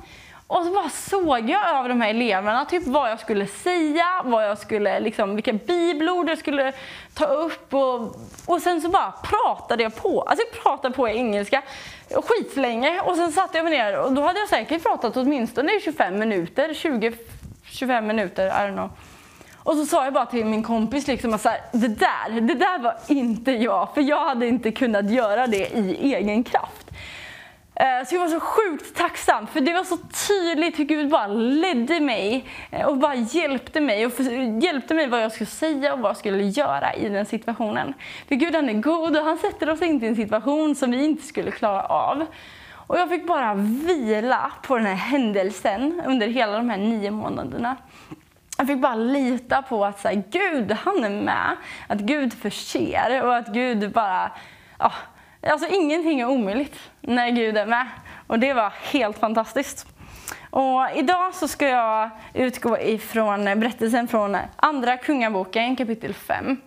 Och 0.47 0.65
så 0.65 0.71
bara 0.73 0.89
såg 0.89 1.51
jag 1.51 1.69
över 1.69 1.89
de 1.89 2.01
här 2.01 2.11
eleverna, 2.11 2.65
typ 2.65 2.87
vad 2.87 3.11
jag 3.11 3.21
skulle 3.21 3.47
säga, 3.47 4.07
vad 4.25 4.45
jag 4.49 4.59
skulle, 4.59 5.01
liksom, 5.01 5.35
vilka 5.35 5.53
bibelord 5.53 6.29
jag 6.29 6.39
skulle 6.39 6.73
ta 7.15 7.25
upp. 7.25 7.75
Och, 7.75 8.17
och 8.47 8.63
sen 8.63 8.81
så 8.81 8.89
bara 8.89 9.13
pratade 9.23 9.83
jag 9.83 9.97
på. 9.97 10.23
Alltså 10.23 10.45
jag 10.53 10.63
pratade 10.63 10.95
på 10.95 11.09
engelska 11.09 11.63
skitlänge 12.15 13.01
och 13.01 13.17
sen 13.17 13.33
satte 13.33 13.59
jag 13.59 13.65
mig 13.65 13.79
ner 13.79 13.99
och 13.99 14.13
då 14.13 14.23
hade 14.23 14.39
jag 14.39 14.49
säkert 14.49 14.83
pratat 14.83 15.17
åtminstone 15.17 15.81
25 15.81 16.19
minuter, 16.19 16.69
20-25 16.69 18.01
minuter, 18.01 18.47
I 18.47 18.51
don't 18.51 18.73
know. 18.73 18.91
Och 19.63 19.77
så 19.77 19.87
sa 19.87 20.05
jag 20.05 20.13
bara 20.13 20.27
till 20.27 20.47
min 20.47 20.63
kompis 20.63 21.07
liksom 21.07 21.35
att 21.35 21.41
så 21.41 21.49
här, 21.49 21.61
det 21.73 21.89
där, 21.89 22.41
det 22.41 22.55
där 22.55 22.79
var 22.79 22.95
inte 23.09 23.53
jag, 23.53 23.89
för 23.95 24.01
jag 24.01 24.25
hade 24.25 24.47
inte 24.47 24.73
kunnat 24.73 25.11
göra 25.11 25.47
det 25.47 25.77
i 25.77 26.15
egen 26.15 26.45
kraft. 26.45 26.91
Eh, 27.75 28.07
så 28.07 28.15
jag 28.15 28.21
var 28.21 28.29
så 28.29 28.41
sjukt 28.41 28.97
tacksam, 28.97 29.47
för 29.47 29.61
det 29.61 29.73
var 29.73 29.85
så 29.85 29.97
tydligt 30.29 30.79
hur 30.79 30.85
Gud 30.85 31.09
bara 31.09 31.27
ledde 31.27 32.01
mig 32.01 32.45
eh, 32.71 32.87
och 32.87 32.97
bara 32.97 33.15
hjälpte 33.15 33.81
mig 33.81 34.07
och 34.07 34.13
hjälpte 34.63 34.95
mig 34.95 35.07
vad 35.07 35.23
jag 35.23 35.33
skulle 35.33 35.47
säga 35.47 35.93
och 35.93 36.01
vad 36.01 36.11
jag 36.11 36.17
skulle 36.17 36.43
göra 36.43 36.95
i 36.95 37.09
den 37.09 37.27
situationen. 37.27 37.95
För 38.29 38.35
Gud 38.35 38.55
han 38.55 38.69
är 38.69 38.73
god 38.75 39.17
och 39.17 39.25
han 39.25 39.39
sätter 39.39 39.71
oss 39.71 39.83
inte 39.83 40.07
i 40.07 40.09
en 40.09 40.17
situation 40.17 40.75
som 40.75 40.91
vi 40.91 41.05
inte 41.05 41.27
skulle 41.27 41.51
klara 41.51 41.83
av. 41.83 42.27
Och 42.73 42.99
jag 42.99 43.09
fick 43.09 43.27
bara 43.27 43.55
vila 43.55 44.53
på 44.63 44.77
den 44.77 44.87
här 44.87 44.95
händelsen 44.95 46.03
under 46.07 46.27
hela 46.29 46.57
de 46.57 46.71
här 46.71 46.79
nio 46.79 47.11
månaderna. 47.11 47.77
Jag 48.61 48.67
fick 48.67 48.79
bara 48.79 48.95
lita 48.95 49.63
på 49.63 49.85
att 49.85 50.01
så 50.01 50.09
här, 50.09 50.23
Gud, 50.31 50.73
han 50.73 51.05
är 51.05 51.11
med. 51.11 51.57
Att 51.87 51.99
Gud 51.99 52.33
förser 52.33 53.23
och 53.23 53.37
att 53.37 53.49
Gud 53.49 53.93
bara... 53.93 54.31
Ja, 54.79 54.93
alltså 55.47 55.69
ingenting 55.69 56.21
är 56.21 56.27
omöjligt 56.27 56.91
när 57.01 57.31
Gud 57.31 57.57
är 57.57 57.67
med. 57.67 57.87
Och 58.27 58.39
det 58.39 58.53
var 58.53 58.73
helt 58.93 59.19
fantastiskt. 59.19 59.87
Och 60.51 60.87
idag 60.95 61.35
så 61.35 61.49
ska 61.49 61.69
jag 61.69 62.11
utgå 62.35 62.79
ifrån 62.79 63.45
berättelsen 63.45 64.09
från 64.09 64.37
Andra 64.57 64.97
Kungaboken 64.97 65.77
kapitel 65.77 66.15
5. 66.15 66.61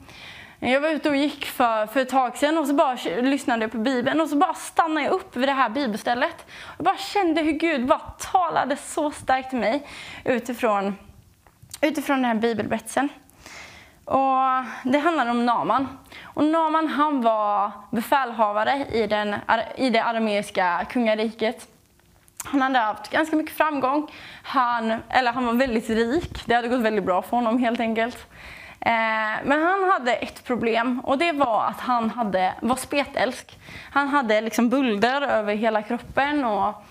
Jag 0.59 0.81
var 0.81 0.89
ute 0.89 1.09
och 1.09 1.15
gick 1.15 1.45
för, 1.45 1.87
för 1.87 1.99
ett 1.99 2.09
tag 2.09 2.37
sedan 2.37 2.57
och 2.57 2.67
så 2.67 2.73
bara 2.73 2.97
lyssnade 3.21 3.63
jag 3.63 3.71
på 3.71 3.77
Bibeln 3.77 4.21
och 4.21 4.29
så 4.29 4.35
bara 4.35 4.53
stannade 4.53 5.05
jag 5.05 5.13
upp 5.13 5.35
vid 5.35 5.49
det 5.49 5.53
här 5.53 5.69
bibelstället. 5.69 6.45
Jag 6.77 6.85
bara 6.85 6.97
kände 6.97 7.41
hur 7.41 7.51
Gud 7.51 7.85
bara 7.87 8.13
talade 8.31 8.75
så 8.75 9.11
starkt 9.11 9.49
till 9.49 9.59
mig 9.59 9.87
utifrån 10.23 10.95
utifrån 11.83 12.17
den 12.17 12.25
här 12.25 12.35
bibelberättelsen. 12.35 13.09
Och 14.05 14.65
det 14.83 14.97
handlar 14.97 15.29
om 15.29 15.45
Naman. 15.45 15.87
Och 16.23 16.43
Naman 16.43 16.87
han 16.87 17.21
var 17.21 17.71
befälhavare 17.91 18.85
i, 18.91 19.07
den, 19.07 19.35
i 19.75 19.89
det 19.89 20.03
arameiska 20.03 20.85
kungariket. 20.89 21.67
Han 22.45 22.61
hade 22.61 22.79
haft 22.79 23.09
ganska 23.09 23.35
mycket 23.35 23.57
framgång. 23.57 24.11
Han, 24.43 24.93
eller 25.09 25.31
han 25.33 25.45
var 25.45 25.53
väldigt 25.53 25.89
rik. 25.89 26.45
Det 26.45 26.55
hade 26.55 26.67
gått 26.67 26.81
väldigt 26.81 27.05
bra 27.05 27.21
för 27.21 27.37
honom 27.37 27.59
helt 27.59 27.79
enkelt. 27.79 28.17
Eh, 28.79 29.39
men 29.43 29.63
han 29.63 29.89
hade 29.91 30.13
ett 30.13 30.43
problem 30.43 30.99
och 30.99 31.17
det 31.17 31.31
var 31.31 31.65
att 31.65 31.79
han 31.79 32.09
hade, 32.09 32.53
var 32.61 32.75
spetälsk. 32.75 33.59
Han 33.91 34.07
hade 34.07 34.41
liksom 34.41 34.69
bulder 34.69 35.21
över 35.21 35.55
hela 35.55 35.81
kroppen 35.81 36.45
och 36.45 36.85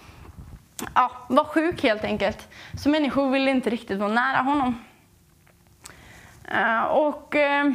ja, 0.95 1.11
var 1.29 1.45
sjuk 1.45 1.83
helt 1.83 2.05
enkelt. 2.05 2.49
Så 2.83 2.89
människor 2.89 3.31
ville 3.31 3.51
inte 3.51 3.71
riktigt 3.71 3.99
vara 3.99 4.13
nära 4.13 4.39
honom. 4.43 4.85
Uh, 6.55 6.83
och 6.83 7.35
uh, 7.35 7.75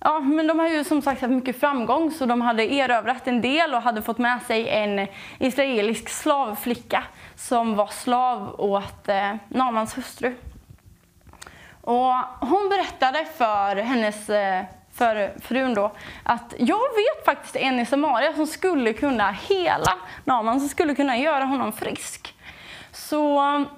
ja, 0.00 0.20
men 0.20 0.46
de 0.46 0.58
har 0.58 0.68
ju 0.68 0.84
som 0.84 1.02
sagt 1.02 1.20
haft 1.20 1.32
mycket 1.32 1.60
framgång 1.60 2.10
så 2.10 2.26
de 2.26 2.40
hade 2.40 2.72
erövrat 2.72 3.28
en 3.28 3.40
del 3.40 3.74
och 3.74 3.82
hade 3.82 4.02
fått 4.02 4.18
med 4.18 4.42
sig 4.42 4.68
en 4.68 5.06
israelisk 5.38 6.08
slavflicka 6.08 7.04
som 7.36 7.74
var 7.74 7.86
slav 7.86 8.60
åt 8.60 9.08
uh, 9.08 9.36
Namans 9.48 9.98
hustru. 9.98 10.34
Och 11.80 12.14
hon 12.40 12.68
berättade 12.68 13.24
för 13.24 13.76
hennes 13.76 14.30
för 14.98 15.40
frun 15.40 15.74
då 15.74 15.92
att 16.22 16.54
jag 16.58 16.78
vet 16.78 17.24
faktiskt 17.24 17.56
en 17.56 17.80
i 17.80 17.86
Samaria 17.86 18.32
som 18.32 18.46
skulle 18.46 18.92
kunna 18.92 19.30
hela 19.30 19.94
Naman, 20.24 20.60
som 20.60 20.68
skulle 20.68 20.94
kunna 20.94 21.16
göra 21.16 21.44
honom 21.44 21.72
frisk. 21.72 22.34
Så 22.92 23.40
um, 23.40 23.68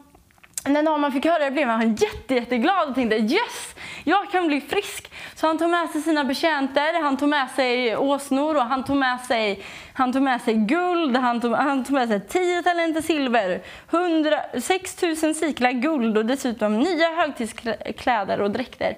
när 0.64 0.82
Naman 0.82 1.12
fick 1.12 1.24
höra 1.24 1.44
det 1.44 1.50
blev 1.50 1.68
han 1.68 1.94
jätte, 1.94 2.34
jätteglad 2.34 2.88
och 2.88 2.94
tänkte 2.94 3.16
yes, 3.16 3.74
jag 4.04 4.30
kan 4.30 4.46
bli 4.46 4.60
frisk. 4.60 5.12
Så 5.34 5.46
han 5.46 5.58
tog 5.58 5.70
med 5.70 5.90
sig 5.90 6.02
sina 6.02 6.24
betjänter, 6.24 7.02
han 7.02 7.16
tog 7.16 7.28
med 7.28 7.50
sig 7.50 7.96
åsnor 7.96 8.56
och 8.56 8.62
han 8.62 8.84
tog 8.84 8.96
med 8.96 9.20
sig, 9.20 9.62
han 9.92 10.12
tog 10.12 10.22
med 10.22 10.40
sig 10.40 10.54
guld, 10.54 11.16
han 11.16 11.40
tog, 11.40 11.52
han 11.52 11.84
tog 11.84 11.94
med 11.94 12.08
sig 12.08 12.20
10 12.20 12.62
talenter 12.62 13.02
silver, 13.02 13.62
100, 13.90 14.40
6 14.60 15.02
000 15.02 15.34
siklar 15.34 15.72
guld 15.72 16.18
och 16.18 16.26
dessutom 16.26 16.78
nya 16.78 17.08
högtidskläder 17.10 18.40
och 18.40 18.50
dräkter. 18.50 18.96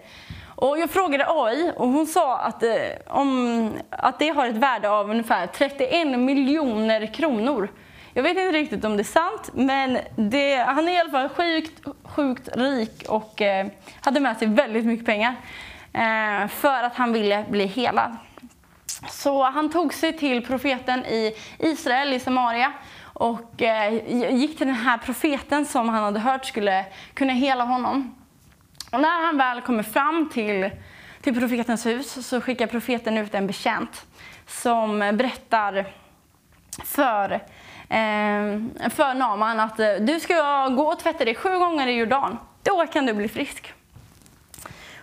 Och 0.63 0.79
jag 0.79 0.91
frågade 0.91 1.25
AI 1.29 1.73
och 1.77 1.89
hon 1.89 2.07
sa 2.07 2.39
att, 2.39 2.63
eh, 2.63 2.71
om, 3.07 3.73
att 3.91 4.19
det 4.19 4.29
har 4.29 4.47
ett 4.47 4.57
värde 4.57 4.91
av 4.91 5.11
ungefär 5.11 5.47
31 5.47 6.19
miljoner 6.19 7.15
kronor. 7.15 7.69
Jag 8.13 8.23
vet 8.23 8.31
inte 8.31 8.53
riktigt 8.53 8.85
om 8.85 8.97
det 8.97 9.03
är 9.03 9.05
sant, 9.05 9.51
men 9.55 9.99
det, 10.17 10.57
han 10.57 10.89
är 10.89 10.93
i 10.93 10.99
alla 10.99 11.11
fall 11.11 11.29
sjukt, 11.29 11.87
sjukt 12.05 12.49
rik 12.57 13.05
och 13.09 13.43
eh, 13.43 13.67
hade 14.01 14.21
med 14.21 14.37
sig 14.37 14.49
väldigt 14.49 14.85
mycket 14.85 15.07
pengar 15.07 15.35
eh, 15.93 16.49
för 16.49 16.83
att 16.83 16.95
han 16.95 17.13
ville 17.13 17.45
bli 17.49 17.67
helad. 17.67 18.17
Så 19.09 19.43
han 19.43 19.71
tog 19.71 19.95
sig 19.95 20.19
till 20.19 20.47
profeten 20.47 21.07
i 21.07 21.35
Israel, 21.59 22.13
i 22.13 22.21
Samaria 22.21 22.73
och 23.03 23.63
eh, 23.63 23.95
gick 24.35 24.59
till 24.59 24.67
den 24.67 24.77
här 24.77 24.99
profeten 24.99 25.67
som 25.67 25.89
han 25.89 26.05
hade 26.05 26.21
hört 26.21 26.45
skulle 26.45 26.85
kunna 27.15 27.33
hela 27.33 27.65
honom. 27.65 28.22
När 28.93 29.27
han 29.27 29.39
väl 29.39 29.61
kommer 29.61 29.83
fram 29.83 30.29
till, 30.29 30.71
till 31.21 31.41
profetens 31.41 31.87
hus 31.87 32.27
så 32.27 32.41
skickar 32.41 32.67
profeten 32.67 33.19
ut 33.19 33.35
en 33.35 33.47
betjänt 33.47 34.07
som 34.47 34.99
berättar 34.99 35.87
för, 36.85 37.33
eh, 37.89 38.89
för 38.91 39.15
Naman 39.15 39.61
att 39.61 39.81
eh, 39.81 39.95
du 40.01 40.21
ska 40.21 40.69
gå 40.69 40.83
och 40.83 40.99
tvätta 40.99 41.25
dig 41.25 41.35
sju 41.35 41.59
gånger 41.59 41.87
i 41.87 41.93
Jordan. 41.93 42.39
Då 42.63 42.87
kan 42.87 43.07
du 43.07 43.13
bli 43.13 43.29
frisk. 43.29 43.75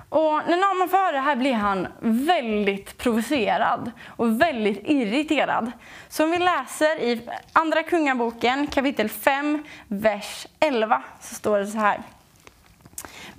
Och 0.10 0.42
när 0.48 0.74
Naman 0.74 0.90
får 0.90 0.98
höra 0.98 1.12
det 1.12 1.20
här 1.20 1.36
blir 1.36 1.54
han 1.54 1.88
väldigt 2.00 2.98
provocerad 2.98 3.92
och 4.08 4.42
väldigt 4.42 4.82
irriterad. 4.84 5.72
Så 6.10 6.24
om 6.24 6.32
vi 6.32 6.38
läser 6.38 7.00
i 7.00 7.30
Andra 7.54 7.84
Kungaboken 7.84 8.68
kapitel 8.68 9.10
5, 9.10 9.64
vers 9.88 10.48
11 10.60 11.04
så 11.20 11.36
står 11.36 11.60
det 11.60 11.68
så 11.68 11.78
här. 11.78 12.02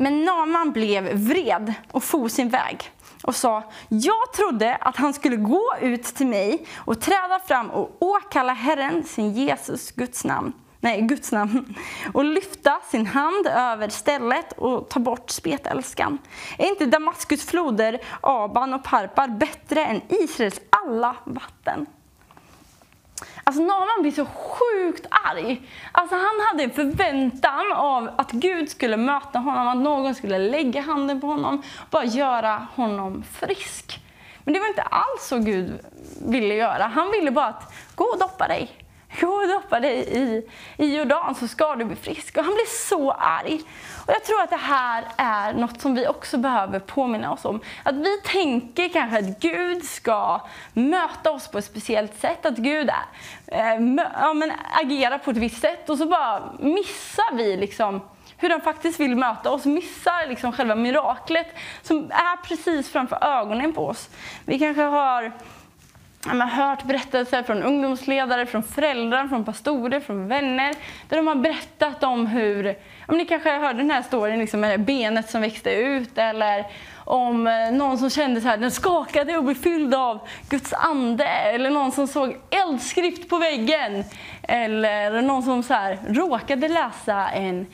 Men 0.00 0.24
Naman 0.24 0.72
blev 0.72 1.12
vred 1.12 1.74
och 1.92 2.04
for 2.04 2.28
sin 2.28 2.48
väg 2.48 2.90
och 3.22 3.34
sa, 3.34 3.62
jag 3.88 4.32
trodde 4.36 4.76
att 4.76 4.96
han 4.96 5.14
skulle 5.14 5.36
gå 5.36 5.74
ut 5.80 6.04
till 6.04 6.26
mig 6.26 6.66
och 6.76 7.00
träda 7.00 7.40
fram 7.46 7.70
och 7.70 7.96
åkalla 7.98 8.52
Herren, 8.52 9.04
sin 9.04 9.32
Jesus, 9.32 9.92
Guds 9.92 10.24
namn, 10.24 10.52
nej, 10.80 11.02
Guds 11.02 11.32
namn, 11.32 11.74
och 12.14 12.24
lyfta 12.24 12.80
sin 12.90 13.06
hand 13.06 13.46
över 13.46 13.88
stället 13.88 14.52
och 14.52 14.88
ta 14.88 15.00
bort 15.00 15.30
spetälskan. 15.30 16.18
Är 16.58 16.66
inte 16.66 16.86
Damaskus 16.86 17.44
floder, 17.44 18.00
Aban 18.20 18.74
och 18.74 18.84
Parpar 18.84 19.28
bättre 19.28 19.84
än 19.84 20.00
Israels 20.08 20.60
alla 20.70 21.16
vatten? 21.24 21.86
Alltså 23.44 23.62
Naman 23.62 24.02
blir 24.02 24.12
så 24.12 24.24
sjukt 24.26 25.06
arg. 25.10 25.68
Alltså 25.92 26.14
han 26.14 26.46
hade 26.50 26.62
en 26.62 26.70
förväntan 26.70 27.72
av 27.72 28.10
att 28.16 28.30
Gud 28.30 28.70
skulle 28.70 28.96
möta 28.96 29.38
honom, 29.38 29.68
att 29.68 29.76
någon 29.76 30.14
skulle 30.14 30.38
lägga 30.38 30.80
handen 30.80 31.20
på 31.20 31.26
honom 31.26 31.58
och 31.58 31.86
bara 31.90 32.04
göra 32.04 32.66
honom 32.74 33.24
frisk. 33.32 34.00
Men 34.44 34.54
det 34.54 34.60
var 34.60 34.68
inte 34.68 34.82
alls 34.82 35.26
så 35.28 35.38
Gud 35.38 35.80
ville 36.26 36.54
göra. 36.54 36.86
Han 36.86 37.10
ville 37.10 37.30
bara 37.30 37.46
att 37.46 37.74
gå 37.94 38.04
och 38.04 38.18
doppa 38.18 38.48
dig. 38.48 38.70
Gå 39.20 39.26
och 39.26 39.48
doppa 39.48 39.80
dig 39.80 39.98
i, 39.98 40.48
i 40.76 40.96
Jordan 40.96 41.34
så 41.34 41.48
ska 41.48 41.76
du 41.76 41.84
bli 41.84 41.96
frisk. 41.96 42.36
Och 42.36 42.44
han 42.44 42.54
blir 42.54 42.88
så 42.88 43.10
arg. 43.10 43.60
Och 44.10 44.16
jag 44.16 44.24
tror 44.24 44.42
att 44.42 44.50
det 44.50 44.56
här 44.56 45.04
är 45.16 45.52
något 45.52 45.80
som 45.80 45.94
vi 45.94 46.06
också 46.06 46.38
behöver 46.38 46.78
påminna 46.78 47.32
oss 47.32 47.44
om. 47.44 47.60
Att 47.82 47.94
vi 47.94 48.20
tänker 48.24 48.88
kanske 48.88 49.18
att 49.18 49.40
Gud 49.40 49.84
ska 49.84 50.40
möta 50.72 51.30
oss 51.30 51.48
på 51.48 51.58
ett 51.58 51.64
speciellt 51.64 52.20
sätt. 52.20 52.46
Att 52.46 52.56
Gud 52.56 52.90
är, 52.90 53.04
äh, 53.46 53.96
ja, 54.20 54.32
men 54.34 54.52
agerar 54.82 55.18
på 55.18 55.30
ett 55.30 55.36
visst 55.36 55.60
sätt 55.60 55.90
och 55.90 55.98
så 55.98 56.06
bara 56.06 56.42
missar 56.58 57.36
vi 57.36 57.56
liksom 57.56 58.00
hur 58.36 58.50
han 58.50 58.60
faktiskt 58.60 59.00
vill 59.00 59.16
möta 59.16 59.50
oss, 59.50 59.64
missar 59.64 60.28
liksom 60.28 60.52
själva 60.52 60.74
miraklet 60.74 61.46
som 61.82 61.96
är 62.10 62.42
precis 62.42 62.92
framför 62.92 63.24
ögonen 63.24 63.72
på 63.72 63.86
oss. 63.86 64.08
Vi 64.44 64.58
kanske 64.58 64.82
har 64.82 65.32
man 66.26 66.40
har 66.40 66.66
hört 66.66 66.84
berättelser 66.84 67.42
från 67.42 67.62
ungdomsledare, 67.62 68.46
från 68.46 68.62
föräldrar, 68.62 69.28
från 69.28 69.44
pastorer, 69.44 70.00
från 70.00 70.28
vänner 70.28 70.74
där 71.08 71.16
de 71.16 71.26
har 71.26 71.34
berättat 71.34 72.02
om 72.02 72.26
hur, 72.26 72.74
om 73.06 73.18
ni 73.18 73.24
kanske 73.24 73.50
hörde 73.50 73.78
den 73.78 73.90
här 73.90 74.02
storyn 74.02 74.38
liksom 74.38 74.60
med 74.60 74.80
benet 74.80 75.30
som 75.30 75.40
växte 75.40 75.70
ut 75.70 76.18
eller 76.18 76.66
om 77.04 77.46
eh, 77.46 77.72
någon 77.72 77.98
som 77.98 78.10
kände 78.10 78.40
så 78.40 78.48
här, 78.48 78.56
den 78.56 78.70
skakade 78.70 79.36
och 79.36 79.44
blev 79.44 79.54
fylld 79.54 79.94
av 79.94 80.28
Guds 80.48 80.72
ande 80.72 81.24
eller 81.24 81.70
någon 81.70 81.92
som 81.92 82.06
såg 82.06 82.36
eldskrift 82.50 83.28
på 83.28 83.38
väggen 83.38 84.04
eller 84.42 85.22
någon 85.22 85.42
som 85.42 85.62
så 85.62 85.74
här, 85.74 85.98
råkade 86.08 86.68
läsa 86.68 87.28
en 87.28 87.66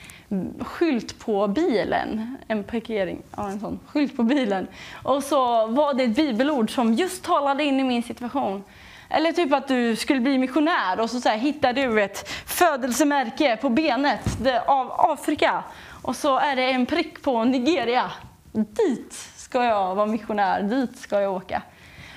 skylt 0.61 1.18
på 1.18 1.49
bilen, 1.49 2.37
en 2.49 2.64
parkering, 2.64 3.22
ja, 3.37 3.49
en 3.49 3.61
sån 3.61 3.81
skylt 3.87 4.16
på 4.16 4.22
bilen. 4.22 4.66
Och 5.03 5.22
så 5.22 5.66
var 5.66 5.95
det 5.95 6.05
ett 6.05 6.16
bibelord 6.16 6.74
som 6.74 6.95
just 6.95 7.24
talade 7.24 7.64
in 7.64 7.81
i 7.81 7.85
min 7.85 8.03
situation. 8.03 8.64
Eller 9.09 9.33
typ 9.33 9.53
att 9.53 9.68
du 9.68 9.97
skulle 9.97 10.20
bli 10.20 10.39
missionär 10.39 11.01
och 11.01 11.11
så, 11.11 11.20
så 11.20 11.29
här, 11.29 11.37
hittar 11.37 11.72
du 11.72 12.03
ett 12.03 12.29
födelsemärke 12.47 13.57
på 13.57 13.68
benet 13.68 14.39
av 14.66 14.93
Afrika. 14.93 15.64
Och 16.03 16.16
så 16.16 16.39
är 16.39 16.57
det 16.57 16.70
en 16.70 16.87
prick 16.87 17.22
på 17.22 17.45
Nigeria. 17.45 18.11
Dit 18.53 19.12
ska 19.37 19.64
jag 19.64 19.95
vara 19.95 20.07
missionär, 20.07 20.62
dit 20.62 20.99
ska 20.99 21.20
jag 21.20 21.33
åka. 21.33 21.62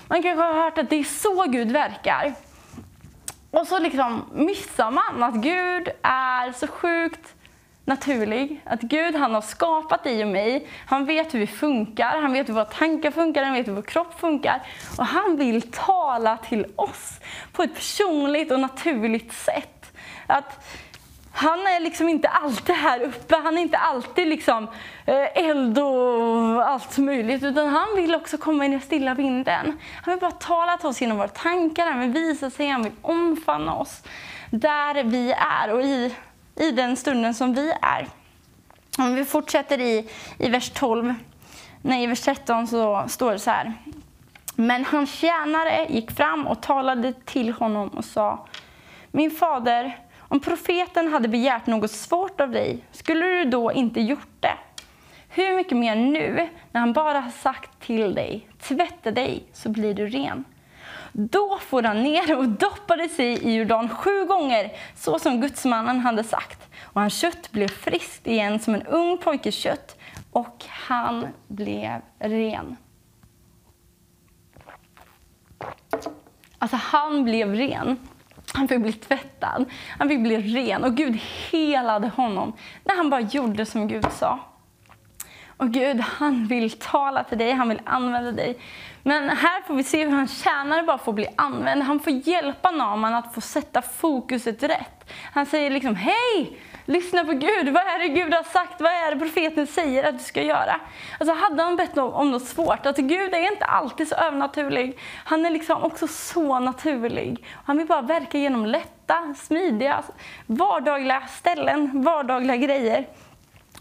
Man 0.07 0.23
kanske 0.23 0.43
har 0.43 0.63
hört 0.63 0.77
att 0.77 0.89
det 0.89 0.95
är 0.95 1.03
så 1.03 1.43
Gud 1.43 1.71
verkar. 1.71 2.33
Och 3.51 3.67
så 3.67 3.79
liksom 3.79 4.25
missar 4.33 4.91
man 4.91 5.23
att 5.23 5.35
Gud 5.35 5.89
är 6.01 6.51
så 6.51 6.67
sjukt 6.67 7.35
naturlig. 7.89 8.61
Att 8.65 8.81
Gud 8.81 9.15
han 9.15 9.33
har 9.33 9.41
skapat 9.41 10.03
dig 10.03 10.23
och 10.23 10.29
mig. 10.29 10.67
Han 10.85 11.05
vet 11.05 11.33
hur 11.33 11.39
vi 11.39 11.47
funkar, 11.47 12.21
han 12.21 12.33
vet 12.33 12.49
hur 12.49 12.53
våra 12.53 12.65
tankar 12.65 13.11
funkar, 13.11 13.43
han 13.43 13.53
vet 13.53 13.67
hur 13.67 13.73
vår 13.73 13.81
kropp 13.81 14.19
funkar. 14.19 14.61
Och 14.97 15.05
han 15.05 15.37
vill 15.37 15.61
tala 15.61 16.37
till 16.37 16.65
oss 16.75 17.19
på 17.51 17.63
ett 17.63 17.75
personligt 17.75 18.51
och 18.51 18.59
naturligt 18.59 19.33
sätt. 19.33 19.85
Att 20.27 20.65
han 21.31 21.59
är 21.59 21.79
liksom 21.79 22.09
inte 22.09 22.27
alltid 22.27 22.75
här 22.75 23.01
uppe, 23.01 23.35
han 23.35 23.57
är 23.57 23.61
inte 23.61 23.77
alltid 23.77 24.27
liksom 24.27 24.67
eh, 25.05 25.37
eld 25.47 25.79
och 25.79 26.69
allt 26.69 26.97
möjligt. 26.97 27.43
Utan 27.43 27.67
han 27.67 27.87
vill 27.95 28.15
också 28.15 28.37
komma 28.37 28.65
in 28.65 28.73
i 28.73 28.79
stilla 28.79 29.13
vinden. 29.13 29.79
Han 30.03 30.13
vill 30.13 30.19
bara 30.19 30.31
tala 30.31 30.77
till 30.77 30.87
oss 30.87 31.01
genom 31.01 31.17
våra 31.17 31.27
tankar, 31.27 31.91
han 31.91 31.99
vill 31.99 32.09
visa 32.09 32.49
sig, 32.49 32.67
han 32.67 32.83
vill 32.83 32.95
omfamna 33.01 33.75
oss 33.75 34.03
där 34.51 35.03
vi 35.03 35.31
är 35.31 35.73
och 35.73 35.81
i 35.81 36.15
i 36.59 36.71
den 36.71 36.95
stunden 36.95 37.33
som 37.33 37.53
vi 37.53 37.71
är. 37.81 38.07
Om 38.97 39.15
vi 39.15 39.25
fortsätter 39.25 39.79
i, 39.81 40.09
i 40.37 40.49
vers 40.49 40.69
12, 40.69 41.13
nej, 41.81 42.03
i 42.03 42.07
vers 42.07 42.21
13 42.21 42.67
så 42.67 43.03
står 43.07 43.31
det 43.31 43.39
så 43.39 43.51
här. 43.51 43.73
Men 44.55 44.85
hans 44.85 45.13
tjänare 45.13 45.85
gick 45.89 46.11
fram 46.11 46.47
och 46.47 46.61
talade 46.61 47.13
till 47.13 47.53
honom 47.53 47.87
och 47.87 48.05
sa 48.05 48.47
Min 49.11 49.31
fader, 49.31 49.99
om 50.19 50.39
profeten 50.39 51.13
hade 51.13 51.27
begärt 51.27 51.67
något 51.67 51.91
svårt 51.91 52.41
av 52.41 52.51
dig, 52.51 52.85
skulle 52.91 53.25
du 53.25 53.45
då 53.45 53.71
inte 53.71 54.01
gjort 54.01 54.35
det? 54.39 54.57
Hur 55.29 55.55
mycket 55.55 55.77
mer 55.77 55.95
nu, 55.95 56.49
när 56.71 56.81
han 56.81 56.93
bara 56.93 57.19
har 57.19 57.31
sagt 57.31 57.79
till 57.79 58.13
dig, 58.15 58.47
tvätta 58.61 59.11
dig 59.11 59.43
så 59.53 59.69
blir 59.69 59.93
du 59.93 60.07
ren. 60.07 60.45
Då 61.13 61.59
for 61.61 61.83
han 61.83 62.03
ner 62.03 62.37
och 62.37 62.49
doppade 62.49 63.09
sig 63.09 63.43
i 63.43 63.55
Jordan 63.55 63.89
sju 63.89 64.25
gånger, 64.25 64.71
så 64.95 65.19
som 65.19 65.41
gudsmannen 65.41 65.99
hade 65.99 66.23
sagt. 66.23 66.67
Och 66.83 67.01
hans 67.01 67.19
kött 67.19 67.51
blev 67.51 67.67
friskt 67.67 68.27
igen 68.27 68.59
som 68.59 68.75
en 68.75 68.85
ung 68.85 69.17
pojkes 69.17 69.55
kött, 69.55 69.99
och 70.31 70.65
han 70.69 71.27
blev 71.47 72.01
ren. 72.19 72.77
Alltså, 76.59 76.77
han 76.77 77.23
blev 77.23 77.55
ren. 77.55 77.97
Han 78.53 78.67
fick 78.67 78.79
bli 78.81 78.93
tvättad, 78.93 79.65
han 79.97 80.09
fick 80.09 80.19
bli 80.19 80.37
ren 80.37 80.83
och 80.83 80.95
Gud 80.95 81.19
helade 81.51 82.07
honom 82.07 82.53
när 82.83 82.95
han 82.95 83.09
bara 83.09 83.21
gjorde 83.21 83.65
som 83.65 83.87
Gud 83.87 84.11
sa. 84.11 84.39
Och 85.57 85.69
Gud, 85.69 85.99
han 85.99 86.47
vill 86.47 86.71
tala 86.71 87.23
till 87.23 87.37
dig, 87.37 87.51
han 87.51 87.69
vill 87.69 87.81
använda 87.85 88.31
dig. 88.31 88.59
Men 89.03 89.29
här 89.29 89.61
får 89.67 89.73
vi 89.73 89.83
se 89.83 90.05
hur 90.05 90.11
han 90.11 90.27
tjänare 90.27 90.83
bara 90.83 90.97
får 90.97 91.13
bli 91.13 91.27
använd. 91.35 91.83
Han 91.83 91.99
får 91.99 92.13
hjälpa 92.13 92.71
Naman 92.71 93.13
att 93.13 93.33
få 93.33 93.41
sätta 93.41 93.81
fokuset 93.81 94.63
rätt. 94.63 95.11
Han 95.33 95.45
säger 95.45 95.69
liksom, 95.69 95.95
hej! 95.95 96.59
Lyssna 96.85 97.25
på 97.25 97.31
Gud, 97.31 97.73
vad 97.73 97.83
är 97.83 97.99
det 97.99 98.07
Gud 98.07 98.33
har 98.33 98.43
sagt? 98.43 98.81
Vad 98.81 98.91
är 98.91 99.11
det 99.11 99.19
profeten 99.19 99.67
säger 99.67 100.03
att 100.03 100.17
du 100.17 100.23
ska 100.23 100.43
göra? 100.43 100.79
Alltså 101.19 101.35
hade 101.35 101.63
han 101.63 101.75
bett 101.75 101.97
om 101.97 102.31
något 102.31 102.45
svårt, 102.45 102.85
alltså 102.85 103.01
Gud 103.01 103.33
är 103.33 103.51
inte 103.51 103.65
alltid 103.65 104.07
så 104.07 104.15
övernaturlig. 104.15 104.99
Han 105.25 105.45
är 105.45 105.49
liksom 105.49 105.83
också 105.83 106.07
så 106.07 106.59
naturlig. 106.59 107.45
Han 107.65 107.77
vill 107.77 107.87
bara 107.87 108.01
verka 108.01 108.37
genom 108.37 108.65
lätta, 108.65 109.33
smidiga, 109.37 110.03
vardagliga 110.45 111.21
ställen, 111.27 112.03
vardagliga 112.03 112.55
grejer. 112.55 113.05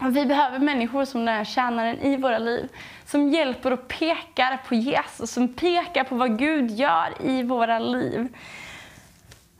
Vi 0.01 0.25
behöver 0.25 0.59
människor 0.59 1.05
som 1.05 1.25
den 1.25 1.35
här 1.35 1.45
tjänaren 1.45 1.99
i 1.99 2.17
våra 2.17 2.37
liv. 2.37 2.69
Som 3.05 3.29
hjälper 3.29 3.73
och 3.73 3.87
pekar 3.87 4.61
på 4.67 4.75
Jesus, 4.75 5.31
som 5.31 5.53
pekar 5.53 6.03
på 6.03 6.15
vad 6.15 6.39
Gud 6.39 6.71
gör 6.71 7.13
i 7.23 7.43
våra 7.43 7.79
liv. 7.79 8.27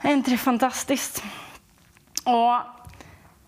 Är 0.02 0.12
inte 0.12 0.32
det 0.32 0.38
fantastiskt? 0.38 1.24
Och 2.24 2.62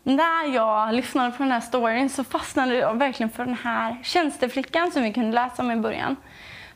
när 0.03 0.53
jag 0.55 0.93
lyssnade 0.93 1.31
på 1.31 1.43
den 1.43 1.51
här 1.51 1.61
storyn 1.61 2.09
så 2.09 2.23
fastnade 2.23 2.75
jag 2.75 2.97
verkligen 2.97 3.29
för 3.29 3.45
den 3.45 3.57
här 3.63 3.97
tjänsteflickan 4.03 4.91
som 4.91 5.03
vi 5.03 5.13
kunde 5.13 5.35
läsa 5.35 5.63
om 5.63 5.71
i 5.71 5.75
början. 5.75 6.15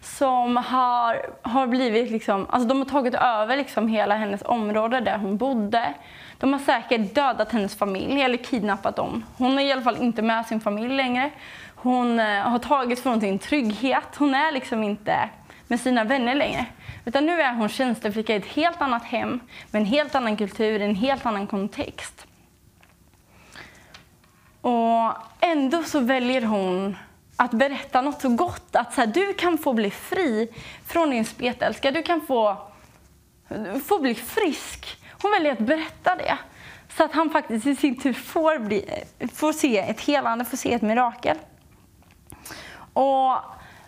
Som 0.02 0.58
har, 0.58 1.26
har 1.41 1.68
blivit 1.68 2.12
liksom, 2.12 2.48
alltså 2.50 2.68
de 2.68 2.78
har 2.78 2.86
tagit 2.86 3.14
över 3.14 3.58
liksom 3.58 3.88
hela 3.88 4.16
hennes 4.16 4.41
område 4.41 5.00
där 5.00 5.18
hon 5.18 5.38
bodde. 5.38 5.93
De 6.38 6.54
har 6.54 6.60
säkert 6.60 7.16
dödat 7.16 7.52
hennes 7.52 7.76
familj 7.76 8.22
eller 8.22 8.38
kidnappat 8.38 8.96
dem. 8.96 9.24
Hon 9.38 9.60
är 9.60 9.64
i 9.64 9.72
alla 9.72 9.82
fall 9.82 9.98
inte 9.98 10.22
med 10.22 10.46
sin 10.46 10.62
familj 10.62 10.96
längre. 10.96 11.32
Hon 11.76 12.20
eh, 12.20 12.41
har 12.41 12.60
tagit 12.60 13.00
från 13.00 13.22
sin 13.22 13.39
trygghet. 13.39 14.16
Hon 14.18 14.36
är 14.36 14.52
liksom 14.52 14.84
inte 14.84 15.30
med 15.68 15.80
sina 15.80 16.04
vänner 16.04 16.36
längre. 16.36 16.66
Utan 17.06 17.26
nu 17.26 17.41
är 17.41 17.54
hon 17.54 17.70
tjänsteflicka 17.70 18.34
i 18.34 18.36
ett 18.36 18.46
helt 18.46 18.82
annat 18.82 19.04
hem, 19.04 19.39
med 19.72 19.80
en 19.80 19.86
helt 19.86 20.16
annan 20.16 20.38
kultur, 20.38 20.82
en 20.82 20.96
helt 20.96 21.26
annan 21.26 21.48
kontext. 21.48 22.28
Och 24.62 25.14
ändå 25.39 25.84
så 25.84 26.00
väljer 26.00 26.41
hon 26.41 26.98
att 27.36 27.52
berätta 27.52 28.02
något 28.02 28.22
så 28.22 28.30
gott. 28.30 28.76
Att 28.76 28.94
så 28.94 29.02
här, 29.02 29.08
du 29.08 29.34
kan 29.34 29.58
få 29.58 29.74
bli 29.74 29.92
fri 29.92 30.48
från 30.86 31.10
din 31.10 31.26
spetälska. 31.26 31.92
Du 31.92 32.04
kan 32.04 32.22
få, 32.22 32.58
få 33.86 34.00
bli 34.00 34.16
frisk 34.16 34.98
hon 35.26 35.32
väljer 35.32 35.52
att 35.52 35.60
berätta 35.60 36.16
det. 36.16 36.38
Så 36.98 37.04
att 37.04 37.14
han 37.14 37.30
faktiskt 37.30 37.68
i 37.68 37.76
sin 37.76 38.00
tur 38.00 38.14
får, 38.14 38.60
bli, 38.60 39.04
får 39.34 39.54
se 39.54 39.78
ett 39.78 40.02
helande, 40.02 40.46
får 40.46 40.58
se 40.58 40.74
ett 40.74 40.82
mirakel. 40.82 41.38
Och 42.94 43.38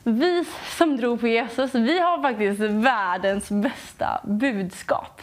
vi 0.04 0.46
som 0.78 0.98
tror 0.98 1.18
på 1.18 1.28
Jesus, 1.28 1.76
vi 1.76 2.00
har 2.00 2.22
faktiskt 2.22 2.60
världens 2.60 3.50
bästa 3.50 4.22
budskap. 4.24 5.22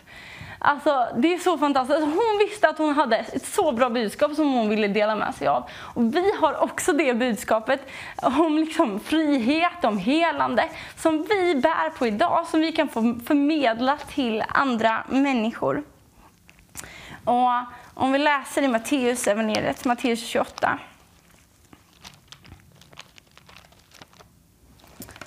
Alltså, 0.66 1.08
det 1.16 1.34
är 1.34 1.38
så 1.38 1.58
fantastiskt. 1.58 1.96
Alltså, 1.96 2.10
hon 2.10 2.38
visste 2.38 2.68
att 2.68 2.78
hon 2.78 2.94
hade 2.94 3.16
ett 3.16 3.46
så 3.46 3.72
bra 3.72 3.90
budskap 3.90 4.34
som 4.34 4.52
hon 4.52 4.68
ville 4.68 4.88
dela 4.88 5.16
med 5.16 5.34
sig 5.34 5.46
av. 5.46 5.68
Och 5.72 6.16
vi 6.16 6.32
har 6.40 6.62
också 6.62 6.92
det 6.92 7.14
budskapet 7.14 7.88
om 8.22 8.58
liksom 8.58 9.00
frihet, 9.00 9.84
om 9.84 9.98
helande, 9.98 10.68
som 10.96 11.26
vi 11.28 11.54
bär 11.54 11.90
på 11.90 12.06
idag, 12.06 12.46
som 12.46 12.60
vi 12.60 12.72
kan 12.72 12.88
få 12.88 13.00
förmedla 13.26 13.96
till 13.96 14.44
andra 14.48 15.04
människor. 15.08 15.82
Och 17.24 17.50
om 17.94 18.12
vi 18.12 18.18
läser 18.18 18.62
i 18.62 18.68
Matteus 18.68 19.26
evangeliet, 19.26 19.84
Matteus 19.84 20.26
28. 20.26 20.78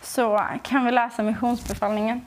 Så 0.02 0.46
kan 0.64 0.86
vi 0.86 0.92
läsa 0.92 1.24
missionsbefallningen. 1.24 2.26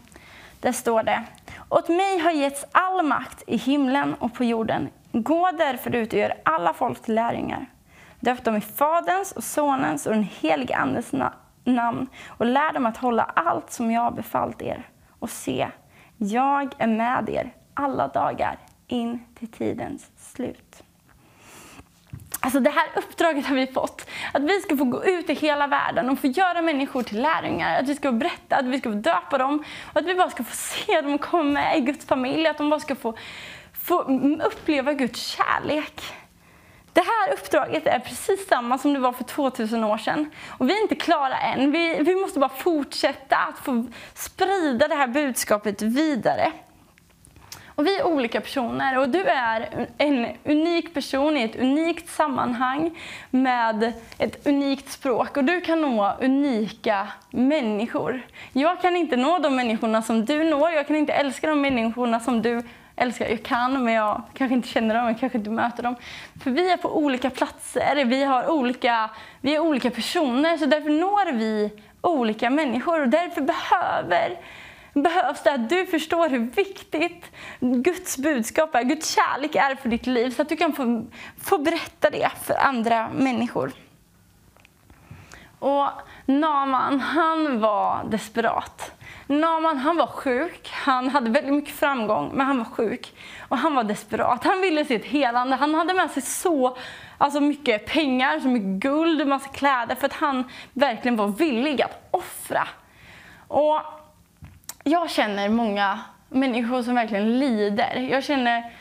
Där 0.61 0.73
står 0.73 1.03
det. 1.03 1.25
Åt 1.71 1.89
mig 1.89 2.19
har 2.19 2.31
getts 2.31 2.67
all 2.73 3.07
makt 3.07 3.43
i 3.47 3.57
himlen 3.57 4.15
och 4.15 4.35
på 4.35 4.45
jorden. 4.45 4.89
Gå 5.13 5.51
därför 5.59 5.95
ut 5.95 6.13
och 6.13 6.19
gör 6.19 6.35
alla 6.43 6.73
folk 6.73 7.03
till 7.03 7.15
lärjungar. 7.15 7.67
Döp 8.21 8.45
dem 8.45 8.57
i 8.57 8.61
Faderns 8.61 9.33
och 9.33 9.45
Sonens 9.45 10.07
och 10.07 10.13
den 10.13 10.23
helige 10.23 10.77
Andes 10.77 11.13
na 11.13 11.33
namn 11.65 12.07
och 12.29 12.47
lär 12.47 12.73
dem 12.73 12.87
att 12.87 12.97
hålla 12.97 13.23
allt 13.23 13.73
som 13.73 13.91
jag 13.91 14.01
har 14.01 14.11
befallt 14.11 14.63
er. 14.63 14.89
Och 15.19 15.31
se, 15.31 15.69
jag 16.17 16.75
är 16.79 16.87
med 16.87 17.29
er 17.29 17.55
alla 17.75 18.09
dagar 18.09 18.59
in 18.87 19.25
till 19.39 19.49
tidens 19.49 20.11
slut. 20.17 20.83
Alltså 22.43 22.61
det 22.61 22.71
här 22.71 22.89
uppdraget 22.95 23.47
har 23.47 23.57
vi 23.57 23.67
fått. 23.67 24.07
Att 24.33 24.43
vi 24.43 24.61
ska 24.61 24.77
få 24.77 24.85
gå 24.85 25.05
ut 25.05 25.31
i 25.31 25.35
hela 25.35 25.67
världen 25.67 26.11
och 26.11 26.19
få 26.19 26.27
göra 26.27 26.63
människor 26.63 27.03
till 27.03 27.23
lärjungar. 27.23 27.81
Att 27.81 27.89
vi 27.89 27.95
ska 27.95 28.09
få 28.09 28.17
berätta, 28.17 28.57
att 28.57 28.67
vi 28.67 28.79
ska 28.79 28.91
få 28.91 28.97
döpa 28.97 29.39
dem. 29.39 29.65
Och 29.93 30.01
att 30.01 30.07
vi 30.07 30.15
bara 30.15 30.31
ska 30.31 30.45
få 30.45 30.57
se 30.57 31.01
dem 31.01 31.19
komma 31.19 31.43
med 31.43 31.79
i 31.79 31.81
Guds 31.81 32.07
familj. 32.07 32.47
Att 32.47 32.59
de 32.59 32.71
bara 32.71 32.81
ska 32.81 32.95
få, 32.95 33.15
få 33.73 34.03
uppleva 34.45 34.93
Guds 34.93 35.21
kärlek. 35.21 36.03
Det 36.93 37.01
här 37.01 37.33
uppdraget 37.33 37.87
är 37.87 37.99
precis 37.99 38.49
samma 38.49 38.79
som 38.79 38.93
det 38.93 39.01
var 39.01 39.13
för 39.13 39.25
2000 39.25 39.85
år 39.85 39.99
sedan. 39.99 40.31
Och 40.49 40.69
vi 40.69 40.79
är 40.79 40.83
inte 40.83 40.95
klara 40.95 41.39
än. 41.39 41.71
Vi, 41.71 42.03
vi 42.03 42.15
måste 42.15 42.39
bara 42.39 42.51
fortsätta 42.51 43.37
att 43.37 43.59
få 43.59 43.87
sprida 44.15 44.89
det 44.89 44.95
här 44.95 45.09
budskapet 45.09 45.83
vidare. 45.83 46.53
Och 47.81 47.87
vi 47.87 47.99
är 47.99 48.07
olika 48.07 48.41
personer. 48.41 48.99
Och 48.99 49.09
du 49.09 49.25
är 49.25 49.87
en 49.99 50.27
unik 50.45 50.95
person 50.95 51.37
i 51.37 51.43
ett 51.43 51.57
unikt 51.57 52.09
sammanhang 52.09 52.91
med 53.31 53.93
ett 54.19 54.47
unikt 54.47 54.93
språk. 54.93 55.37
Och 55.37 55.45
du 55.45 55.61
kan 55.61 55.83
nå 55.83 56.17
unika 56.21 57.09
människor. 57.31 58.23
Jag 58.53 58.81
kan 58.81 58.97
inte 58.97 59.17
nå 59.17 59.39
de 59.39 59.57
människorna 59.57 60.03
som 60.03 60.25
du 60.25 60.45
når, 60.45 60.71
jag 60.71 60.87
kan 60.87 60.97
inte 60.97 61.13
älska 61.13 61.47
de 61.47 61.61
människorna 61.61 62.21
som 62.21 62.43
du 62.43 62.63
älskar. 62.97 63.27
Jag 63.29 63.43
kan, 63.43 63.85
men 63.85 63.95
jag 63.95 64.23
kanske 64.35 64.55
inte 64.55 64.69
känner 64.69 64.95
dem, 64.95 65.07
jag 65.07 65.21
kanske 65.21 65.39
inte 65.39 65.51
möter 65.51 65.83
dem. 65.83 65.97
För 66.43 66.51
vi 66.51 66.73
är 66.73 66.77
på 66.77 66.99
olika 66.99 67.31
platser, 67.31 68.05
vi, 68.05 68.25
har 68.25 68.51
olika, 68.51 69.11
vi 69.41 69.55
är 69.55 69.61
olika 69.61 69.91
personer, 69.91 70.57
så 70.57 70.67
därför 70.67 70.91
når 70.91 71.33
vi 71.33 71.71
olika 72.01 72.51
människor. 72.51 73.03
Och 73.03 73.09
därför 73.09 73.41
behöver 73.41 74.39
behövs 74.93 75.43
det 75.43 75.53
att 75.53 75.69
du 75.69 75.87
förstår 75.87 76.29
hur 76.29 76.39
viktigt 76.39 77.25
Guds 77.61 78.19
budskap 78.19 78.75
är, 78.75 78.83
Guds 78.83 79.15
kärlek 79.15 79.55
är 79.55 79.75
för 79.75 79.89
ditt 79.89 80.07
liv 80.07 80.31
så 80.31 80.43
att 80.43 80.49
du 80.49 80.57
kan 80.57 80.73
få, 80.73 81.07
få 81.43 81.59
berätta 81.59 82.11
det 82.11 82.31
för 82.43 82.55
andra 82.55 83.09
människor. 83.09 83.73
Och 85.59 85.89
Naman, 86.27 87.01
han 87.01 87.61
var 87.61 88.05
desperat. 88.05 88.93
Naman, 89.27 89.79
han 89.79 89.97
var 89.97 90.07
sjuk. 90.07 90.71
Han 90.73 91.09
hade 91.09 91.31
väldigt 91.31 91.55
mycket 91.55 91.75
framgång, 91.75 92.31
men 92.35 92.47
han 92.47 92.59
var 92.59 92.65
sjuk. 92.65 93.15
Och 93.49 93.59
han 93.59 93.75
var 93.75 93.85
desperat. 93.85 94.45
Han 94.45 94.61
ville 94.61 94.85
se 94.85 94.95
ett 94.95 95.05
helande. 95.05 95.57
Han 95.57 95.75
hade 95.75 95.95
med 95.95 96.11
sig 96.11 96.23
så 96.23 96.77
alltså 97.19 97.41
mycket 97.41 97.87
pengar, 97.87 98.41
så 98.41 98.49
mycket 98.49 98.69
guld 98.69 99.27
massa 99.27 99.49
kläder 99.49 99.95
för 99.95 100.07
att 100.07 100.13
han 100.13 100.45
verkligen 100.73 101.17
var 101.17 101.29
villig 101.29 101.83
att 101.83 102.09
offra. 102.11 102.69
Och 103.49 103.81
jag 104.91 105.11
känner 105.11 105.49
många 105.49 106.01
människor 106.29 106.83
som 106.83 106.95
verkligen 106.95 107.39
lider. 107.39 107.97
Jag 108.11 108.25
känner 108.25 108.73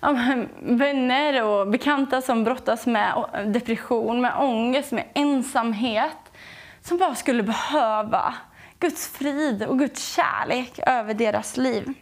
ja, 0.00 0.16
vänner 0.60 1.42
och 1.42 1.68
bekanta 1.68 2.22
som 2.22 2.44
brottas 2.44 2.86
med 2.86 3.24
depression, 3.46 4.20
med 4.20 4.34
ångest, 4.38 4.92
med 4.92 5.04
ensamhet. 5.14 6.32
Som 6.82 6.98
bara 6.98 7.14
skulle 7.14 7.42
behöva 7.42 8.34
Guds 8.78 9.08
frid 9.08 9.62
och 9.62 9.78
Guds 9.78 10.14
kärlek 10.14 10.78
över 10.86 11.14
deras 11.14 11.56
liv. 11.56 11.94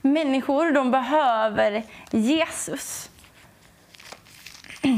Människor 0.00 0.72
de 0.72 0.90
behöver 0.90 1.82
Jesus. 2.10 3.10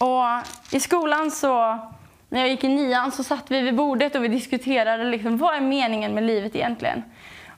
Och 0.00 0.24
I 0.74 0.80
skolan 0.80 1.30
så 1.30 1.78
när 2.30 2.40
jag 2.40 2.48
gick 2.48 2.64
i 2.64 2.68
nian 2.68 3.12
så 3.12 3.24
satt 3.24 3.50
vi 3.50 3.60
vid 3.60 3.76
bordet 3.76 4.14
och 4.14 4.24
vi 4.24 4.28
diskuterade 4.28 5.04
liksom, 5.04 5.36
vad 5.36 5.56
är 5.56 5.60
meningen 5.60 6.14
med 6.14 6.24
livet 6.24 6.56
egentligen. 6.56 7.02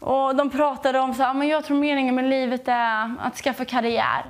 Och 0.00 0.36
de 0.36 0.50
pratade 0.50 0.98
om 1.00 1.14
så 1.14 1.32
men 1.32 1.48
jag 1.48 1.64
tror 1.64 1.76
meningen 1.76 2.14
med 2.14 2.24
livet 2.24 2.68
är 2.68 3.14
att 3.20 3.36
skaffa 3.36 3.64
karriär. 3.64 4.24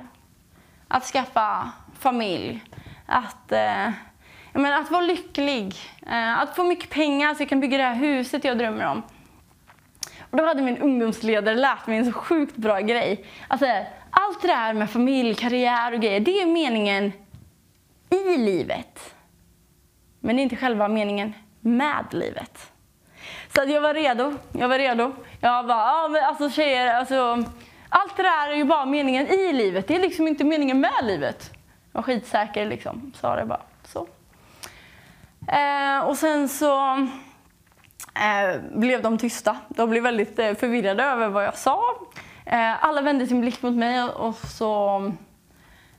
Att 0.87 1.03
skaffa 1.03 1.71
familj. 1.99 2.63
Att, 3.05 3.51
eh, 3.51 3.91
men, 4.53 4.73
att 4.73 4.91
vara 4.91 5.01
lycklig. 5.01 5.75
Eh, 6.07 6.39
att 6.39 6.55
få 6.55 6.63
mycket 6.63 6.89
pengar 6.89 7.33
så 7.33 7.41
jag 7.41 7.49
kan 7.49 7.59
bygga 7.59 7.77
det 7.77 7.83
här 7.83 7.95
huset 7.95 8.43
jag 8.43 8.57
drömmer 8.57 8.85
om. 8.85 9.03
Och 10.31 10.37
då 10.37 10.45
hade 10.45 10.61
min 10.61 10.77
ungdomsledare 10.77 11.55
lärt 11.55 11.87
mig 11.87 11.97
en 11.97 12.05
så 12.05 12.11
sjukt 12.11 12.55
bra 12.55 12.79
grej. 12.79 13.25
Alltså, 13.47 13.65
allt 14.09 14.41
det 14.41 14.47
där 14.47 14.73
med 14.73 14.89
familj, 14.89 15.35
karriär 15.35 15.93
och 15.93 16.01
grejer, 16.01 16.19
det 16.19 16.41
är 16.41 16.45
meningen 16.45 17.11
i 18.09 18.37
livet. 18.37 19.12
Men 20.25 20.35
det 20.35 20.41
är 20.41 20.43
inte 20.43 20.55
själva 20.55 20.87
meningen 20.87 21.33
med 21.59 22.05
livet. 22.11 22.71
Så 23.55 23.63
jag 23.67 23.81
var 23.81 23.93
redo. 23.93 24.33
Jag 24.51 24.67
var 24.67 24.77
redo. 24.77 25.15
Jag 25.39 25.67
bara, 25.67 25.77
ja 25.77 26.07
men 26.07 26.23
alltså 26.23 26.49
tjejer, 26.49 26.93
alltså, 26.93 27.43
allt 27.89 28.17
det 28.17 28.23
där 28.23 28.49
är 28.49 28.55
ju 28.55 28.63
bara 28.63 28.85
meningen 28.85 29.27
i 29.27 29.53
livet. 29.53 29.87
Det 29.87 29.95
är 29.95 29.99
liksom 29.99 30.27
inte 30.27 30.43
meningen 30.43 30.79
med 30.79 31.03
livet. 31.03 31.51
Jag 31.91 31.99
var 31.99 32.03
skitsäker 32.03 32.65
liksom, 32.65 33.11
sa 33.15 33.35
det 33.35 33.45
bara. 33.45 33.61
Så. 33.83 34.07
Eh, 35.47 35.99
och 36.07 36.17
sen 36.17 36.49
så 36.49 36.93
eh, 38.15 38.61
blev 38.71 39.01
de 39.01 39.17
tysta. 39.17 39.57
De 39.67 39.89
blev 39.89 40.03
väldigt 40.03 40.39
eh, 40.39 40.53
förvirrade 40.53 41.03
över 41.03 41.27
vad 41.27 41.45
jag 41.45 41.57
sa. 41.57 41.81
Eh, 42.45 42.85
alla 42.85 43.01
vände 43.01 43.27
sin 43.27 43.41
blick 43.41 43.61
mot 43.61 43.73
mig 43.73 44.03
och 44.03 44.35
så 44.35 44.97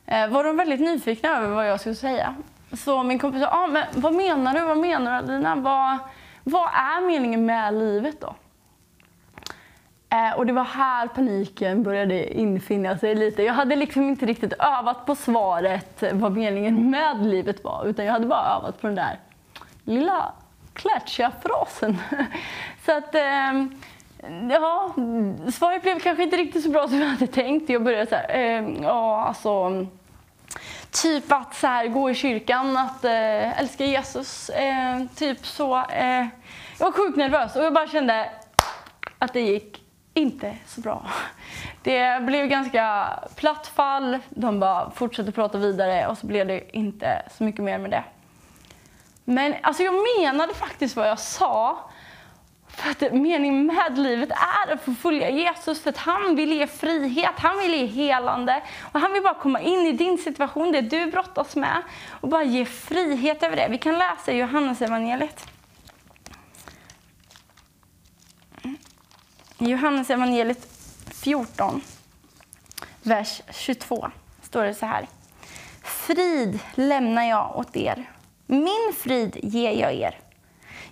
eh, 0.07 0.29
var 0.29 0.45
de 0.45 0.57
väldigt 0.57 0.81
nyfikna 0.81 1.37
över 1.39 1.49
vad 1.49 1.69
jag 1.69 1.81
skulle 1.81 1.95
säga. 1.95 2.35
Så 2.77 3.03
min 3.03 3.19
kompis 3.19 3.43
sa, 3.43 3.49
ah, 3.49 3.67
men 3.67 3.85
vad 3.95 4.15
menar 4.15 4.55
du? 4.55 4.61
Vad 4.61 4.79
menar 4.79 5.23
du 5.23 5.33
Alina? 5.33 5.55
Vad, 5.55 5.99
vad 6.45 6.69
är 6.69 7.07
meningen 7.07 7.47
med 7.47 7.75
livet 7.75 8.21
då? 8.21 8.35
Eh, 10.15 10.39
och 10.39 10.47
det 10.47 10.53
var 10.53 10.65
här 10.65 11.09
paniken 11.09 11.83
började 11.83 12.41
infinna 12.41 12.99
sig 12.99 13.15
lite. 13.15 13.43
Jag 13.43 13.55
hade 13.55 13.77
liksom 13.77 14.03
inte 14.03 14.27
riktigt 14.27 14.53
övat 14.53 15.07
på 15.07 15.15
svaret 15.15 16.03
vad 16.13 16.37
meningen 16.37 16.91
med 16.91 17.27
livet 17.27 17.65
var. 17.65 17.85
Utan 17.87 18.05
jag 18.05 18.13
hade 18.13 18.27
bara 18.27 18.57
övat 18.57 18.81
på 18.81 18.87
den 18.87 18.97
där 18.97 19.19
lilla 19.85 20.33
klatschiga 20.73 21.33
frasen. 21.43 21.99
så 22.87 22.93
att, 22.93 23.15
eh, 23.15 23.65
ja, 24.51 24.95
svaret 25.53 25.83
blev 25.83 26.01
kanske 26.01 26.23
inte 26.23 26.37
riktigt 26.37 26.63
så 26.65 26.71
bra 26.71 26.89
som 26.89 26.99
jag 26.99 27.07
hade 27.07 27.27
tänkt. 27.27 27.71
Jag 27.71 27.85
började 27.85 28.07
så 28.07 28.15
här, 28.15 28.31
eh, 28.31 28.83
ja 28.83 29.25
alltså 29.25 29.87
Typ 31.03 31.33
att 31.33 31.55
så 31.55 31.67
här, 31.67 31.89
gå 31.89 32.11
i 32.11 32.15
kyrkan, 32.15 32.77
att 32.77 33.05
eh, 33.05 33.61
älska 33.61 33.85
Jesus. 33.85 34.49
Eh, 34.49 35.03
typ 35.17 35.47
så. 35.47 35.77
Eh, 35.77 36.27
jag 36.79 36.87
var 36.87 36.93
sjukt 36.93 37.17
nervös 37.17 37.57
och 37.57 37.65
jag 37.65 37.75
bara 37.75 37.89
kände 37.89 38.31
att 39.19 39.33
det 39.33 39.41
gick 39.41 39.83
inte 40.15 40.57
så 40.67 40.81
bra. 40.81 41.07
Det 41.83 42.23
blev 42.23 42.47
ganska 42.47 43.09
platt 43.37 43.67
fall. 43.67 44.19
De 44.29 44.61
bara 44.61 44.91
fortsatte 44.91 45.33
prata 45.33 45.59
vidare 45.59 46.07
och 46.07 46.19
så 46.19 46.27
blev 46.27 46.47
det 46.47 46.77
inte 46.77 47.23
så 47.39 47.45
mycket 47.45 47.65
mer 47.65 47.79
med 47.79 47.91
det. 47.91 48.05
Men 49.25 49.55
alltså 49.63 49.83
jag 49.83 49.95
menade 50.21 50.55
faktiskt 50.55 50.97
vad 50.97 51.09
jag 51.09 51.19
sa. 51.19 51.91
För 52.77 52.91
att 52.91 53.13
meningen 53.13 53.67
med 53.67 53.99
livet 53.99 54.31
är 54.31 54.73
att 54.73 54.85
få 54.85 54.95
följa 54.95 55.31
Jesus 55.31 55.83
för 55.83 55.91
att 55.91 55.97
han 55.97 56.37
vill 56.37 56.53
ge 56.53 56.67
frihet, 56.67 57.35
han 57.37 57.59
vill 57.59 57.75
ge 57.75 57.87
helande. 57.87 58.63
Och 58.93 59.01
han 59.01 59.13
vill 59.13 59.23
bara 59.23 59.35
komma 59.35 59.61
in 59.61 59.87
i 59.87 59.93
din 59.93 60.19
situation, 60.19 60.73
det 60.73 60.81
du 60.81 61.07
brottas 61.07 61.57
med 61.57 61.83
och 62.11 62.29
bara 62.29 62.45
ge 62.45 62.65
frihet 62.65 63.43
över 63.43 63.57
det. 63.57 63.69
Vi 63.71 63.79
kan 63.79 63.99
läsa 63.99 64.33
i 64.33 64.37
Johannes 64.37 64.83
evangeliet. 64.83 65.47
Mm. 68.65 68.77
Johannes 69.59 70.11
evangeliet 70.11 70.69
14, 71.11 71.81
vers 73.03 73.43
22 73.51 74.11
står 74.43 74.65
det 74.65 74.75
så 74.75 74.87
här. 74.87 75.07
Frid 75.83 76.59
lämnar 76.75 77.25
jag 77.25 77.57
åt 77.57 77.77
er, 77.77 78.11
min 78.47 78.93
frid 78.99 79.39
ger 79.43 79.71
jag 79.71 79.95
er. 79.95 80.24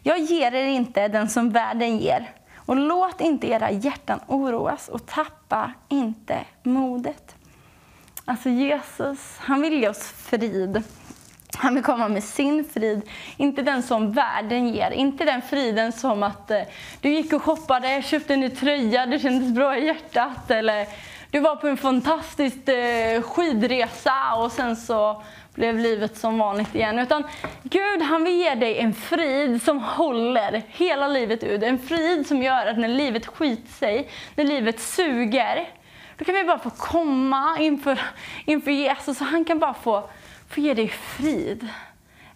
Jag 0.02 0.18
ger 0.18 0.54
er 0.54 0.66
inte 0.66 1.08
den 1.08 1.28
som 1.28 1.50
världen 1.50 1.98
ger. 1.98 2.30
Och 2.56 2.76
låt 2.76 3.20
inte 3.20 3.46
era 3.46 3.70
hjärtan 3.70 4.20
oroas 4.26 4.88
och 4.88 5.06
tappa 5.06 5.72
inte 5.88 6.38
modet. 6.62 7.36
Alltså 8.24 8.48
Jesus, 8.48 9.36
han 9.38 9.60
vill 9.60 9.72
ge 9.72 9.88
oss 9.88 10.12
frid. 10.16 10.82
Han 11.56 11.74
vill 11.74 11.84
komma 11.84 12.08
med 12.08 12.24
sin 12.24 12.64
frid, 12.64 13.02
inte 13.36 13.62
den 13.62 13.82
som 13.82 14.12
världen 14.12 14.68
ger. 14.68 14.90
Inte 14.90 15.24
den 15.24 15.42
friden 15.42 15.92
som 15.92 16.22
att 16.22 16.50
eh, 16.50 16.62
du 17.00 17.08
gick 17.08 17.32
och 17.32 17.42
shoppade, 17.42 18.02
köpte 18.02 18.34
en 18.34 18.40
ny 18.40 18.50
tröja, 18.50 19.06
det 19.06 19.18
kändes 19.18 19.52
bra 19.52 19.78
i 19.78 19.86
hjärtat. 19.86 20.50
Eller 20.50 20.86
du 21.30 21.40
var 21.40 21.56
på 21.56 21.68
en 21.68 21.76
fantastisk 21.76 22.68
eh, 22.68 23.22
skidresa 23.22 24.34
och 24.36 24.52
sen 24.52 24.76
så 24.76 25.22
blev 25.54 25.78
livet 25.78 26.16
som 26.16 26.38
vanligt 26.38 26.74
igen. 26.74 26.98
Utan 26.98 27.24
Gud 27.62 28.02
han 28.02 28.24
vill 28.24 28.36
ge 28.36 28.54
dig 28.54 28.78
en 28.78 28.94
frid 28.94 29.62
som 29.62 29.78
håller 29.80 30.62
hela 30.68 31.08
livet 31.08 31.42
ut. 31.42 31.62
En 31.62 31.78
frid 31.78 32.26
som 32.26 32.42
gör 32.42 32.66
att 32.66 32.78
när 32.78 32.88
livet 32.88 33.26
skiter 33.26 33.72
sig, 33.72 34.10
när 34.34 34.44
livet 34.44 34.80
suger, 34.80 35.68
då 36.18 36.24
kan 36.24 36.34
vi 36.34 36.44
bara 36.44 36.58
få 36.58 36.70
komma 36.70 37.56
inför, 37.58 38.00
inför 38.44 38.70
Jesus 38.70 39.20
och 39.20 39.26
han 39.26 39.44
kan 39.44 39.58
bara 39.58 39.74
få, 39.74 40.08
få 40.48 40.60
ge 40.60 40.74
dig 40.74 40.88
frid. 40.88 41.68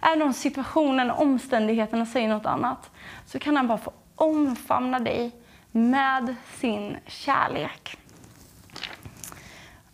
Även 0.01 0.23
om 0.23 0.33
situationen, 0.33 1.11
och 1.11 1.23
omständigheterna 1.23 2.07
säger 2.07 2.29
något 2.29 2.47
annat, 2.47 2.91
så 3.27 3.39
kan 3.39 3.57
han 3.57 3.67
bara 3.67 3.79
få 3.79 3.93
omfamna 4.15 4.99
dig 4.99 5.31
med 5.73 6.35
sin 6.55 6.97
kärlek. 7.07 7.97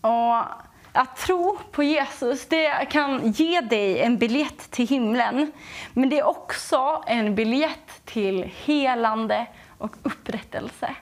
Och 0.00 0.36
att 0.92 1.16
tro 1.16 1.58
på 1.70 1.82
Jesus 1.82 2.46
det 2.48 2.88
kan 2.90 3.32
ge 3.32 3.60
dig 3.60 4.00
en 4.00 4.18
biljett 4.18 4.70
till 4.70 4.88
himlen. 4.88 5.52
Men 5.92 6.08
det 6.08 6.18
är 6.18 6.26
också 6.26 7.04
en 7.06 7.34
biljett 7.34 8.04
till 8.04 8.50
helande 8.64 9.46
och 9.78 9.96
upprättelse. 10.02 10.94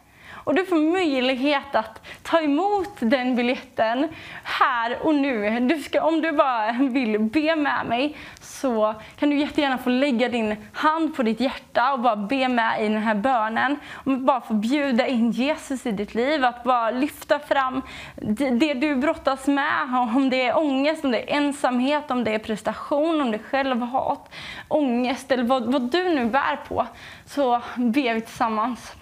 Och 0.50 0.56
du 0.56 0.66
får 0.66 0.76
möjlighet 0.76 1.74
att 1.74 2.06
ta 2.22 2.40
emot 2.40 2.90
den 2.98 3.36
biljetten 3.36 4.08
här 4.44 4.98
och 5.02 5.14
nu. 5.14 5.60
Du 5.60 5.78
ska, 5.78 6.02
om 6.02 6.20
du 6.20 6.32
bara 6.32 6.72
vill 6.72 7.18
be 7.18 7.56
med 7.56 7.86
mig 7.86 8.16
så 8.40 8.94
kan 9.18 9.30
du 9.30 9.38
jättegärna 9.38 9.78
få 9.78 9.90
lägga 9.90 10.28
din 10.28 10.56
hand 10.72 11.16
på 11.16 11.22
ditt 11.22 11.40
hjärta 11.40 11.92
och 11.92 12.00
bara 12.00 12.16
be 12.16 12.48
med 12.48 12.84
i 12.84 12.88
den 12.88 13.02
här 13.02 13.14
bönen. 13.14 13.76
Och 13.94 14.18
bara 14.18 14.40
få 14.40 14.54
bjuda 14.54 15.06
in 15.06 15.30
Jesus 15.30 15.86
i 15.86 15.92
ditt 15.92 16.14
liv, 16.14 16.44
att 16.44 16.64
bara 16.64 16.90
lyfta 16.90 17.38
fram 17.38 17.82
det 18.60 18.74
du 18.74 18.96
brottas 18.96 19.46
med. 19.46 19.94
Om 20.16 20.30
det 20.30 20.46
är 20.46 20.58
ångest, 20.58 21.04
om 21.04 21.10
det 21.10 21.32
är 21.32 21.36
ensamhet, 21.36 22.10
om 22.10 22.24
det 22.24 22.34
är 22.34 22.38
prestation, 22.38 23.20
om 23.20 23.30
det 23.30 23.36
är 23.36 23.42
självhat, 23.42 24.32
ångest 24.68 25.32
eller 25.32 25.44
vad, 25.44 25.72
vad 25.72 25.82
du 25.82 26.14
nu 26.14 26.24
bär 26.24 26.56
på. 26.68 26.86
Så 27.26 27.60
ber 27.76 28.14
vi 28.14 28.20
tillsammans. 28.20 28.92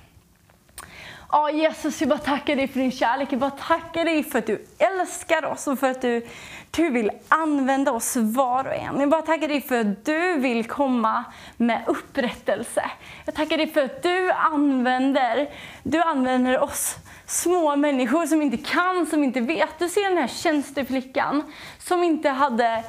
Ja, 1.33 1.51
Jesus, 1.51 2.01
jag 2.01 2.09
bara 2.09 2.19
tackar 2.19 2.57
dig 2.57 2.69
för 2.69 2.81
din 2.81 2.93
kärlek. 2.93 3.33
Vi 3.33 3.37
bara 3.37 3.51
tackar 3.51 4.05
dig 4.05 4.25
för 4.25 4.39
att 4.39 4.47
du 4.47 4.67
älskar 4.79 5.45
oss 5.45 5.67
och 5.67 5.79
för 5.79 5.91
att 5.91 6.03
du, 6.03 6.27
du 6.71 6.91
vill 6.91 7.11
använda 7.29 7.93
oss 7.93 8.17
var 8.17 8.65
och 8.65 8.75
en. 8.75 9.01
Jag 9.01 9.11
bara 9.11 9.23
tackar 9.23 9.49
dig 9.49 9.61
för 9.61 9.81
att 9.81 10.05
du 10.05 10.39
vill 10.39 10.65
komma 10.65 11.25
med 11.57 11.83
upprättelse. 11.87 12.91
Jag 13.25 13.35
tackar 13.35 13.57
dig 13.57 13.67
för 13.67 13.85
att 13.85 14.03
du 14.03 14.33
använder, 14.33 15.51
du 15.83 16.03
använder 16.03 16.61
oss 16.61 16.97
små 17.27 17.77
människor 17.77 18.27
som 18.27 18.43
inte 18.43 18.57
kan, 18.57 19.07
som 19.07 19.25
inte 19.25 19.41
vet. 19.41 19.79
Du 19.79 19.89
ser 19.89 20.09
den 20.09 20.19
här 20.19 20.29
tjänsteflickan 20.29 21.43
som 21.79 22.03
inte 22.03 22.29
hade 22.29 22.85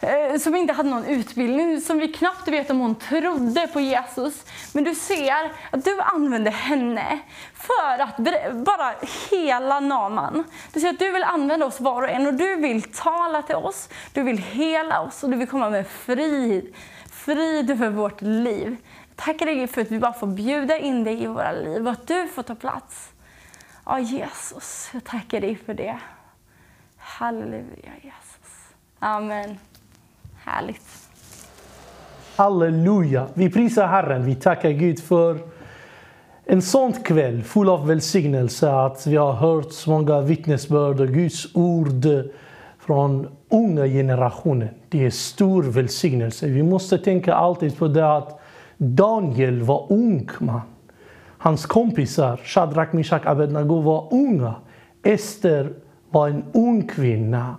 Eh, 0.00 0.38
som 0.38 0.56
inte 0.56 0.72
hade 0.72 0.90
någon 0.90 1.04
utbildning, 1.04 1.80
som 1.80 1.98
vi 1.98 2.08
knappt 2.08 2.48
vet 2.48 2.70
om 2.70 2.78
hon 2.78 2.94
trodde 2.94 3.68
på 3.72 3.80
Jesus. 3.80 4.44
Men 4.72 4.84
du 4.84 4.94
ser 4.94 5.52
att 5.70 5.84
du 5.84 6.00
använder 6.00 6.50
henne 6.50 7.18
för 7.54 7.98
att 8.02 8.16
bara 8.64 8.94
hela 9.30 9.80
Naman. 9.80 10.44
Du 10.72 10.80
ser 10.80 10.88
att 10.88 10.98
du 10.98 11.12
vill 11.12 11.24
använda 11.24 11.66
oss 11.66 11.80
var 11.80 12.02
och 12.02 12.10
en 12.10 12.26
och 12.26 12.34
du 12.34 12.56
vill 12.56 12.82
tala 12.82 13.42
till 13.42 13.56
oss, 13.56 13.88
du 14.12 14.22
vill 14.22 14.38
hela 14.38 15.00
oss 15.00 15.24
och 15.24 15.30
du 15.30 15.36
vill 15.36 15.48
komma 15.48 15.70
med 15.70 15.86
frid. 15.86 16.74
Frid 17.10 17.70
över 17.70 17.90
vårt 17.90 18.20
liv. 18.20 18.76
Tackar 19.16 19.46
dig 19.46 19.66
för 19.66 19.80
att 19.80 19.90
vi 19.90 19.98
bara 19.98 20.12
får 20.12 20.26
bjuda 20.26 20.78
in 20.78 21.04
dig 21.04 21.22
i 21.22 21.26
våra 21.26 21.52
liv 21.52 21.86
och 21.86 21.92
att 21.92 22.06
du 22.06 22.28
får 22.28 22.42
ta 22.42 22.54
plats. 22.54 23.10
Ja, 23.86 23.98
Jesus, 23.98 24.90
jag 24.92 25.04
tackar 25.04 25.40
dig 25.40 25.56
för 25.56 25.74
det. 25.74 25.98
Halleluja, 26.96 27.92
Jesus. 28.02 28.74
Amen. 28.98 29.58
Härligt. 30.48 30.82
Halleluja. 32.36 33.26
Vi 33.34 33.50
prisar 33.50 33.86
Herren. 33.86 34.24
Vi 34.24 34.34
tackar 34.34 34.70
Gud 34.70 35.00
för 35.00 35.38
en 36.44 36.62
sån 36.62 36.92
kväll 36.92 37.42
full 37.42 37.68
av 37.68 37.86
välsignelse. 37.86 38.70
Att 38.72 39.06
vi 39.06 39.16
har 39.16 39.32
hört 39.32 39.72
så 39.72 39.90
många 39.90 40.20
vittnesbörd 40.20 41.00
och 41.00 41.08
Guds 41.08 41.54
ord 41.54 42.06
från 42.78 43.28
unga 43.50 43.86
generationen. 43.86 44.68
Det 44.88 45.06
är 45.06 45.10
stor 45.10 45.62
välsignelse. 45.62 46.46
Vi 46.46 46.62
måste 46.62 46.98
tänka 46.98 47.34
alltid 47.34 47.78
på 47.78 47.88
det 47.88 48.16
att 48.16 48.40
Daniel 48.76 49.62
var 49.62 49.86
ung 49.92 50.28
man. 50.38 50.60
Hans 51.38 51.66
kompisar, 51.66 52.40
Shadrach, 52.44 52.92
Meshach, 52.92 53.26
Abednego 53.26 53.80
var 53.80 54.08
unga. 54.10 54.54
Ester 55.02 55.72
var 56.10 56.28
en 56.28 56.44
ung 56.52 56.88
kvinna 56.88 57.56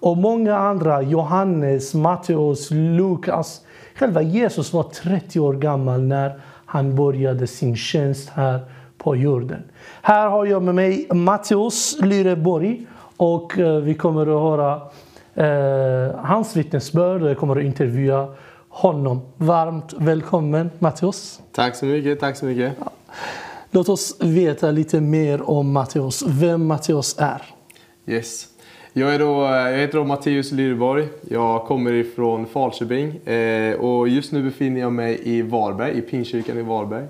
och 0.00 0.16
många 0.16 0.56
andra, 0.56 1.02
Johannes, 1.02 1.94
Matteus, 1.94 2.68
Lukas. 2.70 3.60
Själva 3.94 4.22
Jesus 4.22 4.72
var 4.72 4.82
30 4.82 5.40
år 5.40 5.54
gammal 5.54 6.02
när 6.02 6.40
han 6.66 6.96
började 6.96 7.46
sin 7.46 7.76
tjänst 7.76 8.28
här 8.28 8.60
på 8.98 9.16
jorden. 9.16 9.62
Här 10.02 10.28
har 10.28 10.46
jag 10.46 10.62
med 10.62 10.74
mig 10.74 11.06
Matteus 11.10 11.96
Lyreborg 12.00 12.86
och 13.16 13.58
eh, 13.58 13.76
vi 13.76 13.94
kommer 13.94 14.22
att 14.22 14.42
höra 14.42 14.80
eh, 15.34 16.16
hans 16.16 16.56
vittnesbörd 16.56 17.22
och 17.22 17.30
jag 17.30 17.38
kommer 17.38 17.56
att 17.56 17.64
intervjua 17.64 18.34
honom. 18.68 19.20
Varmt 19.36 19.92
välkommen 19.98 20.70
Matteus. 20.78 21.40
Tack 21.52 21.76
så 21.76 21.86
mycket, 21.86 22.20
tack 22.20 22.36
så 22.36 22.44
mycket. 22.46 22.72
Låt 23.70 23.88
oss 23.88 24.16
veta 24.20 24.70
lite 24.70 25.00
mer 25.00 25.50
om 25.50 25.72
Matteus, 25.72 26.22
vem 26.28 26.66
Matteus 26.66 27.16
är. 27.18 27.42
Yes. 28.06 28.49
Jag, 28.92 29.14
är 29.14 29.18
då, 29.18 29.42
jag 29.42 29.78
heter 29.78 29.98
då 29.98 30.04
Matteus 30.04 30.52
Lyrborg. 30.52 31.08
Jag 31.28 31.64
kommer 31.64 31.92
ifrån 31.92 32.46
Falköping 32.46 33.16
eh, 33.16 33.74
och 33.74 34.08
just 34.08 34.32
nu 34.32 34.42
befinner 34.42 34.80
jag 34.80 34.92
mig 34.92 35.20
i 35.24 35.42
Varberg, 35.42 35.98
i 35.98 36.00
Pingstkyrkan 36.00 36.58
i 36.58 36.62
Varberg. 36.62 37.04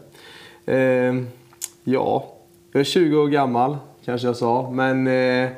Eh, 0.66 1.24
ja, 1.85 2.32
jag 2.73 2.81
är 2.81 2.85
20 2.85 3.16
år 3.16 3.28
gammal 3.28 3.77
kanske 4.05 4.27
jag 4.27 4.36
sa, 4.36 4.70
men 4.70 5.07
eh, 5.07 5.48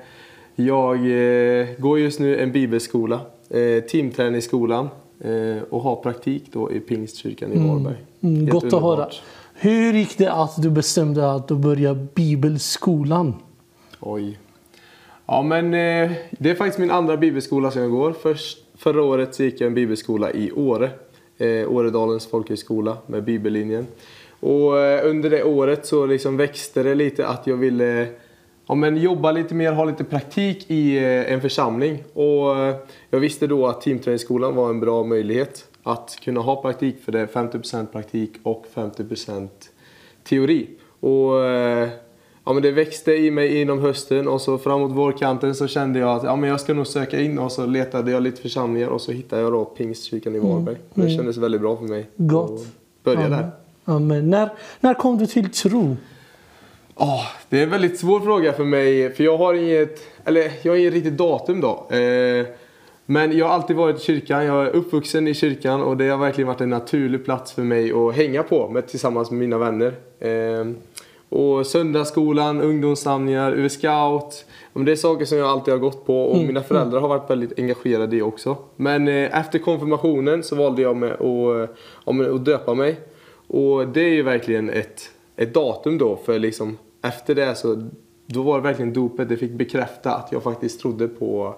jag 0.55 0.97
eh, 0.97 1.67
går 1.79 1.99
just 1.99 2.21
nu 2.21 2.41
en 2.41 2.53
bibelskola, 2.53 3.21
eh, 3.51 3.85
timträningsskolan 3.85 4.89
eh, 5.21 5.63
och 5.71 5.81
har 5.81 5.97
praktik 5.97 6.45
då 6.53 6.73
i 6.73 6.81
Pingstkyrkan 6.81 7.53
i 7.53 7.57
mm. 7.57 7.69
Varberg. 7.69 7.97
Mm, 8.21 8.35
mm, 8.37 8.49
gott 8.49 8.65
underbart. 8.65 8.99
att 8.99 8.99
höra. 8.99 9.09
Hur 9.55 9.93
gick 9.93 10.19
det 10.19 10.33
att 10.33 10.63
du 10.63 10.71
bestämde 10.71 11.33
att 11.33 11.49
du 11.49 11.55
började 11.55 12.07
bibelskolan? 12.15 13.35
Oj. 14.01 14.39
Ja, 15.33 15.43
men 15.43 15.75
eh, 15.75 16.11
det 16.31 16.51
är 16.51 16.55
faktiskt 16.55 16.79
min 16.79 16.91
andra 16.91 17.17
bibelskola 17.17 17.71
som 17.71 17.83
jag 17.83 17.91
går. 17.91 18.13
Först, 18.13 18.59
förra 18.75 19.03
året 19.03 19.41
gick 19.41 19.61
jag 19.61 19.67
en 19.67 19.75
bibelskola 19.75 20.31
i 20.31 20.53
Åre. 20.53 20.91
Eh, 21.39 21.73
Åredalens 21.73 22.27
folkhögskola 22.27 22.99
med 23.07 23.25
bibellinjen. 23.25 23.87
Och 24.41 24.79
eh, 24.79 25.11
under 25.11 25.31
det 25.31 25.45
året 25.45 25.87
så 25.87 26.07
liksom 26.07 26.37
växte 26.37 26.83
det 26.83 26.95
lite 26.95 27.27
att 27.27 27.47
jag 27.47 27.57
ville 27.57 28.07
ja, 28.67 28.75
men 28.75 28.97
jobba 28.97 29.33
lite 29.33 29.55
mer, 29.55 29.73
ha 29.73 29.85
lite 29.85 30.05
praktik 30.05 30.71
i 30.71 30.97
eh, 30.97 31.33
en 31.33 31.41
församling. 31.41 32.05
Och 32.13 32.59
eh, 32.59 32.77
jag 33.11 33.21
visste 33.21 33.47
då 33.47 33.67
att 33.67 33.81
teamträningsskolan 33.81 34.55
var 34.55 34.71
en 34.71 34.81
bra 34.81 35.05
möjlighet 35.05 35.65
att 35.83 36.19
kunna 36.25 36.41
ha 36.41 36.63
praktik 36.63 37.05
för 37.05 37.13
det 37.13 37.21
är 37.21 37.27
50% 37.27 37.87
praktik 37.87 38.33
och 38.43 38.67
50% 38.75 39.49
teori. 40.25 40.69
Och 41.01 41.45
eh, 41.45 41.89
ja, 42.45 42.53
men 42.53 42.63
det 42.63 42.71
växte 42.71 43.13
i 43.13 43.31
mig 43.31 43.61
inom 43.61 43.81
hösten 43.81 44.29
och 44.29 44.41
så 44.41 44.59
framåt 44.59 44.91
vårkanten 44.91 45.55
så 45.55 45.67
kände 45.67 45.99
jag 45.99 46.17
att 46.17 46.23
ja, 46.23 46.37
men 46.37 46.51
jag 46.51 46.61
ska 46.61 46.75
nog 46.75 46.87
söka 46.87 47.21
in 47.21 47.39
och 47.39 47.53
så 47.53 47.67
letade 47.67 48.11
jag 48.11 48.23
lite 48.23 48.43
församlingar 48.43 48.89
och 48.89 49.01
så 49.01 49.13
hittade 49.13 49.43
jag 49.43 49.53
då 49.53 49.65
Pingstkyrkan 49.65 50.35
i 50.35 50.39
mm. 50.39 50.51
Varberg. 50.51 50.77
Mm. 50.95 51.09
Det 51.09 51.15
kändes 51.15 51.37
väldigt 51.37 51.61
bra 51.61 51.77
för 51.77 51.85
mig. 51.85 52.07
Gott. 52.17 52.67
Börja 53.05 53.29
där. 53.29 53.51
Amen. 53.85 54.31
När, 54.31 54.51
när 54.81 54.95
kom 54.95 55.19
du 55.19 55.27
till 55.27 55.51
tro? 55.51 55.97
Oh, 56.95 57.27
det 57.49 57.59
är 57.59 57.63
en 57.63 57.71
väldigt 57.71 57.99
svår 57.99 58.21
fråga 58.21 58.53
för 58.53 58.65
mig 58.65 59.13
för 59.13 59.25
jag 59.25 59.39
har 59.39 59.55
inget, 59.55 60.01
eller 60.25 60.53
jag 60.63 60.73
har 60.73 60.77
inget 60.77 60.93
riktigt 60.93 61.17
datum 61.17 61.61
då. 61.61 61.97
Eh, 61.97 62.47
men 63.07 63.39
jag 63.39 63.47
har 63.47 63.55
alltid 63.55 63.77
varit 63.77 64.01
i 64.01 64.05
kyrkan, 64.05 64.45
jag 64.45 64.67
är 64.67 64.71
uppvuxen 64.71 65.29
i 65.29 65.35
kyrkan 65.35 65.83
och 65.83 65.97
det 65.97 66.09
har 66.09 66.19
verkligen 66.19 66.49
varit 66.49 66.61
en 66.61 66.71
naturlig 66.71 67.25
plats 67.25 67.53
för 67.53 67.63
mig 67.63 67.93
att 67.93 68.15
hänga 68.15 68.43
på 68.43 68.69
med, 68.69 68.89
tillsammans 68.89 69.31
med 69.31 69.41
mina 69.41 69.59
vänner. 69.59 69.95
Eh, 70.21 70.67
och 71.33 71.67
söndagsskolan, 71.67 72.61
ungdomssamlingar, 72.61 73.53
UV-scout. 73.53 74.45
Det 74.73 74.93
är 74.93 74.97
saker 74.97 75.25
som 75.25 75.39
jag 75.39 75.49
alltid 75.49 75.75
har 75.75 75.79
gått 75.79 76.07
på 76.07 76.25
och 76.25 76.35
mm. 76.35 76.47
mina 76.47 76.63
föräldrar 76.63 77.01
har 77.01 77.09
varit 77.09 77.31
väldigt 77.31 77.59
engagerade 77.59 78.17
i 78.17 78.23
också. 78.23 78.57
Men 78.77 79.09
eh, 79.09 79.41
efter 79.41 79.59
konfirmationen 79.59 80.43
så 80.43 80.57
valde 80.57 80.83
jag 80.83 80.97
med 80.97 81.13
att, 81.13 82.29
att 82.35 82.45
döpa 82.45 82.75
mig. 82.75 83.01
Och 83.47 83.89
det 83.89 84.01
är 84.01 84.13
ju 84.13 84.23
verkligen 84.23 84.71
ett, 84.71 85.11
ett 85.37 85.55
datum 85.55 85.99
då 85.99 86.17
för 86.17 86.39
liksom 86.39 86.79
efter 87.03 87.35
det 87.35 87.55
så 87.55 87.89
då 88.27 88.43
var 88.43 88.57
det 88.57 88.63
verkligen 88.63 88.93
dopet. 88.93 89.29
Det 89.29 89.37
fick 89.37 89.53
bekräfta 89.53 90.15
att 90.15 90.33
jag 90.33 90.43
faktiskt 90.43 90.81
trodde 90.81 91.09
på, 91.09 91.55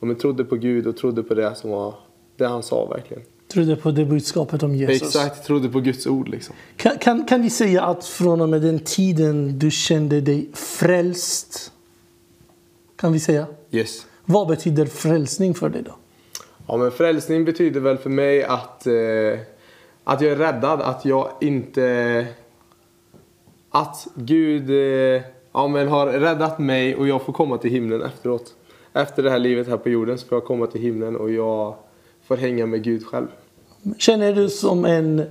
ja, 0.00 0.14
trodde 0.14 0.44
på 0.44 0.56
Gud 0.56 0.86
och 0.86 0.96
trodde 0.96 1.22
på 1.22 1.34
det 1.34 1.54
som 1.54 1.70
var 1.70 1.94
det 2.36 2.46
han 2.46 2.62
sa 2.62 2.86
verkligen. 2.86 3.22
Trodde 3.48 3.76
på 3.76 3.90
det 3.90 4.04
budskapet 4.04 4.62
om 4.62 4.74
Jesus. 4.74 5.02
Exakt, 5.02 5.46
trodde 5.46 5.68
på 5.68 5.80
Guds 5.80 6.06
ord. 6.06 6.28
Liksom. 6.28 6.54
Kan, 6.76 6.98
kan, 6.98 7.26
kan 7.26 7.42
vi 7.42 7.50
säga 7.50 7.82
att 7.82 8.06
från 8.06 8.40
och 8.40 8.48
med 8.48 8.62
den 8.62 8.78
tiden 8.78 9.58
du 9.58 9.70
kände 9.70 10.20
dig 10.20 10.50
frälst? 10.52 11.72
kan 12.98 13.12
vi 13.12 13.20
säga. 13.20 13.46
Yes. 13.70 14.06
Vad 14.24 14.48
betyder 14.48 14.86
frälsning 14.86 15.54
för 15.54 15.68
dig 15.68 15.82
då? 15.82 15.92
Ja, 16.66 16.76
men 16.76 16.90
frälsning 16.90 17.44
betyder 17.44 17.80
väl 17.80 17.98
för 17.98 18.10
mig 18.10 18.44
att, 18.44 18.86
eh, 18.86 19.40
att 20.04 20.20
jag 20.20 20.32
är 20.32 20.36
räddad, 20.36 20.80
att 20.80 21.04
jag 21.04 21.30
inte... 21.40 22.26
Att 23.70 24.06
Gud 24.14 24.70
eh, 24.70 25.22
ja, 25.52 25.68
men 25.68 25.88
har 25.88 26.06
räddat 26.06 26.58
mig 26.58 26.96
och 26.96 27.08
jag 27.08 27.22
får 27.22 27.32
komma 27.32 27.58
till 27.58 27.70
himlen 27.70 28.02
efteråt. 28.02 28.54
Efter 28.92 29.22
det 29.22 29.30
här 29.30 29.38
livet 29.38 29.68
här 29.68 29.76
på 29.76 29.88
jorden 29.88 30.18
så 30.18 30.26
får 30.26 30.36
jag 30.36 30.44
komma 30.44 30.66
till 30.66 30.80
himlen 30.80 31.16
och 31.16 31.30
jag 31.30 31.76
får 32.28 32.36
hänga 32.36 32.66
med 32.66 32.82
Gud 32.84 33.06
själv. 33.06 33.26
Känner 33.98 34.32
du 34.32 34.48
som 34.48 34.84
en 34.84 35.26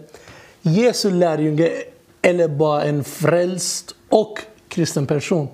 Jesu 0.61 1.11
lärjunge 1.11 1.71
eller 2.21 2.47
bara 2.47 2.83
en 2.83 3.03
frälst 3.03 3.95
och 4.09 4.39
kristen 4.67 5.07
person? 5.07 5.47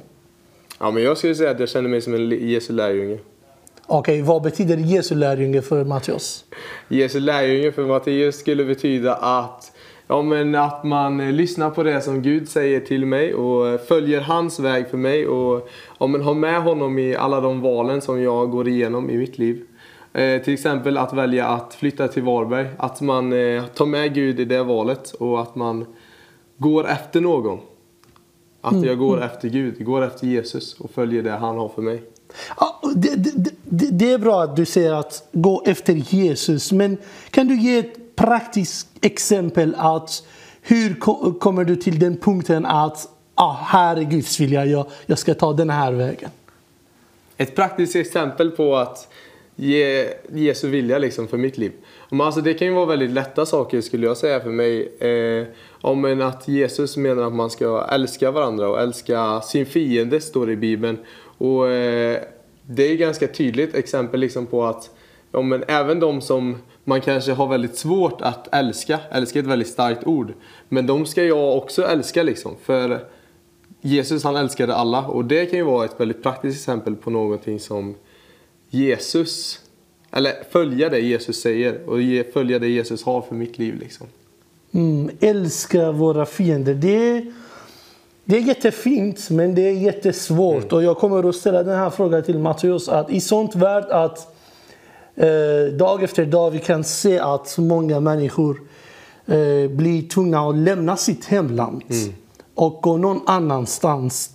Ja, 0.80 0.92
men 0.92 1.04
jag 1.04 1.18
skulle 1.18 1.36
säga 1.36 1.52
att 1.52 1.60
jag 1.60 1.70
känner 1.70 1.90
mig 1.90 2.02
som 2.02 2.14
en 2.14 2.30
Jesu 2.50 2.74
lärjunge. 2.74 3.20
Okej, 3.86 4.22
vad 4.22 4.42
betyder 4.42 4.78
Jesu 4.78 5.16
lärjunge 5.16 5.62
för 5.62 5.84
Matteus? 5.84 6.46
Jesu 6.88 7.20
lärjunge 7.20 7.72
för 7.72 7.86
Matteus 7.86 8.40
skulle 8.40 8.66
betyda 8.66 9.16
att, 9.16 9.72
ja, 10.08 10.22
men 10.22 10.56
att 10.56 10.84
man 10.84 11.20
eh, 11.20 11.32
lyssnar 11.32 11.70
på 11.70 11.84
det 11.84 12.02
som 12.02 12.22
Gud 12.22 12.50
säger 12.50 12.80
till 12.80 13.06
mig 13.06 13.34
och 13.34 13.68
eh, 13.68 13.80
följer 13.80 14.22
hans 14.22 14.60
väg 14.60 14.88
för 14.88 14.98
mig 14.98 15.28
och 15.28 15.70
ja, 16.00 16.08
men 16.08 16.22
har 16.22 16.34
med 16.34 16.62
honom 16.62 17.00
i 17.00 17.16
alla 17.16 17.42
de 17.42 17.62
valen 17.62 18.02
som 18.02 18.22
jag 18.22 18.52
går 18.52 18.68
igenom 18.68 19.10
i 19.10 19.18
mitt 19.18 19.38
liv. 19.38 19.66
Eh, 20.14 20.42
till 20.42 20.54
exempel 20.54 20.98
att 20.98 21.14
välja 21.14 21.48
att 21.48 21.74
flytta 21.74 22.08
till 22.08 22.24
Varberg, 22.24 22.68
att 22.78 23.02
man 23.02 23.34
eh, 23.34 23.66
tar 23.66 23.86
med 23.86 24.14
Gud 24.14 24.40
i 24.40 24.46
det 24.46 24.64
valet 24.64 25.12
och 25.12 25.42
att 25.42 25.56
man 25.56 25.86
går 26.58 26.88
efter 26.88 27.22
någon. 27.22 27.60
Att 28.62 28.86
jag 28.86 28.98
går 28.98 29.24
efter 29.24 29.50
Gud, 29.50 29.86
går 29.86 30.02
efter 30.02 30.28
Jesus 30.28 30.80
och 30.80 30.92
följer 30.92 31.24
det 31.24 31.32
han 31.32 31.58
har 31.58 31.70
för 31.70 31.82
mig. 31.82 32.04
Ja, 32.60 32.82
det, 32.96 33.16
det, 33.16 33.52
det, 33.64 33.90
det 33.92 34.12
är 34.12 34.18
bra 34.18 34.44
att 34.44 34.56
du 34.56 34.66
säger 34.66 34.94
att 34.94 35.28
gå 35.32 35.64
efter 35.66 35.94
Jesus, 35.94 36.72
men 36.72 36.98
kan 37.30 37.48
du 37.48 37.60
ge 37.62 37.78
ett 37.78 38.16
praktiskt 38.16 38.88
exempel 39.02 39.76
att 39.78 40.24
hur 40.62 40.94
ko- 40.96 41.34
kommer 41.34 41.64
du 41.64 41.76
till 41.76 42.00
den 42.00 42.18
punkten 42.18 42.66
att 42.66 43.08
ah, 43.36 43.54
här 43.54 43.96
är 43.96 44.02
Guds 44.04 44.40
vilja, 44.40 44.66
jag, 44.66 44.86
jag 45.06 45.18
ska 45.18 45.34
ta 45.34 45.54
den 45.54 45.70
här 45.70 45.92
vägen? 45.92 46.30
Ett 47.38 47.56
praktiskt 47.56 47.96
exempel 47.96 48.52
på 48.52 48.76
att 48.76 49.08
ge 49.56 50.10
Jesu 50.32 50.70
vilja 50.70 50.98
liksom 50.98 51.28
för 51.28 51.38
mitt 51.38 51.58
liv. 51.58 51.72
Men 52.10 52.22
alltså 52.22 52.42
det 52.42 52.54
kan 52.54 52.68
ju 52.68 52.74
vara 52.74 52.86
väldigt 52.86 53.12
lätta 53.12 53.46
saker 53.46 53.82
skulle 53.82 54.08
jag 54.08 54.18
säga 54.18 54.40
för 54.40 54.50
mig. 54.50 54.98
Eh, 55.00 55.48
om 55.82 56.06
en 56.06 56.22
att 56.22 56.48
Jesus 56.48 56.98
menar 56.98 57.24
att 57.24 57.34
man 57.34 57.50
ska 57.50 57.88
älska 57.92 58.32
varandra 58.32 58.70
och 58.70 58.82
älska 58.82 59.42
sin 59.42 59.66
fiende 59.66 60.22
står 60.22 60.46
det 60.46 60.54
i 60.54 60.56
Bibeln. 60.56 60.98
Och 61.38 61.70
eh, 61.70 62.22
det 62.68 62.84
är 62.84 62.96
ganska 62.96 63.28
tydligt 63.28 63.76
exempel 63.76 64.20
liksom 64.20 64.46
på 64.46 64.66
att 64.66 64.90
ja, 65.32 65.42
men 65.42 65.64
även 65.68 66.00
de 66.00 66.22
som 66.22 66.58
man 66.84 67.02
kanske 67.02 67.32
har 67.32 67.48
väldigt 67.48 67.78
svårt 67.78 68.22
att 68.22 68.56
älska, 68.56 69.00
älska 69.12 69.40
är 69.40 69.44
ett 69.44 69.50
väldigt 69.50 69.68
starkt 69.68 70.08
ord. 70.08 70.34
Men 70.70 70.88
de 70.88 71.06
ska 71.06 71.24
jag 71.24 71.58
också 71.58 71.84
älska 71.84 72.24
liksom. 72.24 72.56
För 72.64 73.00
Jesus 73.82 74.24
han 74.24 74.36
älskade 74.36 74.76
alla 74.76 75.06
och 75.06 75.26
det 75.26 75.46
kan 75.46 75.60
ju 75.60 75.66
vara 75.66 75.86
ett 75.86 76.00
väldigt 76.00 76.24
praktiskt 76.24 76.58
exempel 76.58 76.96
på 76.96 77.10
någonting 77.10 77.60
som 77.60 77.96
Jesus, 78.74 79.60
eller 80.12 80.34
följa 80.52 80.90
det 80.90 81.00
Jesus 81.00 81.42
säger 81.42 81.90
och 81.90 82.02
ge, 82.02 82.24
följa 82.24 82.60
det 82.60 82.68
Jesus 82.68 83.04
har 83.04 83.22
för 83.22 83.36
mitt 83.36 83.60
liv 83.60 83.80
liksom. 83.80 84.08
Mm, 84.72 85.10
älska 85.20 85.92
våra 85.92 86.26
fiender. 86.26 86.74
Det 86.74 87.10
är, 87.10 87.34
det 88.26 88.38
är 88.38 88.42
jättefint, 88.42 89.30
men 89.30 89.56
det 89.56 89.62
är 89.62 89.72
jättesvårt. 89.72 90.74
Och 90.74 90.84
jag 90.84 90.98
kommer 90.98 91.30
att 91.30 91.36
ställa 91.36 91.64
den 91.64 91.78
här 91.78 91.90
frågan 91.90 92.24
till 92.24 92.40
Matteus. 92.40 92.90
Att 92.90 93.12
I 93.12 93.22
sånt 93.22 93.56
värld 93.56 93.86
att 93.90 94.36
eh, 95.16 95.74
dag 95.78 96.04
efter 96.04 96.26
dag 96.26 96.52
vi 96.52 96.60
kan 96.60 96.84
se 96.84 97.20
att 97.20 97.58
många 97.58 98.00
människor 98.00 98.62
eh, 99.26 99.70
blir 99.70 100.10
tvungna 100.10 100.50
att 100.50 100.56
lämna 100.56 100.98
sitt 100.98 101.26
hemland 101.26 101.84
och 102.56 102.82
gå 102.82 102.98
någon 102.98 103.22
annanstans. 103.26 104.30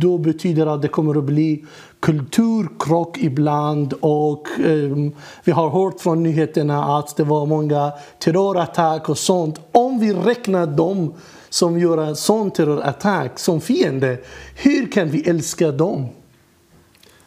Då 0.00 0.18
betyder 0.18 0.66
det 0.66 0.72
att 0.72 0.82
det 0.82 0.88
kommer 0.88 1.18
att 1.18 1.24
bli 1.24 1.64
kulturkrock 2.00 3.18
ibland 3.18 3.92
och 4.00 4.48
um, 4.64 5.12
vi 5.44 5.52
har 5.52 5.70
hört 5.70 6.00
från 6.00 6.22
nyheterna 6.22 6.98
att 6.98 7.16
det 7.16 7.24
var 7.24 7.46
många 7.46 7.92
terrorattack 8.18 9.08
och 9.08 9.18
sånt. 9.18 9.60
Om 9.72 9.98
vi 9.98 10.12
räknar 10.12 10.66
dem 10.66 11.14
som 11.48 11.78
gör 11.78 11.98
en 11.98 12.16
sån 12.16 12.50
terrorattack 12.50 13.38
som 13.38 13.60
fiende, 13.60 14.18
hur 14.56 14.92
kan 14.92 15.08
vi 15.08 15.28
älska 15.28 15.70
dem? 15.70 16.08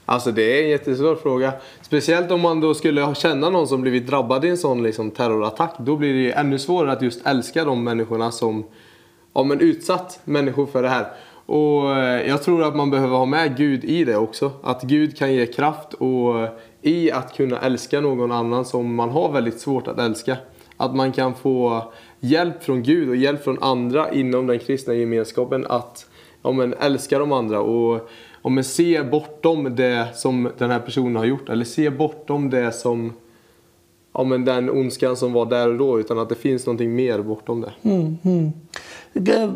Alltså 0.05 0.31
det 0.31 0.59
är 0.59 0.63
en 0.63 0.69
jättesvår 0.69 1.15
fråga. 1.15 1.53
Speciellt 1.81 2.31
om 2.31 2.41
man 2.41 2.61
då 2.61 2.73
skulle 2.73 3.15
känna 3.15 3.49
någon 3.49 3.67
som 3.67 3.81
blivit 3.81 4.07
drabbad 4.07 4.45
i 4.45 4.49
en 4.49 4.57
sån 4.57 4.83
liksom, 4.83 5.11
terrorattack. 5.11 5.75
Då 5.79 5.95
blir 5.95 6.13
det 6.13 6.19
ju 6.19 6.31
ännu 6.31 6.59
svårare 6.59 6.91
att 6.91 7.01
just 7.01 7.25
älska 7.25 7.65
de 7.65 7.83
människorna 7.83 8.31
som 8.31 8.63
ja, 9.33 9.43
men 9.43 9.59
utsatt 9.59 10.19
människor 10.23 10.65
för 10.65 10.83
det 10.83 10.89
här. 10.89 11.07
Och 11.45 11.95
eh, 11.95 12.28
jag 12.28 12.44
tror 12.44 12.64
att 12.64 12.76
man 12.76 12.91
behöver 12.91 13.18
ha 13.18 13.26
med 13.26 13.57
Gud 13.57 13.84
i 13.84 14.03
det 14.03 14.15
också. 14.15 14.52
Att 14.64 14.82
Gud 14.82 15.18
kan 15.18 15.34
ge 15.34 15.45
kraft 15.45 15.94
och 15.94 16.40
eh, 16.40 16.49
i 16.82 17.11
att 17.11 17.36
kunna 17.36 17.60
älska 17.60 18.02
någon 18.02 18.32
annan 18.32 18.65
som 18.65 18.95
man 18.95 19.10
har 19.10 19.32
väldigt 19.32 19.60
svårt 19.60 19.88
att 19.88 19.99
älska. 19.99 20.38
Att 20.78 20.95
man 20.95 21.11
kan 21.11 21.36
få 21.36 21.84
hjälp 22.20 22.64
från 22.64 22.84
Gud 22.84 23.10
och 23.10 23.15
hjälp 23.15 23.44
från 23.44 23.64
andra 23.64 24.14
inom 24.14 24.48
den 24.48 24.60
kristna 24.60 24.94
gemenskapen 24.94 25.65
att 25.70 26.06
ja, 26.44 26.52
men, 26.52 26.74
älska 26.74 27.20
de 27.20 27.32
andra 27.32 27.61
och 27.61 28.10
ja, 28.44 28.49
men, 28.49 28.64
se 28.64 29.03
bortom 29.03 29.76
det 29.76 30.07
som 30.15 30.49
den 30.57 30.72
här 30.72 30.80
personen 30.80 31.15
har 31.15 31.26
gjort. 31.26 31.49
Eller 31.49 31.65
se 31.65 31.90
bortom 31.90 32.49
det 32.49 32.72
som 32.72 33.14
ja, 34.14 34.24
men, 34.24 34.45
den 34.45 34.70
ondskan 34.70 35.18
som 35.18 35.34
var 35.34 35.45
där 35.45 35.70
och 35.70 35.78
då. 35.78 35.99
Utan 35.99 36.20
att 36.20 36.30
det 36.30 36.36
finns 36.36 36.65
någonting 36.65 36.95
mer 36.95 37.22
bortom 37.22 37.61
det. 37.61 37.74
Eh, 37.90 38.49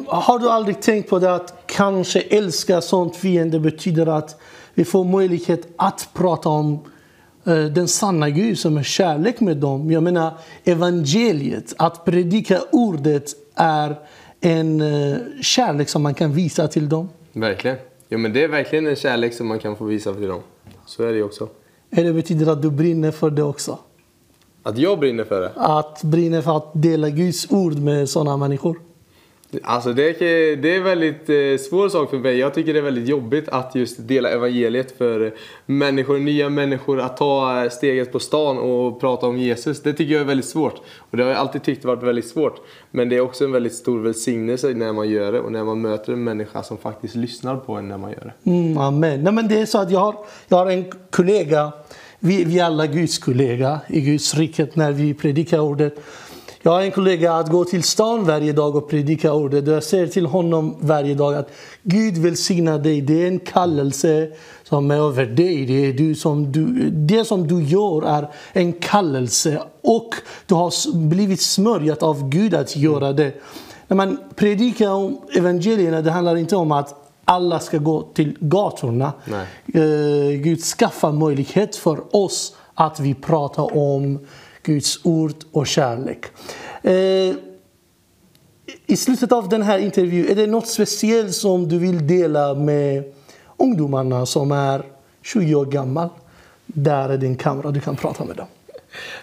har 0.08 0.40
du 0.40 0.50
aldrig 0.50 0.82
tänkt 0.82 1.10
på 1.10 1.20
det 1.20 1.36
att 1.36 1.64
kanske 1.66 2.22
älska 2.22 2.82
sånt 2.82 3.16
fiende 3.16 3.60
betyder 3.60 4.08
att 4.08 4.42
vi 4.74 4.86
får 4.86 5.04
möjlighet 5.04 5.68
att 5.76 6.10
prata 6.14 6.50
om 6.50 6.80
eh, 7.46 7.66
den 7.66 7.88
sanna 7.88 8.30
Gud 8.30 8.60
som 8.60 8.78
är 8.78 8.84
kärlek 8.84 9.40
med 9.40 9.58
dem. 9.58 9.92
Jag 9.92 10.04
menar 10.04 10.34
evangeliet, 10.64 11.74
att 11.78 12.06
predika 12.06 12.62
ordet 12.72 13.32
är 13.56 13.96
en 14.42 14.82
eh, 14.82 15.18
kärlek 15.42 15.90
som 15.90 16.04
man 16.04 16.14
kan 16.14 16.34
visa 16.34 16.68
till 16.68 16.90
dem. 16.90 17.10
Verkligen. 17.34 17.78
Ja, 18.08 18.18
men 18.18 18.34
det 18.34 18.44
är 18.44 18.48
verkligen 18.48 18.88
en 18.88 18.96
kärlek 18.96 19.34
som 19.34 19.48
man 19.48 19.60
kan 19.60 19.76
få 19.76 19.86
visa 19.86 20.14
till 20.14 20.28
dem. 20.28 20.42
Så 20.86 21.04
är 21.04 21.14
det 21.14 21.24
också. 21.24 21.50
Eller 21.92 22.14
betyder 22.14 22.52
att 22.52 22.62
du 22.62 22.72
brinner 22.72 23.12
för 23.12 23.30
det 23.30 23.44
också? 23.44 23.80
Att 24.64 24.78
jag 24.78 25.00
brinner 25.00 25.24
för 25.24 25.42
det. 25.42 25.52
Att 25.56 26.04
brinna 26.04 26.42
för 26.42 26.58
att 26.58 26.72
dela 26.74 27.10
Guds 27.10 27.52
ord 27.52 27.78
med 27.78 28.10
sådana 28.10 28.38
människor? 28.38 28.87
Alltså 29.64 29.94
det 29.94 30.22
är, 30.22 30.56
det 30.56 30.74
är 30.74 30.78
en 30.78 30.84
väldigt 30.84 31.30
eh, 31.30 31.68
svår 31.69 31.90
sak 31.90 32.10
för 32.10 32.18
mig. 32.18 32.38
Jag 32.38 32.53
tycker 32.53 32.74
det 32.74 32.80
är 32.80 32.84
väldigt 32.84 33.07
jobbigt 33.07 33.49
att 33.49 33.76
just 33.76 34.07
dela 34.07 34.30
evangeliet 34.30 34.98
för 34.98 35.34
människor, 35.65 36.18
nya 36.18 36.49
människor. 36.49 36.99
Att 36.99 37.18
ta 37.18 37.64
eh, 37.64 37.69
steget 37.69 38.11
på 38.11 38.19
stan 38.19 38.57
och 38.57 38.99
prata 38.99 39.28
om 39.28 39.38
Jesus. 39.38 39.82
Det 39.82 39.94
tycker 39.94 40.14
jag 40.14 40.22
är 40.22 40.26
väldigt 40.26 40.45
svårt. 40.45 40.82
Och 40.98 41.18
det 41.18 41.24
har 41.24 41.30
jag 41.30 41.40
alltid 41.40 41.64
tyckt 41.64 41.86
varit 41.86 42.03
väldigt 42.03 42.28
svårt. 42.28 42.61
Men 42.91 43.10
det 43.10 43.15
är 43.15 43.22
också 43.22 43.44
en 43.44 43.52
väldigt 43.52 43.76
stor 43.76 43.99
välsignelse 43.99 44.68
när 44.68 44.94
man 44.94 45.10
gör 45.10 45.32
det 45.32 45.40
och 45.40 45.52
när 45.52 45.64
man 45.64 45.82
möter 45.82 46.14
en 46.14 46.24
människa 46.24 46.64
som 46.64 46.78
faktiskt 46.78 47.15
lyssnar 47.15 47.56
på 47.56 47.74
en 47.74 47.88
när 47.88 47.98
man 47.98 48.11
gör 48.11 48.34
det. 48.44 48.52
Mm, 48.52 48.78
amen. 48.78 49.24
Nej, 49.24 49.34
men 49.34 49.48
det 49.48 49.60
är 49.60 49.65
så 49.65 49.78
att 49.78 49.91
jag 49.91 49.99
har, 49.99 50.15
jag 50.48 50.57
har 50.57 50.72
en 50.72 50.86
kollega, 51.10 51.72
vi, 52.19 52.44
vi 52.44 52.60
alla 52.60 52.88
Guds 52.88 53.18
kollega 53.18 53.80
i 53.90 54.02
Guds 54.02 54.36
riket 54.36 54.76
när 54.76 54.91
vi 54.91 55.14
predikar 55.14 55.60
ordet. 55.60 55.99
Jag 56.68 56.73
har 56.73 56.81
en 56.81 56.91
kollega 56.91 57.34
att 57.34 57.49
gå 57.49 57.65
till 57.65 57.84
stan 57.84 58.23
varje 58.23 58.53
dag 58.53 58.76
och 58.76 58.89
predika 58.89 59.34
ordet. 59.34 59.68
Jag 59.68 59.84
säger 59.84 60.07
till 60.07 60.26
honom 60.26 60.76
varje 60.80 61.15
dag 61.15 61.35
att 61.35 61.49
Gud 61.84 62.18
välsigna 62.18 62.77
dig. 62.77 63.02
Det 63.02 63.23
är 63.23 63.27
en 63.27 63.39
kallelse 63.39 64.30
som 64.64 64.91
är 64.91 64.95
över 64.95 65.26
dig. 65.26 65.65
Det, 65.65 65.73
är 65.73 65.94
du 65.94 66.15
som 66.15 66.52
du, 66.52 66.89
det 66.89 67.26
som 67.26 67.48
du 67.48 67.64
gör 67.64 68.07
är 68.07 68.27
en 68.53 68.73
kallelse 68.73 69.61
och 69.81 70.15
du 70.45 70.56
har 70.56 70.98
blivit 71.07 71.41
smörjat 71.41 72.03
av 72.03 72.30
Gud 72.30 72.53
att 72.53 72.76
göra 72.76 73.14
det. 73.14 73.34
När 73.88 73.98
man 73.98 74.19
predikar 74.35 74.89
om 74.89 75.22
evangelierna, 75.35 76.02
det 76.02 76.11
handlar 76.11 76.35
inte 76.35 76.56
om 76.56 76.72
att 76.72 77.11
alla 77.26 77.60
ska 77.60 77.77
gå 77.77 78.02
till 78.02 78.38
gatorna. 78.39 79.14
Nej. 79.26 79.48
Eh, 79.73 80.41
Gud 80.41 80.60
skaffar 80.60 81.11
möjlighet 81.11 81.76
för 81.76 82.15
oss 82.15 82.56
att 82.73 82.99
vi 82.99 83.14
pratar 83.14 83.77
om 83.77 84.19
Guds 84.68 84.99
ord 85.06 85.34
och 85.52 85.68
kärlek. 85.68 86.26
Eh, 86.84 87.35
I 88.85 88.98
slutet 88.98 89.31
av 89.31 89.49
den 89.49 89.61
här 89.61 89.80
intervjun, 89.80 90.30
är 90.31 90.35
det 90.35 90.48
något 90.48 90.68
speciellt 90.68 91.34
som 91.35 91.69
du 91.69 91.77
vill 91.80 92.07
dela 92.07 92.53
med 92.53 93.03
ungdomarna 93.57 94.26
som 94.26 94.52
är 94.52 94.84
20 95.23 95.56
år 95.56 95.65
gammal? 95.65 96.10
Där 96.65 97.10
är 97.10 97.18
din 97.18 97.35
kamera, 97.35 97.72
du 97.72 97.80
kan 97.80 97.95
prata 97.95 98.26
med 98.26 98.35
dem. 98.35 98.48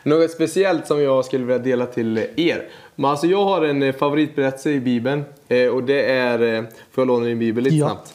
Något 0.03 0.31
speciellt 0.31 0.87
som 0.87 1.03
jag 1.03 1.25
skulle 1.25 1.45
vilja 1.45 1.59
dela 1.63 1.87
till 1.87 2.19
er. 2.37 2.69
Men 2.97 3.11
alltså 3.11 3.27
jag 3.27 3.45
har 3.45 3.63
en 3.63 3.83
eh, 3.83 3.95
favoritberättelse 3.95 4.71
i 4.71 4.81
Bibeln. 4.81 5.25
eh, 5.49 5.67
Och 5.69 5.85
det 5.85 6.05
är, 6.13 6.39
får 6.93 7.03
jag 7.03 7.07
låna 7.07 7.25
din 7.27 7.39
bibel 7.39 7.65
lite 7.65 7.77
Ja. 7.77 7.87
snabbt? 7.89 8.15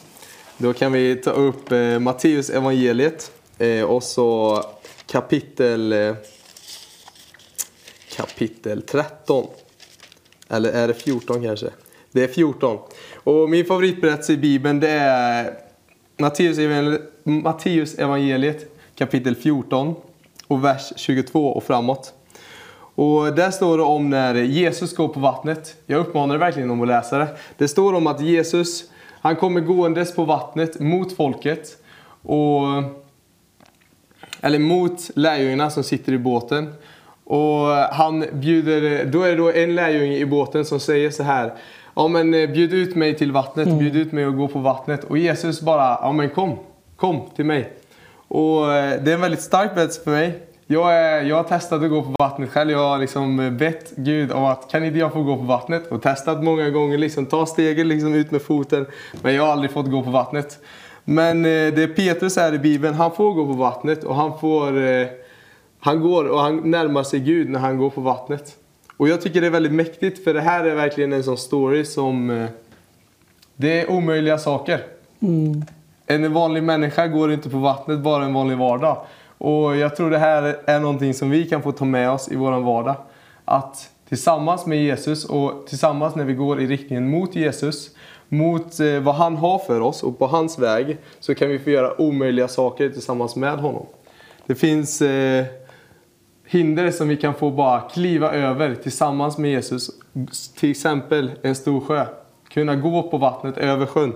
Då 0.58 0.72
kan 0.72 0.92
vi 0.92 1.16
ta 1.16 1.30
upp 1.30 1.70
Matteus 2.00 2.50
evangeliet 2.50 3.30
och 3.88 4.02
så 4.02 4.60
kapitel, 5.06 5.94
kapitel 8.20 8.82
13. 8.82 9.46
Eller 10.48 10.72
är 10.72 10.88
det 10.88 10.94
14 10.94 11.42
kanske? 11.42 11.66
Det 12.12 12.24
är 12.24 12.28
14. 12.28 12.78
Och 13.14 13.50
min 13.50 13.64
favoritberättelse 13.64 14.32
i 14.32 14.36
Bibeln 14.36 14.80
det 14.80 14.90
är 14.90 15.54
Matteus 16.18 16.58
evangeliet, 16.58 17.02
Matteus 17.24 17.94
evangeliet 17.94 18.76
kapitel 18.94 19.36
14 19.36 19.94
och 20.46 20.64
vers 20.64 20.92
22 20.96 21.46
och 21.46 21.64
framåt. 21.64 22.12
Och 22.94 23.34
där 23.34 23.50
står 23.50 23.78
det 23.78 23.84
om 23.84 24.10
när 24.10 24.34
Jesus 24.34 24.96
går 24.96 25.08
på 25.08 25.20
vattnet. 25.20 25.76
Jag 25.86 26.00
uppmanar 26.00 26.34
dig 26.34 26.38
verkligen 26.38 26.70
om 26.70 26.82
att 26.82 26.88
läsa 26.88 27.18
det. 27.18 27.28
Det 27.58 27.68
står 27.68 27.92
om 27.94 28.06
att 28.06 28.20
Jesus, 28.20 28.84
han 29.20 29.36
kommer 29.36 29.60
gåendes 29.60 30.14
på 30.14 30.24
vattnet 30.24 30.80
mot 30.80 31.16
folket. 31.16 31.76
Och, 32.22 32.66
eller 34.40 34.58
mot 34.58 35.10
lärjungarna 35.14 35.70
som 35.70 35.84
sitter 35.84 36.12
i 36.12 36.18
båten. 36.18 36.74
Och 37.30 37.66
han 37.90 38.24
bjuder, 38.32 39.04
då 39.04 39.22
är 39.22 39.30
det 39.30 39.36
då 39.36 39.52
en 39.52 39.74
lärjunge 39.74 40.16
i 40.16 40.26
båten 40.26 40.64
som 40.64 40.80
säger 40.80 41.10
så 41.10 41.22
här. 41.22 41.52
Ja 41.94 42.08
men 42.08 42.34
eh, 42.34 42.50
bjud 42.50 42.72
ut 42.72 42.96
mig 42.96 43.14
till 43.14 43.32
vattnet, 43.32 43.78
bjud 43.78 43.96
ut 43.96 44.12
mig 44.12 44.24
att 44.24 44.36
gå 44.36 44.48
på 44.48 44.58
vattnet. 44.58 45.04
Och 45.04 45.18
Jesus 45.18 45.60
bara, 45.60 45.98
ja 46.02 46.12
men 46.12 46.30
kom, 46.30 46.58
kom 46.96 47.20
till 47.36 47.44
mig. 47.44 47.72
Och 48.28 48.72
eh, 48.74 49.02
det 49.02 49.10
är 49.10 49.14
en 49.14 49.20
väldigt 49.20 49.42
stark 49.42 49.74
berättelse 49.74 50.04
för 50.04 50.10
mig. 50.10 50.38
Jag, 50.66 50.94
är, 50.94 51.22
jag 51.22 51.36
har 51.36 51.44
testat 51.44 51.82
att 51.82 51.90
gå 51.90 52.02
på 52.02 52.14
vattnet 52.18 52.50
själv. 52.50 52.70
Jag 52.70 52.88
har 52.88 52.98
liksom 52.98 53.56
bett 53.56 53.92
Gud 53.96 54.32
om 54.32 54.44
att 54.44 54.70
kan 54.70 54.84
inte 54.84 54.98
jag 54.98 55.12
få 55.12 55.22
gå 55.22 55.36
på 55.36 55.42
vattnet? 55.42 55.86
Och 55.86 56.02
testat 56.02 56.44
många 56.44 56.70
gånger, 56.70 56.98
liksom, 56.98 57.26
ta 57.26 57.46
steget 57.46 57.86
liksom 57.86 58.14
ut 58.14 58.30
med 58.30 58.42
foten. 58.42 58.86
Men 59.22 59.34
jag 59.34 59.42
har 59.42 59.52
aldrig 59.52 59.70
fått 59.70 59.90
gå 59.90 60.02
på 60.02 60.10
vattnet. 60.10 60.58
Men 61.04 61.44
eh, 61.44 61.50
det 61.74 61.82
är 61.82 61.94
Petrus 61.94 62.36
här 62.36 62.54
i 62.54 62.58
Bibeln, 62.58 62.94
han 62.94 63.12
får 63.12 63.34
gå 63.34 63.46
på 63.46 63.52
vattnet 63.52 64.04
och 64.04 64.14
han 64.16 64.38
får... 64.38 64.78
Han 65.80 66.00
går 66.00 66.24
och 66.24 66.40
han 66.40 66.70
närmar 66.70 67.02
sig 67.02 67.20
Gud 67.20 67.50
när 67.50 67.58
han 67.58 67.78
går 67.78 67.90
på 67.90 68.00
vattnet. 68.00 68.56
Och 68.96 69.08
jag 69.08 69.20
tycker 69.20 69.40
det 69.40 69.46
är 69.46 69.50
väldigt 69.50 69.72
mäktigt 69.72 70.24
för 70.24 70.34
det 70.34 70.40
här 70.40 70.64
är 70.64 70.74
verkligen 70.74 71.12
en 71.12 71.24
sån 71.24 71.38
story 71.38 71.84
som... 71.84 72.30
Eh, 72.30 72.48
det 73.56 73.80
är 73.80 73.90
omöjliga 73.90 74.38
saker. 74.38 74.80
En 76.06 76.32
vanlig 76.32 76.62
människa 76.62 77.06
går 77.06 77.32
inte 77.32 77.50
på 77.50 77.58
vattnet 77.58 78.00
bara 78.00 78.24
en 78.24 78.34
vanlig 78.34 78.58
vardag. 78.58 78.96
Och 79.38 79.76
jag 79.76 79.96
tror 79.96 80.10
det 80.10 80.18
här 80.18 80.56
är 80.64 80.80
någonting 80.80 81.14
som 81.14 81.30
vi 81.30 81.44
kan 81.48 81.62
få 81.62 81.72
ta 81.72 81.84
med 81.84 82.10
oss 82.10 82.28
i 82.32 82.36
vår 82.36 82.60
vardag. 82.60 82.96
Att 83.44 83.90
tillsammans 84.08 84.66
med 84.66 84.82
Jesus 84.82 85.24
och 85.24 85.66
tillsammans 85.66 86.14
när 86.14 86.24
vi 86.24 86.34
går 86.34 86.60
i 86.60 86.66
riktningen 86.66 87.10
mot 87.10 87.36
Jesus, 87.36 87.90
mot 88.28 88.80
eh, 88.80 89.00
vad 89.00 89.14
han 89.14 89.36
har 89.36 89.58
för 89.58 89.80
oss 89.80 90.02
och 90.02 90.18
på 90.18 90.26
hans 90.26 90.58
väg, 90.58 90.98
så 91.20 91.34
kan 91.34 91.48
vi 91.48 91.58
få 91.58 91.70
göra 91.70 92.00
omöjliga 92.00 92.48
saker 92.48 92.88
tillsammans 92.88 93.36
med 93.36 93.58
honom. 93.58 93.86
Det 94.46 94.54
finns 94.54 95.02
eh, 95.02 95.44
hinder 96.50 96.90
som 96.90 97.08
vi 97.08 97.16
kan 97.16 97.34
få 97.34 97.50
bara 97.50 97.80
kliva 97.80 98.32
över 98.32 98.74
tillsammans 98.74 99.38
med 99.38 99.50
Jesus. 99.50 99.90
Till 100.58 100.70
exempel 100.70 101.30
en 101.42 101.54
stor 101.54 101.80
sjö. 101.80 102.06
Kunna 102.48 102.76
gå 102.76 103.02
på 103.02 103.18
vattnet 103.18 103.58
över 103.58 103.86
sjön. 103.86 104.12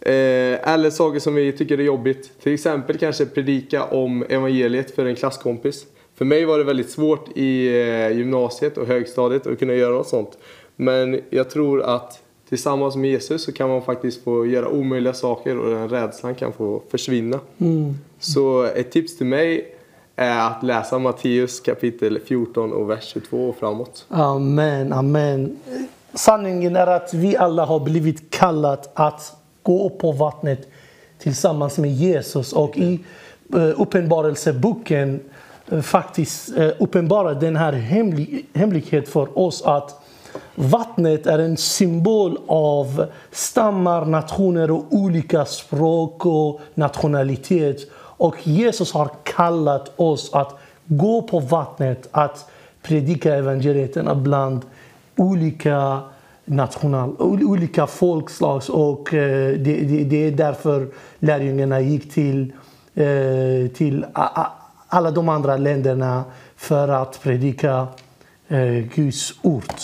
Eh, 0.00 0.72
eller 0.72 0.90
saker 0.90 1.20
som 1.20 1.34
vi 1.34 1.52
tycker 1.52 1.78
är 1.78 1.82
jobbigt. 1.82 2.32
Till 2.42 2.54
exempel 2.54 2.98
kanske 2.98 3.26
predika 3.26 3.84
om 3.84 4.24
evangeliet 4.28 4.94
för 4.94 5.06
en 5.06 5.16
klasskompis. 5.16 5.86
För 6.14 6.24
mig 6.24 6.44
var 6.44 6.58
det 6.58 6.64
väldigt 6.64 6.90
svårt 6.90 7.28
i 7.34 7.80
eh, 7.80 8.18
gymnasiet 8.18 8.78
och 8.78 8.86
högstadiet 8.86 9.46
att 9.46 9.58
kunna 9.58 9.74
göra 9.74 9.94
något 9.94 10.08
sånt. 10.08 10.38
Men 10.76 11.20
jag 11.30 11.50
tror 11.50 11.82
att 11.82 12.22
tillsammans 12.48 12.96
med 12.96 13.10
Jesus 13.10 13.44
så 13.44 13.52
kan 13.52 13.68
man 13.68 13.82
faktiskt 13.82 14.24
få 14.24 14.46
göra 14.46 14.68
omöjliga 14.68 15.14
saker 15.14 15.58
och 15.58 15.70
den 15.70 15.88
rädslan 15.88 16.34
kan 16.34 16.52
få 16.52 16.82
försvinna. 16.90 17.40
Så 18.18 18.62
ett 18.64 18.90
tips 18.90 19.18
till 19.18 19.26
mig 19.26 19.73
är 20.16 20.46
att 20.46 20.62
läsa 20.62 20.98
Matteus 20.98 21.60
kapitel 21.60 22.20
14 22.26 22.72
och 22.72 22.90
vers 22.90 23.04
22 23.04 23.48
och 23.48 23.56
framåt. 23.56 24.06
Amen, 24.08 24.92
amen. 24.92 25.58
Sanningen 26.14 26.76
är 26.76 26.86
att 26.86 27.14
vi 27.14 27.36
alla 27.36 27.64
har 27.64 27.80
blivit 27.80 28.30
kallat 28.30 28.90
att 28.94 29.36
gå 29.62 29.90
på 29.90 30.12
vattnet 30.12 30.68
tillsammans 31.18 31.78
med 31.78 31.90
Jesus. 31.90 32.52
Och 32.52 32.76
i 32.76 33.00
eh, 33.54 33.80
Uppenbarelseboken 33.80 35.20
eh, 35.70 35.80
faktiskt 35.80 36.56
eh, 36.56 36.70
uppenbarar 36.78 37.34
den 37.34 37.56
här 37.56 37.72
hemlig, 37.72 39.08
för 39.08 39.38
oss 39.38 39.62
att 39.62 40.04
vattnet 40.54 41.26
är 41.26 41.38
en 41.38 41.56
symbol 41.56 42.38
av 42.46 43.06
stammar, 43.30 44.04
nationer 44.04 44.70
och 44.70 44.84
olika 44.90 45.44
språk 45.44 46.26
och 46.26 46.60
nationalitet. 46.74 47.90
Och 48.24 48.46
Jesus 48.46 48.92
har 48.92 49.10
kallat 49.22 49.92
oss 49.96 50.34
att 50.34 50.58
gå 50.86 51.22
på 51.22 51.40
vattnet, 51.40 52.08
att 52.10 52.50
predika 52.82 53.34
evangeliet 53.34 54.16
bland 54.16 54.62
olika 55.16 56.00
national, 56.44 57.16
olika 57.18 57.86
folkslag. 57.86 58.62
Och 58.68 59.14
eh, 59.14 59.58
det, 59.58 59.74
det, 59.74 60.04
det 60.04 60.16
är 60.16 60.30
därför 60.30 60.88
lärjungarna 61.18 61.80
gick 61.80 62.12
till, 62.12 62.52
eh, 62.94 63.70
till 63.74 64.06
alla 64.88 65.10
de 65.10 65.28
andra 65.28 65.56
länderna 65.56 66.24
för 66.56 66.88
att 66.88 67.22
predika 67.22 67.86
eh, 68.48 68.74
Guds 68.94 69.32
ord. 69.42 69.74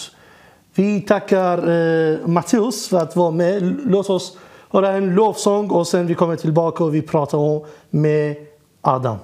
Vi 0.74 1.00
tackar 1.00 2.26
Matteus 2.28 2.88
för 2.88 2.98
att 2.98 3.16
vara 3.16 3.30
med. 3.30 3.76
Låt 3.86 4.10
oss 4.10 4.36
höra 4.72 4.92
en 4.92 5.14
lovsång 5.14 5.70
och 5.70 5.86
sen 5.86 6.06
vi 6.06 6.14
kommer 6.14 6.36
tillbaka 6.36 6.84
och 6.84 6.94
vi 6.94 7.02
pratar 7.02 7.38
om 7.38 7.64
med 7.90 8.36
Adam. 8.80 9.16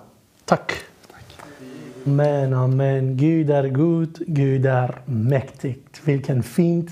Tack. 0.44 0.72
Amen, 2.06 2.54
amen. 2.54 3.16
Gud 3.16 3.50
är 3.50 3.68
god, 3.68 4.18
Gud 4.26 4.66
är 4.66 5.00
mäktigt. 5.04 6.00
Vilken 6.04 6.42
fint 6.42 6.90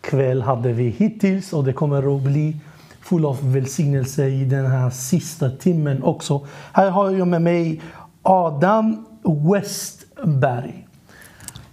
kväll 0.00 0.42
hade 0.42 0.72
vi 0.72 0.88
hittills 0.88 1.52
och 1.52 1.64
det 1.64 1.72
kommer 1.72 2.16
att 2.16 2.22
bli 2.22 2.56
full 3.00 3.26
av 3.26 3.52
välsignelse 3.52 4.26
i 4.26 4.44
den 4.44 4.66
här 4.66 4.90
sista 4.90 5.50
timmen 5.50 6.02
också. 6.02 6.46
Här 6.72 6.90
har 6.90 7.10
jag 7.10 7.28
med 7.28 7.42
mig 7.42 7.80
Adam 8.22 9.06
Westberg. 9.52 10.86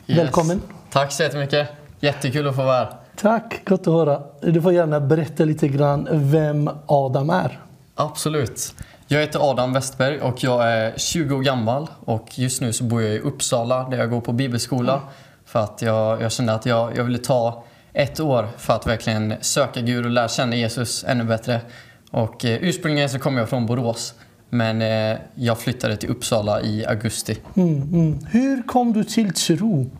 Yes. 0.07 0.19
Välkommen. 0.19 0.61
Tack 0.91 1.11
så 1.11 1.23
jättemycket. 1.23 1.69
Jättekul 1.99 2.47
att 2.47 2.55
få 2.55 2.63
vara 2.63 2.75
här. 2.75 3.04
Tack, 3.15 3.61
gott 3.65 3.79
att 3.79 3.93
höra. 3.93 4.21
Du 4.41 4.61
får 4.61 4.73
gärna 4.73 4.99
berätta 4.99 5.45
lite 5.45 5.67
grann 5.67 6.07
vem 6.11 6.69
Adam 6.85 7.29
är. 7.29 7.59
Absolut. 7.95 8.75
Jag 9.07 9.21
heter 9.21 9.51
Adam 9.51 9.73
Westberg 9.73 10.21
och 10.21 10.43
jag 10.43 10.71
är 10.71 10.93
20 10.97 11.35
år 11.35 11.41
gammal 11.41 11.87
och 12.05 12.39
just 12.39 12.61
nu 12.61 12.73
så 12.73 12.83
bor 12.83 13.01
jag 13.01 13.13
i 13.13 13.19
Uppsala 13.19 13.89
där 13.89 13.97
jag 13.97 14.09
går 14.09 14.21
på 14.21 14.31
bibelskola. 14.31 15.01
För 15.45 15.59
att 15.59 15.81
jag, 15.81 16.21
jag 16.21 16.31
kände 16.31 16.53
att 16.53 16.65
jag, 16.65 16.97
jag 16.97 17.03
ville 17.03 17.17
ta 17.17 17.63
ett 17.93 18.19
år 18.19 18.47
för 18.57 18.73
att 18.73 18.87
verkligen 18.87 19.33
söka 19.41 19.81
Gud 19.81 20.05
och 20.05 20.11
lära 20.11 20.27
känna 20.27 20.55
Jesus 20.55 21.03
ännu 21.07 21.23
bättre. 21.23 21.61
Och 22.11 22.45
eh, 22.45 22.63
ursprungligen 22.63 23.09
så 23.09 23.19
kommer 23.19 23.39
jag 23.39 23.49
från 23.49 23.65
Borås. 23.65 24.13
Men 24.49 24.81
eh, 24.81 25.17
jag 25.35 25.59
flyttade 25.59 25.97
till 25.97 26.09
Uppsala 26.09 26.61
i 26.61 26.85
augusti. 26.85 27.37
Mm, 27.55 27.81
mm. 27.81 28.25
Hur 28.31 28.63
kom 28.63 28.93
du 28.93 29.03
till 29.03 29.33
tro? 29.33 29.91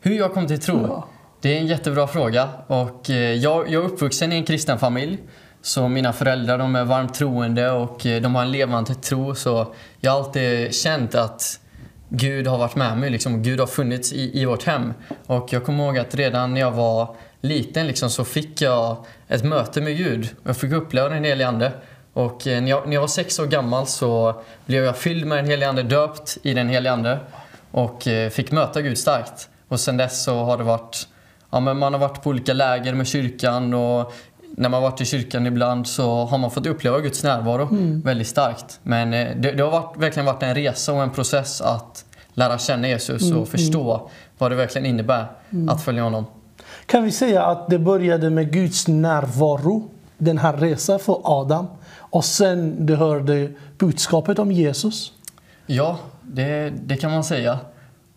Hur 0.00 0.18
jag 0.18 0.34
kom 0.34 0.46
till 0.46 0.60
tro? 0.60 0.86
Ja. 0.86 1.08
Det 1.42 1.56
är 1.56 1.60
en 1.60 1.66
jättebra 1.66 2.06
fråga. 2.06 2.48
Och 2.66 3.10
eh, 3.10 3.16
jag, 3.16 3.70
jag 3.70 3.84
är 3.84 3.86
uppvuxen 3.86 4.32
i 4.32 4.36
en 4.36 4.44
kristen 4.44 4.78
familj. 4.78 5.18
Så 5.62 5.88
mina 5.88 6.12
föräldrar 6.12 6.58
de 6.58 6.76
är 6.76 6.84
varmt 6.84 7.14
troende 7.14 7.70
och 7.70 8.06
eh, 8.06 8.22
de 8.22 8.34
har 8.34 8.42
en 8.42 8.52
levande 8.52 8.94
tro. 8.94 9.34
Så 9.34 9.74
jag 10.00 10.10
har 10.10 10.18
alltid 10.18 10.74
känt 10.74 11.14
att 11.14 11.60
Gud 12.08 12.46
har 12.46 12.58
varit 12.58 12.76
med 12.76 12.98
mig. 12.98 13.10
Liksom. 13.10 13.42
Gud 13.42 13.60
har 13.60 13.66
funnits 13.66 14.12
i, 14.12 14.40
i 14.40 14.44
vårt 14.44 14.62
hem. 14.62 14.94
Och 15.26 15.52
jag 15.52 15.64
kommer 15.64 15.84
ihåg 15.84 15.98
att 15.98 16.14
redan 16.14 16.54
när 16.54 16.60
jag 16.60 16.70
var 16.70 17.16
liten 17.40 17.86
liksom, 17.86 18.10
så 18.10 18.24
fick 18.24 18.60
jag 18.60 18.96
ett 19.28 19.44
möte 19.44 19.80
med 19.80 19.96
Gud. 19.96 20.28
Jag 20.44 20.56
fick 20.56 20.72
uppleva 20.72 21.08
den 21.08 21.24
helige 21.24 21.48
Ande. 21.48 21.72
Och 22.12 22.46
eh, 22.46 22.62
när 22.62 22.70
jag, 22.70 22.86
när 22.86 22.94
jag 22.94 23.00
var 23.00 23.08
sex 23.08 23.38
år 23.38 23.46
gammal 23.46 23.86
så 23.86 24.42
blev 24.66 24.84
jag 24.84 24.96
fylld 24.96 25.26
med 25.26 25.38
den 25.38 25.46
helige 25.46 25.68
Ande, 25.68 25.82
döpt 25.82 26.38
i 26.42 26.54
den 26.54 26.68
helige 26.68 26.92
Ande. 26.92 27.18
Och 27.70 28.02
fick 28.30 28.50
möta 28.52 28.80
Gud 28.80 28.98
starkt. 28.98 29.48
Och 29.68 29.80
sen 29.80 29.96
dess 29.96 30.24
så 30.24 30.34
har 30.34 30.58
det 30.58 30.64
varit, 30.64 31.08
ja 31.52 31.60
men 31.60 31.78
man 31.78 31.92
har 31.92 32.00
varit 32.00 32.22
på 32.22 32.30
olika 32.30 32.52
läger 32.52 32.94
med 32.94 33.06
kyrkan 33.06 33.74
och 33.74 34.12
när 34.56 34.68
man 34.68 34.82
varit 34.82 35.00
i 35.00 35.04
kyrkan 35.04 35.46
ibland 35.46 35.86
så 35.86 36.24
har 36.24 36.38
man 36.38 36.50
fått 36.50 36.66
uppleva 36.66 37.00
Guds 37.00 37.22
närvaro 37.24 37.68
väldigt 38.04 38.28
starkt. 38.28 38.80
Men 38.82 39.14
eh, 39.14 39.36
det, 39.36 39.52
det 39.52 39.62
har 39.62 39.70
varit, 39.70 39.96
verkligen 39.96 40.26
varit 40.26 40.42
en 40.42 40.54
resa 40.54 40.92
och 40.92 41.02
en 41.02 41.10
process 41.10 41.60
att 41.60 42.04
lära 42.34 42.58
känna 42.58 42.88
Jesus 42.88 43.32
och 43.32 43.48
förstå 43.48 44.10
vad 44.38 44.50
det 44.50 44.56
verkligen 44.56 44.86
innebär 44.86 45.26
att 45.68 45.84
följa 45.84 46.02
honom. 46.02 46.26
Kan 46.86 47.04
vi 47.04 47.12
säga 47.12 47.42
att 47.42 47.70
det 47.70 47.78
började 47.78 48.30
med 48.30 48.52
Guds 48.52 48.88
närvaro, 48.88 49.90
den 50.18 50.38
här 50.38 50.56
resan 50.56 50.98
för 50.98 51.20
Adam, 51.24 51.66
och 51.98 52.24
sen 52.24 52.86
du 52.86 52.96
hörde 52.96 53.50
budskapet 53.78 54.38
om 54.38 54.52
Jesus? 54.52 55.12
Ja, 55.66 55.98
det, 56.22 56.72
det 56.84 56.96
kan 56.96 57.10
man 57.10 57.24
säga. 57.24 57.58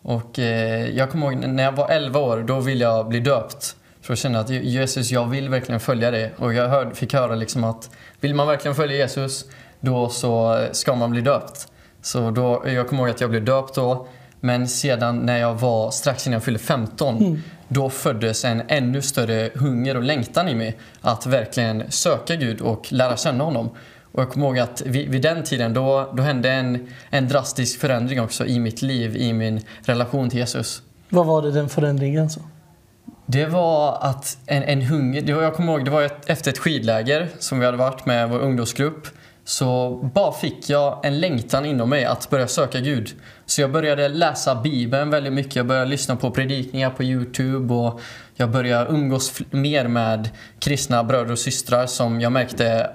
Och 0.06 0.40
eh, 0.40 0.90
jag 0.90 1.10
kommer 1.12 1.32
ihåg 1.32 1.48
när 1.48 1.64
jag 1.64 1.72
var 1.72 1.90
11 1.90 2.20
år, 2.20 2.44
då 2.48 2.60
ville 2.60 2.84
jag 2.84 3.08
bli 3.08 3.20
döpt. 3.20 3.76
För 4.02 4.14
att 4.14 4.20
känna 4.20 4.40
att 4.40 4.50
Jesus, 4.50 5.12
jag 5.12 5.26
vill 5.28 5.50
verkligen 5.50 5.80
följa 5.80 6.12
dig. 6.12 6.34
Och 6.38 6.54
jag 6.54 6.70
hörde, 6.70 6.96
fick 6.96 7.14
höra 7.14 7.36
liksom 7.36 7.64
att 7.64 7.90
vill 8.20 8.36
man 8.36 8.48
verkligen 8.48 8.76
följa 8.76 8.98
Jesus, 8.98 9.46
då 9.80 10.10
så 10.10 10.66
ska 10.72 10.96
man 10.96 11.12
bli 11.12 11.22
döpt. 11.22 11.68
Så 12.02 12.32
då, 12.32 12.64
jag 12.68 12.88
kommer 12.88 13.04
ihåg 13.04 13.10
att 13.10 13.22
jag 13.22 13.30
blev 13.30 13.46
döpt 13.46 13.76
då. 13.76 14.08
Men 14.40 14.68
sedan 14.68 15.20
när 15.20 15.38
jag 15.38 15.54
var 15.56 15.92
strax 15.92 16.28
innan 16.28 16.34
jag 16.34 16.44
fyllde 16.44 16.60
15, 16.60 17.18
mm. 17.18 17.42
då 17.68 17.90
föddes 17.90 18.46
en 18.46 18.62
ännu 18.68 19.02
större 19.02 19.50
hunger 19.56 19.98
och 19.98 20.04
längtan 20.04 20.50
i 20.50 20.56
mig 20.56 20.78
att 21.02 21.26
verkligen 21.26 21.92
söka 21.92 22.36
Gud 22.36 22.62
och 22.62 22.94
lära 22.94 23.18
känna 23.18 23.44
honom. 23.44 23.70
Och 24.16 24.22
jag 24.22 24.30
kommer 24.30 24.46
ihåg 24.46 24.60
att 24.60 24.82
vid, 24.86 25.10
vid 25.10 25.22
den 25.22 25.44
tiden 25.44 25.74
då, 25.74 26.14
då 26.14 26.24
hände 26.24 26.52
en, 26.52 26.88
en 27.10 27.28
drastisk 27.28 27.80
förändring 27.80 28.22
också 28.22 28.46
i 28.46 28.60
mitt 28.60 28.82
liv, 28.82 29.16
i 29.16 29.34
min 29.34 29.62
relation 29.82 30.30
till 30.30 30.40
Jesus. 30.40 30.82
Vad 31.10 31.26
var 31.26 31.42
det 31.42 31.52
den 31.52 31.70
förändringen? 31.70 32.30
Så? 32.30 32.42
Det 33.26 33.46
var 33.46 33.98
att 34.02 34.38
en, 34.46 34.64
en 34.64 34.82
hunger, 34.82 35.22
det 35.22 35.34
var, 35.34 35.44
jag 35.44 35.54
kommer 35.54 35.74
ihåg 35.74 35.86
det 35.86 35.92
var 35.92 36.02
ett, 36.02 36.30
efter 36.30 36.52
ett 36.52 36.58
skidläger 36.58 37.30
som 37.40 37.60
vi 37.60 37.66
hade 37.66 37.78
varit 37.78 38.06
med 38.06 38.30
vår 38.30 38.40
ungdomsgrupp. 38.40 39.08
Så 39.44 39.96
bara 40.14 40.32
fick 40.32 40.70
jag 40.70 41.06
en 41.06 41.20
längtan 41.20 41.66
inom 41.66 41.90
mig 41.90 42.06
att 42.06 42.30
börja 42.30 42.48
söka 42.48 42.80
Gud. 42.80 43.10
Så 43.46 43.62
jag 43.62 43.72
började 43.72 44.10
läsa 44.10 44.56
Bibeln 44.56 45.10
väldigt 45.10 45.34
mycket. 45.34 45.56
Jag 45.56 45.66
började 45.66 45.90
lyssna 45.90 46.16
på 46.16 46.32
predikningar 46.32 46.90
på 46.90 47.04
Youtube 47.04 47.74
och 47.74 48.02
jag 48.36 48.52
började 48.52 48.90
umgås 48.92 49.34
mer 49.52 49.88
med 49.88 50.30
kristna 50.60 51.04
bröder 51.04 51.32
och 51.32 51.40
systrar 51.40 51.86
som 51.86 52.22
jag 52.22 52.32
märkte 52.32 52.90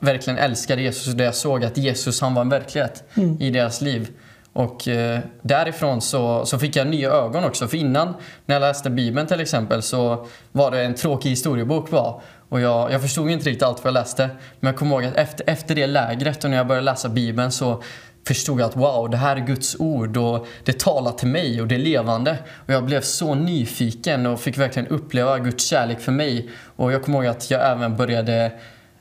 verkligen 0.00 0.38
älskade 0.38 0.82
Jesus 0.82 1.08
och 1.08 1.16
där 1.16 1.24
jag 1.24 1.34
såg 1.34 1.64
att 1.64 1.76
Jesus 1.76 2.20
han 2.20 2.34
var 2.34 2.42
en 2.42 2.48
verklighet 2.48 3.04
mm. 3.14 3.40
i 3.40 3.50
deras 3.50 3.80
liv. 3.80 4.08
Och 4.52 4.88
eh, 4.88 5.20
därifrån 5.42 6.00
så, 6.00 6.46
så 6.46 6.58
fick 6.58 6.76
jag 6.76 6.86
nya 6.86 7.10
ögon 7.10 7.44
också. 7.44 7.68
För 7.68 7.76
innan, 7.76 8.14
när 8.46 8.54
jag 8.54 8.60
läste 8.60 8.90
Bibeln 8.90 9.26
till 9.26 9.40
exempel, 9.40 9.82
så 9.82 10.26
var 10.52 10.70
det 10.70 10.82
en 10.82 10.94
tråkig 10.94 11.30
historiebok 11.30 11.90
bara. 11.90 12.14
Och 12.48 12.60
jag, 12.60 12.92
jag 12.92 13.02
förstod 13.02 13.30
inte 13.30 13.48
riktigt 13.48 13.62
allt 13.62 13.84
vad 13.84 13.86
jag 13.86 13.94
läste. 13.94 14.30
Men 14.60 14.68
jag 14.68 14.78
kommer 14.78 14.96
ihåg 14.96 15.04
att 15.04 15.16
efter, 15.16 15.50
efter 15.50 15.74
det 15.74 15.86
lägret 15.86 16.44
och 16.44 16.50
när 16.50 16.56
jag 16.56 16.66
började 16.66 16.84
läsa 16.84 17.08
Bibeln 17.08 17.52
så 17.52 17.82
förstod 18.26 18.60
jag 18.60 18.66
att 18.66 18.76
wow, 18.76 19.10
det 19.10 19.16
här 19.16 19.36
är 19.36 19.40
Guds 19.40 19.76
ord 19.78 20.16
och 20.16 20.46
det 20.64 20.78
talar 20.78 21.12
till 21.12 21.28
mig 21.28 21.60
och 21.60 21.68
det 21.68 21.74
är 21.74 21.78
levande. 21.78 22.38
Och 22.66 22.72
jag 22.72 22.84
blev 22.84 23.00
så 23.00 23.34
nyfiken 23.34 24.26
och 24.26 24.40
fick 24.40 24.58
verkligen 24.58 24.88
uppleva 24.88 25.38
Guds 25.38 25.66
kärlek 25.66 26.00
för 26.00 26.12
mig. 26.12 26.50
Och 26.76 26.92
jag 26.92 27.02
kommer 27.02 27.18
ihåg 27.18 27.26
att 27.26 27.50
jag 27.50 27.70
även 27.70 27.96
började 27.96 28.52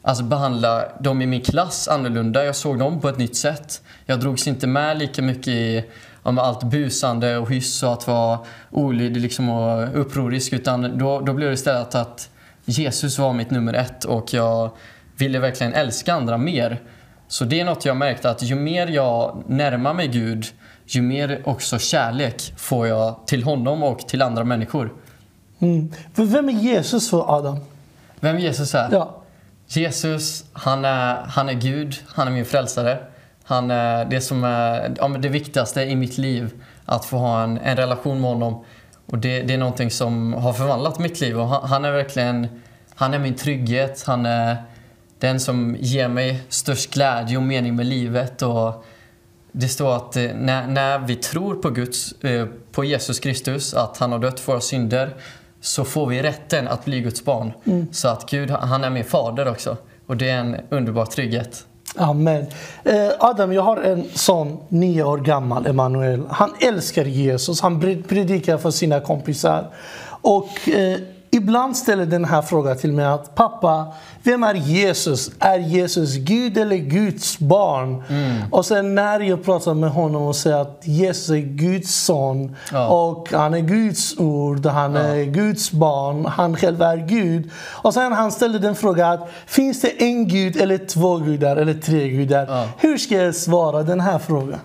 alltså 0.03 0.23
behandla 0.23 0.85
dem 0.99 1.21
i 1.21 1.25
min 1.25 1.41
klass 1.41 1.87
annorlunda. 1.87 2.45
Jag 2.45 2.55
såg 2.55 2.79
dem 2.79 3.01
på 3.01 3.09
ett 3.09 3.17
nytt 3.17 3.35
sätt. 3.35 3.81
Jag 4.05 4.19
drogs 4.19 4.47
inte 4.47 4.67
med 4.67 4.97
lika 4.97 5.21
mycket 5.21 5.47
i 5.47 5.85
om 6.23 6.39
allt 6.39 6.63
busande 6.63 7.37
och 7.37 7.49
hyss 7.49 7.83
och 7.83 7.93
att 7.93 8.07
vara 8.07 8.39
olydig 8.71 9.21
liksom 9.21 9.49
och 9.49 9.99
upprorisk. 9.99 10.53
Utan 10.53 10.97
då, 10.97 11.19
då 11.19 11.33
blev 11.33 11.49
det 11.49 11.53
istället 11.53 11.95
att 11.95 12.29
Jesus 12.65 13.19
var 13.19 13.33
mitt 13.33 13.51
nummer 13.51 13.73
ett 13.73 14.03
och 14.03 14.33
jag 14.33 14.69
ville 15.17 15.39
verkligen 15.39 15.73
älska 15.73 16.13
andra 16.13 16.37
mer. 16.37 16.81
Så 17.27 17.45
det 17.45 17.59
är 17.59 17.65
något 17.65 17.85
jag 17.85 17.97
märkt 17.97 18.25
att 18.25 18.43
ju 18.43 18.55
mer 18.55 18.87
jag 18.87 19.43
närmar 19.47 19.93
mig 19.93 20.07
Gud, 20.07 20.45
ju 20.85 21.01
mer 21.01 21.41
också 21.45 21.79
kärlek 21.79 22.53
får 22.57 22.87
jag 22.87 23.27
till 23.27 23.43
honom 23.43 23.83
och 23.83 23.99
till 23.99 24.21
andra 24.21 24.43
människor. 24.43 24.93
Mm. 25.59 25.91
Vem 26.15 26.49
är 26.49 26.53
Jesus 26.53 27.09
för 27.09 27.37
Adam? 27.37 27.59
Vem 28.19 28.39
Jesus 28.39 28.75
är? 28.75 28.89
Ja. 28.91 29.22
Jesus, 29.77 30.45
han 30.53 30.85
är, 30.85 31.15
han 31.15 31.49
är 31.49 31.53
Gud, 31.53 31.95
han 32.07 32.27
är 32.27 32.31
min 32.31 32.45
frälsare. 32.45 32.99
Han 33.43 33.71
är 33.71 34.05
det 34.05 34.21
som 34.21 34.43
är 34.43 34.93
ja, 34.97 35.07
det 35.07 35.29
viktigaste 35.29 35.81
i 35.81 35.95
mitt 35.95 36.17
liv, 36.17 36.63
att 36.85 37.05
få 37.05 37.17
ha 37.17 37.43
en, 37.43 37.57
en 37.57 37.77
relation 37.77 38.21
med 38.21 38.29
honom. 38.29 38.65
Och 39.05 39.17
det, 39.17 39.41
det, 39.41 39.53
är 39.53 39.57
någonting 39.57 39.91
som 39.91 40.33
har 40.33 40.53
förvandlat 40.53 40.99
mitt 40.99 41.21
liv 41.21 41.39
och 41.39 41.47
han, 41.47 41.69
han, 41.69 41.85
är 41.85 41.91
verkligen 41.91 42.61
han 42.95 43.13
är 43.13 43.19
min 43.19 43.35
trygghet, 43.35 44.03
han 44.07 44.25
är 44.25 44.57
den 45.19 45.39
som 45.39 45.77
ger 45.79 46.07
mig 46.07 46.43
störst 46.49 46.93
glädje 46.93 47.37
och 47.37 47.43
mening 47.43 47.75
med 47.75 47.85
livet. 47.85 48.41
Och 48.41 48.85
det 49.51 49.67
står 49.67 49.95
att 49.95 50.15
eh, 50.15 50.23
när, 50.35 50.67
när 50.67 50.99
vi 50.99 51.15
tror 51.15 51.55
på, 51.55 51.69
Guds, 51.69 52.11
eh, 52.11 52.47
på 52.71 52.83
Jesus 52.83 53.19
Kristus, 53.19 53.73
att 53.73 53.97
han 53.97 54.11
har 54.11 54.19
dött 54.19 54.39
för 54.39 54.51
våra 54.51 54.61
synder, 54.61 55.15
så 55.63 55.85
får 55.85 56.07
vi 56.07 56.21
rätten 56.21 56.67
att 56.67 56.85
bli 56.85 57.01
Guds 57.01 57.25
barn. 57.25 57.51
Mm. 57.65 57.87
Så 57.91 58.07
att 58.07 58.29
Gud, 58.29 58.51
han 58.51 58.83
är 58.83 58.89
min 58.89 59.03
fader 59.03 59.47
också. 59.47 59.77
Och 60.07 60.17
det 60.17 60.29
är 60.29 60.37
en 60.37 60.57
underbar 60.69 61.05
trygghet. 61.05 61.65
Amen. 61.95 62.45
Eh, 62.83 63.09
Adam, 63.19 63.53
jag 63.53 63.61
har 63.61 63.77
en 63.77 64.03
son, 64.13 64.57
nio 64.69 65.03
år 65.03 65.17
gammal, 65.17 65.67
Emanuel. 65.67 66.23
Han 66.29 66.53
älskar 66.59 67.05
Jesus. 67.05 67.61
Han 67.61 67.79
predikar 68.07 68.57
för 68.57 68.71
sina 68.71 68.99
kompisar. 68.99 69.69
Och 70.21 70.69
eh, 70.69 70.99
ibland 71.33 71.77
ställer 71.77 72.05
den 72.05 72.25
här 72.25 72.41
frågan 72.41 72.77
till 72.77 72.91
mig 72.93 73.05
att 73.05 73.35
pappa, 73.35 73.93
vem 74.23 74.43
är 74.43 74.53
Jesus? 74.53 75.31
Är 75.39 75.59
Jesus 75.59 76.15
Gud 76.15 76.57
eller 76.57 76.75
Guds 76.75 77.39
barn? 77.39 78.03
Mm. 78.09 78.41
Och 78.51 78.65
sen 78.65 78.95
när 78.95 79.19
jag 79.19 79.43
pratar 79.43 79.73
med 79.73 79.89
honom 79.89 80.23
och 80.23 80.35
säger 80.35 80.57
att 80.57 80.81
Jesus 80.83 81.29
är 81.29 81.37
Guds 81.37 81.95
son 81.95 82.55
ja. 82.71 82.87
och 82.87 83.27
han 83.31 83.53
är 83.53 83.59
Guds 83.59 84.19
ord, 84.19 84.65
han 84.65 84.95
är 84.95 85.23
Guds 85.23 85.71
barn, 85.71 86.25
han 86.25 86.55
själv 86.55 86.81
är 86.81 86.97
Gud. 86.97 87.49
Och 87.55 87.93
sen 87.93 88.13
han 88.13 88.31
ställer 88.31 88.59
den 88.59 88.75
frågan 88.75 89.19
finns 89.45 89.81
det 89.81 90.03
en 90.03 90.27
Gud 90.27 90.57
eller 90.57 90.77
två 90.77 91.17
gudar 91.17 91.57
eller 91.57 91.73
tre 91.73 92.09
gudar? 92.09 92.45
Ja. 92.47 92.67
Hur 92.77 92.97
ska 92.97 93.15
jag 93.15 93.35
svara 93.35 93.83
den 93.83 93.99
här 93.99 94.19
frågan? 94.19 94.59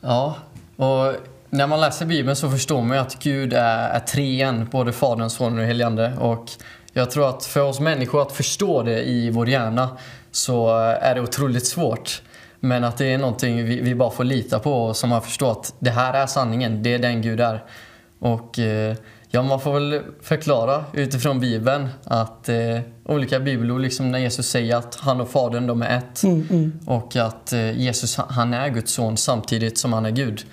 Ja, 0.00 0.34
och 0.76 1.14
när 1.54 1.66
man 1.66 1.80
läser 1.80 2.06
Bibeln 2.06 2.36
så 2.36 2.50
förstår 2.50 2.82
man 2.82 2.96
ju 2.96 3.02
att 3.02 3.18
Gud 3.18 3.52
är, 3.52 3.88
är 3.88 4.00
treen, 4.00 4.68
både 4.70 4.92
Fadern, 4.92 5.30
Sonen 5.30 5.58
och 5.58 5.64
Heligande. 5.64 6.12
Och 6.18 6.50
jag 6.92 7.10
tror 7.10 7.28
att 7.28 7.44
för 7.44 7.60
oss 7.60 7.80
människor 7.80 8.22
att 8.22 8.32
förstå 8.32 8.82
det 8.82 9.08
i 9.08 9.30
vår 9.30 9.48
hjärna 9.48 9.88
så 10.30 10.68
är 10.78 11.14
det 11.14 11.20
otroligt 11.20 11.66
svårt. 11.66 12.22
Men 12.60 12.84
att 12.84 12.96
det 12.96 13.06
är 13.06 13.18
någonting 13.18 13.64
vi, 13.64 13.80
vi 13.80 13.94
bara 13.94 14.10
får 14.10 14.24
lita 14.24 14.58
på 14.58 14.72
och 14.72 14.96
som 14.96 15.10
man 15.10 15.22
förstår 15.22 15.52
att 15.52 15.74
det 15.78 15.90
här 15.90 16.14
är 16.14 16.26
sanningen, 16.26 16.82
det 16.82 16.94
är 16.94 16.98
den 16.98 17.22
Gud 17.22 17.40
är. 17.40 17.64
Och 18.18 18.58
eh, 18.58 18.96
ja, 19.30 19.42
man 19.42 19.60
får 19.60 19.74
väl 19.74 20.02
förklara 20.22 20.84
utifrån 20.92 21.40
Bibeln 21.40 21.88
att 22.04 22.48
eh, 22.48 22.80
olika 23.04 23.40
bibelord, 23.40 23.80
liksom 23.80 24.12
när 24.12 24.18
Jesus 24.18 24.48
säger 24.48 24.76
att 24.76 24.94
han 24.94 25.20
och 25.20 25.30
Fadern 25.30 25.66
de 25.66 25.82
är 25.82 25.98
ett. 25.98 26.22
Mm, 26.22 26.46
mm. 26.50 26.80
Och 26.86 27.16
att 27.16 27.52
eh, 27.52 27.80
Jesus 27.80 28.16
han 28.16 28.54
är 28.54 28.68
Guds 28.68 28.92
son 28.92 29.16
samtidigt 29.16 29.78
som 29.78 29.92
han 29.92 30.06
är 30.06 30.10
Gud. 30.10 30.46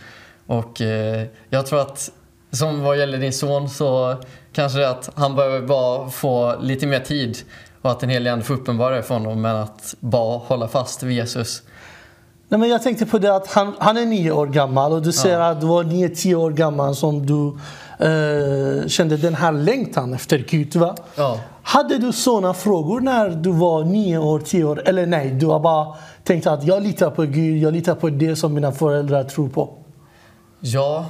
Och 0.51 0.81
eh, 0.81 1.25
jag 1.49 1.65
tror 1.65 1.81
att 1.81 2.11
som 2.51 2.83
vad 2.83 2.97
gäller 2.97 3.17
din 3.17 3.33
son 3.33 3.69
så 3.69 4.15
kanske 4.53 4.79
det 4.79 4.89
att 4.89 5.09
han 5.15 5.35
behöver 5.35 5.61
bara 5.61 6.09
få 6.09 6.55
lite 6.61 6.87
mer 6.87 6.99
tid 6.99 7.37
och 7.81 7.91
att 7.91 8.03
en 8.03 8.09
hel 8.09 8.27
ande 8.27 8.45
får 8.45 8.53
uppenbara 8.53 8.95
det 8.95 9.03
för 9.03 9.13
honom 9.13 9.41
men 9.41 9.55
att 9.55 9.95
bara 9.99 10.37
hålla 10.37 10.67
fast 10.67 11.03
vid 11.03 11.17
Jesus. 11.17 11.63
Nej, 12.49 12.59
men 12.59 12.69
jag 12.69 12.83
tänkte 12.83 13.05
på 13.05 13.17
det 13.17 13.35
att 13.35 13.47
han, 13.47 13.73
han 13.79 13.97
är 13.97 14.05
nio 14.05 14.31
år 14.31 14.47
gammal 14.47 14.91
och 14.91 15.01
du 15.01 15.11
säger 15.11 15.39
ja. 15.39 15.49
att 15.49 15.61
du 15.61 15.67
var 15.67 15.83
nio, 15.83 16.09
tio 16.09 16.35
år 16.35 16.51
gammal 16.51 16.95
som 16.95 17.25
du 17.25 17.47
eh, 18.05 18.87
kände 18.87 19.17
den 19.17 19.35
här 19.35 19.51
längtan 19.51 20.13
efter 20.13 20.37
Gud. 20.37 20.75
Va? 20.75 20.95
Ja. 21.15 21.39
Hade 21.63 21.97
du 21.97 22.11
sådana 22.11 22.53
frågor 22.53 22.99
när 22.99 23.29
du 23.29 23.51
var 23.51 23.83
nio 23.83 24.17
år, 24.17 24.39
tio 24.39 24.63
år? 24.63 24.81
Eller 24.85 25.05
nej, 25.05 25.31
du 25.31 25.45
har 25.45 25.59
bara 25.59 25.95
tänkt 26.23 26.47
att 26.47 26.63
jag 26.63 26.83
litar 26.83 27.09
på 27.09 27.23
Gud, 27.23 27.63
jag 27.63 27.73
litar 27.73 27.95
på 27.95 28.09
det 28.09 28.35
som 28.35 28.53
mina 28.53 28.71
föräldrar 28.71 29.23
tror 29.23 29.49
på? 29.49 29.80
Ja, 30.61 31.09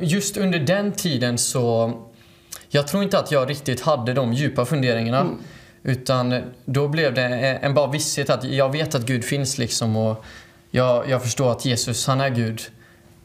just 0.00 0.36
under 0.36 0.58
den 0.58 0.92
tiden 0.92 1.38
så... 1.38 1.92
Jag 2.68 2.88
tror 2.88 3.02
inte 3.02 3.18
att 3.18 3.32
jag 3.32 3.50
riktigt 3.50 3.80
hade 3.80 4.12
de 4.12 4.32
djupa 4.32 4.64
funderingarna. 4.64 5.20
Mm. 5.20 5.38
Utan 5.82 6.42
då 6.64 6.88
blev 6.88 7.14
det 7.14 7.22
en 7.62 7.74
bara 7.74 7.90
visshet 7.90 8.30
att 8.30 8.44
jag 8.44 8.72
vet 8.72 8.94
att 8.94 9.02
Gud 9.02 9.24
finns 9.24 9.58
liksom 9.58 9.96
och 9.96 10.24
jag, 10.70 11.08
jag 11.10 11.22
förstår 11.22 11.52
att 11.52 11.64
Jesus, 11.64 12.06
han 12.06 12.20
är 12.20 12.28
Gud. 12.28 12.62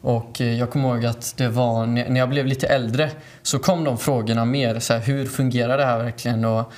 Och 0.00 0.40
eh, 0.40 0.58
jag 0.58 0.70
kommer 0.70 0.88
ihåg 0.88 1.06
att 1.06 1.36
det 1.36 1.48
var 1.48 1.86
när 1.86 2.18
jag 2.18 2.28
blev 2.28 2.46
lite 2.46 2.66
äldre 2.66 3.10
så 3.42 3.58
kom 3.58 3.84
de 3.84 3.98
frågorna 3.98 4.44
mer. 4.44 4.78
Så 4.80 4.92
här, 4.92 5.00
hur 5.00 5.26
fungerar 5.26 5.78
det 5.78 5.84
här 5.84 5.98
verkligen? 5.98 6.44
Och 6.44 6.72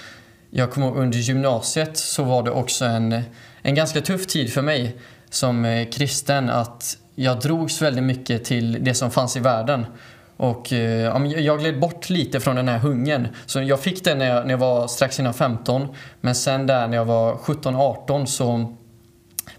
jag 0.51 0.71
kommer 0.71 0.87
ihåg 0.87 0.97
under 0.97 1.19
gymnasiet 1.19 1.97
så 1.97 2.25
var 2.25 2.43
det 2.43 2.51
också 2.51 2.85
en, 2.85 3.23
en 3.63 3.75
ganska 3.75 4.01
tuff 4.01 4.27
tid 4.27 4.53
för 4.53 4.63
mig 4.63 4.97
som 5.31 5.65
eh, 5.65 5.89
kristen 5.89 6.51
att 6.51 6.99
jag 7.17 7.41
drogs 7.41 7.83
väldigt 7.83 8.05
mycket 8.05 8.45
till 8.45 8.85
det 8.85 8.95
som 8.95 9.11
fanns 9.11 9.37
i 9.37 9.41
världen. 9.41 9.87
Och 10.37 10.73
eh, 10.73 11.27
jag 11.27 11.59
gled 11.59 11.81
bort 11.81 12.11
lite 12.11 12.41
från 12.41 12.57
den 12.57 12.69
här 12.69 12.79
hungern. 12.79 13.29
Så 13.47 13.63
jag 13.63 13.81
fick 13.81 14.05
den 14.05 14.19
när 14.19 14.27
jag, 14.27 14.45
när 14.45 14.51
jag 14.51 14.59
var 14.59 14.87
strax 14.87 15.21
innan 15.21 15.35
15. 15.35 15.89
Men 16.21 16.35
sen 16.35 16.67
där 16.67 16.89
när 16.89 16.97
jag 16.97 17.05
var 17.05 17.35
17-18 17.35 18.27
så 18.27 18.77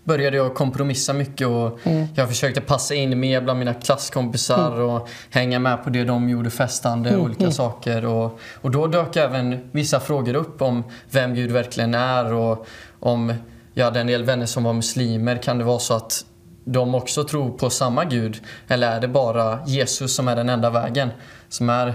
började 0.04 0.38
jag 0.38 0.56
kompromissa 0.56 1.14
mycket 1.14 1.48
och 1.48 1.88
mm. 1.88 2.08
jag 2.16 2.30
försökte 2.30 2.62
passa 2.62 2.96
in 2.96 3.20
mer 3.20 3.42
bland 3.42 3.60
mina 3.60 3.74
klasskompisar 3.74 4.72
mm. 4.76 4.90
och 4.90 5.10
hänga 5.30 5.60
med 5.60 5.84
på 5.84 5.90
det 5.90 6.04
de 6.04 6.30
gjorde 6.30 6.50
festande, 6.50 7.10
mm. 7.10 7.22
olika 7.22 7.44
mm. 7.44 7.52
saker. 7.52 8.06
Och, 8.06 8.40
och 8.62 8.72
då 8.72 8.88
dök 8.88 9.16
även 9.16 9.70
vissa 9.72 10.00
frågor 10.00 10.36
upp 10.36 10.62
om 10.62 10.84
vem 11.12 11.36
Gud 11.36 11.52
verkligen 11.52 11.94
är 11.94 12.34
och 12.34 12.68
om 13.00 13.34
jag 13.74 13.86
hade 13.86 14.00
en 14.00 14.08
del 14.08 14.24
vänner 14.24 14.46
som 14.46 14.64
var 14.64 14.74
muslimer. 14.74 15.38
Kan 15.38 15.58
det 15.58 15.64
vara 15.64 15.80
så 15.80 15.94
att 15.94 16.26
de 16.68 16.95
också 16.95 17.23
tror 17.23 17.52
på 17.52 17.69
samma 17.69 18.06
Gud? 18.06 18.41
Eller 18.68 18.91
är 18.91 19.02
det 19.02 19.07
bara 19.07 19.60
Jesus 19.65 20.15
som 20.15 20.27
är 20.27 20.35
den 20.35 20.49
enda 20.49 20.69
vägen? 20.69 21.10
Som 21.49 21.69
är 21.69 21.94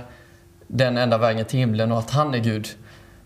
den 0.67 0.97
enda 0.97 1.19
vägen 1.19 1.45
till 1.45 1.59
himlen 1.59 1.93
och 1.93 1.99
att 1.99 2.11
han 2.11 2.35
är 2.35 2.39
Gud. 2.39 2.69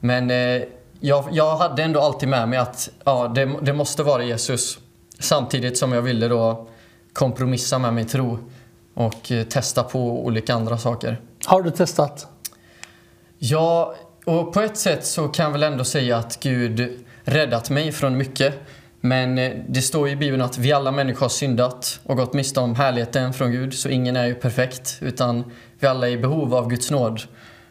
Men 0.01 0.31
eh, 0.31 0.63
jag, 1.01 1.25
jag 1.33 1.57
hade 1.57 1.83
ändå 1.83 2.01
alltid 2.01 2.29
med 2.29 2.49
mig 2.49 2.59
att 2.59 2.91
ja, 3.05 3.33
det, 3.35 3.51
det 3.63 3.73
måste 3.73 4.03
vara 4.03 4.25
Jesus. 4.25 4.79
Samtidigt 5.19 5.79
som 5.79 5.93
jag 5.93 6.03
ville 6.03 6.29
då 6.29 6.69
kompromissa 7.13 7.79
med 7.79 7.95
min 7.95 8.07
tro 8.07 8.39
och 8.95 9.33
eh, 9.33 9.45
testa 9.45 9.83
på 9.83 10.25
olika 10.25 10.55
andra 10.55 10.79
saker. 10.79 11.21
Har 11.47 11.63
du 11.63 11.71
testat? 11.71 12.27
Ja, 13.39 13.95
och 14.25 14.53
på 14.53 14.61
ett 14.61 14.77
sätt 14.77 15.07
så 15.07 15.29
kan 15.29 15.45
jag 15.45 15.53
väl 15.53 15.63
ändå 15.63 15.85
säga 15.85 16.17
att 16.17 16.41
Gud 16.41 17.05
räddat 17.25 17.71
mig 17.71 17.93
från 17.93 18.17
mycket. 18.17 18.55
Men 19.07 19.39
eh, 19.39 19.53
det 19.69 19.83
står 19.83 20.09
i 20.09 20.17
Bibeln 20.17 20.43
att 20.43 20.59
vi 20.59 20.73
alla 20.73 20.93
människor 20.93 21.21
har 21.21 21.29
syndat 21.29 22.01
och 22.03 22.17
gått 22.17 22.35
miste 22.35 22.61
om 22.61 22.75
härligheten 22.75 23.33
från 23.33 23.53
Gud. 23.53 23.75
Så 23.75 23.89
ingen 23.89 24.17
är 24.17 24.27
ju 24.27 24.35
perfekt, 24.35 24.99
utan 25.01 25.45
vi 25.79 25.87
alla 25.87 26.09
är 26.09 26.13
i 26.13 26.19
behov 26.19 26.55
av 26.55 26.69
Guds 26.69 26.91
nåd. 26.91 27.23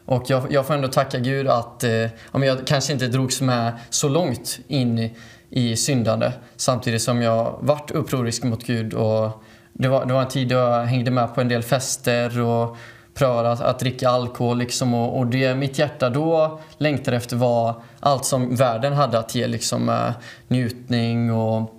Och 0.05 0.23
jag, 0.27 0.51
jag 0.51 0.67
får 0.67 0.73
ändå 0.73 0.87
tacka 0.87 1.19
Gud 1.19 1.47
att 1.47 1.83
eh, 1.83 2.09
jag 2.31 2.67
kanske 2.67 2.93
inte 2.93 3.07
drogs 3.07 3.41
med 3.41 3.73
så 3.89 4.09
långt 4.09 4.59
in 4.67 5.09
i 5.49 5.75
syndande. 5.75 6.31
Samtidigt 6.55 7.01
som 7.01 7.21
jag 7.21 7.57
vart 7.61 7.91
upprorisk 7.91 8.43
mot 8.43 8.63
Gud. 8.63 8.93
Och 8.93 9.43
det, 9.73 9.87
var, 9.87 10.05
det 10.05 10.13
var 10.13 10.21
en 10.21 10.27
tid 10.27 10.47
då 10.47 10.55
jag 10.55 10.85
hängde 10.85 11.11
med 11.11 11.35
på 11.35 11.41
en 11.41 11.47
del 11.47 11.63
fester 11.63 12.41
och 12.41 12.77
prövade 13.15 13.51
att, 13.51 13.61
att 13.61 13.79
dricka 13.79 14.09
alkohol. 14.09 14.57
Liksom, 14.57 14.93
och, 14.93 15.17
och, 15.17 15.27
det 15.27 15.55
mitt 15.55 15.79
hjärta 15.79 16.09
då 16.09 16.59
längtade 16.77 17.17
efter 17.17 17.35
var 17.35 17.83
allt 17.99 18.25
som 18.25 18.55
världen 18.55 18.93
hade 18.93 19.19
att 19.19 19.35
ge. 19.35 19.47
Liksom, 19.47 19.89
äh, 19.89 20.11
njutning 20.47 21.33
och 21.33 21.71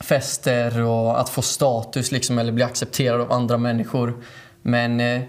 fester 0.00 0.82
och 0.82 1.20
att 1.20 1.28
få 1.28 1.42
status 1.42 2.12
liksom, 2.12 2.38
eller 2.38 2.52
bli 2.52 2.64
accepterad 2.64 3.20
av 3.20 3.32
andra 3.32 3.58
människor. 3.58 4.24
Men 4.62 5.00
eh, 5.00 5.22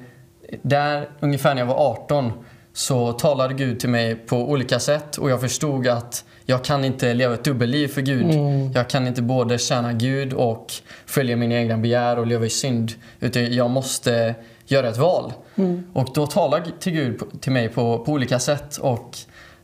där, 0.61 1.09
ungefär 1.19 1.53
när 1.55 1.61
jag 1.61 1.67
var 1.67 1.91
18, 1.91 2.31
så 2.73 3.13
talade 3.13 3.53
Gud 3.53 3.79
till 3.79 3.89
mig 3.89 4.15
på 4.15 4.37
olika 4.37 4.79
sätt 4.79 5.17
och 5.17 5.29
jag 5.29 5.41
förstod 5.41 5.87
att 5.87 6.25
jag 6.45 6.63
kan 6.63 6.85
inte 6.85 7.13
leva 7.13 7.33
ett 7.33 7.43
dubbelliv 7.43 7.87
för 7.87 8.01
Gud. 8.01 8.35
Mm. 8.35 8.71
Jag 8.71 8.89
kan 8.89 9.07
inte 9.07 9.21
både 9.21 9.57
tjäna 9.57 9.93
Gud 9.93 10.33
och 10.33 10.73
följa 11.05 11.35
mina 11.35 11.55
egna 11.55 11.77
begär 11.77 12.19
och 12.19 12.27
leva 12.27 12.45
i 12.45 12.49
synd. 12.49 12.91
Utan 13.19 13.53
jag 13.53 13.69
måste 13.69 14.35
göra 14.71 14.89
ett 14.89 14.97
val. 14.97 15.33
Mm. 15.55 15.83
Och 15.93 16.09
då 16.13 16.27
talar 16.27 16.63
till 16.79 16.93
Gud 16.93 17.21
till 17.41 17.51
mig 17.51 17.69
på, 17.69 17.99
på 17.99 18.11
olika 18.11 18.39
sätt. 18.39 18.77
Och 18.77 19.17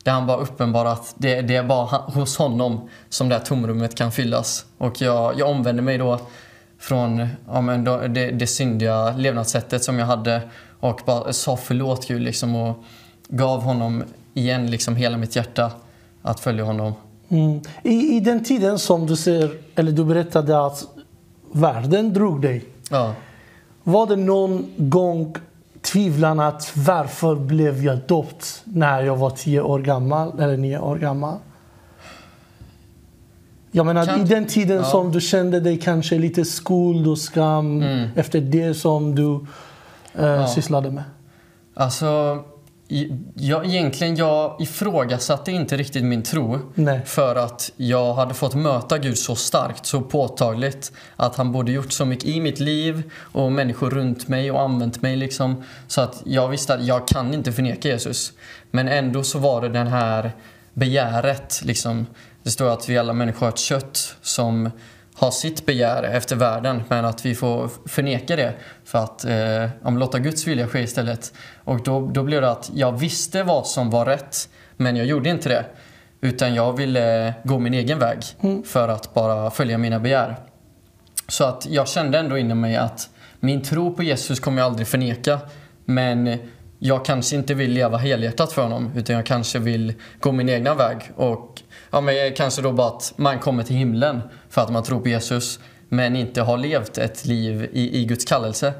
där 0.03 0.11
han 0.11 0.27
bara 0.27 0.37
uppenbarar 0.37 0.93
att 0.93 1.15
det, 1.17 1.41
det 1.41 1.55
är 1.55 1.63
bara 1.63 1.97
hos 1.97 2.37
honom 2.37 2.89
som 3.09 3.29
det 3.29 3.35
här 3.35 3.43
tomrummet 3.43 3.95
kan 3.95 4.11
fyllas. 4.11 4.65
Och 4.77 5.01
jag, 5.01 5.39
jag 5.39 5.49
omvände 5.49 5.81
mig 5.81 5.97
då 5.97 6.19
från 6.79 7.27
ja, 7.47 7.61
men 7.61 7.83
då, 7.83 7.97
det, 7.97 8.31
det 8.31 8.47
syndiga 8.47 9.11
levnadssättet 9.11 9.83
som 9.83 9.99
jag 9.99 10.05
hade 10.05 10.41
och 10.79 11.01
bara 11.05 11.33
sa 11.33 11.57
förlåt 11.57 12.07
Gud 12.07 12.21
liksom 12.21 12.55
och 12.55 12.83
gav 13.27 13.61
honom 13.61 14.03
igen 14.33 14.71
liksom 14.71 14.95
hela 14.95 15.17
mitt 15.17 15.35
hjärta 15.35 15.71
att 16.21 16.39
följa 16.39 16.63
honom. 16.63 16.93
Mm. 17.29 17.61
I, 17.83 18.17
I 18.17 18.19
den 18.19 18.43
tiden 18.43 18.79
som 18.79 19.07
du 19.07 19.15
ser, 19.15 19.51
eller 19.75 19.91
du 19.91 20.05
berättade 20.05 20.65
att 20.65 20.83
världen 21.51 22.13
drog 22.13 22.41
dig. 22.41 22.65
Ja. 22.89 23.13
Var 23.87 24.07
det 24.07 24.15
någon 24.15 24.69
gång 24.77 25.35
tvivlan 25.81 26.39
att 26.39 26.71
varför 26.75 27.35
blev 27.35 27.83
jag 27.83 27.97
döpt 27.97 28.61
när 28.63 29.01
jag 29.01 29.15
var 29.15 29.29
tio 29.29 29.61
år 29.61 29.79
gammal 29.79 30.39
eller 30.39 30.57
nio 30.57 30.79
år 30.79 30.95
gammal? 30.95 31.37
Jag 33.71 33.85
menar, 33.85 34.05
kan... 34.05 34.21
i 34.21 34.23
den 34.23 34.45
tiden 34.45 34.77
ja. 34.77 34.83
som 34.83 35.11
du 35.11 35.21
kände 35.21 35.59
dig 35.59 35.79
kanske 35.79 36.17
lite 36.17 36.45
skuld 36.45 37.07
och 37.07 37.17
skam 37.17 37.81
mm. 37.81 38.09
efter 38.15 38.41
det 38.41 38.73
som 38.73 39.15
du 39.15 39.45
eh, 40.13 40.25
ja. 40.25 40.47
sysslade 40.47 40.91
med? 40.91 41.03
Alltså, 41.73 42.43
jag, 43.35 43.65
egentligen, 43.65 44.15
jag 44.15 44.61
ifrågasatte 44.61 45.51
inte 45.51 45.77
riktigt 45.77 46.03
min 46.03 46.23
tro. 46.23 46.59
Nej. 46.75 47.01
För 47.05 47.35
att 47.35 47.71
jag 47.77 48.13
hade 48.13 48.33
fått 48.33 48.55
möta 48.55 48.97
Gud 48.97 49.17
så 49.17 49.35
starkt, 49.35 49.85
så 49.85 50.01
påtagligt. 50.01 50.91
Att 51.15 51.35
han 51.35 51.51
borde 51.51 51.71
gjort 51.71 51.91
så 51.91 52.05
mycket 52.05 52.25
i 52.25 52.39
mitt 52.39 52.59
liv 52.59 53.11
och 53.17 53.51
människor 53.51 53.89
runt 53.89 54.27
mig 54.27 54.51
och 54.51 54.61
använt 54.61 55.01
mig. 55.01 55.15
Liksom, 55.15 55.63
så 55.87 56.01
att 56.01 56.21
jag 56.25 56.49
visste 56.49 56.73
att 56.73 56.85
jag 56.85 57.07
kan 57.07 57.33
inte 57.33 57.51
förneka 57.51 57.89
Jesus. 57.89 58.33
Men 58.71 58.87
ändå 58.87 59.23
så 59.23 59.39
var 59.39 59.61
det 59.61 59.69
den 59.69 59.87
här 59.87 60.31
begäret. 60.73 61.61
Liksom. 61.63 62.05
Det 62.43 62.51
står 62.51 62.69
att 62.69 62.89
vi 62.89 62.97
alla 62.97 63.13
människor 63.13 63.45
har 63.45 63.49
ett 63.49 63.59
kött 63.59 64.15
som 64.21 64.69
har 65.17 65.31
sitt 65.31 65.65
begär 65.65 66.03
efter 66.03 66.35
världen 66.35 66.83
men 66.89 67.05
att 67.05 67.25
vi 67.25 67.35
får 67.35 67.69
förneka 67.85 68.35
det 68.35 68.53
för 68.85 68.99
att 68.99 69.25
eh, 69.25 69.69
om 69.83 69.97
låta 69.97 70.19
Guds 70.19 70.47
vilja 70.47 70.67
ske 70.67 70.79
istället. 70.79 71.33
Och 71.63 71.83
då, 71.83 72.07
då 72.07 72.23
blev 72.23 72.41
det 72.41 72.51
att 72.51 72.71
jag 72.73 72.99
visste 72.99 73.43
vad 73.43 73.67
som 73.67 73.89
var 73.89 74.05
rätt 74.05 74.49
men 74.75 74.95
jag 74.95 75.05
gjorde 75.05 75.29
inte 75.29 75.49
det. 75.49 75.65
Utan 76.21 76.53
jag 76.53 76.77
ville 76.77 77.33
gå 77.43 77.59
min 77.59 77.73
egen 77.73 77.99
väg 77.99 78.17
mm. 78.41 78.63
för 78.63 78.87
att 78.87 79.13
bara 79.13 79.51
följa 79.51 79.77
mina 79.77 79.99
begär. 79.99 80.35
Så 81.27 81.43
att 81.43 81.67
jag 81.69 81.87
kände 81.87 82.17
ändå 82.19 82.37
inom 82.37 82.61
mig 82.61 82.75
att 82.75 83.09
min 83.39 83.63
tro 83.63 83.95
på 83.95 84.03
Jesus 84.03 84.39
kommer 84.39 84.61
jag 84.61 84.65
aldrig 84.65 84.87
förneka. 84.87 85.39
Men 85.85 86.37
jag 86.79 87.05
kanske 87.05 87.35
inte 87.35 87.53
vill 87.53 87.71
leva 87.71 87.97
helhjärtat 87.97 88.51
för 88.51 88.63
honom 88.63 88.91
utan 88.95 89.15
jag 89.15 89.25
kanske 89.25 89.59
vill 89.59 89.93
gå 90.19 90.31
min 90.31 90.49
egna 90.49 90.73
väg. 90.73 91.11
Och 91.15 91.61
ja, 91.91 92.01
men 92.01 92.33
kanske 92.33 92.61
då 92.61 92.71
bara 92.71 92.87
att 92.87 93.13
man 93.15 93.39
kommer 93.39 93.63
till 93.63 93.75
himlen 93.75 94.21
för 94.49 94.61
att 94.61 94.71
man 94.71 94.83
tror 94.83 94.99
på 94.99 95.09
Jesus 95.09 95.59
men 95.89 96.15
inte 96.15 96.41
har 96.41 96.57
levt 96.57 96.97
ett 96.97 97.25
liv 97.25 97.69
i, 97.73 98.01
i 98.01 98.05
Guds 98.05 98.25
kallelse. 98.25 98.73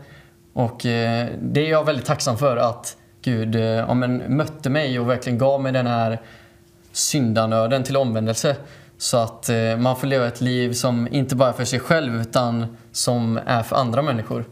Och 0.53 0.85
eh, 0.85 1.27
det 1.41 1.67
är 1.67 1.71
jag 1.71 1.85
väldigt 1.85 2.05
tacksam 2.05 2.37
för 2.37 2.57
att 2.57 2.97
Gud 3.21 3.55
eh, 3.55 3.61
ja, 3.61 3.93
men, 3.93 4.17
mötte 4.37 4.69
mig 4.69 4.99
och 4.99 5.09
verkligen 5.09 5.37
gav 5.37 5.61
mig 5.61 5.71
den 5.71 5.87
här 5.87 6.21
syndanöden 6.91 7.83
till 7.83 7.97
omvändelse. 7.97 8.55
Så 8.97 9.17
att 9.17 9.49
eh, 9.49 9.77
man 9.77 9.95
får 9.95 10.07
leva 10.07 10.27
ett 10.27 10.41
liv 10.41 10.73
som 10.73 11.07
inte 11.11 11.35
bara 11.35 11.49
är 11.49 11.53
för 11.53 11.65
sig 11.65 11.79
själv 11.79 12.21
utan 12.21 12.77
som 12.91 13.39
är 13.45 13.63
för 13.63 13.75
andra 13.75 14.01
människor. 14.01 14.45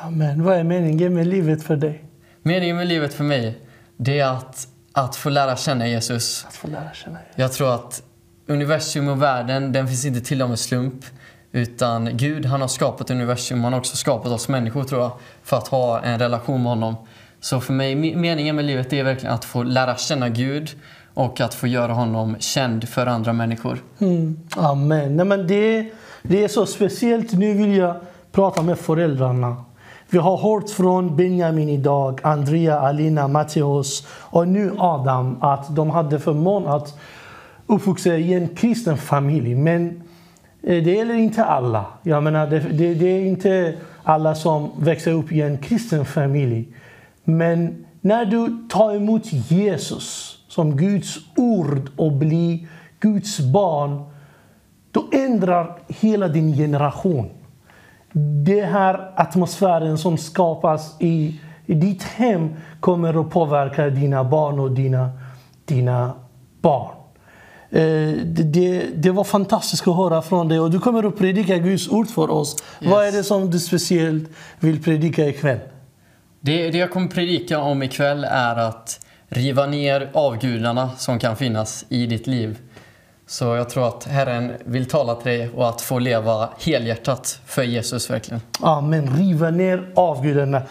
Amen. 0.00 0.44
Vad 0.44 0.56
är 0.56 0.64
meningen 0.64 1.14
med 1.14 1.26
livet 1.26 1.62
för 1.62 1.76
dig? 1.76 2.04
Meningen 2.42 2.76
med 2.76 2.86
livet 2.86 3.14
för 3.14 3.24
mig, 3.24 3.58
det 3.96 4.18
är 4.18 4.32
att, 4.32 4.68
att 4.92 5.16
få 5.16 5.30
lära 5.30 5.56
känna 5.56 5.88
Jesus. 5.88 6.44
Att 6.48 6.54
få 6.56 6.68
lära 6.68 6.92
känna 6.92 7.18
Jesus. 7.18 7.38
Jag 7.38 7.52
tror 7.52 7.74
att 7.74 8.02
universum 8.46 9.08
och 9.08 9.22
världen, 9.22 9.72
den 9.72 9.88
finns 9.88 10.04
inte 10.04 10.20
till 10.20 10.42
av 10.42 10.50
en 10.50 10.56
slump. 10.56 11.04
Utan 11.52 12.16
Gud, 12.16 12.46
han 12.46 12.60
har 12.60 12.68
skapat 12.68 13.10
universum, 13.10 13.64
han 13.64 13.72
har 13.72 13.80
också 13.80 13.96
skapat 13.96 14.32
oss 14.32 14.48
människor 14.48 14.84
tror 14.84 15.00
jag, 15.00 15.12
för 15.42 15.56
att 15.56 15.68
ha 15.68 16.00
en 16.00 16.18
relation 16.18 16.62
med 16.62 16.72
honom. 16.72 16.96
Så 17.40 17.60
för 17.60 17.72
mig, 17.72 17.94
meningen 18.14 18.56
med 18.56 18.64
livet 18.64 18.92
är 18.92 19.04
verkligen 19.04 19.34
att 19.34 19.44
få 19.44 19.62
lära 19.62 19.96
känna 19.96 20.28
Gud 20.28 20.70
och 21.14 21.40
att 21.40 21.54
få 21.54 21.66
göra 21.66 21.92
honom 21.92 22.36
känd 22.38 22.88
för 22.88 23.06
andra 23.06 23.32
människor. 23.32 23.78
Mm. 23.98 24.40
Amen. 24.56 25.16
Nej, 25.16 25.26
men 25.26 25.46
det, 25.46 25.90
det 26.22 26.44
är 26.44 26.48
så 26.48 26.66
speciellt. 26.66 27.32
Nu 27.32 27.54
vill 27.54 27.76
jag 27.76 27.96
prata 28.32 28.62
med 28.62 28.78
föräldrarna. 28.78 29.64
Vi 30.12 30.18
har 30.18 30.36
hört 30.36 30.70
från 30.70 31.16
Benjamin 31.16 31.68
idag, 31.68 32.20
Andrea, 32.22 32.80
Alina, 32.80 33.28
Matteus 33.28 34.06
och 34.10 34.48
nu 34.48 34.72
Adam 34.78 35.36
att 35.40 35.76
de 35.76 35.90
hade 35.90 36.18
förmån 36.18 36.66
att 36.66 36.98
uppvuxa 37.66 38.16
i 38.16 38.34
en 38.34 38.48
kristen 38.48 38.96
familj. 38.96 39.54
Men 39.54 40.02
eh, 40.62 40.84
det 40.84 40.92
gäller 40.92 41.14
inte 41.14 41.44
alla. 41.44 41.84
Jag 42.02 42.22
menar, 42.22 42.46
det, 42.46 42.58
det, 42.58 42.94
det, 42.94 43.06
är 43.06 43.26
inte 43.26 43.74
alla 44.02 44.34
som 44.34 44.70
växer 44.78 45.12
upp 45.12 45.32
i 45.32 45.40
en 45.40 45.58
kristen 45.58 46.04
familj. 46.04 46.68
Men 47.24 47.86
när 48.00 48.24
du 48.24 48.68
tar 48.70 48.94
emot 48.94 49.32
Jesus 49.32 50.38
som 50.48 50.76
Guds 50.76 51.18
ord 51.36 51.90
och 51.96 52.12
blir 52.12 52.68
Guds 53.00 53.40
barn, 53.40 54.02
då 54.90 55.04
ändrar 55.12 55.78
hela 55.88 56.28
din 56.28 56.56
generation 56.56 57.30
den 58.12 58.64
här 58.64 59.12
atmosfären 59.16 59.98
som 59.98 60.18
skapas 60.18 60.96
i, 61.00 61.40
i 61.66 61.74
ditt 61.74 62.02
hem 62.02 62.54
kommer 62.80 63.20
att 63.20 63.30
påverka 63.30 63.90
dina 63.90 64.24
barn 64.24 64.58
och 64.58 64.70
dina, 64.70 65.10
dina 65.64 66.12
barn. 66.60 66.94
Eh, 67.70 67.80
det, 68.24 68.42
det, 68.42 68.86
det, 68.94 69.10
var 69.10 69.24
fantastiskt 69.24 69.88
att 69.88 69.96
höra 69.96 70.22
från 70.22 70.48
dig. 70.48 70.60
Och 70.60 70.70
du 70.70 70.78
kommer 70.78 71.08
att 71.08 71.18
predika 71.18 71.58
Guds 71.58 71.88
ord 71.88 72.08
för 72.08 72.30
oss. 72.30 72.56
Yes. 72.80 72.90
Vad 72.90 73.06
är 73.06 73.12
det 73.12 73.24
som 73.24 73.50
du 73.50 73.58
speciellt 73.58 74.30
vill 74.60 74.82
predika 74.82 75.28
ikväll? 75.28 75.58
Det, 76.40 76.70
det 76.70 76.78
jag 76.78 76.90
kommer 76.90 77.08
predika 77.08 77.60
om 77.60 77.82
ikväll 77.82 78.24
är 78.24 78.56
att 78.56 79.06
riva 79.28 79.66
ner 79.66 80.10
avgudarna 80.12 80.90
som 80.96 81.18
kan 81.18 81.36
finnas 81.36 81.84
i 81.88 82.06
ditt 82.06 82.26
liv. 82.26 82.58
Så 83.30 83.44
jag 83.44 83.70
tror 83.70 83.88
att 83.88 84.04
Herren 84.04 84.52
vill 84.64 84.88
tala 84.88 85.14
till 85.14 85.32
dig 85.32 85.50
och 85.50 85.68
att 85.68 85.80
få 85.80 85.98
leva 85.98 86.48
helhjärtat 86.58 87.40
för 87.46 87.62
Jesus 87.62 88.10
verkligen. 88.10 88.40
Amen. 88.60 89.16
Riva 89.16 89.50
ner 89.50 89.92
avgudarna. 89.94 90.62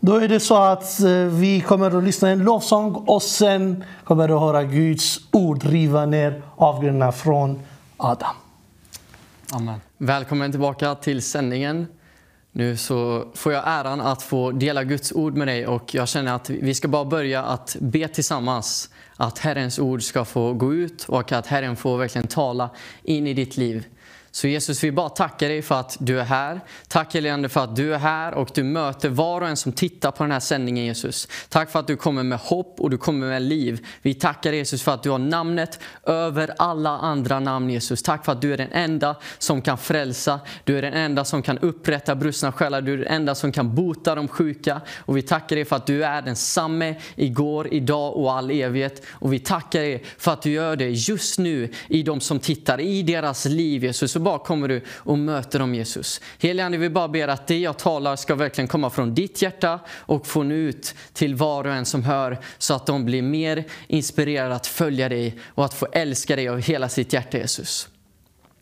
Då 0.00 0.16
är 0.16 0.28
det 0.28 0.40
så 0.40 0.56
att 0.56 1.00
eh, 1.00 1.10
vi 1.12 1.60
kommer 1.60 1.98
att 1.98 2.04
lyssna 2.04 2.30
en 2.30 2.38
lovsång 2.38 2.94
och 2.94 3.22
sen 3.22 3.84
kommer 4.04 4.24
att 4.24 4.40
höra 4.40 4.64
Guds 4.64 5.20
ord 5.30 5.64
riva 5.64 6.06
ner 6.06 6.42
avgudarna 6.56 7.12
från 7.12 7.62
Adam. 7.96 8.36
Amen. 9.52 9.80
Välkommen 9.98 10.50
tillbaka 10.50 10.94
till 10.94 11.22
sändningen. 11.22 11.86
Nu 12.54 12.76
så 12.76 13.28
får 13.34 13.52
jag 13.52 13.62
äran 13.66 14.00
att 14.00 14.22
få 14.22 14.50
dela 14.50 14.84
Guds 14.84 15.12
ord 15.12 15.36
med 15.36 15.48
dig 15.48 15.66
och 15.66 15.94
jag 15.94 16.08
känner 16.08 16.34
att 16.34 16.50
vi 16.50 16.74
ska 16.74 16.88
bara 16.88 17.04
börja 17.04 17.42
att 17.42 17.76
be 17.80 18.08
tillsammans 18.08 18.90
att 19.16 19.38
Herrens 19.38 19.78
ord 19.78 20.02
ska 20.02 20.24
få 20.24 20.52
gå 20.52 20.74
ut 20.74 21.04
och 21.08 21.32
att 21.32 21.46
Herren 21.46 21.76
får 21.76 21.98
verkligen 21.98 22.26
tala 22.26 22.70
in 23.02 23.26
i 23.26 23.34
ditt 23.34 23.56
liv. 23.56 23.84
Så 24.34 24.48
Jesus, 24.48 24.84
vi 24.84 24.92
bara 24.92 25.08
tackar 25.08 25.48
dig 25.48 25.62
för 25.62 25.80
att 25.80 25.96
du 26.00 26.20
är 26.20 26.24
här. 26.24 26.60
Tack 26.88 27.14
helige 27.14 27.48
för 27.48 27.64
att 27.64 27.76
du 27.76 27.94
är 27.94 27.98
här 27.98 28.34
och 28.34 28.50
du 28.54 28.62
möter 28.62 29.08
var 29.08 29.40
och 29.40 29.48
en 29.48 29.56
som 29.56 29.72
tittar 29.72 30.10
på 30.10 30.22
den 30.24 30.32
här 30.32 30.40
sändningen 30.40 30.84
Jesus. 30.84 31.28
Tack 31.48 31.70
för 31.70 31.78
att 31.78 31.86
du 31.86 31.96
kommer 31.96 32.22
med 32.22 32.38
hopp 32.38 32.80
och 32.80 32.90
du 32.90 32.98
kommer 32.98 33.26
med 33.26 33.42
liv. 33.42 33.86
Vi 34.02 34.14
tackar 34.14 34.52
Jesus 34.52 34.82
för 34.82 34.94
att 34.94 35.02
du 35.02 35.10
har 35.10 35.18
namnet 35.18 35.80
över 36.06 36.54
alla 36.58 36.90
andra 36.90 37.40
namn 37.40 37.70
Jesus. 37.70 38.02
Tack 38.02 38.24
för 38.24 38.32
att 38.32 38.40
du 38.40 38.52
är 38.52 38.56
den 38.56 38.72
enda 38.72 39.16
som 39.38 39.62
kan 39.62 39.78
frälsa. 39.78 40.40
Du 40.64 40.78
är 40.78 40.82
den 40.82 40.94
enda 40.94 41.24
som 41.24 41.42
kan 41.42 41.58
upprätta 41.58 42.14
brustna 42.14 42.52
själar. 42.52 42.80
Du 42.80 42.92
är 42.92 42.98
den 42.98 43.06
enda 43.06 43.34
som 43.34 43.52
kan 43.52 43.74
bota 43.74 44.14
de 44.14 44.28
sjuka. 44.28 44.80
Och 44.98 45.16
vi 45.16 45.22
tackar 45.22 45.56
dig 45.56 45.64
för 45.64 45.76
att 45.76 45.86
du 45.86 46.04
är 46.04 46.22
densamme 46.22 46.94
igår, 47.14 47.68
idag 47.74 48.16
och 48.16 48.32
all 48.32 48.50
evighet. 48.50 49.02
Och 49.10 49.32
vi 49.32 49.38
tackar 49.38 49.80
dig 49.80 50.04
för 50.18 50.32
att 50.32 50.42
du 50.42 50.50
gör 50.50 50.76
det 50.76 50.90
just 50.90 51.38
nu 51.38 51.72
i 51.88 52.02
de 52.02 52.20
som 52.20 52.40
tittar, 52.40 52.80
i 52.80 53.02
deras 53.02 53.44
liv 53.44 53.84
Jesus 53.84 54.21
bara 54.22 54.38
kommer 54.38 54.68
du 54.68 54.84
och 54.88 55.18
möter 55.18 55.58
dem 55.58 55.74
Jesus. 55.74 56.20
Helige 56.38 56.66
Ande, 56.66 56.78
vi 56.78 56.90
bara 56.90 57.08
ber 57.08 57.28
att 57.28 57.46
det 57.46 57.58
jag 57.58 57.78
talar 57.78 58.16
ska 58.16 58.34
verkligen 58.34 58.68
komma 58.68 58.90
från 58.90 59.14
ditt 59.14 59.42
hjärta 59.42 59.80
och 59.88 60.26
få 60.26 60.42
nu 60.42 60.54
ut 60.54 60.94
till 61.12 61.34
var 61.34 61.66
och 61.66 61.72
en 61.72 61.84
som 61.84 62.04
hör 62.04 62.38
så 62.58 62.74
att 62.74 62.86
de 62.86 63.04
blir 63.04 63.22
mer 63.22 63.64
inspirerade 63.86 64.54
att 64.54 64.66
följa 64.66 65.08
dig 65.08 65.38
och 65.46 65.64
att 65.64 65.74
få 65.74 65.86
älska 65.92 66.36
dig 66.36 66.48
av 66.48 66.58
hela 66.58 66.88
sitt 66.88 67.12
hjärta 67.12 67.38
Jesus. 67.38 67.88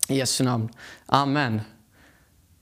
I 0.08 0.16
Jesu 0.16 0.44
namn. 0.44 0.68
Amen. 1.06 1.60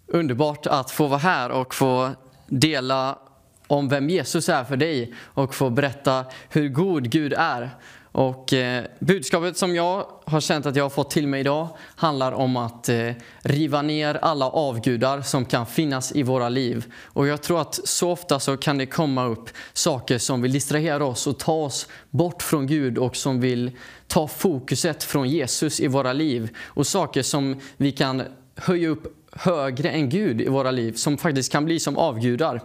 Underbart 0.07 0.67
att 0.67 0.91
få 0.91 1.07
vara 1.07 1.19
här 1.19 1.51
och 1.51 1.75
få 1.75 2.11
dela 2.47 3.19
om 3.67 3.89
vem 3.89 4.11
Jesus 4.11 4.49
är 4.49 4.65
för 4.65 4.77
dig 4.77 5.15
och 5.19 5.55
få 5.55 5.71
berätta 5.71 6.25
hur 6.49 6.69
god 6.69 7.11
Gud 7.11 7.33
är. 7.33 7.71
Och 8.13 8.53
eh, 8.53 8.85
budskapet 8.99 9.57
som 9.57 9.75
jag 9.75 10.07
har 10.25 10.41
känt 10.41 10.67
att 10.67 10.77
jag 10.77 10.85
har 10.85 10.91
fått 10.91 11.11
till 11.11 11.29
mig 11.29 11.41
idag 11.41 11.69
handlar 11.97 12.33
om 12.33 12.57
att 12.57 12.89
eh, 12.89 13.11
riva 13.43 13.83
ner 13.83 14.15
alla 14.15 14.47
avgudar 14.51 15.23
som 15.23 15.45
kan 15.45 15.67
finnas 15.67 16.13
i 16.13 16.23
våra 16.23 16.49
liv. 16.49 16.93
Och 17.05 17.27
jag 17.27 17.43
tror 17.43 17.61
att 17.61 17.81
så 17.89 18.11
ofta 18.11 18.41
så 18.41 18.57
kan 18.57 18.79
det 18.79 18.87
komma 18.87 19.27
upp 19.27 19.51
saker 19.73 20.19
som 20.19 20.43
vill 20.43 20.53
distrahera 20.53 21.05
oss 21.05 21.27
och 21.27 21.39
ta 21.39 21.53
oss 21.53 21.89
bort 22.11 22.43
från 22.43 22.67
Gud 22.67 22.99
och 22.99 23.17
som 23.17 23.41
vill 23.41 23.71
ta 24.07 24.29
fokuset 24.29 25.05
från 25.05 25.29
Jesus 25.29 25.81
i 25.81 25.87
våra 25.87 26.13
liv. 26.13 26.57
Och 26.67 26.87
saker 26.87 27.23
som 27.23 27.61
vi 27.77 27.93
kan 27.93 28.23
höja 28.55 28.89
upp 28.89 29.15
högre 29.33 29.91
än 29.91 30.09
Gud 30.09 30.41
i 30.41 30.49
våra 30.49 30.71
liv, 30.71 30.93
som 30.93 31.19
faktiskt 31.19 31.53
kan 31.53 31.65
bli 31.65 31.81
som 31.81 31.97
avgudar. 31.97 32.61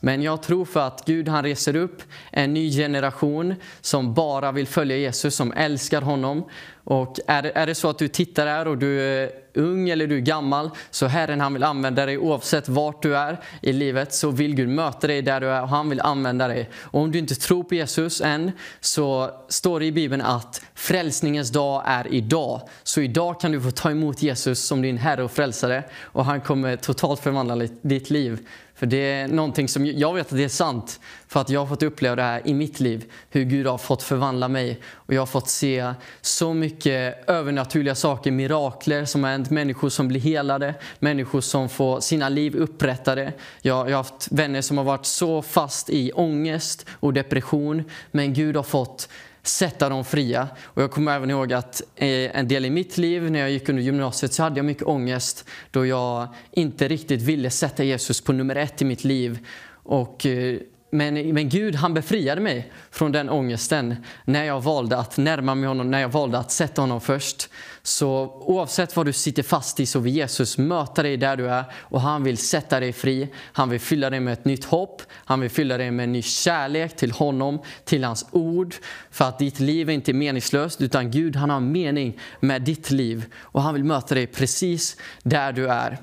Men 0.00 0.22
jag 0.22 0.42
tror 0.42 0.64
för 0.64 0.80
att 0.80 1.04
Gud 1.06 1.28
han 1.28 1.44
reser 1.44 1.76
upp 1.76 2.02
en 2.30 2.54
ny 2.54 2.70
generation 2.70 3.54
som 3.80 4.14
bara 4.14 4.52
vill 4.52 4.66
följa 4.66 4.96
Jesus, 4.96 5.34
som 5.34 5.52
älskar 5.52 6.02
honom. 6.02 6.44
Och 6.84 7.16
är, 7.26 7.42
är 7.42 7.66
det 7.66 7.74
så 7.74 7.88
att 7.90 7.98
du 7.98 8.08
tittar 8.08 8.46
här 8.46 8.68
och 8.68 8.78
du 8.78 9.00
är 9.00 9.30
ung 9.54 9.88
eller 9.88 10.06
du 10.06 10.16
är 10.16 10.20
gammal, 10.20 10.70
så 10.90 11.06
Herren 11.06 11.40
han 11.40 11.52
vill 11.52 11.62
använda 11.62 12.06
dig 12.06 12.18
oavsett 12.18 12.68
vart 12.68 13.02
du 13.02 13.16
är 13.16 13.40
i 13.62 13.72
livet, 13.72 14.14
så 14.14 14.30
vill 14.30 14.54
Gud 14.54 14.68
möta 14.68 15.06
dig 15.06 15.22
där 15.22 15.40
du 15.40 15.46
är 15.46 15.62
och 15.62 15.68
han 15.68 15.88
vill 15.88 16.00
använda 16.00 16.48
dig. 16.48 16.70
Och 16.74 17.00
om 17.00 17.12
du 17.12 17.18
inte 17.18 17.34
tror 17.34 17.62
på 17.62 17.74
Jesus 17.74 18.20
än, 18.20 18.52
så 18.80 19.30
står 19.48 19.80
det 19.80 19.86
i 19.86 19.92
Bibeln 19.92 20.22
att 20.22 20.62
frälsningens 20.74 21.50
dag 21.50 21.82
är 21.86 22.14
idag. 22.14 22.60
Så 22.82 23.00
idag 23.00 23.40
kan 23.40 23.52
du 23.52 23.60
få 23.60 23.70
ta 23.70 23.90
emot 23.90 24.22
Jesus 24.22 24.64
som 24.64 24.82
din 24.82 24.98
Herre 24.98 25.22
och 25.22 25.32
Frälsare 25.32 25.84
och 26.02 26.24
han 26.24 26.40
kommer 26.40 26.76
totalt 26.76 27.20
förvandla 27.20 27.66
ditt 27.82 28.10
liv. 28.10 28.38
För 28.80 28.86
det 28.86 29.12
är 29.12 29.28
någonting 29.28 29.68
som 29.68 29.86
jag 29.86 30.14
vet 30.14 30.26
att 30.26 30.36
det 30.36 30.44
är 30.44 30.48
sant. 30.48 31.00
För 31.28 31.40
att 31.40 31.50
jag 31.50 31.60
har 31.60 31.66
fått 31.66 31.82
uppleva 31.82 32.16
det 32.16 32.22
här 32.22 32.42
i 32.44 32.54
mitt 32.54 32.80
liv. 32.80 33.04
Hur 33.30 33.44
Gud 33.44 33.66
har 33.66 33.78
fått 33.78 34.02
förvandla 34.02 34.48
mig. 34.48 34.80
Och 34.92 35.14
jag 35.14 35.20
har 35.20 35.26
fått 35.26 35.48
se 35.48 35.92
så 36.20 36.54
mycket 36.54 37.28
övernaturliga 37.28 37.94
saker, 37.94 38.30
mirakler 38.30 39.04
som 39.04 39.24
har 39.24 39.30
hänt. 39.30 39.50
Människor 39.50 39.88
som 39.88 40.08
blir 40.08 40.20
helade, 40.20 40.74
människor 40.98 41.40
som 41.40 41.68
får 41.68 42.00
sina 42.00 42.28
liv 42.28 42.56
upprättade. 42.56 43.32
Jag, 43.62 43.90
jag 43.90 43.96
har 43.96 44.04
haft 44.04 44.28
vänner 44.30 44.62
som 44.62 44.78
har 44.78 44.84
varit 44.84 45.06
så 45.06 45.42
fast 45.42 45.90
i 45.90 46.12
ångest 46.12 46.86
och 46.90 47.12
depression. 47.12 47.84
Men 48.10 48.34
Gud 48.34 48.56
har 48.56 48.62
fått 48.62 49.08
sätta 49.42 49.88
dem 49.88 50.04
fria. 50.04 50.48
Och 50.64 50.82
jag 50.82 50.90
kommer 50.90 51.16
även 51.16 51.30
ihåg 51.30 51.52
att 51.52 51.82
eh, 51.96 52.36
en 52.36 52.48
del 52.48 52.64
i 52.64 52.70
mitt 52.70 52.98
liv 52.98 53.30
när 53.30 53.40
jag 53.40 53.50
gick 53.50 53.68
under 53.68 53.82
gymnasiet 53.82 54.32
så 54.32 54.42
hade 54.42 54.58
jag 54.58 54.64
mycket 54.64 54.86
ångest 54.86 55.44
då 55.70 55.86
jag 55.86 56.28
inte 56.52 56.88
riktigt 56.88 57.22
ville 57.22 57.50
sätta 57.50 57.84
Jesus 57.84 58.20
på 58.20 58.32
nummer 58.32 58.56
ett 58.56 58.82
i 58.82 58.84
mitt 58.84 59.04
liv. 59.04 59.46
Och 59.72 60.26
eh, 60.26 60.58
men, 60.92 61.34
men 61.34 61.48
Gud 61.48 61.74
han 61.74 61.94
befriade 61.94 62.40
mig 62.40 62.72
från 62.90 63.12
den 63.12 63.30
ångesten 63.30 63.96
när 64.24 64.44
jag 64.44 64.60
valde 64.60 64.96
att 64.98 65.16
närma 65.16 65.54
mig 65.54 65.68
honom, 65.68 65.90
när 65.90 66.00
jag 66.00 66.08
valde 66.08 66.38
att 66.38 66.50
sätta 66.50 66.82
honom 66.82 67.00
först. 67.00 67.48
Så 67.82 68.24
oavsett 68.40 68.96
vad 68.96 69.06
du 69.06 69.12
sitter 69.12 69.42
fast 69.42 69.80
i 69.80 69.86
så 69.86 69.98
vill 69.98 70.16
Jesus 70.16 70.58
möta 70.58 71.02
dig 71.02 71.16
där 71.16 71.36
du 71.36 71.48
är 71.48 71.64
och 71.74 72.00
han 72.00 72.24
vill 72.24 72.38
sätta 72.38 72.80
dig 72.80 72.92
fri. 72.92 73.28
Han 73.36 73.68
vill 73.68 73.80
fylla 73.80 74.10
dig 74.10 74.20
med 74.20 74.32
ett 74.32 74.44
nytt 74.44 74.64
hopp, 74.64 75.02
han 75.12 75.40
vill 75.40 75.50
fylla 75.50 75.78
dig 75.78 75.90
med 75.90 76.04
en 76.04 76.12
ny 76.12 76.22
kärlek 76.22 76.96
till 76.96 77.12
honom, 77.12 77.58
till 77.84 78.04
hans 78.04 78.26
ord. 78.30 78.74
För 79.10 79.24
att 79.24 79.38
ditt 79.38 79.60
liv 79.60 79.88
är 79.88 79.92
inte 79.92 80.12
meningslöst 80.12 80.80
utan 80.80 81.10
Gud 81.10 81.36
han 81.36 81.50
har 81.50 81.60
mening 81.60 82.18
med 82.40 82.62
ditt 82.62 82.90
liv 82.90 83.24
och 83.34 83.62
han 83.62 83.74
vill 83.74 83.84
möta 83.84 84.14
dig 84.14 84.26
precis 84.26 84.96
där 85.22 85.52
du 85.52 85.68
är. 85.68 85.98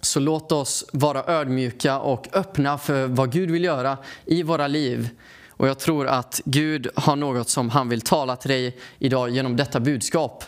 Så 0.00 0.20
låt 0.20 0.52
oss 0.52 0.84
vara 0.92 1.24
ödmjuka 1.24 1.98
och 1.98 2.28
öppna 2.32 2.78
för 2.78 3.06
vad 3.06 3.32
Gud 3.32 3.50
vill 3.50 3.64
göra 3.64 3.98
i 4.24 4.42
våra 4.42 4.66
liv. 4.66 5.08
Och 5.48 5.68
jag 5.68 5.78
tror 5.78 6.06
att 6.06 6.40
Gud 6.44 6.88
har 6.94 7.16
något 7.16 7.48
som 7.48 7.70
han 7.70 7.88
vill 7.88 8.00
tala 8.00 8.36
till 8.36 8.50
dig 8.50 8.78
idag 8.98 9.30
genom 9.30 9.56
detta 9.56 9.80
budskap. 9.80 10.44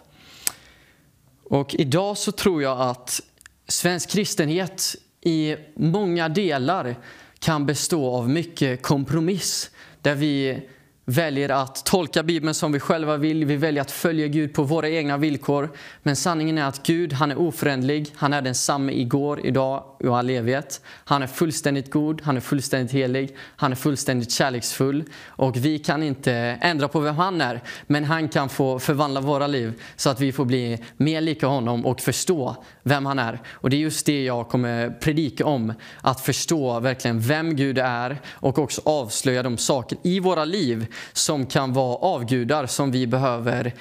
Och 1.50 1.74
idag 1.74 2.18
så 2.18 2.32
tror 2.32 2.62
jag 2.62 2.80
att 2.80 3.20
svensk 3.68 4.10
kristenhet 4.10 4.96
i 5.20 5.56
många 5.76 6.28
delar 6.28 6.96
kan 7.38 7.66
bestå 7.66 8.10
av 8.10 8.28
mycket 8.28 8.82
kompromiss. 8.82 9.70
Där 10.02 10.14
vi 10.14 10.68
väljer 11.08 11.48
att 11.48 11.84
tolka 11.84 12.22
Bibeln 12.22 12.54
som 12.54 12.72
vi 12.72 12.80
själva 12.80 13.16
vill. 13.16 13.44
Vi 13.44 13.56
väljer 13.56 13.82
att 13.82 13.90
följa 13.90 14.26
Gud 14.26 14.54
på 14.54 14.62
våra 14.62 14.88
egna 14.88 15.16
villkor. 15.16 15.70
Men 16.02 16.16
sanningen 16.16 16.58
är 16.58 16.64
att 16.64 16.86
Gud, 16.86 17.12
han 17.12 17.30
är 17.30 17.38
oföränderlig, 17.38 18.12
Han 18.16 18.32
är 18.32 18.42
densamme 18.42 18.92
igår, 18.92 19.46
idag 19.46 19.84
och 20.04 20.18
all 20.18 20.30
evighet. 20.30 20.80
Han 21.04 21.22
är 21.22 21.26
fullständigt 21.26 21.90
god, 21.90 22.20
han 22.24 22.36
är 22.36 22.40
fullständigt 22.40 22.92
helig, 22.92 23.36
han 23.56 23.72
är 23.72 23.76
fullständigt 23.76 24.30
kärleksfull. 24.30 25.04
Och 25.26 25.56
vi 25.56 25.78
kan 25.78 26.02
inte 26.02 26.32
ändra 26.60 26.88
på 26.88 27.00
vem 27.00 27.16
han 27.16 27.40
är, 27.40 27.60
men 27.86 28.04
han 28.04 28.28
kan 28.28 28.48
få 28.48 28.78
förvandla 28.78 29.20
våra 29.20 29.46
liv 29.46 29.82
så 29.96 30.10
att 30.10 30.20
vi 30.20 30.32
får 30.32 30.44
bli 30.44 30.78
mer 30.96 31.20
lika 31.20 31.46
honom 31.46 31.86
och 31.86 32.00
förstå 32.00 32.56
vem 32.88 33.06
han 33.06 33.18
är. 33.18 33.40
Och 33.52 33.70
det 33.70 33.76
är 33.76 33.78
just 33.78 34.06
det 34.06 34.24
jag 34.24 34.48
kommer 34.48 34.90
predika 34.90 35.46
om. 35.46 35.72
Att 36.00 36.20
förstå 36.20 36.80
verkligen 36.80 37.20
vem 37.20 37.56
Gud 37.56 37.78
är 37.78 38.20
och 38.32 38.58
också 38.58 38.82
avslöja 38.84 39.42
de 39.42 39.58
saker 39.58 39.98
i 40.02 40.20
våra 40.20 40.44
liv 40.44 40.86
som 41.12 41.46
kan 41.46 41.72
vara 41.72 41.96
avgudar 41.96 42.66
som 42.66 42.90
vi 42.90 43.06
behöver 43.06 43.74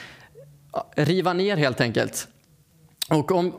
riva 0.95 1.33
ner 1.33 1.57
helt 1.57 1.81
enkelt. 1.81 2.27
Och 3.09 3.31
om, 3.31 3.53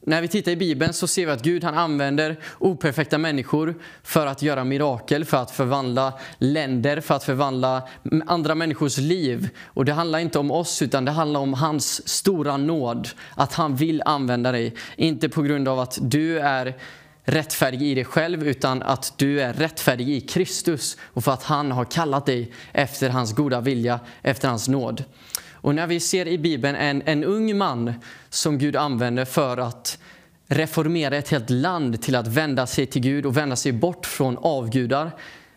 när 0.00 0.22
vi 0.22 0.28
tittar 0.28 0.52
i 0.52 0.56
Bibeln 0.56 0.92
så 0.92 1.06
ser 1.06 1.26
vi 1.26 1.32
att 1.32 1.42
Gud 1.42 1.64
han 1.64 1.74
använder 1.74 2.36
operfekta 2.58 3.18
människor 3.18 3.74
för 4.02 4.26
att 4.26 4.42
göra 4.42 4.64
mirakel, 4.64 5.24
för 5.24 5.36
att 5.36 5.50
förvandla 5.50 6.12
länder, 6.38 7.00
för 7.00 7.14
att 7.14 7.24
förvandla 7.24 7.88
andra 8.26 8.54
människors 8.54 8.98
liv. 8.98 9.48
Och 9.64 9.84
det 9.84 9.92
handlar 9.92 10.18
inte 10.18 10.38
om 10.38 10.50
oss 10.50 10.82
utan 10.82 11.04
det 11.04 11.10
handlar 11.10 11.40
om 11.40 11.54
hans 11.54 12.08
stora 12.08 12.56
nåd. 12.56 13.08
Att 13.34 13.54
han 13.54 13.76
vill 13.76 14.02
använda 14.04 14.52
dig. 14.52 14.74
Inte 14.96 15.28
på 15.28 15.42
grund 15.42 15.68
av 15.68 15.80
att 15.80 15.98
du 16.00 16.38
är 16.38 16.76
rättfärdig 17.24 17.82
i 17.82 17.94
dig 17.94 18.04
själv 18.04 18.46
utan 18.46 18.82
att 18.82 19.12
du 19.16 19.40
är 19.40 19.52
rättfärdig 19.52 20.08
i 20.08 20.20
Kristus 20.20 20.96
och 21.02 21.24
för 21.24 21.32
att 21.32 21.42
han 21.42 21.72
har 21.72 21.84
kallat 21.84 22.26
dig 22.26 22.52
efter 22.72 23.10
hans 23.10 23.34
goda 23.34 23.60
vilja, 23.60 24.00
efter 24.22 24.48
hans 24.48 24.68
nåd. 24.68 25.04
Och 25.60 25.74
när 25.74 25.86
vi 25.86 26.00
ser 26.00 26.28
i 26.28 26.38
Bibeln 26.38 26.76
en, 26.76 27.02
en 27.06 27.24
ung 27.24 27.58
man 27.58 27.92
som 28.28 28.58
Gud 28.58 28.76
använder 28.76 29.24
för 29.24 29.56
att 29.56 29.98
reformera 30.46 31.16
ett 31.16 31.28
helt 31.28 31.50
land 31.50 32.02
till 32.02 32.16
att 32.16 32.26
vända 32.26 32.66
sig 32.66 32.86
till 32.86 33.02
Gud 33.02 33.26
och 33.26 33.36
vända 33.36 33.56
sig 33.56 33.72
bort 33.72 34.06
från 34.06 34.38
avgudar 34.38 35.10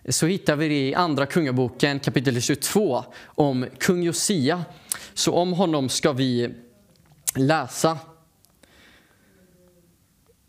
så 0.09 0.27
hittar 0.27 0.55
vi 0.55 0.67
det 0.67 0.87
i 0.87 0.95
Andra 0.95 1.25
Kungaboken 1.25 1.99
kapitel 1.99 2.41
22 2.41 3.03
om 3.25 3.65
kung 3.79 4.03
Josia. 4.03 4.65
Så 5.13 5.33
om 5.33 5.53
honom 5.53 5.89
ska 5.89 6.11
vi 6.11 6.53
läsa 7.35 7.97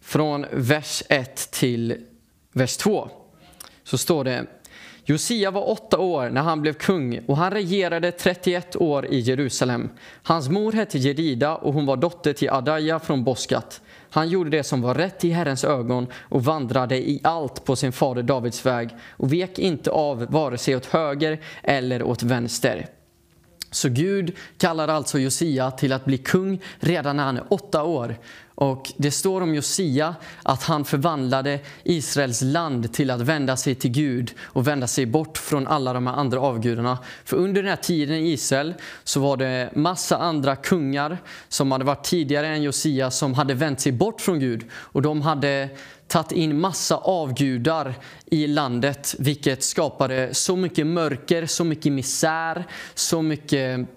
från 0.01 0.47
vers 0.53 1.03
1 1.09 1.51
till 1.51 2.07
vers 2.53 2.77
2. 2.77 3.11
Så 3.85 3.99
står 3.99 4.24
det 4.24 4.47
Josia 5.05 5.51
var 5.51 5.70
åtta 5.70 5.99
år 5.99 6.31
när 6.31 6.41
han 6.41 6.62
blev 6.62 6.73
kung 6.73 7.20
och 7.27 7.37
han 7.37 7.51
regerade 7.51 8.12
31 8.12 8.77
år 8.77 9.07
i 9.07 9.19
Jerusalem. 9.19 9.91
Hans 10.23 10.49
mor 10.49 10.73
hette 10.73 10.99
Jerida, 10.99 11.57
och 11.57 11.74
hon 11.74 11.87
var 11.87 11.97
dotter 11.97 12.33
till 12.33 12.51
Adaja 12.51 12.99
från 12.99 13.24
Boskat. 13.24 13.81
Han 14.11 14.29
gjorde 14.29 14.51
det 14.51 14.62
som 14.62 14.83
var 14.83 14.95
rätt 14.95 15.24
i 15.24 15.31
Herrens 15.31 15.65
ögon 15.65 16.07
och 16.15 16.45
vandrade 16.45 16.97
i 16.97 17.20
allt 17.24 17.65
på 17.65 17.77
sin 17.77 17.93
fader 17.93 18.23
Davids 18.23 18.66
väg 18.66 18.91
och 19.11 19.33
vek 19.33 19.59
inte 19.59 19.91
av 19.91 20.27
vare 20.31 20.59
sig 20.59 20.77
åt 20.77 20.87
höger 20.87 21.41
eller 21.62 22.03
åt 22.03 22.23
vänster. 22.23 22.87
Så 23.73 23.89
Gud 23.89 24.36
kallar 24.59 24.89
alltså 24.89 25.19
Josia 25.19 25.70
till 25.70 25.93
att 25.93 26.05
bli 26.05 26.19
kung 26.19 26.61
redan 26.81 27.16
när 27.16 27.24
han 27.24 27.36
är 27.36 27.44
åtta 27.49 27.82
år. 27.82 28.16
Och 28.55 28.93
Det 28.97 29.11
står 29.11 29.40
om 29.40 29.55
Josia 29.55 30.15
att 30.43 30.62
han 30.62 30.85
förvandlade 30.85 31.61
Israels 31.85 32.43
land 32.43 32.93
till 32.93 33.11
att 33.11 33.20
vända 33.20 33.57
sig 33.57 33.74
till 33.74 33.90
Gud 33.90 34.35
och 34.43 34.69
vända 34.69 34.86
sig 34.86 35.07
bort 35.07 35.39
från 35.39 35.66
alla 35.66 35.93
de 35.93 36.07
här 36.07 36.15
andra 36.15 36.40
avgudarna. 36.40 36.99
För 37.24 37.36
under 37.36 37.62
den 37.62 37.70
här 37.70 37.77
tiden 37.77 38.16
i 38.16 38.32
Israel 38.32 38.74
så 39.05 39.20
var 39.20 39.36
det 39.36 39.70
massa 39.74 40.19
andra 40.19 40.57
kungar 40.57 41.19
som 41.49 41.73
hade 41.73 41.85
varit 41.85 42.05
tidigare 42.05 42.49
än 42.49 42.62
Josia 42.62 43.11
som 43.11 43.35
hade 43.35 43.55
vänt 43.55 43.81
sig 43.81 43.93
bort 43.93 44.20
från 44.20 44.40
Gud. 44.40 44.65
Och 44.73 45.03
de 45.03 45.23
hade 45.23 45.69
tagit 46.12 46.32
in 46.32 46.60
massa 46.60 46.97
avgudar 46.97 47.94
i 48.26 48.47
landet 48.47 49.14
vilket 49.18 49.62
skapade 49.62 50.34
så 50.34 50.56
mycket 50.56 50.86
mörker, 50.86 51.47
så 51.47 51.64
mycket 51.64 51.93
misär, 51.93 52.64
så 52.94 53.22
mycket 53.22 53.89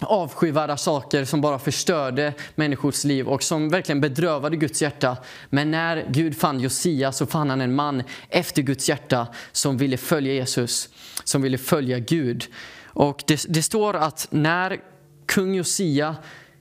avskyvärda 0.00 0.76
saker 0.76 1.24
som 1.24 1.40
bara 1.40 1.58
förstörde 1.58 2.34
människors 2.54 3.04
liv 3.04 3.28
och 3.28 3.42
som 3.42 3.68
verkligen 3.68 4.00
bedrövade 4.00 4.56
Guds 4.56 4.82
hjärta. 4.82 5.16
Men 5.50 5.70
när 5.70 6.06
Gud 6.10 6.36
fann 6.36 6.60
Josia 6.60 7.12
så 7.12 7.26
fann 7.26 7.50
han 7.50 7.60
en 7.60 7.74
man 7.74 8.02
efter 8.28 8.62
Guds 8.62 8.88
hjärta 8.88 9.26
som 9.52 9.76
ville 9.76 9.96
följa 9.96 10.32
Jesus, 10.32 10.88
som 11.24 11.42
ville 11.42 11.58
följa 11.58 11.98
Gud. 11.98 12.44
Och 12.84 13.24
det, 13.26 13.44
det 13.48 13.62
står 13.62 13.96
att 13.96 14.28
när 14.30 14.80
kung 15.26 15.54
Josia 15.54 16.16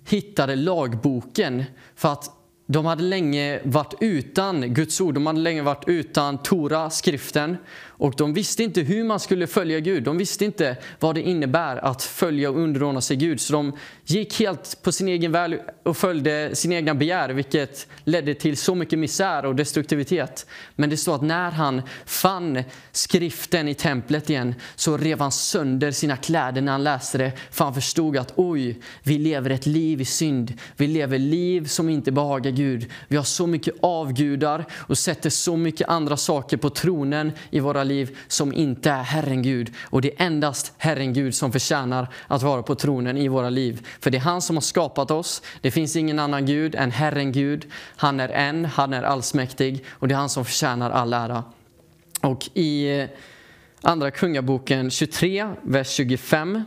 hittade 0.06 0.56
lagboken 0.56 1.64
för 1.96 2.12
att 2.12 2.43
de 2.66 2.86
hade 2.86 3.04
länge 3.04 3.60
varit 3.64 3.94
utan 4.00 4.74
Guds 4.74 5.02
ord, 5.02 5.14
de 5.14 5.26
hade 5.26 5.40
länge 5.40 5.62
varit 5.62 5.84
utan 5.88 6.38
Tora, 6.38 6.90
skriften. 6.90 7.58
Och 7.88 8.14
de 8.18 8.34
visste 8.34 8.64
inte 8.64 8.82
hur 8.82 9.04
man 9.04 9.20
skulle 9.20 9.48
följa 9.48 9.80
Gud. 9.80 10.04
De 10.04 10.18
visste 10.18 10.46
inte 10.46 10.78
vad 11.00 11.16
det 11.16 11.22
innebär 11.22 11.78
att 11.86 12.04
följa 12.04 12.50
och 12.50 12.60
underordna 12.60 13.02
sig 13.02 13.18
Gud. 13.18 13.42
Så 13.42 13.54
de 13.54 13.74
gick 14.06 14.40
helt 14.40 14.80
på 14.82 14.92
sin 14.92 15.08
egen 15.08 15.32
väg 15.32 15.60
och 15.84 15.98
följde 15.98 16.56
sin 16.56 16.72
egna 16.72 16.96
begär, 16.96 17.30
vilket 17.30 17.88
ledde 18.04 18.34
till 18.34 18.58
så 18.58 18.76
mycket 18.76 19.00
misär 19.00 19.46
och 19.46 19.56
destruktivitet. 19.56 20.46
Men 20.76 20.90
det 20.90 20.98
står 20.98 21.16
att 21.16 21.22
när 21.22 21.52
han 21.52 21.82
fann 22.06 22.64
skriften 22.92 23.68
i 23.68 23.74
templet 23.74 24.30
igen 24.30 24.56
så 24.76 24.98
rev 24.98 25.20
han 25.20 25.32
sönder 25.32 25.92
sina 25.92 26.18
kläder 26.18 26.62
när 26.62 26.72
han 26.72 26.84
läste 26.84 27.18
det. 27.18 27.32
För 27.52 27.64
han 27.64 27.74
förstod 27.74 28.18
att 28.18 28.34
oj, 28.36 28.80
vi 29.04 29.18
lever 29.18 29.50
ett 29.50 29.66
liv 29.66 30.02
i 30.02 30.06
synd. 30.06 30.54
Vi 30.78 30.88
lever 30.88 31.20
liv 31.20 31.66
som 31.66 31.90
inte 31.90 32.12
behagar 32.12 32.52
Gud. 32.52 32.92
Vi 33.08 33.18
har 33.18 33.24
så 33.24 33.48
mycket 33.48 33.76
avgudar 33.82 34.66
och 34.74 34.98
sätter 34.98 35.30
så 35.30 35.58
mycket 35.58 35.90
andra 35.90 36.18
saker 36.18 36.58
på 36.58 36.70
tronen 36.70 37.32
i 37.50 37.60
våra 37.60 37.84
liv 37.84 38.18
som 38.28 38.54
inte 38.54 38.92
är 38.92 39.04
Herren 39.04 39.42
Gud. 39.42 39.74
Och 39.80 40.02
det 40.02 40.22
är 40.22 40.26
endast 40.26 40.74
Herren 40.78 41.14
Gud 41.14 41.36
som 41.36 41.52
förtjänar 41.52 42.08
att 42.28 42.44
vara 42.44 42.64
på 42.64 42.76
tronen 42.76 43.18
i 43.18 43.28
våra 43.28 43.50
liv. 43.50 43.88
För 44.00 44.12
det 44.12 44.18
är 44.18 44.22
han 44.22 44.42
som 44.42 44.56
har 44.56 44.62
skapat 44.62 45.12
oss. 45.12 45.42
Det 45.62 45.72
finns 45.72 45.96
ingen 45.96 46.20
annan 46.20 46.46
Gud 46.46 46.76
än 46.76 46.92
Herren 46.92 47.32
Gud. 47.32 47.72
Han 47.96 48.20
är 48.20 48.30
en, 48.30 48.66
han 48.66 48.94
är 48.94 49.04
allsmäktig 49.04 49.86
och 49.90 50.08
det 50.08 50.14
är 50.14 50.18
han 50.18 50.30
som 50.30 50.46
förtjänar 50.46 50.92
all 50.92 51.14
ära. 51.14 51.44
Och 52.22 52.50
i 52.54 53.00
eh, 53.00 53.10
Andra 53.82 54.12
Kungaboken 54.12 54.92
23, 54.92 55.48
vers 55.62 55.90
25 55.90 56.64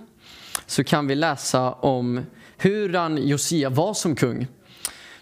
så 0.67 0.85
kan 0.85 1.07
vi 1.07 1.15
läsa 1.15 1.73
om 1.73 2.27
hur 2.57 2.95
han, 2.95 3.29
Josia 3.29 3.71
var 3.71 3.95
som 3.95 4.17
kung. 4.17 4.47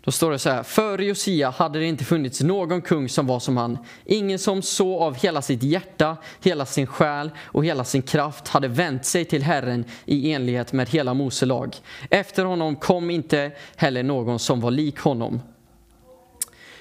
Då 0.04 0.12
står 0.12 0.30
det 0.30 0.38
så 0.38 0.50
här, 0.50 0.62
före 0.62 1.04
Josia 1.04 1.50
hade 1.50 1.78
det 1.78 1.84
inte 1.84 2.04
funnits 2.04 2.40
någon 2.40 2.82
kung 2.82 3.08
som 3.08 3.26
var 3.26 3.40
som 3.40 3.56
han. 3.56 3.78
Ingen 4.04 4.38
som 4.38 4.62
så 4.62 5.00
av 5.00 5.14
hela 5.14 5.42
sitt 5.42 5.62
hjärta, 5.62 6.16
hela 6.40 6.66
sin 6.66 6.86
själ 6.86 7.30
och 7.42 7.64
hela 7.64 7.84
sin 7.84 8.02
kraft 8.02 8.48
hade 8.48 8.68
vänt 8.68 9.04
sig 9.04 9.24
till 9.24 9.42
Herren 9.42 9.84
i 10.04 10.32
enlighet 10.32 10.72
med 10.72 10.88
hela 10.88 11.14
Mose 11.14 11.46
lag. 11.46 11.76
Efter 12.10 12.44
honom 12.44 12.76
kom 12.76 13.10
inte 13.10 13.52
heller 13.76 14.02
någon 14.02 14.38
som 14.38 14.60
var 14.60 14.70
lik 14.70 14.98
honom. 14.98 15.40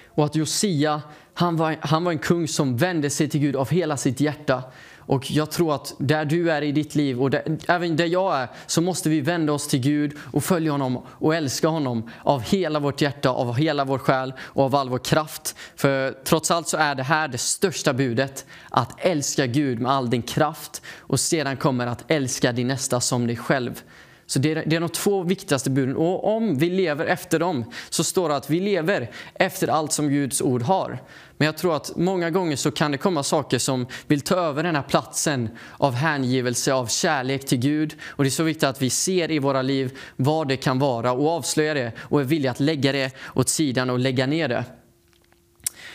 Och 0.07 0.25
att 0.25 0.35
Josia, 0.35 1.01
han 1.33 1.57
var, 1.57 1.77
han 1.81 2.03
var 2.03 2.11
en 2.11 2.19
kung 2.19 2.47
som 2.47 2.77
vände 2.77 3.09
sig 3.09 3.29
till 3.29 3.39
Gud 3.39 3.55
av 3.55 3.69
hela 3.69 3.97
sitt 3.97 4.19
hjärta. 4.19 4.63
Och 5.05 5.31
jag 5.31 5.51
tror 5.51 5.75
att 5.75 5.95
där 5.97 6.25
du 6.25 6.51
är 6.51 6.61
i 6.61 6.71
ditt 6.71 6.95
liv 6.95 7.21
och 7.21 7.29
där, 7.29 7.57
även 7.67 7.95
där 7.95 8.05
jag 8.05 8.35
är 8.35 8.47
så 8.67 8.81
måste 8.81 9.09
vi 9.09 9.21
vända 9.21 9.53
oss 9.53 9.67
till 9.67 9.79
Gud 9.79 10.17
och 10.31 10.43
följa 10.43 10.71
honom 10.71 11.03
och 11.07 11.35
älska 11.35 11.67
honom 11.67 12.09
av 12.23 12.41
hela 12.41 12.79
vårt 12.79 13.01
hjärta, 13.01 13.29
av 13.29 13.55
hela 13.55 13.85
vår 13.85 13.97
själ 13.97 14.33
och 14.39 14.63
av 14.63 14.75
all 14.75 14.89
vår 14.89 14.99
kraft. 14.99 15.55
För 15.75 16.11
trots 16.23 16.51
allt 16.51 16.67
så 16.67 16.77
är 16.77 16.95
det 16.95 17.03
här 17.03 17.27
det 17.27 17.37
största 17.37 17.93
budet. 17.93 18.45
Att 18.69 18.95
älska 18.97 19.45
Gud 19.45 19.79
med 19.79 19.91
all 19.91 20.09
din 20.09 20.21
kraft 20.21 20.81
och 20.99 21.19
sedan 21.19 21.57
kommer 21.57 21.87
att 21.87 22.03
älska 22.07 22.51
din 22.51 22.67
nästa 22.67 22.99
som 22.99 23.27
dig 23.27 23.37
själv. 23.37 23.81
Så 24.25 24.39
det 24.39 24.51
är, 24.51 24.63
det 24.65 24.75
är 24.75 24.79
de 24.79 24.89
två 24.89 25.23
viktigaste 25.23 25.69
buden. 25.69 25.95
Och 25.95 26.35
om 26.35 26.57
vi 26.57 26.69
lever 26.69 27.05
efter 27.05 27.39
dem 27.39 27.65
så 27.89 28.03
står 28.03 28.29
det 28.29 28.35
att 28.35 28.49
vi 28.49 28.59
lever 28.59 29.11
efter 29.33 29.67
allt 29.67 29.91
som 29.91 30.09
Guds 30.09 30.41
ord 30.41 30.61
har. 30.61 30.99
Men 31.37 31.45
jag 31.45 31.57
tror 31.57 31.75
att 31.75 31.95
många 31.95 32.29
gånger 32.29 32.55
så 32.55 32.71
kan 32.71 32.91
det 32.91 32.97
komma 32.97 33.23
saker 33.23 33.59
som 33.59 33.87
vill 34.07 34.21
ta 34.21 34.35
över 34.35 34.63
den 34.63 34.75
här 34.75 34.83
platsen 34.83 35.49
av 35.77 35.93
hängivelse, 35.93 36.73
av 36.73 36.87
kärlek 36.87 37.45
till 37.45 37.57
Gud. 37.57 37.95
Och 38.03 38.23
det 38.23 38.27
är 38.27 38.31
så 38.31 38.43
viktigt 38.43 38.63
att 38.63 38.81
vi 38.81 38.89
ser 38.89 39.31
i 39.31 39.39
våra 39.39 39.61
liv 39.61 39.97
vad 40.15 40.47
det 40.47 40.57
kan 40.57 40.79
vara 40.79 41.11
och 41.11 41.29
avslöjar 41.29 41.75
det 41.75 41.91
och 41.97 42.21
är 42.21 42.25
villiga 42.25 42.51
att 42.51 42.59
lägga 42.59 42.91
det 42.91 43.15
åt 43.35 43.49
sidan 43.49 43.89
och 43.89 43.99
lägga 43.99 44.25
ner 44.25 44.47
det. 44.47 44.65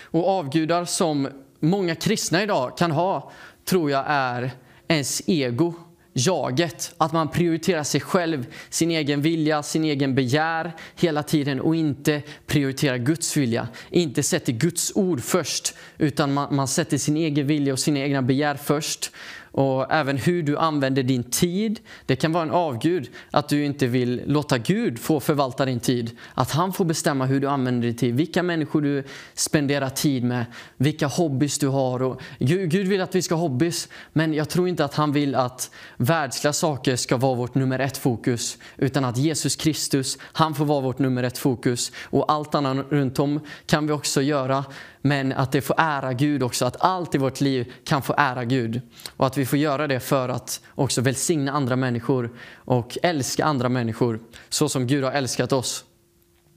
Och 0.03 0.29
avgudar 0.29 0.85
som 0.85 1.29
många 1.61 1.95
kristna 1.95 2.43
idag 2.43 2.79
kan 2.79 2.91
ha 2.91 3.33
tror 3.65 3.91
jag 3.91 4.05
är 4.07 4.51
ens 4.89 5.23
ego 5.27 5.75
jaget, 6.19 6.95
att 6.97 7.13
man 7.13 7.29
prioriterar 7.29 7.83
sig 7.83 8.01
själv, 8.01 8.47
sin 8.71 8.91
egen 8.91 9.23
vilja, 9.23 9.63
sin 9.63 9.85
egen 9.85 10.15
begär 10.15 10.73
hela 10.97 11.23
tiden 11.23 11.61
och 11.61 11.77
inte 11.77 12.23
prioriterar 12.47 12.97
Guds 12.97 13.37
vilja. 13.37 13.69
Inte 13.91 14.23
sätter 14.23 14.53
Guds 14.53 14.93
ord 14.95 15.21
först, 15.21 15.75
utan 15.99 16.35
man, 16.35 16.55
man 16.55 16.69
sätter 16.69 16.99
sin 16.99 17.17
egen 17.17 17.47
vilja 17.47 17.73
och 17.73 17.79
sina 17.79 17.99
egna 17.99 18.23
begär 18.23 18.55
först 18.55 19.11
och 19.53 19.93
även 19.93 20.17
hur 20.17 20.43
du 20.43 20.59
använder 20.59 21.03
din 21.03 21.25
tid. 21.25 21.81
Det 22.07 22.17
kan 22.17 22.33
vara 22.33 22.43
en 22.43 22.51
avgud 22.51 23.11
att 23.31 23.49
du 23.49 23.65
inte 23.65 23.87
vill 23.87 24.23
låta 24.27 24.59
Gud 24.59 24.99
få 24.99 25.21
förvalta 25.21 25.65
din 25.65 25.81
tid. 25.81 26.11
Att 26.35 26.51
han 26.51 26.73
får 26.73 26.85
bestämma 26.85 27.27
hur 27.27 27.41
du 27.41 27.49
använder 27.49 27.89
din 27.89 27.97
tid, 27.97 28.15
vilka 28.15 28.43
människor 28.43 28.83
du 28.83 29.05
spenderar 29.35 29.89
tid 29.89 30.25
med, 30.25 30.47
vilka 30.77 31.07
hobbys 31.07 31.59
du 31.59 31.69
har. 31.69 32.03
Och 32.03 32.21
Gud, 32.39 32.71
Gud 32.71 32.89
vill 32.89 33.01
att 33.01 33.15
vi 33.15 33.23
ska 33.23 33.35
ha 33.35 33.43
hobbys, 33.43 33.89
men 34.13 34.35
jag 34.35 34.49
tror 34.49 34.69
inte 34.69 34.85
att 34.85 34.95
han 34.95 35.13
vill 35.13 35.35
att 35.35 35.71
världsliga 35.97 36.53
saker 36.53 36.97
ska 36.97 37.17
vara 37.17 37.35
vårt 37.35 37.55
nummer 37.55 37.79
ett 37.79 37.99
fokus. 37.99 38.59
Utan 38.77 39.05
att 39.05 39.17
Jesus 39.17 39.57
Kristus, 39.57 40.19
han 40.23 40.55
får 40.55 40.65
vara 40.65 40.81
vårt 40.81 40.99
nummer 40.99 41.23
ett 41.23 41.39
fokus. 41.39 41.93
Och 42.05 42.33
allt 42.33 42.55
annat 42.55 42.87
runt 42.91 43.19
om 43.19 43.41
kan 43.67 43.87
vi 43.87 43.93
också 43.93 44.23
göra 44.23 44.65
men 45.09 45.33
att 45.33 45.53
det 45.53 45.61
får 45.61 45.75
ära 45.79 46.13
Gud 46.13 46.43
också, 46.43 46.65
att 46.65 46.77
allt 46.81 47.15
i 47.15 47.19
vårt 47.19 47.41
liv 47.41 47.73
kan 47.85 48.03
få 48.03 48.15
ära 48.19 48.45
Gud. 48.45 48.81
Och 49.17 49.27
att 49.27 49.37
vi 49.37 49.47
får 49.47 49.59
göra 49.59 49.87
det 49.87 50.01
för 50.01 50.29
att 50.29 50.61
också 50.75 51.01
välsigna 51.01 51.53
andra 51.53 51.77
människor 51.77 52.31
och 52.55 52.99
älska 53.03 53.45
andra 53.45 53.69
människor 53.69 54.21
så 54.49 54.69
som 54.69 54.87
Gud 54.87 55.05
har 55.05 55.13
älskat 55.13 55.53
oss. 55.53 55.85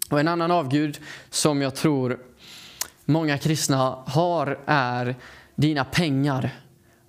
Och 0.10 0.20
en 0.20 0.28
annan 0.28 0.52
avgud 0.52 1.00
som 1.30 1.62
jag 1.62 1.76
tror 1.76 2.20
många 3.06 3.38
kristna 3.38 3.78
har 4.06 4.60
är 4.66 5.16
dina 5.56 5.86
pengar. 5.86 6.50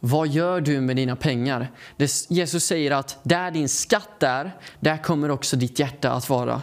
Vad 0.00 0.28
gör 0.28 0.60
du 0.60 0.80
med 0.80 0.96
dina 0.96 1.16
pengar? 1.16 1.70
Jesus 2.28 2.64
säger 2.64 2.90
att 2.90 3.18
där 3.22 3.50
din 3.50 3.68
skatt 3.68 4.22
är, 4.22 4.56
där 4.80 5.02
kommer 5.02 5.30
också 5.30 5.56
ditt 5.56 5.78
hjärta 5.78 6.12
att 6.12 6.28
vara. 6.28 6.62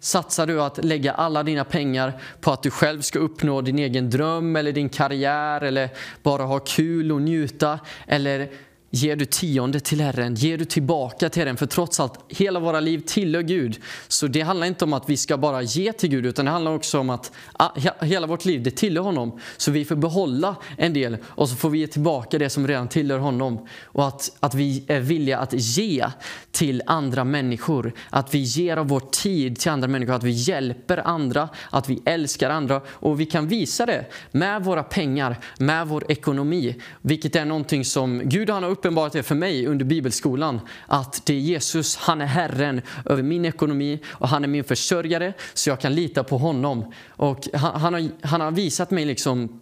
Satsar 0.00 0.46
du 0.46 0.62
att 0.62 0.84
lägga 0.84 1.12
alla 1.12 1.42
dina 1.42 1.64
pengar 1.64 2.20
på 2.40 2.52
att 2.52 2.62
du 2.62 2.70
själv 2.70 3.00
ska 3.00 3.18
uppnå 3.18 3.60
din 3.60 3.78
egen 3.78 4.10
dröm 4.10 4.56
eller 4.56 4.72
din 4.72 4.88
karriär 4.88 5.60
eller 5.60 5.88
bara 6.22 6.42
ha 6.42 6.58
kul 6.58 7.12
och 7.12 7.22
njuta? 7.22 7.78
Eller 8.06 8.50
Ger 8.90 9.16
du 9.16 9.24
tionde 9.24 9.80
till 9.80 10.00
Herren, 10.00 10.34
ger 10.34 10.58
du 10.58 10.64
tillbaka 10.64 11.28
till 11.28 11.42
Herren. 11.42 11.56
För 11.56 11.66
trots 11.66 12.00
allt, 12.00 12.18
hela 12.28 12.60
våra 12.60 12.80
liv 12.80 13.02
tillhör 13.06 13.42
Gud. 13.42 13.80
Så 14.08 14.26
det 14.26 14.40
handlar 14.40 14.66
inte 14.66 14.84
om 14.84 14.92
att 14.92 15.10
vi 15.10 15.16
ska 15.16 15.36
bara 15.36 15.62
ge 15.62 15.92
till 15.92 16.10
Gud, 16.10 16.26
utan 16.26 16.44
det 16.44 16.50
handlar 16.50 16.74
också 16.74 16.98
om 16.98 17.10
att 17.10 17.32
ah, 17.52 17.70
hela 18.00 18.26
vårt 18.26 18.44
liv, 18.44 18.62
det 18.62 18.70
tillhör 18.70 19.04
honom. 19.04 19.40
Så 19.56 19.70
vi 19.70 19.84
får 19.84 19.96
behålla 19.96 20.56
en 20.78 20.92
del 20.92 21.16
och 21.24 21.48
så 21.48 21.56
får 21.56 21.70
vi 21.70 21.78
ge 21.78 21.86
tillbaka 21.86 22.38
det 22.38 22.50
som 22.50 22.68
redan 22.68 22.88
tillhör 22.88 23.18
honom. 23.18 23.66
Och 23.84 24.06
att, 24.06 24.36
att 24.40 24.54
vi 24.54 24.84
är 24.88 25.00
villiga 25.00 25.38
att 25.38 25.52
ge 25.52 26.06
till 26.50 26.82
andra 26.86 27.24
människor. 27.24 27.92
Att 28.10 28.34
vi 28.34 28.38
ger 28.38 28.76
av 28.76 28.88
vår 28.88 29.00
tid 29.00 29.58
till 29.58 29.70
andra 29.70 29.88
människor, 29.88 30.14
att 30.14 30.24
vi 30.24 30.30
hjälper 30.30 31.06
andra, 31.06 31.48
att 31.70 31.88
vi 31.88 32.02
älskar 32.04 32.50
andra. 32.50 32.80
Och 32.88 33.20
vi 33.20 33.26
kan 33.26 33.48
visa 33.48 33.86
det 33.86 34.04
med 34.30 34.64
våra 34.64 34.82
pengar, 34.82 35.36
med 35.58 35.86
vår 35.86 36.04
ekonomi. 36.08 36.74
Vilket 37.02 37.36
är 37.36 37.44
någonting 37.44 37.84
som 37.84 38.22
Gud 38.24 38.50
har 38.50 38.75
upp 38.75 38.75
uppenbarat 38.76 39.12
det 39.12 39.22
för 39.22 39.34
mig 39.34 39.66
under 39.66 39.84
bibelskolan 39.84 40.60
att 40.86 41.26
det 41.26 41.34
är 41.34 41.38
Jesus, 41.38 41.96
han 41.96 42.20
är 42.20 42.26
Herren 42.26 42.82
över 43.04 43.22
min 43.22 43.44
ekonomi 43.44 44.00
och 44.06 44.28
han 44.28 44.44
är 44.44 44.48
min 44.48 44.64
försörjare 44.64 45.32
så 45.54 45.70
jag 45.70 45.80
kan 45.80 45.94
lita 45.94 46.24
på 46.24 46.38
honom. 46.38 46.92
Och 47.08 47.48
han, 47.52 47.80
han, 47.80 47.94
har, 47.94 48.08
han 48.22 48.40
har 48.40 48.50
visat 48.50 48.90
mig 48.90 49.04
liksom 49.04 49.60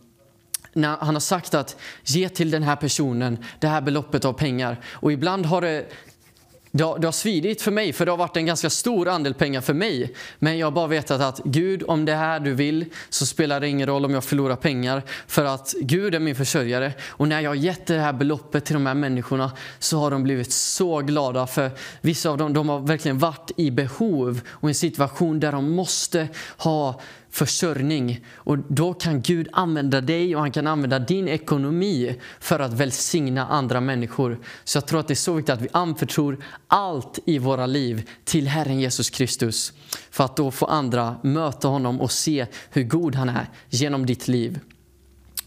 när 0.73 0.97
han 0.97 1.15
har 1.15 1.21
sagt 1.21 1.55
att 1.55 1.77
ge 2.05 2.29
till 2.29 2.51
den 2.51 2.63
här 2.63 2.77
personen 2.77 3.39
det 3.59 3.69
här 3.69 3.81
beloppet 3.81 4.25
av 4.25 4.33
pengar. 4.33 4.81
Och 4.87 5.13
ibland 5.13 5.47
har 5.47 5.61
det 5.61 5.87
det 6.77 6.85
har, 6.85 6.99
det 6.99 7.07
har 7.07 7.13
svidit 7.13 7.63
för 7.63 7.71
mig, 7.71 7.93
för 7.93 8.05
det 8.05 8.13
har 8.13 8.17
varit 8.17 8.37
en 8.37 8.47
ganska 8.47 8.71
stor 8.71 9.09
andel 9.09 9.35
pengar 9.35 9.61
för 9.61 9.75
mig. 9.75 10.15
Men 10.39 10.59
jag 10.59 10.67
har 10.67 10.71
bara 10.71 10.87
vetat 10.87 11.21
att 11.21 11.41
Gud, 11.45 11.83
om 11.87 12.05
det 12.05 12.13
är 12.13 12.17
här 12.17 12.41
du 12.41 12.55
vill 12.55 12.85
så 13.09 13.27
spelar 13.27 13.61
det 13.61 13.69
ingen 13.69 13.87
roll 13.87 14.05
om 14.05 14.15
jag 14.15 14.25
förlorar 14.25 14.57
pengar. 14.57 15.03
För 15.27 15.45
att 15.45 15.75
Gud 15.81 16.15
är 16.15 16.19
min 16.19 16.35
försörjare. 16.35 16.93
Och 17.09 17.29
när 17.29 17.41
jag 17.41 17.51
har 17.51 17.55
gett 17.55 17.87
det 17.87 17.99
här 17.99 18.13
beloppet 18.13 18.65
till 18.65 18.75
de 18.75 18.87
här 18.87 18.95
människorna 18.95 19.53
så 19.79 19.99
har 19.99 20.11
de 20.11 20.23
blivit 20.23 20.53
så 20.53 21.01
glada. 21.01 21.47
För 21.47 21.71
vissa 22.01 22.31
av 22.31 22.39
dem 22.39 22.53
de 22.53 22.69
har 22.69 22.79
verkligen 22.79 23.19
varit 23.19 23.51
i 23.57 23.71
behov 23.71 24.41
och 24.49 24.69
i 24.69 24.71
en 24.71 24.75
situation 24.75 25.41
där 25.41 25.53
de 25.53 25.71
måste 25.71 26.29
ha 26.57 27.01
försörjning. 27.35 28.25
Och 28.35 28.59
då 28.59 28.95
kan 28.95 29.23
Gud 29.23 29.49
använda 29.53 30.01
dig 30.01 30.37
och 30.37 30.41
han 30.41 30.53
kan 30.53 30.67
använda 30.67 30.99
din 30.99 31.29
ekonomi 31.29 32.17
för 32.41 32.61
att 32.61 32.73
välsigna 32.73 33.47
andra 33.47 33.81
människor. 33.81 34.39
Så 34.65 34.77
jag 34.77 34.87
tror 34.87 35.01
att 35.01 35.09
det 35.09 35.15
är 35.15 35.17
så 35.17 35.35
viktigt 35.35 35.55
att 35.55 35.61
vi 35.61 35.69
anförtror 35.73 36.45
allt 36.69 37.19
i 37.27 37.39
våra 37.39 37.67
liv 37.67 38.11
till 38.25 38.49
Herren 38.49 38.81
Jesus 38.81 39.11
Kristus. 39.11 39.73
För 40.11 40.25
att 40.25 40.37
då 40.37 40.51
få 40.51 40.67
andra 40.67 41.17
möta 41.23 41.69
honom 41.69 42.01
och 42.01 42.13
se 42.13 42.47
hur 42.71 42.83
god 42.83 43.15
han 43.15 43.29
är 43.29 43.49
genom 43.69 44.07
ditt 44.07 44.29
liv. 44.29 44.61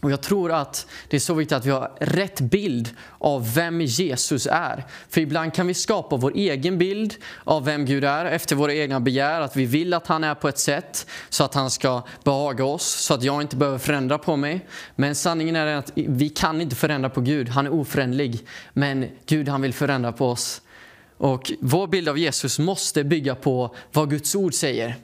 Och 0.00 0.10
Jag 0.10 0.20
tror 0.20 0.52
att 0.52 0.86
det 1.08 1.16
är 1.16 1.20
så 1.20 1.34
viktigt 1.34 1.56
att 1.56 1.66
vi 1.66 1.70
har 1.70 1.92
rätt 2.00 2.40
bild 2.40 2.88
av 3.18 3.54
vem 3.54 3.80
Jesus 3.80 4.48
är. 4.50 4.84
För 5.08 5.20
ibland 5.20 5.54
kan 5.54 5.66
vi 5.66 5.74
skapa 5.74 6.16
vår 6.16 6.32
egen 6.34 6.78
bild 6.78 7.14
av 7.44 7.64
vem 7.64 7.84
Gud 7.84 8.04
är 8.04 8.24
efter 8.24 8.56
våra 8.56 8.74
egna 8.74 9.00
begär. 9.00 9.40
Att 9.40 9.56
vi 9.56 9.66
vill 9.66 9.94
att 9.94 10.06
han 10.06 10.24
är 10.24 10.34
på 10.34 10.48
ett 10.48 10.58
sätt 10.58 11.06
så 11.28 11.44
att 11.44 11.54
han 11.54 11.70
ska 11.70 12.02
behaga 12.24 12.64
oss, 12.64 12.86
så 12.86 13.14
att 13.14 13.22
jag 13.22 13.42
inte 13.42 13.56
behöver 13.56 13.78
förändra 13.78 14.18
på 14.18 14.36
mig. 14.36 14.66
Men 14.96 15.14
sanningen 15.14 15.56
är 15.56 15.66
att 15.66 15.92
vi 15.94 16.28
kan 16.28 16.60
inte 16.60 16.76
förändra 16.76 17.10
på 17.10 17.20
Gud, 17.20 17.48
han 17.48 17.66
är 17.66 17.72
oförändlig. 17.72 18.46
Men 18.72 19.08
Gud 19.26 19.48
han 19.48 19.62
vill 19.62 19.74
förändra 19.74 20.12
på 20.12 20.26
oss. 20.26 20.62
Och 21.16 21.52
vår 21.60 21.86
bild 21.86 22.08
av 22.08 22.18
Jesus 22.18 22.58
måste 22.58 23.04
bygga 23.04 23.34
på 23.34 23.74
vad 23.92 24.10
Guds 24.10 24.34
ord 24.34 24.54
säger. 24.54 24.96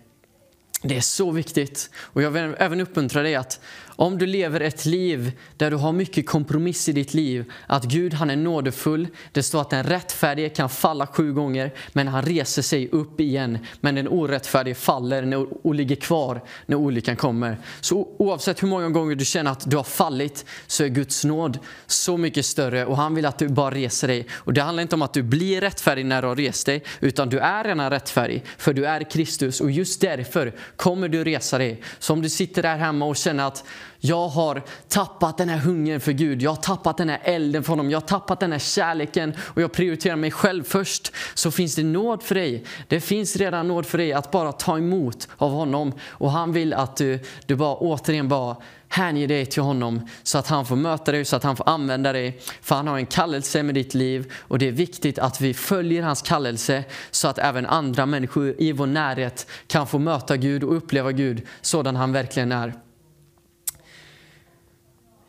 Det 0.83 0.97
är 0.97 1.01
så 1.01 1.31
viktigt. 1.31 1.91
Och 1.97 2.23
jag 2.23 2.31
vill 2.31 2.55
även 2.59 2.81
uppmuntra 2.81 3.23
dig 3.23 3.35
att 3.35 3.61
om 3.97 4.19
du 4.19 4.27
lever 4.27 4.61
ett 4.61 4.87
liv 4.87 5.33
där 5.57 5.71
du 5.71 5.77
har 5.77 5.93
mycket 5.93 6.27
kompromiss 6.27 6.89
i 6.89 6.93
ditt 6.93 7.15
liv, 7.15 7.53
att 7.67 7.85
Gud 7.85 8.15
han 8.15 8.31
är 8.31 8.37
nådefull. 8.37 9.09
Det 9.33 9.43
står 9.43 9.61
att 9.61 9.71
den 9.71 9.85
rättfärdige 9.85 10.49
kan 10.49 10.69
falla 10.69 11.07
sju 11.07 11.33
gånger, 11.33 11.75
men 11.93 12.09
han 12.09 12.23
reser 12.23 12.63
sig 12.63 12.89
upp 12.89 13.21
igen. 13.21 13.59
Men 13.81 13.95
den 13.95 14.09
orättfärdige 14.09 14.75
faller 14.75 15.47
och 15.67 15.75
ligger 15.75 15.97
kvar 15.97 16.45
när 16.67 16.77
olyckan 16.77 17.17
kommer. 17.17 17.59
Så 17.81 18.09
oavsett 18.19 18.63
hur 18.63 18.69
många 18.69 18.89
gånger 18.89 19.15
du 19.15 19.25
känner 19.25 19.51
att 19.51 19.71
du 19.71 19.77
har 19.77 19.85
fallit 19.85 20.45
så 20.67 20.85
är 20.85 20.89
Guds 20.89 21.25
nåd 21.25 21.59
så 21.87 22.17
mycket 22.17 22.47
större 22.47 22.87
och 22.87 22.97
han 22.97 23.15
vill 23.15 23.27
att 23.27 23.39
du 23.39 23.49
bara 23.49 23.75
reser 23.75 24.09
dig. 24.09 24.27
Och 24.33 24.53
det 24.53 24.63
handlar 24.63 24.83
inte 24.83 24.95
om 24.95 25.03
att 25.03 25.15
du 25.15 25.23
blir 25.23 25.61
rättfärdig 25.61 26.07
när 26.07 26.23
du 26.23 26.29
har 26.29 26.37
rest 26.37 26.67
dig, 26.67 26.83
utan 27.01 27.29
du 27.29 27.39
är 27.39 27.65
redan 27.65 27.91
rättfärdig, 27.91 28.45
för 28.59 28.73
du 28.73 28.87
är 28.87 29.11
Kristus 29.11 29.61
och 29.61 29.71
just 29.71 30.01
därför 30.01 30.53
kommer 30.77 31.09
du 31.09 31.25
resa 31.25 31.59
dig. 31.59 31.83
Så 31.99 32.13
om 32.13 32.23
du 32.23 32.29
sitter 32.29 32.63
där 32.63 32.77
hemma 32.77 33.05
och 33.05 33.17
känner 33.17 33.47
att 33.47 33.65
jag 34.07 34.29
har 34.29 34.63
tappat 34.89 35.39
den 35.39 35.49
här 35.49 35.59
hungern 35.59 36.01
för 36.01 36.13
Gud. 36.13 36.43
Jag 36.43 36.51
har 36.51 36.57
tappat 36.57 36.97
den 36.97 37.09
här 37.09 37.21
elden 37.25 37.63
för 37.63 37.71
honom. 37.71 37.91
Jag 37.91 38.01
har 38.01 38.07
tappat 38.07 38.41
den 38.41 38.53
här 38.53 38.59
kärleken 38.59 39.35
och 39.41 39.63
jag 39.63 39.73
prioriterar 39.73 40.17
mig 40.17 40.31
själv 40.31 40.65
först. 40.65 41.13
Så 41.35 41.51
finns 41.51 41.75
det 41.75 41.83
nåd 41.83 42.23
för 42.23 42.35
dig. 42.35 42.65
Det 42.89 43.01
finns 43.01 43.37
redan 43.37 43.69
nåd 43.69 43.87
för 43.87 43.99
dig 43.99 44.13
att 44.13 44.31
bara 44.31 44.53
ta 44.53 44.79
emot 44.79 45.29
av 45.37 45.51
honom. 45.51 45.93
Och 46.09 46.31
han 46.31 46.53
vill 46.53 46.75
att 46.75 46.97
du, 46.97 47.19
du 47.47 47.57
bara 47.57 47.77
återigen 47.77 48.29
bara 48.29 48.57
hänger 48.89 49.29
dig 49.29 49.47
till 49.47 49.63
honom 49.63 50.09
så 50.23 50.39
att 50.39 50.49
han 50.49 50.67
får 50.67 50.77
möta 50.77 51.13
dig, 51.13 51.25
så 51.25 51.37
att 51.37 51.43
han 51.43 51.57
får 51.57 51.69
använda 51.69 52.13
dig. 52.13 52.41
För 52.63 52.75
han 52.75 52.87
har 52.87 52.99
en 52.99 53.07
kallelse 53.07 53.63
med 53.63 53.75
ditt 53.75 53.95
liv 53.95 54.33
och 54.41 54.59
det 54.59 54.69
är 54.69 54.73
viktigt 54.73 55.19
att 55.19 55.41
vi 55.41 55.55
följer 55.55 56.03
hans 56.03 56.23
kallelse 56.23 56.85
så 57.11 57.29
att 57.29 57.39
även 57.39 57.67
andra 57.67 58.07
människor 58.07 58.55
i 58.59 58.73
vår 58.73 58.87
närhet 58.87 59.47
kan 59.67 59.87
få 59.87 59.99
möta 59.99 60.37
Gud 60.37 60.65
och 60.65 60.77
uppleva 60.77 61.13
Gud 61.13 61.43
sådan 61.61 61.97
han 61.97 62.13
verkligen 62.13 62.53
är. 62.53 62.84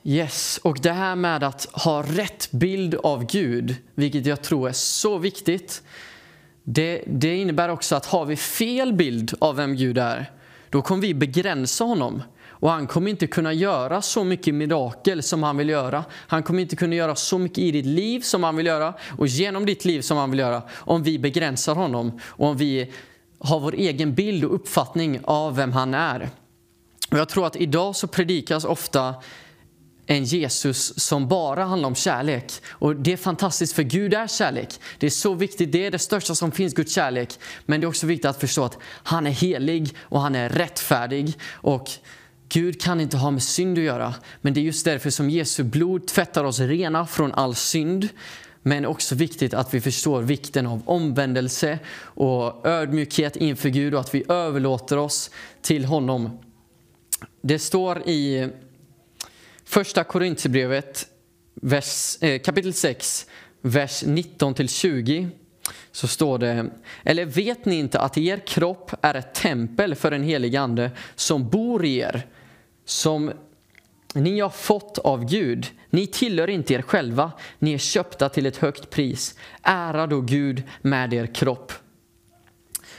Yes, 0.07 0.59
och 0.63 0.79
det 0.81 0.91
här 0.91 1.15
med 1.15 1.43
att 1.43 1.65
ha 1.71 2.03
rätt 2.03 2.51
bild 2.51 2.95
av 2.95 3.25
Gud, 3.25 3.75
vilket 3.95 4.25
jag 4.25 4.41
tror 4.41 4.69
är 4.69 4.73
så 4.73 5.17
viktigt. 5.17 5.83
Det, 6.63 7.03
det 7.07 7.35
innebär 7.35 7.69
också 7.69 7.95
att 7.95 8.05
har 8.05 8.25
vi 8.25 8.35
fel 8.35 8.93
bild 8.93 9.33
av 9.39 9.55
vem 9.55 9.75
Gud 9.75 9.97
är, 9.97 10.31
då 10.69 10.81
kommer 10.81 11.01
vi 11.01 11.13
begränsa 11.13 11.83
honom. 11.83 12.23
Och 12.47 12.69
han 12.69 12.87
kommer 12.87 13.11
inte 13.11 13.27
kunna 13.27 13.53
göra 13.53 14.01
så 14.01 14.23
mycket 14.23 14.55
mirakel 14.55 15.23
som 15.23 15.43
han 15.43 15.57
vill 15.57 15.69
göra. 15.69 16.03
Han 16.11 16.43
kommer 16.43 16.61
inte 16.61 16.75
kunna 16.75 16.95
göra 16.95 17.15
så 17.15 17.37
mycket 17.37 17.57
i 17.57 17.71
ditt 17.71 17.85
liv 17.85 18.19
som 18.19 18.43
han 18.43 18.55
vill 18.55 18.65
göra 18.65 18.93
och 19.17 19.27
genom 19.27 19.65
ditt 19.65 19.85
liv 19.85 20.01
som 20.01 20.17
han 20.17 20.31
vill 20.31 20.39
göra 20.39 20.61
om 20.75 21.03
vi 21.03 21.19
begränsar 21.19 21.75
honom 21.75 22.19
och 22.25 22.47
om 22.47 22.57
vi 22.57 22.93
har 23.39 23.59
vår 23.59 23.75
egen 23.75 24.15
bild 24.15 24.43
och 24.43 24.55
uppfattning 24.55 25.19
av 25.23 25.55
vem 25.55 25.71
han 25.71 25.93
är. 25.93 26.29
Och 27.11 27.17
jag 27.17 27.29
tror 27.29 27.47
att 27.47 27.55
idag 27.55 27.95
så 27.95 28.07
predikas 28.07 28.65
ofta 28.65 29.15
en 30.07 30.23
Jesus 30.23 30.99
som 30.99 31.27
bara 31.27 31.63
handlar 31.63 31.87
om 31.87 31.95
kärlek. 31.95 32.51
Och 32.69 32.95
Det 32.95 33.13
är 33.13 33.17
fantastiskt 33.17 33.73
för 33.73 33.83
Gud 33.83 34.13
är 34.13 34.27
kärlek. 34.27 34.79
Det 34.99 35.05
är 35.05 35.11
så 35.11 35.33
viktigt, 35.33 35.71
det 35.71 35.85
är 35.85 35.91
det 35.91 35.99
största 35.99 36.35
som 36.35 36.51
finns, 36.51 36.73
Guds 36.73 36.93
kärlek. 36.93 37.39
Men 37.65 37.81
det 37.81 37.85
är 37.85 37.89
också 37.89 38.07
viktigt 38.07 38.25
att 38.25 38.39
förstå 38.39 38.63
att 38.63 38.77
han 38.83 39.27
är 39.27 39.31
helig 39.31 39.95
och 39.99 40.21
han 40.21 40.35
är 40.35 40.49
rättfärdig. 40.49 41.33
Och 41.51 41.89
Gud 42.49 42.81
kan 42.81 43.01
inte 43.01 43.17
ha 43.17 43.31
med 43.31 43.43
synd 43.43 43.77
att 43.77 43.83
göra. 43.83 44.13
Men 44.41 44.53
det 44.53 44.59
är 44.59 44.63
just 44.63 44.85
därför 44.85 45.09
som 45.09 45.29
Jesu 45.29 45.63
blod 45.63 46.07
tvättar 46.07 46.43
oss 46.43 46.59
rena 46.59 47.05
från 47.05 47.31
all 47.31 47.55
synd. 47.55 48.09
Men 48.61 48.85
också 48.85 49.15
viktigt 49.15 49.53
att 49.53 49.73
vi 49.73 49.81
förstår 49.81 50.21
vikten 50.21 50.67
av 50.67 50.81
omvändelse 50.85 51.79
och 51.97 52.67
ödmjukhet 52.67 53.35
inför 53.35 53.69
Gud 53.69 53.93
och 53.93 53.99
att 53.99 54.15
vi 54.15 54.23
överlåter 54.29 54.97
oss 54.97 55.31
till 55.61 55.85
honom. 55.85 56.39
Det 57.41 57.59
står 57.59 58.01
i 58.09 58.49
Första 59.65 60.03
Korintierbrevet 60.03 61.07
eh, 62.21 62.41
kapitel 62.41 62.73
6, 62.73 63.27
vers 63.61 64.03
19-20 64.03 65.29
så 65.91 66.07
står 66.07 66.37
det, 66.37 66.69
eller 67.03 67.25
vet 67.25 67.65
ni 67.65 67.75
inte 67.75 67.99
att 67.99 68.17
er 68.17 68.37
kropp 68.47 68.91
är 69.01 69.13
ett 69.13 69.33
tempel 69.33 69.95
för 69.95 70.11
en 70.11 70.23
helig 70.23 70.55
ande 70.55 70.91
som 71.15 71.49
bor 71.49 71.85
i 71.85 71.97
er, 71.97 72.27
som 72.85 73.31
ni 74.13 74.39
har 74.39 74.49
fått 74.49 74.97
av 74.97 75.25
Gud. 75.25 75.67
Ni 75.89 76.07
tillhör 76.07 76.49
inte 76.49 76.73
er 76.73 76.81
själva, 76.81 77.31
ni 77.59 77.73
är 77.73 77.77
köpta 77.77 78.29
till 78.29 78.45
ett 78.45 78.57
högt 78.57 78.89
pris. 78.89 79.35
Ära 79.61 80.07
då 80.07 80.21
Gud 80.21 80.63
med 80.81 81.13
er 81.13 81.27
kropp. 81.33 81.73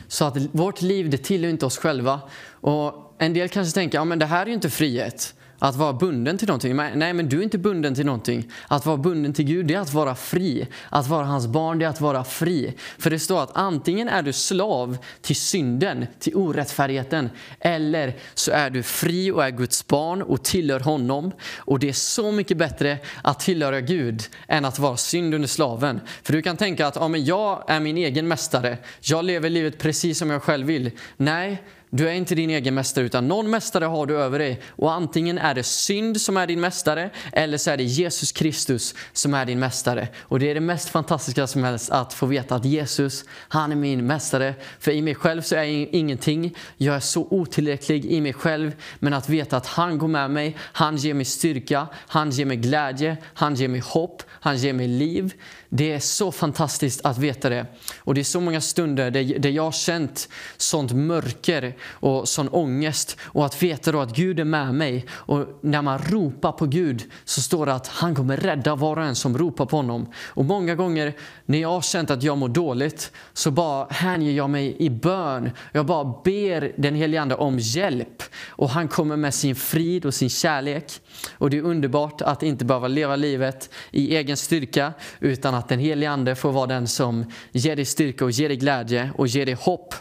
Så 0.09 0.25
att 0.25 0.37
vårt 0.53 0.83
liv, 0.83 1.11
det 1.11 1.19
tillhör 1.19 1.51
inte 1.51 1.67
oss 1.67 1.79
själva. 1.79 2.21
Och 2.49 3.17
en 3.19 3.35
del 3.35 3.49
kanske 3.49 3.75
tänker, 3.75 3.99
ja 3.99 4.05
men 4.05 4.19
det 4.19 4.27
här 4.27 4.43
är 4.43 4.47
ju 4.47 4.55
inte 4.55 4.71
frihet. 4.71 5.35
Att 5.59 5.77
vara 5.77 5.93
bunden 5.93 6.39
till 6.39 6.49
någonting. 6.49 6.77
Nej, 6.77 7.13
men 7.13 7.29
du 7.29 7.39
är 7.39 7.43
inte 7.43 7.59
bunden 7.59 7.95
till 7.95 8.07
någonting. 8.07 8.51
Att 8.69 8.87
vara 8.87 8.97
bunden 8.97 9.33
till 9.33 9.45
Gud, 9.45 9.67
det 9.67 9.75
är 9.75 9.79
att 9.79 9.93
vara 9.93 10.15
fri. 10.15 10.67
Att 10.89 11.07
vara 11.07 11.25
hans 11.25 11.47
barn, 11.47 11.79
det 11.79 11.85
är 11.85 11.89
att 11.89 12.01
vara 12.01 12.25
fri. 12.25 12.75
För 12.99 13.11
det 13.11 13.19
står 13.19 13.43
att 13.43 13.57
antingen 13.57 14.09
är 14.09 14.23
du 14.23 14.33
slav 14.33 14.99
till 15.21 15.37
synden, 15.37 16.07
till 16.19 16.37
orättfärdigheten, 16.37 17.31
eller 17.61 18.17
så 18.35 18.51
är 18.51 18.71
du 18.71 18.83
fri 18.83 19.31
och 19.31 19.45
är 19.45 19.51
Guds 19.51 19.87
barn 19.87 20.23
och 20.23 20.43
tillhör 20.43 20.81
honom. 20.81 21.33
Och 21.59 21.79
det 21.79 21.89
är 21.89 21.93
så 21.93 22.33
mycket 22.33 22.57
bättre 22.57 22.99
att 23.23 23.41
tillhöra 23.41 23.81
Gud 23.81 24.23
än 24.49 24.65
att 24.65 24.79
vara 24.79 24.97
synd 24.97 25.35
under 25.35 25.49
slaven. 25.49 26.01
För 26.23 26.33
du 26.33 26.43
kan 26.43 26.57
tänka 26.57 26.87
att 26.87 26.97
ja, 26.97 27.09
men 27.09 27.25
jag 27.25 27.65
är 27.69 27.81
min 27.81 27.97
egen 27.97 28.29
mästare. 28.29 28.79
Jag 29.01 29.25
lever 29.25 29.51
livet 29.51 29.79
precis 29.79 30.19
som 30.19 30.31
jag 30.31 30.43
själv 30.43 30.67
vill. 30.67 30.91
Nej, 31.17 31.63
du 31.97 32.09
är 32.09 32.13
inte 32.13 32.35
din 32.35 32.51
egen 32.51 32.75
mästare 32.75 33.05
utan 33.05 33.29
någon 33.29 33.51
mästare 33.51 33.85
har 33.85 34.07
du 34.07 34.17
över 34.17 34.39
dig. 34.39 34.61
Och 34.69 34.93
antingen 34.93 35.39
är 35.39 35.55
det 35.55 35.63
synd 35.63 36.21
som 36.21 36.37
är 36.37 36.47
din 36.47 36.61
mästare 36.61 37.11
eller 37.33 37.59
så 37.59 37.71
är 37.71 37.77
det 37.77 37.83
Jesus 37.83 38.33
Kristus 38.33 38.95
som 39.13 39.35
är 39.35 39.45
din 39.47 39.59
mästare. 39.59 40.09
Och 40.23 40.39
det 40.39 40.51
är 40.51 40.55
det 40.55 40.61
mest 40.61 40.89
fantastiska 40.89 41.47
som 41.47 41.65
helst 41.65 41.91
att 41.91 42.15
få 42.15 42.27
veta 42.27 42.55
att 42.55 42.65
Jesus, 42.65 43.25
han 43.31 43.73
är 43.73 43.77
min 43.77 44.07
mästare. 44.07 44.55
För 44.79 44.91
i 44.91 45.03
mig 45.03 45.15
själv 45.15 45.43
så 45.43 45.55
är 45.55 45.63
jag 45.63 45.69
ingenting. 45.93 46.57
Jag 46.77 46.97
är 46.97 47.01
så 47.01 47.27
otillräcklig 47.31 48.05
i 48.05 48.21
mig 48.21 48.33
själv. 48.33 48.73
Men 48.99 49.13
att 49.13 49.29
veta 49.29 49.57
att 49.57 49.67
han 49.67 49.99
går 49.99 50.09
med 50.09 50.31
mig, 50.31 50.57
han 50.61 50.97
ger 50.97 51.15
mig 51.15 51.25
styrka, 51.25 51.87
han 51.95 52.31
ger 52.31 52.45
mig 52.45 52.57
glädje, 52.57 53.17
han 53.35 53.55
ger 53.55 53.69
mig 53.69 53.81
hopp, 53.81 54.23
han 54.31 54.57
ger 54.57 54.73
mig 54.73 54.89
liv. 54.89 55.35
Det 55.69 55.93
är 55.93 55.99
så 55.99 56.33
fantastiskt 56.33 57.07
att 57.07 57.19
veta 57.19 57.49
det. 57.49 57.67
Och 57.99 58.15
det 58.15 58.21
är 58.21 58.25
så 58.25 58.41
många 58.41 58.61
stunder 58.61 59.11
där, 59.11 59.51
jag 59.51 59.63
har 59.63 59.73
känt 59.73 60.29
sånt 60.57 60.93
mörker 60.93 61.77
och 61.91 62.29
sån 62.29 62.49
ångest. 62.49 63.17
Och 63.21 63.47
att 63.47 63.63
veta 63.63 63.93
då 63.93 64.01
att 64.01 64.17
Gud 64.17 64.41
är 64.41 64.45
med 64.45 64.75
mig. 64.75 65.07
Och 65.11 65.59
när 65.61 65.83
man 65.83 65.99
ropar 65.99 66.53
på 66.53 66.67
Gud 66.67 67.03
så 67.25 67.43
står 67.43 67.67
det 67.67 67.75
att 67.75 67.87
han 67.87 68.15
kommer 68.15 68.37
rädda 68.37 68.75
var 68.75 68.97
och 68.97 69.05
en 69.05 69.15
som 69.15 69.39
ropar 69.39 69.67
på 69.67 69.77
honom. 69.77 70.13
Och 70.27 70.45
många 70.45 70.75
gånger 70.75 71.15
när 71.47 71.59
jag 71.59 71.69
har 71.69 71.83
känt 71.83 72.11
att 72.11 72.23
jag 72.23 72.39
mår 72.39 72.49
dåligt 72.49 73.13
så 73.33 73.51
bara 73.51 73.87
hänger 73.91 74.33
jag 74.33 74.51
mig 74.51 74.77
i 74.79 74.91
bön. 74.91 75.51
Jag 75.73 75.87
bara 75.87 76.05
ber 76.25 76.73
den 76.77 76.95
helige 76.95 77.23
Ande 77.23 77.35
om 77.35 77.59
hjälp. 77.59 78.23
Och 78.49 78.71
han 78.71 78.89
kommer 78.89 79.17
med 79.17 79.35
sin 79.35 79.57
frid 79.57 80.07
och 80.07 80.15
sin 80.15 80.31
kärlek. 80.31 80.93
Och 81.39 81.51
det 81.51 81.57
är 81.57 81.63
underbart 81.63 82.23
att 82.23 82.43
inte 82.43 82.65
behöva 82.65 82.89
leva 82.89 83.17
livet 83.17 83.71
i 83.91 84.17
egen 84.17 84.37
styrka 84.37 84.93
utan 85.21 85.55
att 85.57 85.69
den 85.69 85.79
helige 85.79 86.11
Ande 86.11 86.35
får 86.35 86.53
vara 86.53 86.67
den 86.67 86.89
som 86.89 87.25
ger 87.53 87.77
dig 87.77 87.85
styrka 87.85 88.25
och 88.25 88.31
ger 88.31 88.49
dig 88.49 88.57
glädje 88.57 89.11
och 89.17 89.27
ger 89.27 89.47
dig 89.47 89.55
hopp. 89.55 89.95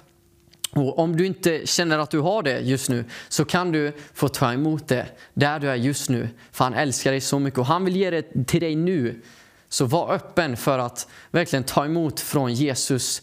Och 0.72 0.99
om 0.99 1.18
du 1.18 1.26
inte 1.26 1.68
känner 1.68 1.99
att 1.99 2.11
du 2.11 2.19
har 2.19 2.44
det 2.44 2.60
just 2.60 2.90
nu 2.90 3.06
så 3.30 3.45
kan 3.45 3.72
du 3.72 3.91
få 4.14 4.27
ta 4.27 4.53
emot 4.53 4.88
det 4.88 5.06
där 5.34 5.60
du 5.60 5.69
är 5.69 5.76
just 5.76 6.10
nu. 6.10 6.30
För 6.52 6.64
han 6.64 6.73
älskar 6.73 7.11
dig 7.11 7.22
så 7.22 7.40
mycket 7.40 7.60
och 7.60 7.65
han 7.65 7.86
vill 7.86 7.95
ge 7.95 8.10
det 8.10 8.45
till 8.48 8.61
dig 8.61 8.76
nu. 8.76 9.22
Så 9.69 9.86
var 9.86 10.14
öppen 10.14 10.57
för 10.57 10.80
att 10.80 11.07
verkligen 11.32 11.64
ta 11.64 11.86
emot 11.86 12.19
från 12.19 12.53
Jesus 12.53 13.22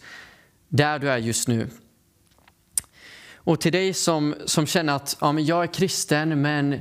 där 0.69 0.99
du 0.99 1.09
är 1.09 1.17
just 1.17 1.47
nu. 1.47 1.67
Och 3.35 3.61
till 3.61 3.71
dig 3.71 3.93
som, 3.93 4.35
som 4.45 4.65
känner 4.65 4.95
att 4.95 5.17
ja, 5.21 5.31
men 5.31 5.45
jag 5.45 5.63
är 5.63 5.67
kristen 5.67 6.41
men 6.41 6.79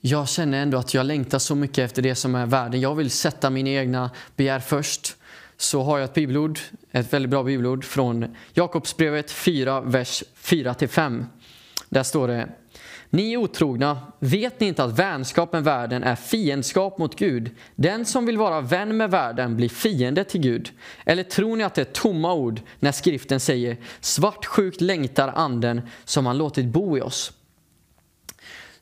jag 0.00 0.28
känner 0.28 0.62
ändå 0.62 0.78
att 0.78 0.94
jag 0.94 1.06
längtar 1.06 1.38
så 1.38 1.54
mycket 1.54 1.78
efter 1.78 2.02
det 2.02 2.14
som 2.14 2.34
är 2.34 2.46
världen. 2.46 2.80
Jag 2.80 2.94
vill 2.94 3.10
sätta 3.10 3.50
mina 3.50 3.70
egna 3.70 4.10
begär 4.36 4.60
först. 4.60 5.16
Så 5.56 5.82
har 5.82 5.98
jag 5.98 6.04
ett 6.04 6.14
bibelord, 6.14 6.58
ett 6.92 7.12
väldigt 7.12 7.30
bra 7.30 7.42
bibelord 7.42 7.84
från 7.84 8.36
Jakobsbrevet 8.54 9.30
4, 9.30 9.80
vers 9.80 10.24
4-5. 10.42 11.24
Där 11.88 12.02
står 12.02 12.28
det 12.28 12.48
ni 13.12 13.36
otrogna, 13.36 13.98
vet 14.18 14.60
ni 14.60 14.66
inte 14.66 14.84
att 14.84 14.98
vänskap 14.98 15.52
med 15.52 15.64
världen 15.64 16.02
är 16.02 16.16
fiendskap 16.16 16.98
mot 16.98 17.18
Gud? 17.18 17.50
Den 17.74 18.06
som 18.06 18.26
vill 18.26 18.38
vara 18.38 18.60
vän 18.60 18.96
med 18.96 19.10
världen 19.10 19.56
blir 19.56 19.68
fiende 19.68 20.24
till 20.24 20.40
Gud. 20.40 20.70
Eller 21.04 21.22
tror 21.22 21.56
ni 21.56 21.64
att 21.64 21.74
det 21.74 21.80
är 21.80 21.92
tomma 21.92 22.34
ord 22.34 22.60
när 22.80 22.92
skriften 22.92 23.40
säger 23.40 23.76
svartsjukt 24.00 24.80
längtar 24.80 25.28
anden 25.28 25.80
som 26.04 26.26
han 26.26 26.38
låtit 26.38 26.66
bo 26.66 26.98
i 26.98 27.00
oss? 27.00 27.32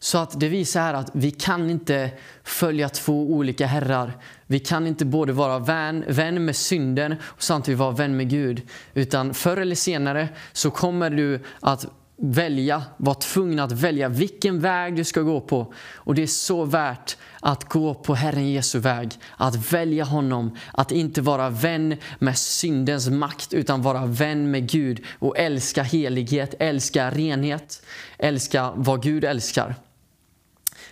Så 0.00 0.18
att 0.18 0.40
det 0.40 0.48
visar 0.48 0.80
här 0.80 0.94
att 0.94 1.10
vi 1.12 1.30
kan 1.30 1.70
inte 1.70 2.10
följa 2.44 2.88
två 2.88 3.32
olika 3.32 3.66
herrar. 3.66 4.16
Vi 4.46 4.58
kan 4.58 4.86
inte 4.86 5.04
både 5.04 5.32
vara 5.32 5.58
vän, 5.58 6.04
vän 6.08 6.44
med 6.44 6.56
synden 6.56 7.14
och 7.22 7.42
samtidigt 7.42 7.78
vara 7.78 7.90
vän 7.90 8.16
med 8.16 8.30
Gud. 8.30 8.62
Utan 8.94 9.34
förr 9.34 9.56
eller 9.56 9.74
senare 9.74 10.28
så 10.52 10.70
kommer 10.70 11.10
du 11.10 11.40
att 11.60 11.86
välja, 12.20 12.82
vara 12.96 13.14
tvungen 13.14 13.58
att 13.58 13.72
välja 13.72 14.08
vilken 14.08 14.60
väg 14.60 14.96
du 14.96 15.04
ska 15.04 15.20
gå 15.20 15.40
på. 15.40 15.72
Och 15.94 16.14
det 16.14 16.22
är 16.22 16.26
så 16.26 16.64
värt 16.64 17.16
att 17.40 17.64
gå 17.64 17.94
på 17.94 18.14
Herren 18.14 18.52
Jesu 18.52 18.78
väg, 18.78 19.10
att 19.36 19.72
välja 19.72 20.04
honom, 20.04 20.56
att 20.72 20.92
inte 20.92 21.20
vara 21.20 21.50
vän 21.50 21.96
med 22.18 22.38
syndens 22.38 23.08
makt 23.08 23.52
utan 23.52 23.82
vara 23.82 24.06
vän 24.06 24.50
med 24.50 24.70
Gud 24.70 25.04
och 25.18 25.38
älska 25.38 25.82
helighet, 25.82 26.54
älska 26.58 27.10
renhet, 27.10 27.82
älska 28.18 28.72
vad 28.74 29.02
Gud 29.02 29.24
älskar. 29.24 29.74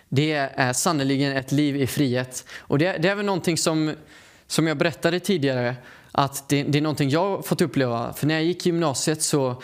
Det 0.08 0.32
är 0.32 0.72
sannerligen 0.72 1.36
ett 1.36 1.52
liv 1.52 1.76
i 1.76 1.86
frihet. 1.86 2.44
Och 2.58 2.78
det, 2.78 2.92
det 2.98 3.08
är 3.08 3.14
väl 3.14 3.26
någonting 3.26 3.56
som, 3.56 3.94
som 4.46 4.66
jag 4.66 4.76
berättade 4.76 5.20
tidigare, 5.20 5.76
att 6.12 6.48
det, 6.48 6.62
det 6.62 6.78
är 6.78 6.82
någonting 6.82 7.10
jag 7.10 7.46
fått 7.46 7.60
uppleva. 7.60 8.12
För 8.12 8.26
när 8.26 8.34
jag 8.34 8.44
gick 8.44 8.66
i 8.66 8.68
gymnasiet 8.68 9.22
så 9.22 9.62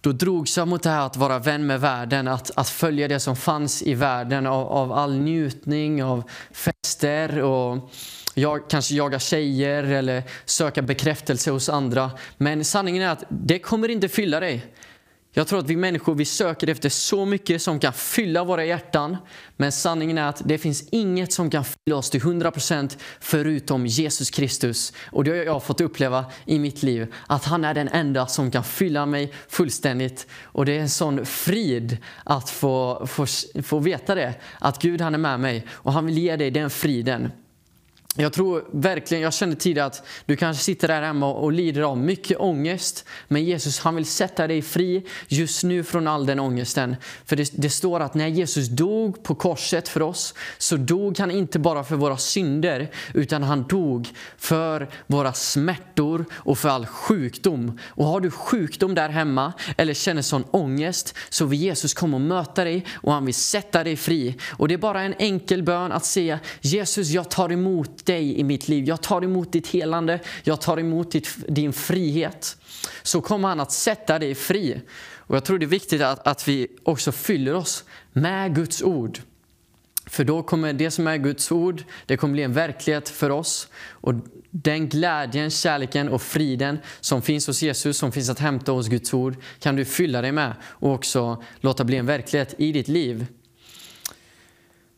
då 0.00 0.12
drogs 0.12 0.56
jag 0.56 0.68
mot 0.68 0.82
det 0.82 0.90
här 0.90 1.06
att 1.06 1.16
vara 1.16 1.38
vän 1.38 1.66
med 1.66 1.80
världen, 1.80 2.28
att, 2.28 2.50
att 2.56 2.68
följa 2.68 3.08
det 3.08 3.20
som 3.20 3.36
fanns 3.36 3.82
i 3.82 3.94
världen 3.94 4.46
av, 4.46 4.66
av 4.68 4.92
all 4.92 5.18
njutning, 5.18 6.04
av 6.04 6.22
fester 6.50 7.42
och 7.42 7.90
jag, 8.34 8.70
kanske 8.70 8.94
jaga 8.94 9.18
tjejer 9.18 9.84
eller 9.84 10.22
söka 10.44 10.82
bekräftelse 10.82 11.50
hos 11.50 11.68
andra. 11.68 12.10
Men 12.36 12.64
sanningen 12.64 13.02
är 13.02 13.08
att 13.08 13.24
det 13.28 13.58
kommer 13.58 13.88
inte 13.88 14.08
fylla 14.08 14.40
dig. 14.40 14.66
Jag 15.38 15.46
tror 15.46 15.58
att 15.58 15.70
vi 15.70 15.76
människor 15.76 16.14
vi 16.14 16.24
söker 16.24 16.68
efter 16.68 16.88
så 16.88 17.24
mycket 17.24 17.62
som 17.62 17.80
kan 17.80 17.92
fylla 17.92 18.44
våra 18.44 18.64
hjärtan. 18.64 19.16
Men 19.56 19.72
sanningen 19.72 20.18
är 20.18 20.28
att 20.28 20.42
det 20.44 20.58
finns 20.58 20.88
inget 20.90 21.32
som 21.32 21.50
kan 21.50 21.64
fylla 21.64 21.96
oss 21.96 22.10
till 22.10 22.20
100% 22.20 22.98
förutom 23.20 23.86
Jesus 23.86 24.30
Kristus. 24.30 24.92
Och 25.12 25.24
det 25.24 25.30
har 25.30 25.36
jag 25.36 25.62
fått 25.62 25.80
uppleva 25.80 26.24
i 26.44 26.58
mitt 26.58 26.82
liv. 26.82 27.14
Att 27.26 27.44
han 27.44 27.64
är 27.64 27.74
den 27.74 27.88
enda 27.88 28.26
som 28.26 28.50
kan 28.50 28.64
fylla 28.64 29.06
mig 29.06 29.32
fullständigt. 29.48 30.26
Och 30.42 30.64
det 30.64 30.72
är 30.76 30.80
en 30.80 30.90
sån 30.90 31.26
frid 31.26 31.96
att 32.24 32.50
få, 32.50 33.06
få, 33.06 33.26
få 33.62 33.78
veta 33.78 34.14
det. 34.14 34.34
Att 34.58 34.82
Gud 34.82 35.00
han 35.00 35.14
är 35.14 35.18
med 35.18 35.40
mig 35.40 35.66
och 35.70 35.92
han 35.92 36.06
vill 36.06 36.18
ge 36.18 36.36
dig 36.36 36.50
den 36.50 36.70
friden. 36.70 37.30
Jag 38.18 38.32
tror 38.32 38.64
verkligen, 38.70 39.22
jag 39.22 39.34
känner 39.34 39.56
tidigare 39.56 39.86
att 39.86 40.06
du 40.26 40.36
kanske 40.36 40.64
sitter 40.64 40.88
där 40.88 41.02
hemma 41.02 41.32
och 41.32 41.52
lider 41.52 41.82
av 41.82 41.98
mycket 41.98 42.38
ångest. 42.38 43.04
Men 43.28 43.44
Jesus 43.44 43.78
han 43.78 43.94
vill 43.94 44.06
sätta 44.06 44.46
dig 44.46 44.62
fri 44.62 45.06
just 45.28 45.64
nu 45.64 45.84
från 45.84 46.06
all 46.06 46.26
den 46.26 46.40
ångesten. 46.40 46.96
För 47.24 47.36
det, 47.36 47.50
det, 47.54 47.70
står 47.70 48.00
att 48.00 48.14
när 48.14 48.26
Jesus 48.26 48.68
dog 48.68 49.22
på 49.22 49.34
korset 49.34 49.88
för 49.88 50.02
oss 50.02 50.34
så 50.58 50.76
dog 50.76 51.18
han 51.18 51.30
inte 51.30 51.58
bara 51.58 51.84
för 51.84 51.96
våra 51.96 52.16
synder 52.16 52.90
utan 53.14 53.42
han 53.42 53.62
dog 53.62 54.08
för 54.36 54.88
våra 55.06 55.32
smärtor 55.32 56.24
och 56.32 56.58
för 56.58 56.68
all 56.68 56.86
sjukdom. 56.86 57.78
Och 57.86 58.04
har 58.04 58.20
du 58.20 58.30
sjukdom 58.30 58.94
där 58.94 59.08
hemma 59.08 59.52
eller 59.76 59.94
känner 59.94 60.22
sån 60.22 60.44
ångest 60.50 61.14
så 61.28 61.44
vill 61.44 61.60
Jesus 61.60 61.94
komma 61.94 62.16
och 62.16 62.20
möta 62.20 62.64
dig 62.64 62.86
och 62.94 63.12
han 63.12 63.24
vill 63.24 63.34
sätta 63.34 63.84
dig 63.84 63.96
fri. 63.96 64.36
Och 64.50 64.68
det 64.68 64.74
är 64.74 64.78
bara 64.78 65.02
en 65.02 65.14
enkel 65.18 65.62
bön 65.62 65.92
att 65.92 66.04
säga 66.04 66.38
Jesus 66.60 67.08
jag 67.08 67.30
tar 67.30 67.52
emot 67.52 68.05
dig 68.06 68.40
i 68.40 68.44
mitt 68.44 68.68
liv. 68.68 68.84
Jag 68.84 69.02
tar 69.02 69.24
emot 69.24 69.52
ditt 69.52 69.66
helande, 69.66 70.20
jag 70.42 70.60
tar 70.60 70.78
emot 70.78 71.10
ditt, 71.10 71.28
din 71.48 71.72
frihet. 71.72 72.56
Så 73.02 73.20
kommer 73.20 73.48
han 73.48 73.60
att 73.60 73.72
sätta 73.72 74.18
dig 74.18 74.34
fri. 74.34 74.80
Och 75.16 75.36
jag 75.36 75.44
tror 75.44 75.58
det 75.58 75.64
är 75.64 75.66
viktigt 75.66 76.02
att, 76.02 76.26
att 76.26 76.48
vi 76.48 76.68
också 76.82 77.12
fyller 77.12 77.54
oss 77.54 77.84
med 78.12 78.54
Guds 78.54 78.82
ord. 78.82 79.18
För 80.06 80.24
då 80.24 80.42
kommer 80.42 80.72
det 80.72 80.90
som 80.90 81.06
är 81.06 81.16
Guds 81.16 81.52
ord, 81.52 81.84
det 82.06 82.16
kommer 82.16 82.32
bli 82.32 82.42
en 82.42 82.52
verklighet 82.52 83.08
för 83.08 83.30
oss. 83.30 83.68
Och 83.90 84.14
den 84.50 84.88
glädjen, 84.88 85.50
kärleken 85.50 86.08
och 86.08 86.22
friden 86.22 86.78
som 87.00 87.22
finns 87.22 87.46
hos 87.46 87.62
Jesus, 87.62 87.98
som 87.98 88.12
finns 88.12 88.30
att 88.30 88.38
hämta 88.38 88.72
hos 88.72 88.88
Guds 88.88 89.14
ord, 89.14 89.36
kan 89.58 89.76
du 89.76 89.84
fylla 89.84 90.22
dig 90.22 90.32
med 90.32 90.54
och 90.62 90.92
också 90.92 91.42
låta 91.60 91.84
bli 91.84 91.96
en 91.96 92.06
verklighet 92.06 92.54
i 92.58 92.72
ditt 92.72 92.88
liv. 92.88 93.26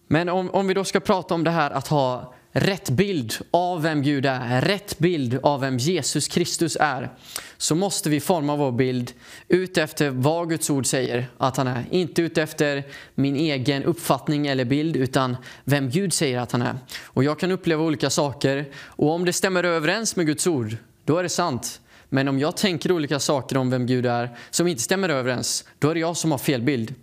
Men 0.07 0.29
om, 0.29 0.51
om 0.51 0.67
vi 0.67 0.75
då 0.75 0.85
ska 0.85 1.01
prata 1.01 1.35
om 1.35 1.45
det 1.45 1.51
här 1.51 1.71
att 1.71 1.89
ha 1.89 2.35
rätt 2.61 2.91
bild 2.91 3.35
av 3.51 3.83
vem 3.83 4.03
Gud 4.03 4.27
är, 4.27 4.61
rätt 4.61 4.99
bild 4.99 5.39
av 5.43 5.61
vem 5.61 5.79
Jesus 5.79 6.29
Kristus 6.29 6.77
är, 6.81 7.11
så 7.57 7.75
måste 7.75 8.11
vi 8.11 8.21
forma 8.21 8.57
vår 8.57 8.73
bild 8.73 9.13
utefter 9.49 10.11
vad 10.11 10.49
Guds 10.49 10.71
ord 10.71 10.87
säger 10.87 11.27
att 11.39 11.57
han 11.57 11.67
är. 11.67 11.85
Inte 11.91 12.23
utefter 12.23 12.85
min 13.15 13.37
egen 13.37 13.85
uppfattning 13.85 14.47
eller 14.47 14.65
bild, 14.65 14.97
utan 14.97 15.37
vem 15.65 15.91
Gud 15.91 16.13
säger 16.13 16.39
att 16.39 16.53
han 16.53 16.63
är. 16.63 16.79
Och 17.05 17.25
jag 17.25 17.39
kan 17.39 17.53
uppleva 17.53 17.83
olika 17.83 18.11
saker, 18.11 18.67
och 18.77 19.11
om 19.11 19.25
det 19.25 19.33
stämmer 19.33 19.65
överens 19.65 20.17
med 20.17 20.27
Guds 20.27 20.47
ord, 20.47 20.77
då 21.05 21.17
är 21.17 21.23
det 21.23 21.29
sant. 21.29 21.81
Men 22.09 22.29
om 22.29 22.39
jag 22.39 22.57
tänker 22.57 22.93
olika 22.93 23.21
saker 23.21 23.57
om 23.57 23.71
vem 23.71 23.87
Gud 23.87 24.07
är 24.07 24.31
som 24.51 24.67
inte 24.67 24.83
stämmer 24.83 25.09
överens, 25.09 25.65
då 25.79 25.91
är 25.91 25.95
det 25.95 26.01
jag 26.01 26.17
som 26.17 26.31
har 26.31 26.39
fel 26.39 26.63
bild. 26.63 26.95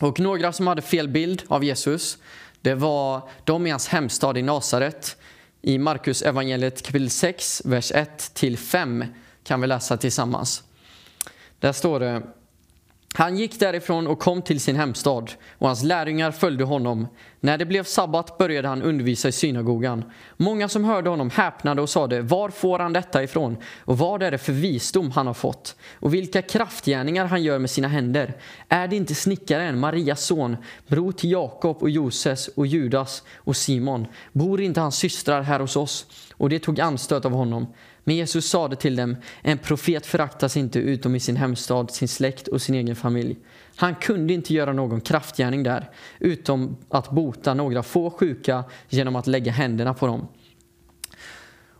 Och 0.00 0.20
några 0.20 0.52
som 0.52 0.66
hade 0.66 0.82
fel 0.82 1.08
bild 1.08 1.42
av 1.48 1.64
Jesus, 1.64 2.18
det 2.62 2.74
var 2.74 3.28
de 3.44 3.66
i 3.66 3.70
hans 3.70 3.88
hemstad 3.88 4.38
i 4.38 4.42
Nasaret. 4.42 5.16
I 5.62 5.78
Markus 5.78 6.22
evangeliet 6.22 6.82
kapitel 6.82 7.10
6, 7.10 7.62
vers 7.64 7.92
1-5 7.92 9.06
kan 9.44 9.60
vi 9.60 9.66
läsa 9.66 9.96
tillsammans. 9.96 10.62
Där 11.58 11.72
står 11.72 12.00
det 12.00 12.22
han 13.14 13.36
gick 13.36 13.60
därifrån 13.60 14.06
och 14.06 14.18
kom 14.18 14.42
till 14.42 14.60
sin 14.60 14.76
hemstad, 14.76 15.32
och 15.58 15.66
hans 15.66 15.82
lärjungar 15.82 16.30
följde 16.30 16.64
honom. 16.64 17.06
När 17.40 17.58
det 17.58 17.66
blev 17.66 17.84
sabbat 17.84 18.38
började 18.38 18.68
han 18.68 18.82
undervisa 18.82 19.28
i 19.28 19.32
synagogan. 19.32 20.04
Många 20.36 20.68
som 20.68 20.84
hörde 20.84 21.10
honom 21.10 21.30
häpnade 21.30 21.82
och 21.82 21.88
sade, 21.88 22.22
var 22.22 22.50
får 22.50 22.78
han 22.78 22.92
detta 22.92 23.22
ifrån? 23.22 23.56
Och 23.78 23.98
vad 23.98 24.22
är 24.22 24.30
det 24.30 24.38
för 24.38 24.52
visdom 24.52 25.10
han 25.10 25.26
har 25.26 25.34
fått? 25.34 25.76
Och 25.94 26.14
vilka 26.14 26.42
kraftgärningar 26.42 27.26
han 27.26 27.42
gör 27.42 27.58
med 27.58 27.70
sina 27.70 27.88
händer? 27.88 28.36
Är 28.68 28.88
det 28.88 28.96
inte 28.96 29.14
snickaren, 29.14 29.78
Marias 29.78 30.24
son, 30.24 30.56
bror 30.86 31.12
till 31.12 31.30
Jakob 31.30 31.76
och 31.82 31.90
Joses 31.90 32.48
och 32.48 32.66
Judas 32.66 33.22
och 33.36 33.56
Simon? 33.56 34.06
Bor 34.32 34.60
inte 34.60 34.80
hans 34.80 34.96
systrar 34.96 35.42
här 35.42 35.60
hos 35.60 35.76
oss? 35.76 36.06
Och 36.34 36.48
det 36.48 36.58
tog 36.58 36.80
anstöt 36.80 37.24
av 37.24 37.32
honom. 37.32 37.66
Men 38.10 38.16
Jesus 38.16 38.48
sade 38.48 38.76
till 38.76 38.96
dem, 38.96 39.16
en 39.42 39.58
profet 39.58 40.06
föraktas 40.06 40.56
inte 40.56 40.78
utom 40.78 41.14
i 41.14 41.20
sin 41.20 41.36
hemstad, 41.36 41.90
sin 41.90 42.08
släkt 42.08 42.48
och 42.48 42.62
sin 42.62 42.74
egen 42.74 42.96
familj. 42.96 43.36
Han 43.76 43.94
kunde 43.94 44.34
inte 44.34 44.54
göra 44.54 44.72
någon 44.72 45.00
kraftgärning 45.00 45.62
där, 45.62 45.90
utom 46.18 46.76
att 46.88 47.10
bota 47.10 47.54
några 47.54 47.82
få 47.82 48.10
sjuka 48.10 48.64
genom 48.88 49.16
att 49.16 49.26
lägga 49.26 49.52
händerna 49.52 49.94
på 49.94 50.06
dem. 50.06 50.28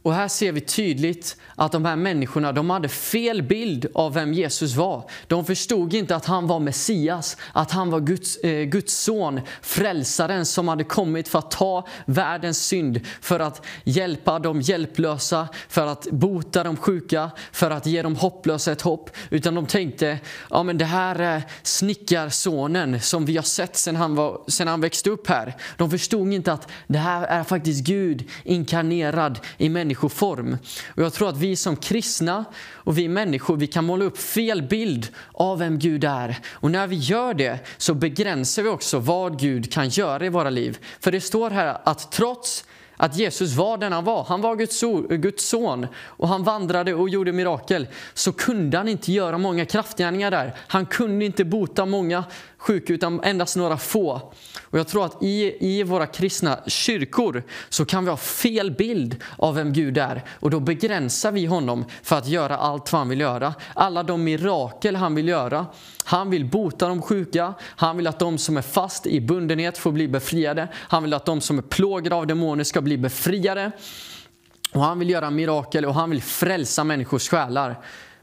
Och 0.02 0.14
här 0.14 0.28
ser 0.28 0.52
vi 0.52 0.60
tydligt 0.60 1.36
att 1.54 1.72
de 1.72 1.84
här 1.84 1.96
människorna 1.96 2.52
de 2.52 2.70
hade 2.70 2.88
fel 2.88 3.42
bild 3.42 3.86
av 3.94 4.14
vem 4.14 4.32
Jesus 4.32 4.74
var. 4.74 5.10
De 5.26 5.44
förstod 5.44 5.94
inte 5.94 6.16
att 6.16 6.26
han 6.26 6.46
var 6.46 6.60
Messias, 6.60 7.36
att 7.52 7.70
han 7.70 7.90
var 7.90 8.00
Guds, 8.00 8.36
eh, 8.36 8.64
Guds 8.64 8.94
son, 8.94 9.40
frälsaren 9.62 10.46
som 10.46 10.68
hade 10.68 10.84
kommit 10.84 11.28
för 11.28 11.38
att 11.38 11.50
ta 11.50 11.86
världens 12.06 12.66
synd, 12.66 13.00
för 13.20 13.40
att 13.40 13.66
hjälpa 13.84 14.38
de 14.38 14.60
hjälplösa, 14.60 15.48
för 15.68 15.86
att 15.86 16.06
bota 16.10 16.64
de 16.64 16.76
sjuka, 16.76 17.30
för 17.52 17.70
att 17.70 17.86
ge 17.86 18.02
de 18.02 18.16
hopplösa 18.16 18.72
ett 18.72 18.82
hopp. 18.82 19.10
Utan 19.30 19.54
de 19.54 19.66
tänkte, 19.66 20.18
ja 20.50 20.62
men 20.62 20.78
det 20.78 20.84
här 20.84 21.18
är 21.18 21.42
snickarsonen 21.62 23.00
som 23.00 23.24
vi 23.24 23.36
har 23.36 23.42
sett 23.42 23.76
sedan 23.76 23.96
han, 23.96 24.14
var, 24.14 24.40
sedan 24.46 24.68
han 24.68 24.80
växte 24.80 25.10
upp 25.10 25.28
här. 25.28 25.56
De 25.76 25.90
förstod 25.90 26.32
inte 26.32 26.52
att 26.52 26.68
det 26.86 26.98
här 26.98 27.26
är 27.26 27.44
faktiskt 27.44 27.84
Gud 27.84 28.28
inkarnerad 28.44 29.38
i 29.58 29.68
människan 29.68 29.89
människoform. 29.90 30.58
Och 30.94 31.02
jag 31.02 31.12
tror 31.12 31.28
att 31.28 31.36
vi 31.36 31.56
som 31.56 31.76
kristna 31.76 32.44
och 32.84 32.98
vi 32.98 33.08
människor, 33.08 33.56
vi 33.56 33.66
kan 33.66 33.84
måla 33.84 34.04
upp 34.04 34.18
fel 34.18 34.62
bild 34.62 35.08
av 35.32 35.58
vem 35.58 35.78
Gud 35.78 36.04
är. 36.04 36.38
Och 36.52 36.70
när 36.70 36.86
vi 36.86 36.96
gör 36.96 37.34
det 37.34 37.58
så 37.78 37.94
begränsar 37.94 38.62
vi 38.62 38.68
också 38.68 38.98
vad 38.98 39.38
Gud 39.38 39.72
kan 39.72 39.88
göra 39.88 40.26
i 40.26 40.28
våra 40.28 40.50
liv. 40.50 40.78
För 41.00 41.12
det 41.12 41.20
står 41.20 41.50
här 41.50 41.78
att 41.84 42.12
trots 42.12 42.64
att 42.96 43.16
Jesus 43.16 43.56
var 43.56 43.78
den 43.78 43.92
han 43.92 44.04
var, 44.04 44.24
han 44.24 44.40
var 44.40 44.56
Guds, 44.56 44.80
Guds 45.08 45.48
son 45.48 45.86
och 46.18 46.28
han 46.28 46.44
vandrade 46.44 46.94
och 46.94 47.08
gjorde 47.08 47.32
mirakel, 47.32 47.88
så 48.14 48.32
kunde 48.32 48.76
han 48.76 48.88
inte 48.88 49.12
göra 49.12 49.38
många 49.38 49.64
kraftgärningar 49.64 50.30
där. 50.30 50.54
Han 50.68 50.86
kunde 50.86 51.24
inte 51.24 51.44
bota 51.44 51.86
många 51.86 52.24
sjuka 52.60 52.92
utan 52.92 53.20
endast 53.24 53.56
några 53.56 53.76
få. 53.76 54.32
Och 54.62 54.78
jag 54.78 54.88
tror 54.88 55.04
att 55.04 55.22
i, 55.22 55.56
i 55.60 55.82
våra 55.82 56.06
kristna 56.06 56.58
kyrkor 56.66 57.42
så 57.68 57.84
kan 57.84 58.04
vi 58.04 58.10
ha 58.10 58.16
fel 58.16 58.70
bild 58.70 59.16
av 59.36 59.54
vem 59.54 59.72
Gud 59.72 59.98
är 59.98 60.24
och 60.40 60.50
då 60.50 60.60
begränsar 60.60 61.32
vi 61.32 61.46
honom 61.46 61.84
för 62.02 62.16
att 62.18 62.28
göra 62.28 62.56
allt 62.56 62.92
vad 62.92 62.98
han 62.98 63.08
vill 63.08 63.20
göra. 63.20 63.54
Alla 63.74 64.02
de 64.02 64.24
mirakel 64.24 64.96
han 64.96 65.14
vill 65.14 65.28
göra. 65.28 65.66
Han 66.04 66.30
vill 66.30 66.44
bota 66.44 66.88
de 66.88 67.02
sjuka, 67.02 67.54
han 67.62 67.96
vill 67.96 68.06
att 68.06 68.18
de 68.18 68.38
som 68.38 68.56
är 68.56 68.62
fast 68.62 69.06
i 69.06 69.20
bundenhet 69.20 69.78
får 69.78 69.92
bli 69.92 70.08
befriade. 70.08 70.68
Han 70.74 71.02
vill 71.02 71.14
att 71.14 71.26
de 71.26 71.40
som 71.40 71.58
är 71.58 71.62
plågade 71.62 72.16
av 72.16 72.26
demoner 72.26 72.64
ska 72.64 72.80
bli 72.80 72.98
befriade. 72.98 73.72
Och 74.72 74.82
han 74.82 74.98
vill 74.98 75.10
göra 75.10 75.30
mirakel 75.30 75.84
och 75.84 75.94
han 75.94 76.10
vill 76.10 76.22
frälsa 76.22 76.84
människors 76.84 77.28
själar. 77.28 77.76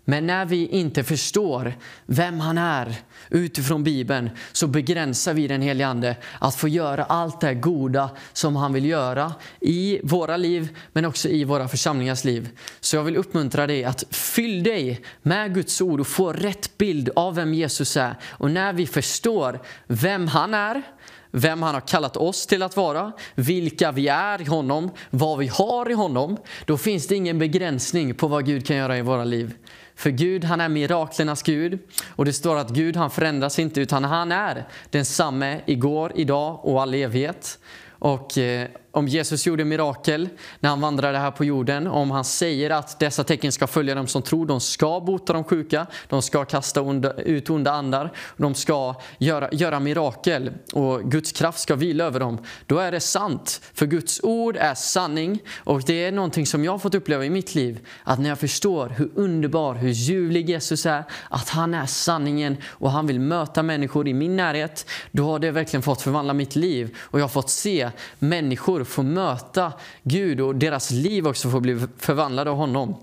Men 0.09 0.27
när 0.27 0.45
vi 0.45 0.67
inte 0.67 1.03
förstår 1.03 1.73
vem 2.05 2.39
han 2.39 2.57
är 2.57 2.95
utifrån 3.29 3.83
Bibeln 3.83 4.29
så 4.51 4.67
begränsar 4.67 5.33
vi 5.33 5.47
den 5.47 5.61
helige 5.61 5.87
Ande 5.87 6.15
att 6.39 6.55
få 6.55 6.67
göra 6.67 7.03
allt 7.03 7.41
det 7.41 7.53
goda 7.53 8.09
som 8.33 8.55
han 8.55 8.73
vill 8.73 8.85
göra 8.85 9.33
i 9.59 9.99
våra 10.03 10.37
liv 10.37 10.77
men 10.93 11.05
också 11.05 11.29
i 11.29 11.43
våra 11.43 11.67
församlingars 11.67 12.23
liv. 12.23 12.49
Så 12.79 12.95
jag 12.95 13.03
vill 13.03 13.17
uppmuntra 13.17 13.67
dig 13.67 13.83
att 13.83 14.03
fyll 14.09 14.63
dig 14.63 15.01
med 15.21 15.53
Guds 15.53 15.81
ord 15.81 15.99
och 15.99 16.07
få 16.07 16.33
rätt 16.33 16.77
bild 16.77 17.09
av 17.15 17.35
vem 17.35 17.53
Jesus 17.53 17.97
är. 17.97 18.15
Och 18.23 18.51
när 18.51 18.73
vi 18.73 18.87
förstår 18.87 19.59
vem 19.87 20.27
han 20.27 20.53
är 20.53 20.83
vem 21.31 21.61
han 21.61 21.73
har 21.73 21.81
kallat 21.81 22.17
oss 22.17 22.47
till 22.47 22.63
att 22.63 22.77
vara, 22.77 23.11
vilka 23.35 23.91
vi 23.91 24.07
är 24.07 24.41
i 24.41 24.45
honom, 24.45 24.91
vad 25.09 25.39
vi 25.39 25.47
har 25.47 25.91
i 25.91 25.93
honom, 25.93 26.37
då 26.65 26.77
finns 26.77 27.07
det 27.07 27.15
ingen 27.15 27.39
begränsning 27.39 28.15
på 28.15 28.27
vad 28.27 28.45
Gud 28.45 28.65
kan 28.65 28.75
göra 28.77 28.97
i 28.97 29.01
våra 29.01 29.23
liv. 29.23 29.53
För 29.97 30.09
Gud, 30.09 30.43
han 30.43 30.61
är 30.61 30.69
miraklernas 30.69 31.43
Gud. 31.43 31.79
Och 32.09 32.25
det 32.25 32.33
står 32.33 32.57
att 32.57 32.69
Gud, 32.69 32.95
han 32.95 33.09
förändras 33.09 33.59
inte, 33.59 33.81
utan 33.81 34.03
han 34.03 34.31
är 34.31 34.67
densamme 34.89 35.61
igår, 35.65 36.11
idag 36.15 36.59
och 36.65 36.81
all 36.81 36.93
evighet. 36.93 37.59
Och 37.89 38.37
eh, 38.37 38.67
om 38.97 39.07
Jesus 39.07 39.47
gjorde 39.47 39.65
mirakel 39.65 40.29
när 40.59 40.69
han 40.69 40.81
vandrade 40.81 41.17
här 41.17 41.31
på 41.31 41.45
jorden, 41.45 41.87
om 41.87 42.11
han 42.11 42.23
säger 42.23 42.69
att 42.69 42.99
dessa 42.99 43.23
tecken 43.23 43.51
ska 43.51 43.67
följa 43.67 43.95
dem 43.95 44.07
som 44.07 44.21
tror, 44.21 44.45
de 44.45 44.61
ska 44.61 44.99
bota 44.99 45.33
de 45.33 45.43
sjuka, 45.43 45.87
de 46.07 46.21
ska 46.21 46.45
kasta 46.45 46.81
onda, 46.81 47.13
ut 47.13 47.49
onda 47.49 47.71
andar, 47.71 48.11
de 48.37 48.55
ska 48.55 48.95
göra, 49.17 49.49
göra 49.51 49.79
mirakel 49.79 50.51
och 50.73 51.11
Guds 51.11 51.31
kraft 51.31 51.59
ska 51.59 51.75
vila 51.75 52.03
över 52.03 52.19
dem, 52.19 52.37
då 52.65 52.77
är 52.77 52.91
det 52.91 52.99
sant. 52.99 53.61
För 53.73 53.85
Guds 53.85 54.19
ord 54.23 54.57
är 54.57 54.75
sanning 54.75 55.39
och 55.57 55.81
det 55.81 56.05
är 56.05 56.11
någonting 56.11 56.45
som 56.45 56.63
jag 56.63 56.71
har 56.71 56.79
fått 56.79 56.95
uppleva 56.95 57.25
i 57.25 57.29
mitt 57.29 57.55
liv, 57.55 57.87
att 58.03 58.19
när 58.19 58.29
jag 58.29 58.39
förstår 58.39 58.89
hur 58.89 59.09
underbar, 59.15 59.75
hur 59.75 59.89
ljuvlig 59.89 60.49
Jesus 60.49 60.85
är, 60.85 61.03
att 61.29 61.49
han 61.49 61.73
är 61.73 61.85
sanningen 61.85 62.57
och 62.65 62.91
han 62.91 63.07
vill 63.07 63.19
möta 63.19 63.63
människor 63.63 64.07
i 64.07 64.13
min 64.13 64.35
närhet, 64.35 64.89
då 65.11 65.23
har 65.23 65.39
det 65.39 65.51
verkligen 65.51 65.81
fått 65.83 66.01
förvandla 66.01 66.33
mitt 66.33 66.55
liv 66.55 66.97
och 66.99 67.19
jag 67.19 67.23
har 67.23 67.29
fått 67.29 67.49
se 67.49 67.89
människor 68.19 68.86
få 68.87 69.03
möta 69.03 69.73
Gud 70.03 70.41
och 70.41 70.55
deras 70.55 70.91
liv 70.91 71.27
också 71.27 71.49
får 71.49 71.59
bli 71.59 71.79
förvandlade 71.97 72.49
av 72.49 72.57
honom. 72.57 72.95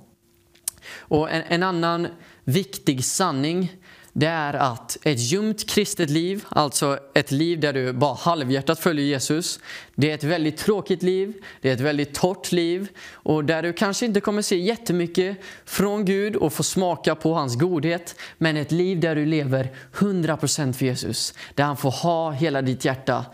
Och 0.98 1.30
en, 1.30 1.42
en 1.48 1.62
annan 1.62 2.08
viktig 2.44 3.04
sanning 3.04 3.72
det 4.16 4.26
är 4.26 4.54
att 4.54 4.96
ett 5.02 5.20
ljumt 5.20 5.70
kristet 5.70 6.10
liv, 6.10 6.44
alltså 6.48 6.98
ett 7.14 7.30
liv 7.30 7.60
där 7.60 7.72
du 7.72 7.92
bara 7.92 8.14
halvhjärtat 8.14 8.78
följer 8.78 9.04
Jesus, 9.06 9.60
det 9.94 10.10
är 10.10 10.14
ett 10.14 10.24
väldigt 10.24 10.56
tråkigt 10.56 11.02
liv, 11.02 11.34
det 11.60 11.70
är 11.70 11.74
ett 11.74 11.80
väldigt 11.80 12.14
torrt 12.14 12.52
liv 12.52 12.88
och 13.12 13.44
där 13.44 13.62
du 13.62 13.72
kanske 13.72 14.06
inte 14.06 14.20
kommer 14.20 14.42
se 14.42 14.56
jättemycket 14.56 15.36
från 15.64 16.04
Gud 16.04 16.36
och 16.36 16.52
få 16.52 16.62
smaka 16.62 17.14
på 17.14 17.34
hans 17.34 17.56
godhet, 17.56 18.16
men 18.38 18.56
ett 18.56 18.72
liv 18.72 19.00
där 19.00 19.14
du 19.14 19.26
lever 19.26 19.68
100% 19.94 20.72
för 20.72 20.84
Jesus, 20.84 21.34
där 21.54 21.64
han 21.64 21.76
får 21.76 21.90
ha 21.90 22.30
hela 22.30 22.62
ditt 22.62 22.84
hjärta 22.84 23.24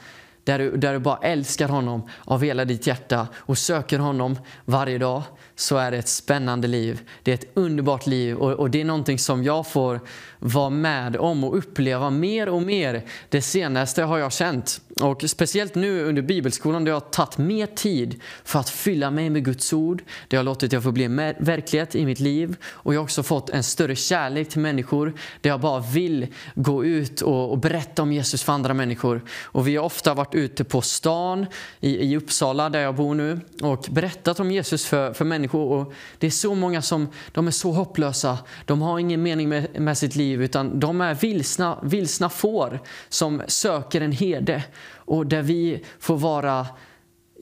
där 0.50 0.58
du, 0.58 0.76
där 0.76 0.92
du 0.92 0.98
bara 0.98 1.16
älskar 1.16 1.68
honom 1.68 2.02
av 2.24 2.42
hela 2.42 2.64
ditt 2.64 2.86
hjärta 2.86 3.28
och 3.34 3.58
söker 3.58 3.98
honom 3.98 4.38
varje 4.64 4.98
dag 4.98 5.22
så 5.56 5.76
är 5.76 5.90
det 5.90 5.98
ett 5.98 6.08
spännande 6.08 6.68
liv. 6.68 7.00
Det 7.22 7.30
är 7.30 7.34
ett 7.34 7.50
underbart 7.54 8.06
liv 8.06 8.36
och, 8.36 8.52
och, 8.52 8.70
det 8.70 8.80
är 8.80 8.84
någonting 8.84 9.18
som 9.18 9.44
jag 9.44 9.66
får 9.66 10.00
vara 10.40 10.70
med 10.70 11.16
om 11.16 11.44
och 11.44 11.58
uppleva 11.58 12.10
mer 12.10 12.48
och 12.48 12.62
mer. 12.62 13.02
Det 13.28 13.42
senaste 13.42 14.02
har 14.02 14.18
jag 14.18 14.32
känt. 14.32 14.80
Och 15.00 15.30
speciellt 15.30 15.74
nu 15.74 16.04
under 16.04 16.22
bibelskolan 16.22 16.84
där 16.84 16.92
jag 16.92 16.96
har 16.96 17.10
tagit 17.10 17.38
mer 17.38 17.66
tid 17.66 18.20
för 18.44 18.58
att 18.58 18.70
fylla 18.70 19.10
mig 19.10 19.30
med 19.30 19.44
Guds 19.44 19.72
ord. 19.72 20.02
Det 20.28 20.36
har 20.36 20.44
låtit 20.44 20.72
jag 20.72 20.82
få 20.82 20.92
bli 20.92 21.04
en 21.04 21.16
verklighet 21.38 21.94
i 21.94 22.06
mitt 22.06 22.20
liv. 22.20 22.56
Och 22.64 22.94
jag 22.94 23.00
har 23.00 23.04
också 23.04 23.22
fått 23.22 23.50
en 23.50 23.62
större 23.62 23.96
kärlek 23.96 24.48
till 24.48 24.60
människor 24.60 25.12
där 25.40 25.50
jag 25.50 25.60
bara 25.60 25.80
vill 25.80 26.26
gå 26.54 26.84
ut 26.84 27.20
och, 27.20 27.50
och 27.50 27.58
berätta 27.58 28.02
om 28.02 28.12
Jesus 28.12 28.42
för 28.42 28.52
andra 28.52 28.74
människor. 28.74 29.22
Och 29.42 29.68
vi 29.68 29.76
har 29.76 29.84
ofta 29.84 30.14
varit 30.14 30.34
ute 30.34 30.64
på 30.64 30.80
stan 30.80 31.46
i, 31.80 31.96
i 31.96 32.16
Uppsala 32.16 32.70
där 32.70 32.80
jag 32.80 32.94
bor 32.94 33.14
nu 33.14 33.40
och 33.62 33.86
berättat 33.90 34.40
om 34.40 34.50
Jesus 34.50 34.86
för, 34.86 35.12
för 35.12 35.24
människor 35.24 35.40
människor 35.40 35.80
och 35.80 35.92
det 36.18 36.26
är 36.26 36.30
så 36.30 36.54
många 36.54 36.82
som 36.82 37.08
de 37.32 37.46
är 37.46 37.50
så 37.50 37.72
hopplösa. 37.72 38.38
De 38.66 38.82
har 38.82 38.98
ingen 38.98 39.22
mening 39.22 39.48
med, 39.48 39.80
med 39.80 39.98
sitt 39.98 40.16
liv 40.16 40.29
utan 40.32 40.80
de 40.80 41.00
är 41.00 41.14
vilsna, 41.14 41.78
vilsna 41.82 42.28
får 42.28 42.80
som 43.08 43.42
söker 43.46 44.00
en 44.00 44.12
herde 44.12 44.64
och 44.94 45.26
där 45.26 45.42
vi 45.42 45.84
får 45.98 46.16
vara 46.16 46.66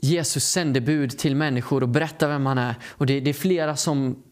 Jesus 0.02 0.44
sändebud 0.44 1.18
till 1.18 1.36
människor 1.36 1.82
och 1.82 1.88
berätta 1.88 2.28
vem 2.28 2.46
han 2.46 2.58
är. 2.58 2.74
Och 2.88 3.06
det, 3.06 3.20
det 3.20 3.30
är 3.30 3.34
flera 3.34 3.76
som 3.76 4.22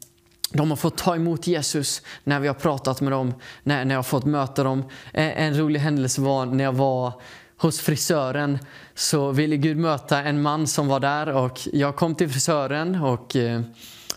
de 0.52 0.70
har 0.70 0.76
fått 0.76 0.96
ta 0.96 1.16
emot 1.16 1.46
Jesus 1.46 2.02
när 2.24 2.40
vi 2.40 2.48
har 2.48 2.54
pratat 2.54 3.00
med 3.00 3.12
dem, 3.12 3.34
när, 3.62 3.84
när 3.84 3.94
jag 3.94 3.98
har 3.98 4.02
fått 4.02 4.24
möta 4.24 4.64
dem. 4.64 4.84
En, 5.12 5.30
en 5.30 5.58
rolig 5.58 5.80
händelse 5.80 6.20
var 6.20 6.46
när 6.46 6.64
jag 6.64 6.72
var 6.72 7.12
hos 7.56 7.80
frisören 7.80 8.58
så 8.94 9.30
ville 9.30 9.56
Gud 9.56 9.76
möta 9.76 10.22
en 10.22 10.42
man 10.42 10.66
som 10.66 10.88
var 10.88 11.00
där 11.00 11.28
och 11.28 11.60
jag 11.72 11.96
kom 11.96 12.14
till 12.14 12.28
frisören 12.28 13.02
och 13.02 13.36
eh, 13.36 13.60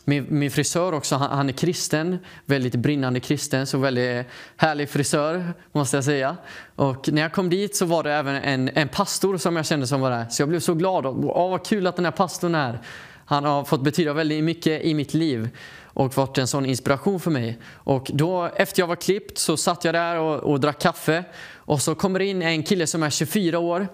min, 0.09 0.25
min 0.29 0.51
frisör 0.51 0.93
också, 0.93 1.15
han, 1.15 1.31
han, 1.31 1.49
är 1.49 1.53
kristen, 1.53 2.17
väldigt 2.45 2.75
brinnande 2.75 3.19
kristen, 3.19 3.67
så 3.67 3.77
väldigt 3.77 4.25
härlig 4.57 4.89
frisör 4.89 5.53
måste 5.71 5.97
jag 5.97 6.03
säga. 6.03 6.37
Och 6.75 7.09
när 7.11 7.21
jag 7.21 7.33
kom 7.33 7.49
dit 7.49 7.75
så 7.75 7.85
var 7.85 8.03
det 8.03 8.13
även 8.13 8.35
en, 8.35 8.69
en 8.73 8.87
pastor 8.87 9.37
som 9.37 9.55
jag 9.55 9.65
kände 9.65 9.87
som 9.87 10.01
var 10.01 10.11
där, 10.11 10.25
så 10.29 10.41
jag 10.41 10.49
blev 10.49 10.59
så 10.59 10.73
glad. 10.73 11.05
Och, 11.05 11.41
åh, 11.41 11.49
vad 11.49 11.65
kul 11.65 11.87
att 11.87 11.95
den 11.95 12.05
här 12.05 12.11
pastorn 12.11 12.55
är. 12.55 12.71
här. 12.71 12.79
Han 13.29 13.45
har 13.45 13.63
fått 13.63 13.81
betyda 13.81 14.13
väldigt 14.13 14.43
mycket 14.43 14.81
i 14.81 14.93
mitt 14.93 15.13
liv 15.13 15.49
och 15.83 16.17
varit 16.17 16.37
en 16.37 16.47
sån 16.47 16.65
inspiration 16.65 17.19
för 17.19 17.31
mig. 17.31 17.59
Och 17.73 18.11
då 18.13 18.45
efter 18.55 18.81
jag 18.81 18.87
var 18.87 18.95
klippt 18.95 19.37
så 19.37 19.57
satt 19.57 19.83
jag 19.83 19.93
där 19.93 20.15
och, 20.15 20.35
och 20.35 20.59
drack 20.59 20.81
kaffe 20.81 21.23
och 21.55 21.81
så 21.81 21.95
kommer 21.95 22.19
det 22.19 22.25
in 22.25 22.41
en 22.41 22.63
kille 22.63 22.87
som 22.87 23.03
är 23.03 23.09
24 23.09 23.59
år 23.59 23.87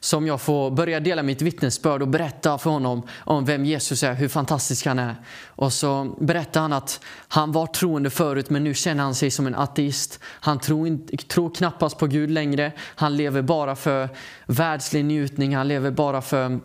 som 0.00 0.26
jag 0.26 0.40
får 0.40 0.70
börja 0.70 1.00
dela 1.00 1.22
mitt 1.22 1.42
vittnesbörd 1.42 2.02
och 2.02 2.08
berätta 2.08 2.58
för 2.58 2.70
honom 2.70 3.02
om 3.18 3.44
vem 3.44 3.64
Jesus 3.64 4.02
är, 4.02 4.14
hur 4.14 4.28
fantastisk 4.28 4.86
han 4.86 4.98
är. 4.98 5.14
Och 5.46 5.72
så 5.72 6.16
berättar 6.20 6.60
han 6.60 6.72
att 6.72 7.00
han 7.28 7.52
var 7.52 7.66
troende 7.66 8.10
förut 8.10 8.50
men 8.50 8.64
nu 8.64 8.74
känner 8.74 9.02
han 9.02 9.14
sig 9.14 9.30
som 9.30 9.46
en 9.46 9.54
ateist. 9.54 10.20
Han 10.24 10.58
tror, 10.58 11.16
tror 11.16 11.54
knappast 11.54 11.98
på 11.98 12.06
Gud 12.06 12.30
längre. 12.30 12.72
Han 12.78 13.16
lever 13.16 13.42
bara 13.42 13.76
för 13.76 14.08
världslig 14.46 15.04
njutning, 15.04 15.56
han 15.56 15.68
lever 15.68 15.90
bara 15.90 16.22
för 16.22 16.60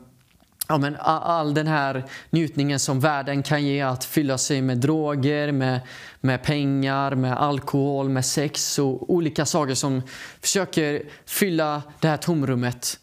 ja, 0.67 0.77
men 0.77 0.95
all 0.99 1.53
den 1.53 1.67
här 1.67 2.03
njutningen 2.29 2.79
som 2.79 2.99
världen 2.99 3.43
kan 3.43 3.63
ge, 3.63 3.81
att 3.81 4.05
fylla 4.05 4.37
sig 4.37 4.61
med 4.61 4.77
droger, 4.77 5.51
med, 5.51 5.79
med 6.21 6.43
pengar, 6.43 7.15
med 7.15 7.37
alkohol, 7.41 8.09
med 8.09 8.25
sex 8.25 8.79
och 8.79 9.13
olika 9.13 9.45
saker 9.45 9.73
som 9.73 10.01
försöker 10.41 11.03
fylla 11.25 11.81
det 11.99 12.07
här 12.07 12.17
tomrummet. 12.17 12.99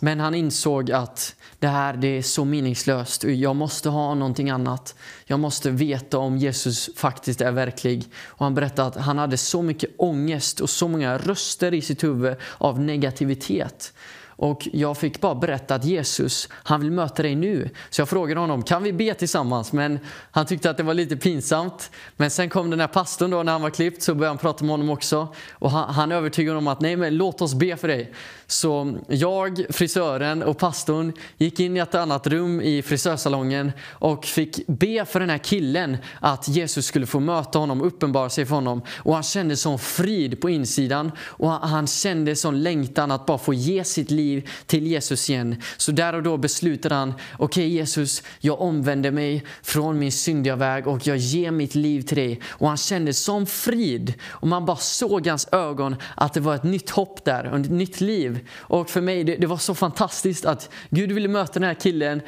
Men 0.00 0.20
han 0.20 0.34
insåg 0.34 0.92
att 0.92 1.36
det 1.58 1.68
här 1.68 1.96
det 1.96 2.08
är 2.08 2.22
så 2.22 2.44
meningslöst 2.44 3.24
och 3.24 3.30
jag 3.30 3.56
måste 3.56 3.88
ha 3.88 4.14
någonting 4.14 4.50
annat. 4.50 4.94
Jag 5.24 5.40
måste 5.40 5.70
veta 5.70 6.18
om 6.18 6.38
Jesus 6.38 6.90
faktiskt 6.96 7.40
är 7.40 7.52
verklig. 7.52 8.04
Och 8.26 8.44
han 8.44 8.54
berättade 8.54 8.88
att 8.88 8.96
han 8.96 9.18
hade 9.18 9.36
så 9.36 9.62
mycket 9.62 9.90
ångest 9.98 10.60
och 10.60 10.70
så 10.70 10.88
många 10.88 11.18
röster 11.18 11.74
i 11.74 11.82
sitt 11.82 12.04
huvud 12.04 12.36
av 12.58 12.80
negativitet. 12.80 13.92
Och 14.44 14.68
jag 14.72 14.96
fick 14.96 15.20
bara 15.20 15.34
berätta 15.34 15.74
att 15.74 15.84
Jesus, 15.84 16.48
han 16.52 16.80
vill 16.80 16.90
möta 16.90 17.22
dig 17.22 17.34
nu. 17.34 17.70
Så 17.90 18.00
jag 18.00 18.08
frågade 18.08 18.40
honom, 18.40 18.62
kan 18.62 18.82
vi 18.82 18.92
be 18.92 19.14
tillsammans? 19.14 19.72
Men 19.72 19.98
han 20.30 20.46
tyckte 20.46 20.70
att 20.70 20.76
det 20.76 20.82
var 20.82 20.94
lite 20.94 21.16
pinsamt. 21.16 21.90
Men 22.16 22.30
sen 22.30 22.50
kom 22.50 22.70
den 22.70 22.80
här 22.80 22.86
pastorn 22.86 23.30
då 23.30 23.42
när 23.42 23.52
han 23.52 23.62
var 23.62 23.70
klippt 23.70 24.02
så 24.02 24.14
började 24.14 24.30
han 24.30 24.38
prata 24.38 24.64
med 24.64 24.72
honom 24.72 24.90
också. 24.90 25.28
Och 25.52 25.70
han, 25.70 25.94
han 25.94 26.12
övertygade 26.12 26.56
honom 26.56 26.68
att 26.68 26.80
nej 26.80 26.96
men 26.96 27.16
låt 27.16 27.40
oss 27.40 27.54
be 27.54 27.76
för 27.76 27.88
dig. 27.88 28.12
Så 28.46 28.98
jag, 29.08 29.64
frisören 29.70 30.42
och 30.42 30.58
pastorn 30.58 31.12
gick 31.36 31.60
in 31.60 31.76
i 31.76 31.80
ett 31.80 31.94
annat 31.94 32.26
rum 32.26 32.60
i 32.60 32.82
frisörsalongen 32.82 33.72
och 33.90 34.24
fick 34.24 34.66
be 34.66 35.04
för 35.04 35.20
den 35.20 35.30
här 35.30 35.38
killen 35.38 35.96
att 36.20 36.48
Jesus 36.48 36.86
skulle 36.86 37.06
få 37.06 37.20
möta 37.20 37.58
honom, 37.58 37.82
uppenbara 37.82 38.30
sig 38.30 38.46
för 38.46 38.54
honom. 38.54 38.82
Och 38.96 39.14
han 39.14 39.22
kände 39.22 39.56
sån 39.56 39.78
frid 39.78 40.40
på 40.40 40.50
insidan 40.50 41.12
och 41.18 41.50
han 41.50 41.86
kände 41.86 42.36
sån 42.36 42.62
längtan 42.62 43.10
att 43.10 43.26
bara 43.26 43.38
få 43.38 43.54
ge 43.54 43.84
sitt 43.84 44.10
liv 44.10 44.33
till 44.66 44.86
Jesus 44.86 45.30
igen. 45.30 45.56
Så 45.76 45.92
där 45.92 46.14
och 46.14 46.22
då 46.22 46.36
beslutade 46.36 46.94
han, 46.94 47.14
okej 47.38 47.44
okay, 47.44 47.68
Jesus, 47.68 48.22
jag 48.40 48.60
omvänder 48.60 49.10
mig 49.10 49.44
från 49.62 49.98
min 49.98 50.12
syndiga 50.12 50.56
väg 50.56 50.86
och 50.86 51.06
jag 51.06 51.16
ger 51.16 51.50
mitt 51.50 51.74
liv 51.74 52.02
till 52.02 52.16
dig. 52.16 52.40
Och 52.48 52.68
han 52.68 52.76
kände 52.76 53.12
sån 53.12 53.46
frid 53.46 54.14
och 54.28 54.48
man 54.48 54.64
bara 54.66 54.76
såg 54.76 55.26
hans 55.26 55.48
ögon 55.52 55.96
att 56.14 56.34
det 56.34 56.40
var 56.40 56.54
ett 56.54 56.62
nytt 56.62 56.90
hopp 56.90 57.24
där, 57.24 57.60
ett 57.60 57.70
nytt 57.70 58.00
liv. 58.00 58.48
Och 58.56 58.90
för 58.90 59.00
mig, 59.00 59.24
det, 59.24 59.36
det 59.36 59.46
var 59.46 59.56
så 59.56 59.74
fantastiskt 59.74 60.44
att 60.44 60.70
Gud 60.90 61.12
ville 61.12 61.28
möta 61.28 61.52
den 61.52 61.62
här 61.62 61.74
killen 61.74 62.20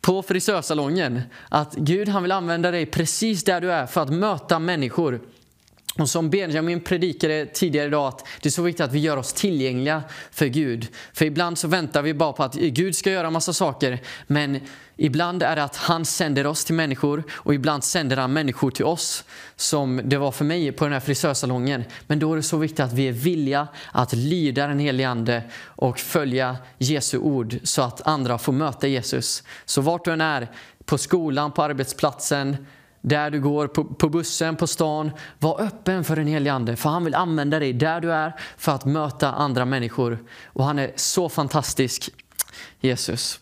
på 0.00 0.22
frisörsalongen. 0.22 1.20
Att 1.48 1.74
Gud 1.74 2.08
han 2.08 2.22
vill 2.22 2.32
använda 2.32 2.70
dig 2.70 2.86
precis 2.86 3.44
där 3.44 3.60
du 3.60 3.72
är 3.72 3.86
för 3.86 4.00
att 4.00 4.10
möta 4.10 4.58
människor. 4.58 5.20
Och 5.98 6.08
som 6.08 6.30
Benjamin 6.30 6.80
predikade 6.80 7.46
tidigare 7.46 7.86
idag, 7.86 8.08
att 8.08 8.26
det 8.40 8.48
är 8.48 8.50
så 8.50 8.62
viktigt 8.62 8.84
att 8.84 8.92
vi 8.92 8.98
gör 8.98 9.16
oss 9.16 9.32
tillgängliga 9.32 10.02
för 10.30 10.46
Gud. 10.46 10.88
För 11.12 11.24
ibland 11.24 11.58
så 11.58 11.68
väntar 11.68 12.02
vi 12.02 12.14
bara 12.14 12.32
på 12.32 12.42
att 12.42 12.54
Gud 12.54 12.96
ska 12.96 13.10
göra 13.10 13.30
massa 13.30 13.52
saker, 13.52 13.98
men 14.26 14.60
ibland 14.96 15.42
är 15.42 15.56
det 15.56 15.64
att 15.64 15.76
han 15.76 16.04
sänder 16.04 16.46
oss 16.46 16.64
till 16.64 16.74
människor 16.74 17.24
och 17.30 17.54
ibland 17.54 17.84
sänder 17.84 18.16
han 18.16 18.32
människor 18.32 18.70
till 18.70 18.84
oss. 18.84 19.24
Som 19.56 20.00
det 20.04 20.18
var 20.18 20.32
för 20.32 20.44
mig 20.44 20.72
på 20.72 20.84
den 20.84 20.92
här 20.92 21.00
frisörsalongen. 21.00 21.84
Men 22.06 22.18
då 22.18 22.32
är 22.32 22.36
det 22.36 22.42
så 22.42 22.56
viktigt 22.56 22.80
att 22.80 22.92
vi 22.92 23.08
är 23.08 23.12
villiga 23.12 23.68
att 23.92 24.12
lyda 24.12 24.66
den 24.66 24.78
helige 24.78 25.08
Ande 25.08 25.42
och 25.64 25.98
följa 25.98 26.56
Jesu 26.78 27.18
ord 27.18 27.58
så 27.62 27.82
att 27.82 28.06
andra 28.06 28.38
får 28.38 28.52
möta 28.52 28.86
Jesus. 28.86 29.42
Så 29.64 29.80
vart 29.80 30.04
du 30.04 30.12
än 30.12 30.20
är, 30.20 30.48
på 30.84 30.98
skolan, 30.98 31.52
på 31.52 31.62
arbetsplatsen, 31.62 32.66
där 33.02 33.30
du 33.30 33.40
går, 33.40 33.66
på, 33.68 33.84
på 33.84 34.08
bussen, 34.08 34.56
på 34.56 34.66
stan. 34.66 35.10
Var 35.38 35.60
öppen 35.60 36.04
för 36.04 36.16
den 36.16 36.26
helige 36.26 36.52
Ande, 36.52 36.76
för 36.76 36.88
han 36.88 37.04
vill 37.04 37.14
använda 37.14 37.58
dig 37.58 37.72
där 37.72 38.00
du 38.00 38.12
är 38.12 38.32
för 38.56 38.72
att 38.72 38.84
möta 38.84 39.32
andra 39.32 39.64
människor. 39.64 40.18
Och 40.44 40.64
han 40.64 40.78
är 40.78 40.92
så 40.96 41.28
fantastisk, 41.28 42.10
Jesus. 42.80 43.40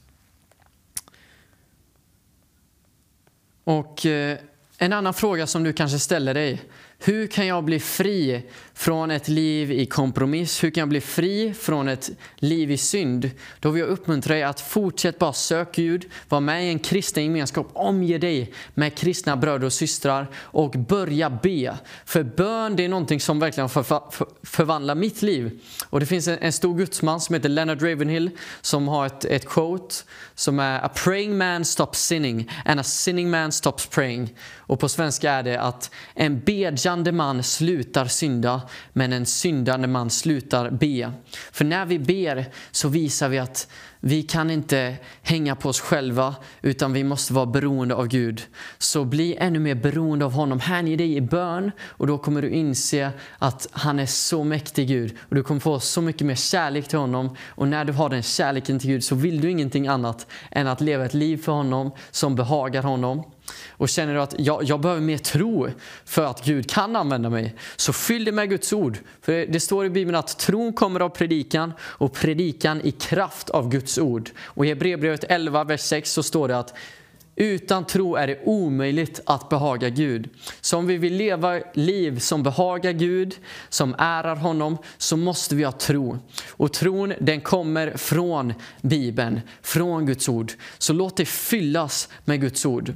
Och 3.65 4.07
eh, 4.07 4.39
en 4.79 4.93
annan 4.93 5.15
fråga 5.15 5.47
som 5.47 5.65
du 5.65 5.73
kanske 5.73 5.99
ställer 5.99 6.35
dig. 6.35 6.63
Hur 6.99 7.27
kan 7.27 7.47
jag 7.47 7.65
bli 7.65 7.81
fri 7.81 8.51
från 8.81 9.11
ett 9.11 9.29
liv 9.29 9.73
i 9.73 9.87
kompromiss? 9.87 10.65
Hur 10.65 10.71
kan 10.71 10.81
jag 10.81 10.89
bli 10.89 11.01
fri 11.01 11.55
från 11.55 11.89
ett 11.89 12.11
liv 12.37 12.71
i 12.71 12.77
synd? 12.77 13.31
Då 13.61 13.71
vill 13.71 13.81
jag 13.81 13.89
uppmuntra 13.89 14.35
dig 14.35 14.43
att 14.43 14.61
fortsätta 14.61 15.19
bara 15.19 15.33
söka 15.33 15.71
Gud, 15.75 16.11
vara 16.29 16.41
med 16.41 16.67
i 16.67 16.69
en 16.69 16.79
kristen 16.79 17.25
gemenskap, 17.25 17.71
omge 17.73 18.19
dig 18.19 18.53
med 18.75 18.95
kristna 18.95 19.37
bröder 19.37 19.67
och 19.67 19.73
systrar 19.73 20.27
och 20.35 20.71
börja 20.71 21.31
be. 21.31 21.79
För 22.05 22.23
bön 22.23 22.77
det 22.77 22.85
är 22.85 22.89
någonting 22.89 23.21
som 23.21 23.39
verkligen 23.39 23.69
för, 23.69 23.83
för, 23.83 24.03
förvandlar 24.43 24.95
mitt 24.95 25.23
liv. 25.23 25.61
Och 25.91 26.01
det 26.01 26.07
finns 26.07 26.29
en, 26.29 26.39
en 26.39 26.53
stor 26.53 26.79
gudsman 26.79 27.21
som 27.21 27.35
heter 27.35 27.49
Leonard 27.49 27.83
Ravenhill 27.83 28.31
som 28.61 28.89
har 28.89 29.07
ett, 29.07 29.25
ett 29.25 29.47
quote 29.47 29.95
som 30.35 30.59
är 30.59 30.85
A 30.85 30.91
praying 30.95 31.39
man 31.39 31.65
stops 31.65 32.07
sinning 32.07 32.51
and 32.65 32.81
a 32.81 32.83
sinning 32.83 33.31
man 33.31 33.53
stops 33.53 33.87
praying. 33.87 34.35
Och 34.57 34.81
på 34.81 34.89
svenska 34.89 35.33
är 35.33 35.43
det 35.43 35.61
att 35.61 35.91
en 36.15 36.41
bedjande 36.41 37.13
man 37.13 37.43
slutar 37.43 38.07
synda 38.07 38.63
men 38.93 39.13
en 39.13 39.27
syndande 39.27 39.89
man 39.89 40.11
slutar 40.11 40.71
be. 40.71 41.13
För 41.53 41.65
när 41.65 41.87
vi 41.87 41.99
ber 41.99 42.45
så 42.71 42.89
visar 42.89 43.29
vi 43.29 43.39
att 43.39 43.69
vi 44.01 44.23
kan 44.23 44.51
inte 44.51 44.97
hänga 45.23 45.57
på 45.57 45.69
oss 45.69 45.81
själva 45.81 46.35
utan 46.63 46.93
vi 46.93 47.05
måste 47.05 47.33
vara 47.33 47.47
beroende 47.47 47.95
av 47.95 48.07
Gud. 48.07 48.43
Så 48.79 49.05
bli 49.05 49.37
ännu 49.37 49.59
mer 49.59 49.75
beroende 49.75 50.25
av 50.25 50.33
honom. 50.33 50.61
Hänge 50.61 50.97
dig 50.97 51.17
i 51.17 51.21
bön 51.21 51.73
och 51.81 52.07
då 52.07 52.19
kommer 52.19 52.43
du 52.43 52.51
inse 52.51 53.13
att 53.39 53.69
han 53.73 53.99
är 53.99 54.07
så 54.07 54.45
mäktig 54.45 54.89
Gud. 54.89 55.17
Och 55.29 55.35
du 55.35 55.43
kommer 55.43 55.61
få 55.61 55.81
så 55.81 56.03
mycket 56.03 56.27
mer 56.27 56.35
kärlek 56.35 56.89
till 56.89 56.99
honom. 56.99 57.37
Och 57.49 57.69
när 57.69 57.85
du 57.85 57.93
har 57.93 58.09
den 58.09 58.23
kärleken 58.23 58.79
till 58.79 58.91
Gud 58.91 59.05
så 59.05 59.15
vill 59.15 59.41
du 59.41 59.51
ingenting 59.51 59.89
annat 59.89 60.27
än 60.51 60.67
att 60.67 60.81
leva 60.81 61.05
ett 61.05 61.15
liv 61.15 61.43
för 61.43 61.53
honom 61.53 61.91
som 62.11 62.35
behagar 62.35 62.83
honom. 62.83 63.25
Och 63.71 63.89
känner 63.89 64.15
du 64.15 64.21
att 64.21 64.35
jag, 64.39 64.65
jag 64.65 64.81
behöver 64.81 65.01
mer 65.01 65.19
tro 65.19 65.69
för 66.05 66.25
att 66.25 66.45
Gud 66.45 66.71
kan 66.71 66.97
använda 66.97 67.31
mig, 67.31 67.55
så 67.77 67.93
fyll 67.93 68.25
det 68.25 68.33
med 68.33 68.51
Guds 68.51 68.73
ord. 68.73 68.99
För 69.23 69.47
det 69.47 69.61
står 69.61 69.87
i 69.87 69.91
Bibeln 69.91 70.17
att 70.17 70.39
tron 70.39 70.73
kommer 70.73 71.01
av 71.01 71.09
predikan 71.09 71.73
och 71.81 72.13
predikan 72.13 72.81
i 72.81 72.91
kraft 72.91 73.51
av 73.51 73.69
Guds 73.69 73.90
ord. 73.99 74.31
Och 74.45 74.67
i 74.67 74.69
Hebreerbrevet 74.69 75.25
11, 75.29 75.65
vers 75.65 75.81
6 75.81 76.13
så 76.13 76.23
står 76.23 76.49
det 76.49 76.59
att 76.59 76.75
utan 77.37 77.87
tro 77.87 78.17
är 78.17 78.27
det 78.27 78.41
omöjligt 78.45 79.21
att 79.27 79.49
behaga 79.49 79.89
Gud. 79.89 80.29
Så 80.61 80.79
om 80.79 80.87
vi 80.87 80.97
vill 80.97 81.15
leva 81.15 81.61
liv 81.75 82.19
som 82.19 82.43
behagar 82.43 82.93
Gud, 82.93 83.37
som 83.69 83.95
ärar 83.99 84.37
honom, 84.37 84.79
så 84.99 85.17
måste 85.17 85.55
vi 85.55 85.65
ha 85.65 85.73
tro. 85.73 86.19
Och 86.49 86.73
tron 86.73 87.15
den 87.21 87.41
kommer 87.41 87.97
från 87.97 88.55
Bibeln, 88.83 89.41
från 89.63 90.07
Guds 90.07 90.29
ord. 90.29 90.53
Så 90.79 90.93
låt 90.93 91.17
det 91.17 91.29
fyllas 91.29 92.09
med 92.25 92.41
Guds 92.41 92.67
ord. 92.67 92.95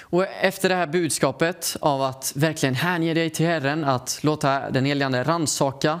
Och 0.00 0.26
efter 0.26 0.68
det 0.68 0.74
här 0.74 0.86
budskapet 0.86 1.76
av 1.80 2.02
att 2.02 2.32
verkligen 2.36 2.74
hänge 2.74 3.14
dig 3.14 3.30
till 3.30 3.46
Herren, 3.46 3.84
att 3.84 4.18
låta 4.22 4.70
den 4.70 4.84
helige 4.84 5.06
Ande 5.06 5.22
rannsaka, 5.22 6.00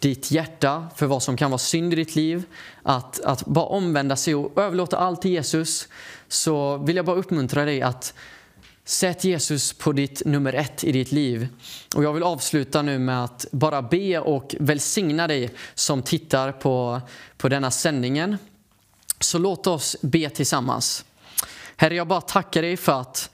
ditt 0.00 0.30
hjärta 0.30 0.88
för 0.96 1.06
vad 1.06 1.22
som 1.22 1.36
kan 1.36 1.50
vara 1.50 1.58
synd 1.58 1.92
i 1.92 1.96
ditt 1.96 2.16
liv, 2.16 2.42
att, 2.82 3.20
att 3.20 3.46
bara 3.46 3.66
omvända 3.66 4.16
sig 4.16 4.34
och 4.34 4.62
överlåta 4.62 4.96
allt 4.96 5.22
till 5.22 5.30
Jesus, 5.30 5.88
så 6.28 6.76
vill 6.76 6.96
jag 6.96 7.04
bara 7.04 7.16
uppmuntra 7.16 7.64
dig 7.64 7.82
att 7.82 8.14
Sätt 8.86 9.24
Jesus 9.24 9.72
på 9.72 9.92
ditt 9.92 10.22
nummer 10.24 10.52
ett 10.52 10.84
i 10.84 10.92
ditt 10.92 11.12
liv. 11.12 11.48
Och 11.94 12.04
jag 12.04 12.12
vill 12.12 12.22
avsluta 12.22 12.82
nu 12.82 12.98
med 12.98 13.24
att 13.24 13.46
bara 13.52 13.82
be 13.82 14.18
och 14.18 14.54
välsigna 14.60 15.26
dig 15.26 15.50
som 15.74 16.02
tittar 16.02 16.52
på, 16.52 17.00
på 17.36 17.48
denna 17.48 17.70
sändningen. 17.70 18.36
Så 19.20 19.38
låt 19.38 19.66
oss 19.66 19.96
be 20.00 20.30
tillsammans. 20.30 21.04
Herre, 21.76 21.94
jag 21.94 22.08
bara 22.08 22.20
tackar 22.20 22.62
dig 22.62 22.76
för 22.76 23.00
att 23.00 23.30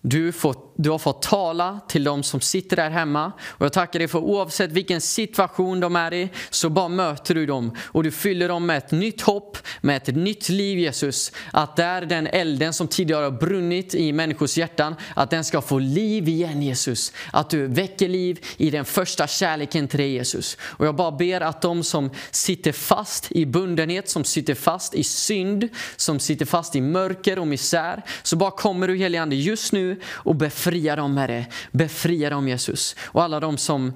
du, 0.00 0.32
får, 0.32 0.56
du 0.76 0.90
har 0.90 0.98
fått 0.98 1.22
tala 1.22 1.80
till 1.88 2.04
de 2.04 2.22
som 2.22 2.40
sitter 2.40 2.76
där 2.76 2.90
hemma. 2.90 3.32
Och 3.48 3.64
jag 3.64 3.72
tackar 3.72 3.98
dig 3.98 4.08
för 4.08 4.18
oavsett 4.18 4.70
vilken 4.70 5.00
situation 5.00 5.80
de 5.80 5.96
är 5.96 6.14
i, 6.14 6.28
så 6.50 6.68
bara 6.68 6.88
möter 6.88 7.34
du 7.34 7.46
dem. 7.46 7.76
Och 7.80 8.02
du 8.02 8.10
fyller 8.10 8.48
dem 8.48 8.66
med 8.66 8.78
ett 8.78 8.90
nytt 8.90 9.20
hopp, 9.20 9.58
med 9.80 9.96
ett 9.96 10.16
nytt 10.16 10.48
liv 10.48 10.78
Jesus. 10.78 11.32
Att 11.52 11.76
där 11.76 12.02
den 12.02 12.26
elden 12.26 12.72
som 12.72 12.88
tidigare 12.88 13.24
har 13.24 13.30
brunnit 13.30 13.94
i 13.94 14.12
människors 14.12 14.58
hjärtan, 14.58 14.94
att 15.14 15.30
den 15.30 15.44
ska 15.44 15.60
få 15.60 15.78
liv 15.78 16.28
igen 16.28 16.62
Jesus. 16.62 17.12
Att 17.32 17.50
du 17.50 17.66
väcker 17.66 18.08
liv 18.08 18.44
i 18.56 18.70
den 18.70 18.84
första 18.84 19.26
kärleken 19.26 19.88
till 19.88 19.98
dig 19.98 20.10
Jesus. 20.10 20.56
Och 20.60 20.86
jag 20.86 20.96
bara 20.96 21.12
ber 21.12 21.40
att 21.40 21.62
de 21.62 21.84
som 21.84 22.10
sitter 22.30 22.72
fast 22.72 23.32
i 23.32 23.46
bundenhet, 23.46 24.08
som 24.08 24.24
sitter 24.24 24.54
fast 24.54 24.94
i 24.94 25.04
synd, 25.04 25.68
som 25.96 26.20
sitter 26.20 26.46
fast 26.46 26.76
i 26.76 26.80
mörker 26.80 27.38
och 27.38 27.46
misär, 27.46 28.02
så 28.22 28.36
bara 28.36 28.50
kommer 28.50 28.88
du 28.88 28.96
helige 28.96 29.22
Ande 29.22 29.36
just 29.36 29.72
nu 29.72 30.00
och 30.06 30.36
befria 30.66 30.96
dem 30.96 31.16
Herre. 31.16 31.46
Befria 31.72 32.30
dem 32.30 32.48
Jesus. 32.48 32.96
Och 33.02 33.22
alla 33.22 33.40
de 33.40 33.56
som 33.56 33.92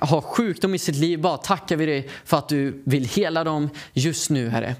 har 0.00 0.20
sjukdom 0.20 0.74
i 0.74 0.78
sitt 0.78 0.96
liv, 0.96 1.20
bara 1.20 1.36
tackar 1.36 1.76
vi 1.76 1.86
dig 1.86 2.08
för 2.24 2.36
att 2.36 2.48
du 2.48 2.82
vill 2.84 3.04
hela 3.04 3.44
dem 3.44 3.70
just 3.92 4.30
nu 4.30 4.48
Herre. 4.48 4.74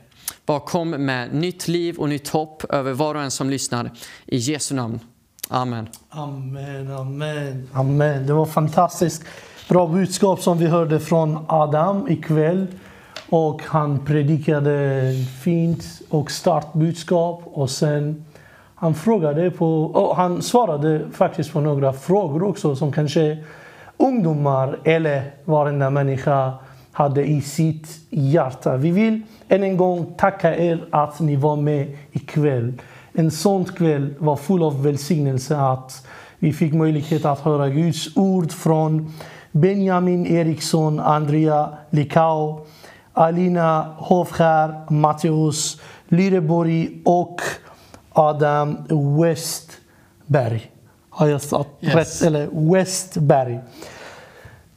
Bara 0.46 0.60
kom 0.60 0.90
med 0.90 1.34
nytt 1.34 1.68
liv 1.68 1.96
och 1.96 2.08
nytt 2.08 2.28
hopp 2.28 2.64
över 2.72 2.92
var 2.92 3.14
och 3.14 3.22
en 3.22 3.30
som 3.30 3.50
lyssnar. 3.50 3.90
I 4.26 4.36
Jesu 4.36 4.74
namn. 4.74 5.00
Amen. 5.48 5.88
Amen, 6.08 6.92
amen, 6.92 7.68
amen. 7.72 8.26
Det 8.26 8.32
var 8.32 8.46
fantastiskt 8.46 9.24
bra 9.68 9.86
budskap 9.86 10.40
som 10.40 10.58
vi 10.58 10.66
hörde 10.66 11.00
från 11.00 11.44
Adam 11.48 12.08
ikväll. 12.08 12.66
Och 13.28 13.62
han 13.66 14.04
predikade 14.04 15.12
fint 15.44 15.84
och 16.08 16.30
starkt 16.30 16.72
budskap. 16.72 17.42
Och 17.44 17.70
sen 17.70 18.24
han 18.82 18.94
frågade 18.94 19.50
på, 19.50 19.84
och 19.84 20.16
han 20.16 20.42
svarade 20.42 21.10
faktiskt 21.12 21.52
på 21.52 21.60
några 21.60 21.92
frågor 21.92 22.42
också 22.42 22.76
som 22.76 22.92
kanske 22.92 23.38
ungdomar 23.96 24.78
eller 24.84 25.22
varenda 25.44 25.90
människa 25.90 26.52
hade 26.92 27.24
i 27.24 27.40
sitt 27.40 27.88
hjärta. 28.10 28.76
Vi 28.76 28.90
vill 28.90 29.22
än 29.48 29.62
en 29.62 29.76
gång 29.76 30.14
tacka 30.18 30.56
er 30.56 30.84
att 30.90 31.20
ni 31.20 31.36
var 31.36 31.56
med 31.56 31.96
ikväll. 32.12 32.72
En 33.12 33.30
sån 33.30 33.64
kväll 33.64 34.14
var 34.18 34.36
full 34.36 34.62
av 34.62 34.82
välsignelse 34.82 35.56
att 35.56 36.06
vi 36.38 36.52
fick 36.52 36.74
möjlighet 36.74 37.24
att 37.24 37.40
höra 37.40 37.68
Guds 37.68 38.16
ord 38.16 38.52
från 38.52 39.12
Benjamin 39.52 40.26
Eriksson, 40.26 41.00
Andrea 41.00 41.68
Likau, 41.90 42.66
Alina 43.12 43.94
Hofskär, 43.98 44.90
Matteus 44.90 45.80
Lyreborg 46.08 46.88
och 47.04 47.40
Adam 48.14 48.76
Westberg. 49.20 50.70
Har 51.10 51.26
jag 51.28 51.40
sagt 51.40 51.68
Yes. 51.80 51.94
rätt? 51.94 52.26
Eller 52.26 52.72
Westberg. 52.72 53.60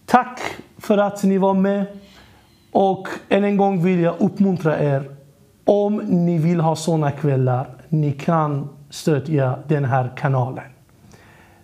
Tack 0.05 0.39
för 0.77 0.97
att 0.97 1.23
ni 1.23 1.37
var 1.37 1.53
med. 1.53 1.85
Och 2.71 3.07
än 3.29 3.43
en 3.43 3.57
gång 3.57 3.83
vill 3.83 3.99
jag 3.99 4.15
uppmuntra 4.19 4.79
er. 4.79 5.09
Om 5.65 5.95
ni 5.97 6.37
vill 6.37 6.59
ha 6.59 6.75
såna 6.75 7.11
kvällar, 7.11 7.67
ni 7.89 8.11
kan 8.11 8.69
stödja 8.89 9.59
den 9.67 9.85
här 9.85 10.11
kanalen. 10.17 10.63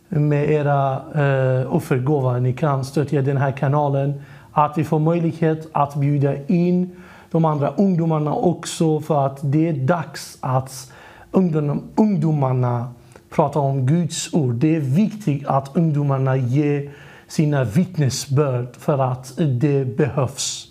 Med 0.10 0.50
era 0.52 0.94
eh, 0.94 1.76
offergåvor. 1.76 2.40
Ni 2.40 2.54
kan 2.54 2.86
stödja 2.86 3.22
den 3.22 3.38
här 3.38 3.52
kanalen. 3.52 4.22
Att 4.52 4.78
vi 4.78 4.84
får 4.84 5.00
möjlighet 5.00 5.68
att 5.72 5.96
bjuda 5.96 6.46
in 6.48 6.96
de 7.32 7.46
andra 7.46 7.70
ungdomarna 7.78 8.34
också. 8.34 9.00
För 9.00 9.26
att 9.26 9.40
det 9.42 9.68
är 9.70 9.74
dags 9.74 10.38
att 10.42 10.91
ungdom, 11.32 11.84
ungdomarna 11.96 12.94
pratar 13.30 13.60
om 13.60 13.86
Guds 13.86 14.34
ord. 14.34 14.56
Det 14.56 14.76
är 14.76 14.80
viktigt 14.80 15.48
att 15.48 15.76
ungdomarna 15.76 16.36
ger 16.36 16.92
sina 17.28 17.64
vittnesbörd 17.64 18.76
för 18.76 19.00
att 19.00 19.34
det 19.38 19.98
behövs. 19.98 20.68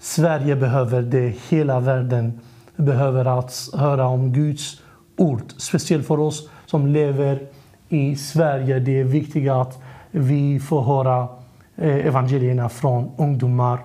Sverige 0.00 0.56
behöver 0.56 1.02
det, 1.02 1.34
hela 1.48 1.80
världen 1.80 2.40
behöver 2.76 3.38
att 3.38 3.70
höra 3.74 4.06
om 4.06 4.32
Guds 4.32 4.80
ord. 5.16 5.42
Speciellt 5.56 6.06
för 6.06 6.20
oss 6.20 6.48
som 6.66 6.86
lever 6.86 7.46
i 7.88 8.16
Sverige. 8.16 8.78
Det 8.78 9.00
är 9.00 9.04
viktigt 9.04 9.50
att 9.50 9.82
vi 10.10 10.60
får 10.60 10.82
höra 10.82 11.28
eh, 11.76 12.06
evangelierna 12.06 12.68
från 12.68 13.10
ungdomar 13.18 13.78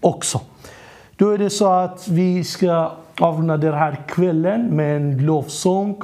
också. 0.00 0.40
Då 1.16 1.30
är 1.30 1.38
det 1.38 1.50
så 1.50 1.72
att 1.72 2.08
vi 2.08 2.44
ska 2.44 2.92
avrunda 3.20 3.56
den 3.56 3.74
här 3.74 3.96
kvällen 4.08 4.76
med 4.76 4.96
en 4.96 5.26
lovsång. 5.26 6.00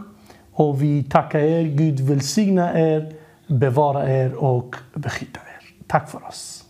Och 0.53 0.83
vi 0.83 1.05
tackar 1.05 1.39
er. 1.39 1.63
Gud 1.63 2.01
välsigna 2.01 2.81
er, 2.81 3.13
bevara 3.47 4.11
er 4.11 4.35
och 4.35 4.77
beskydda 4.95 5.41
er. 5.41 5.85
Tack 5.87 6.11
för 6.11 6.29
oss. 6.29 6.65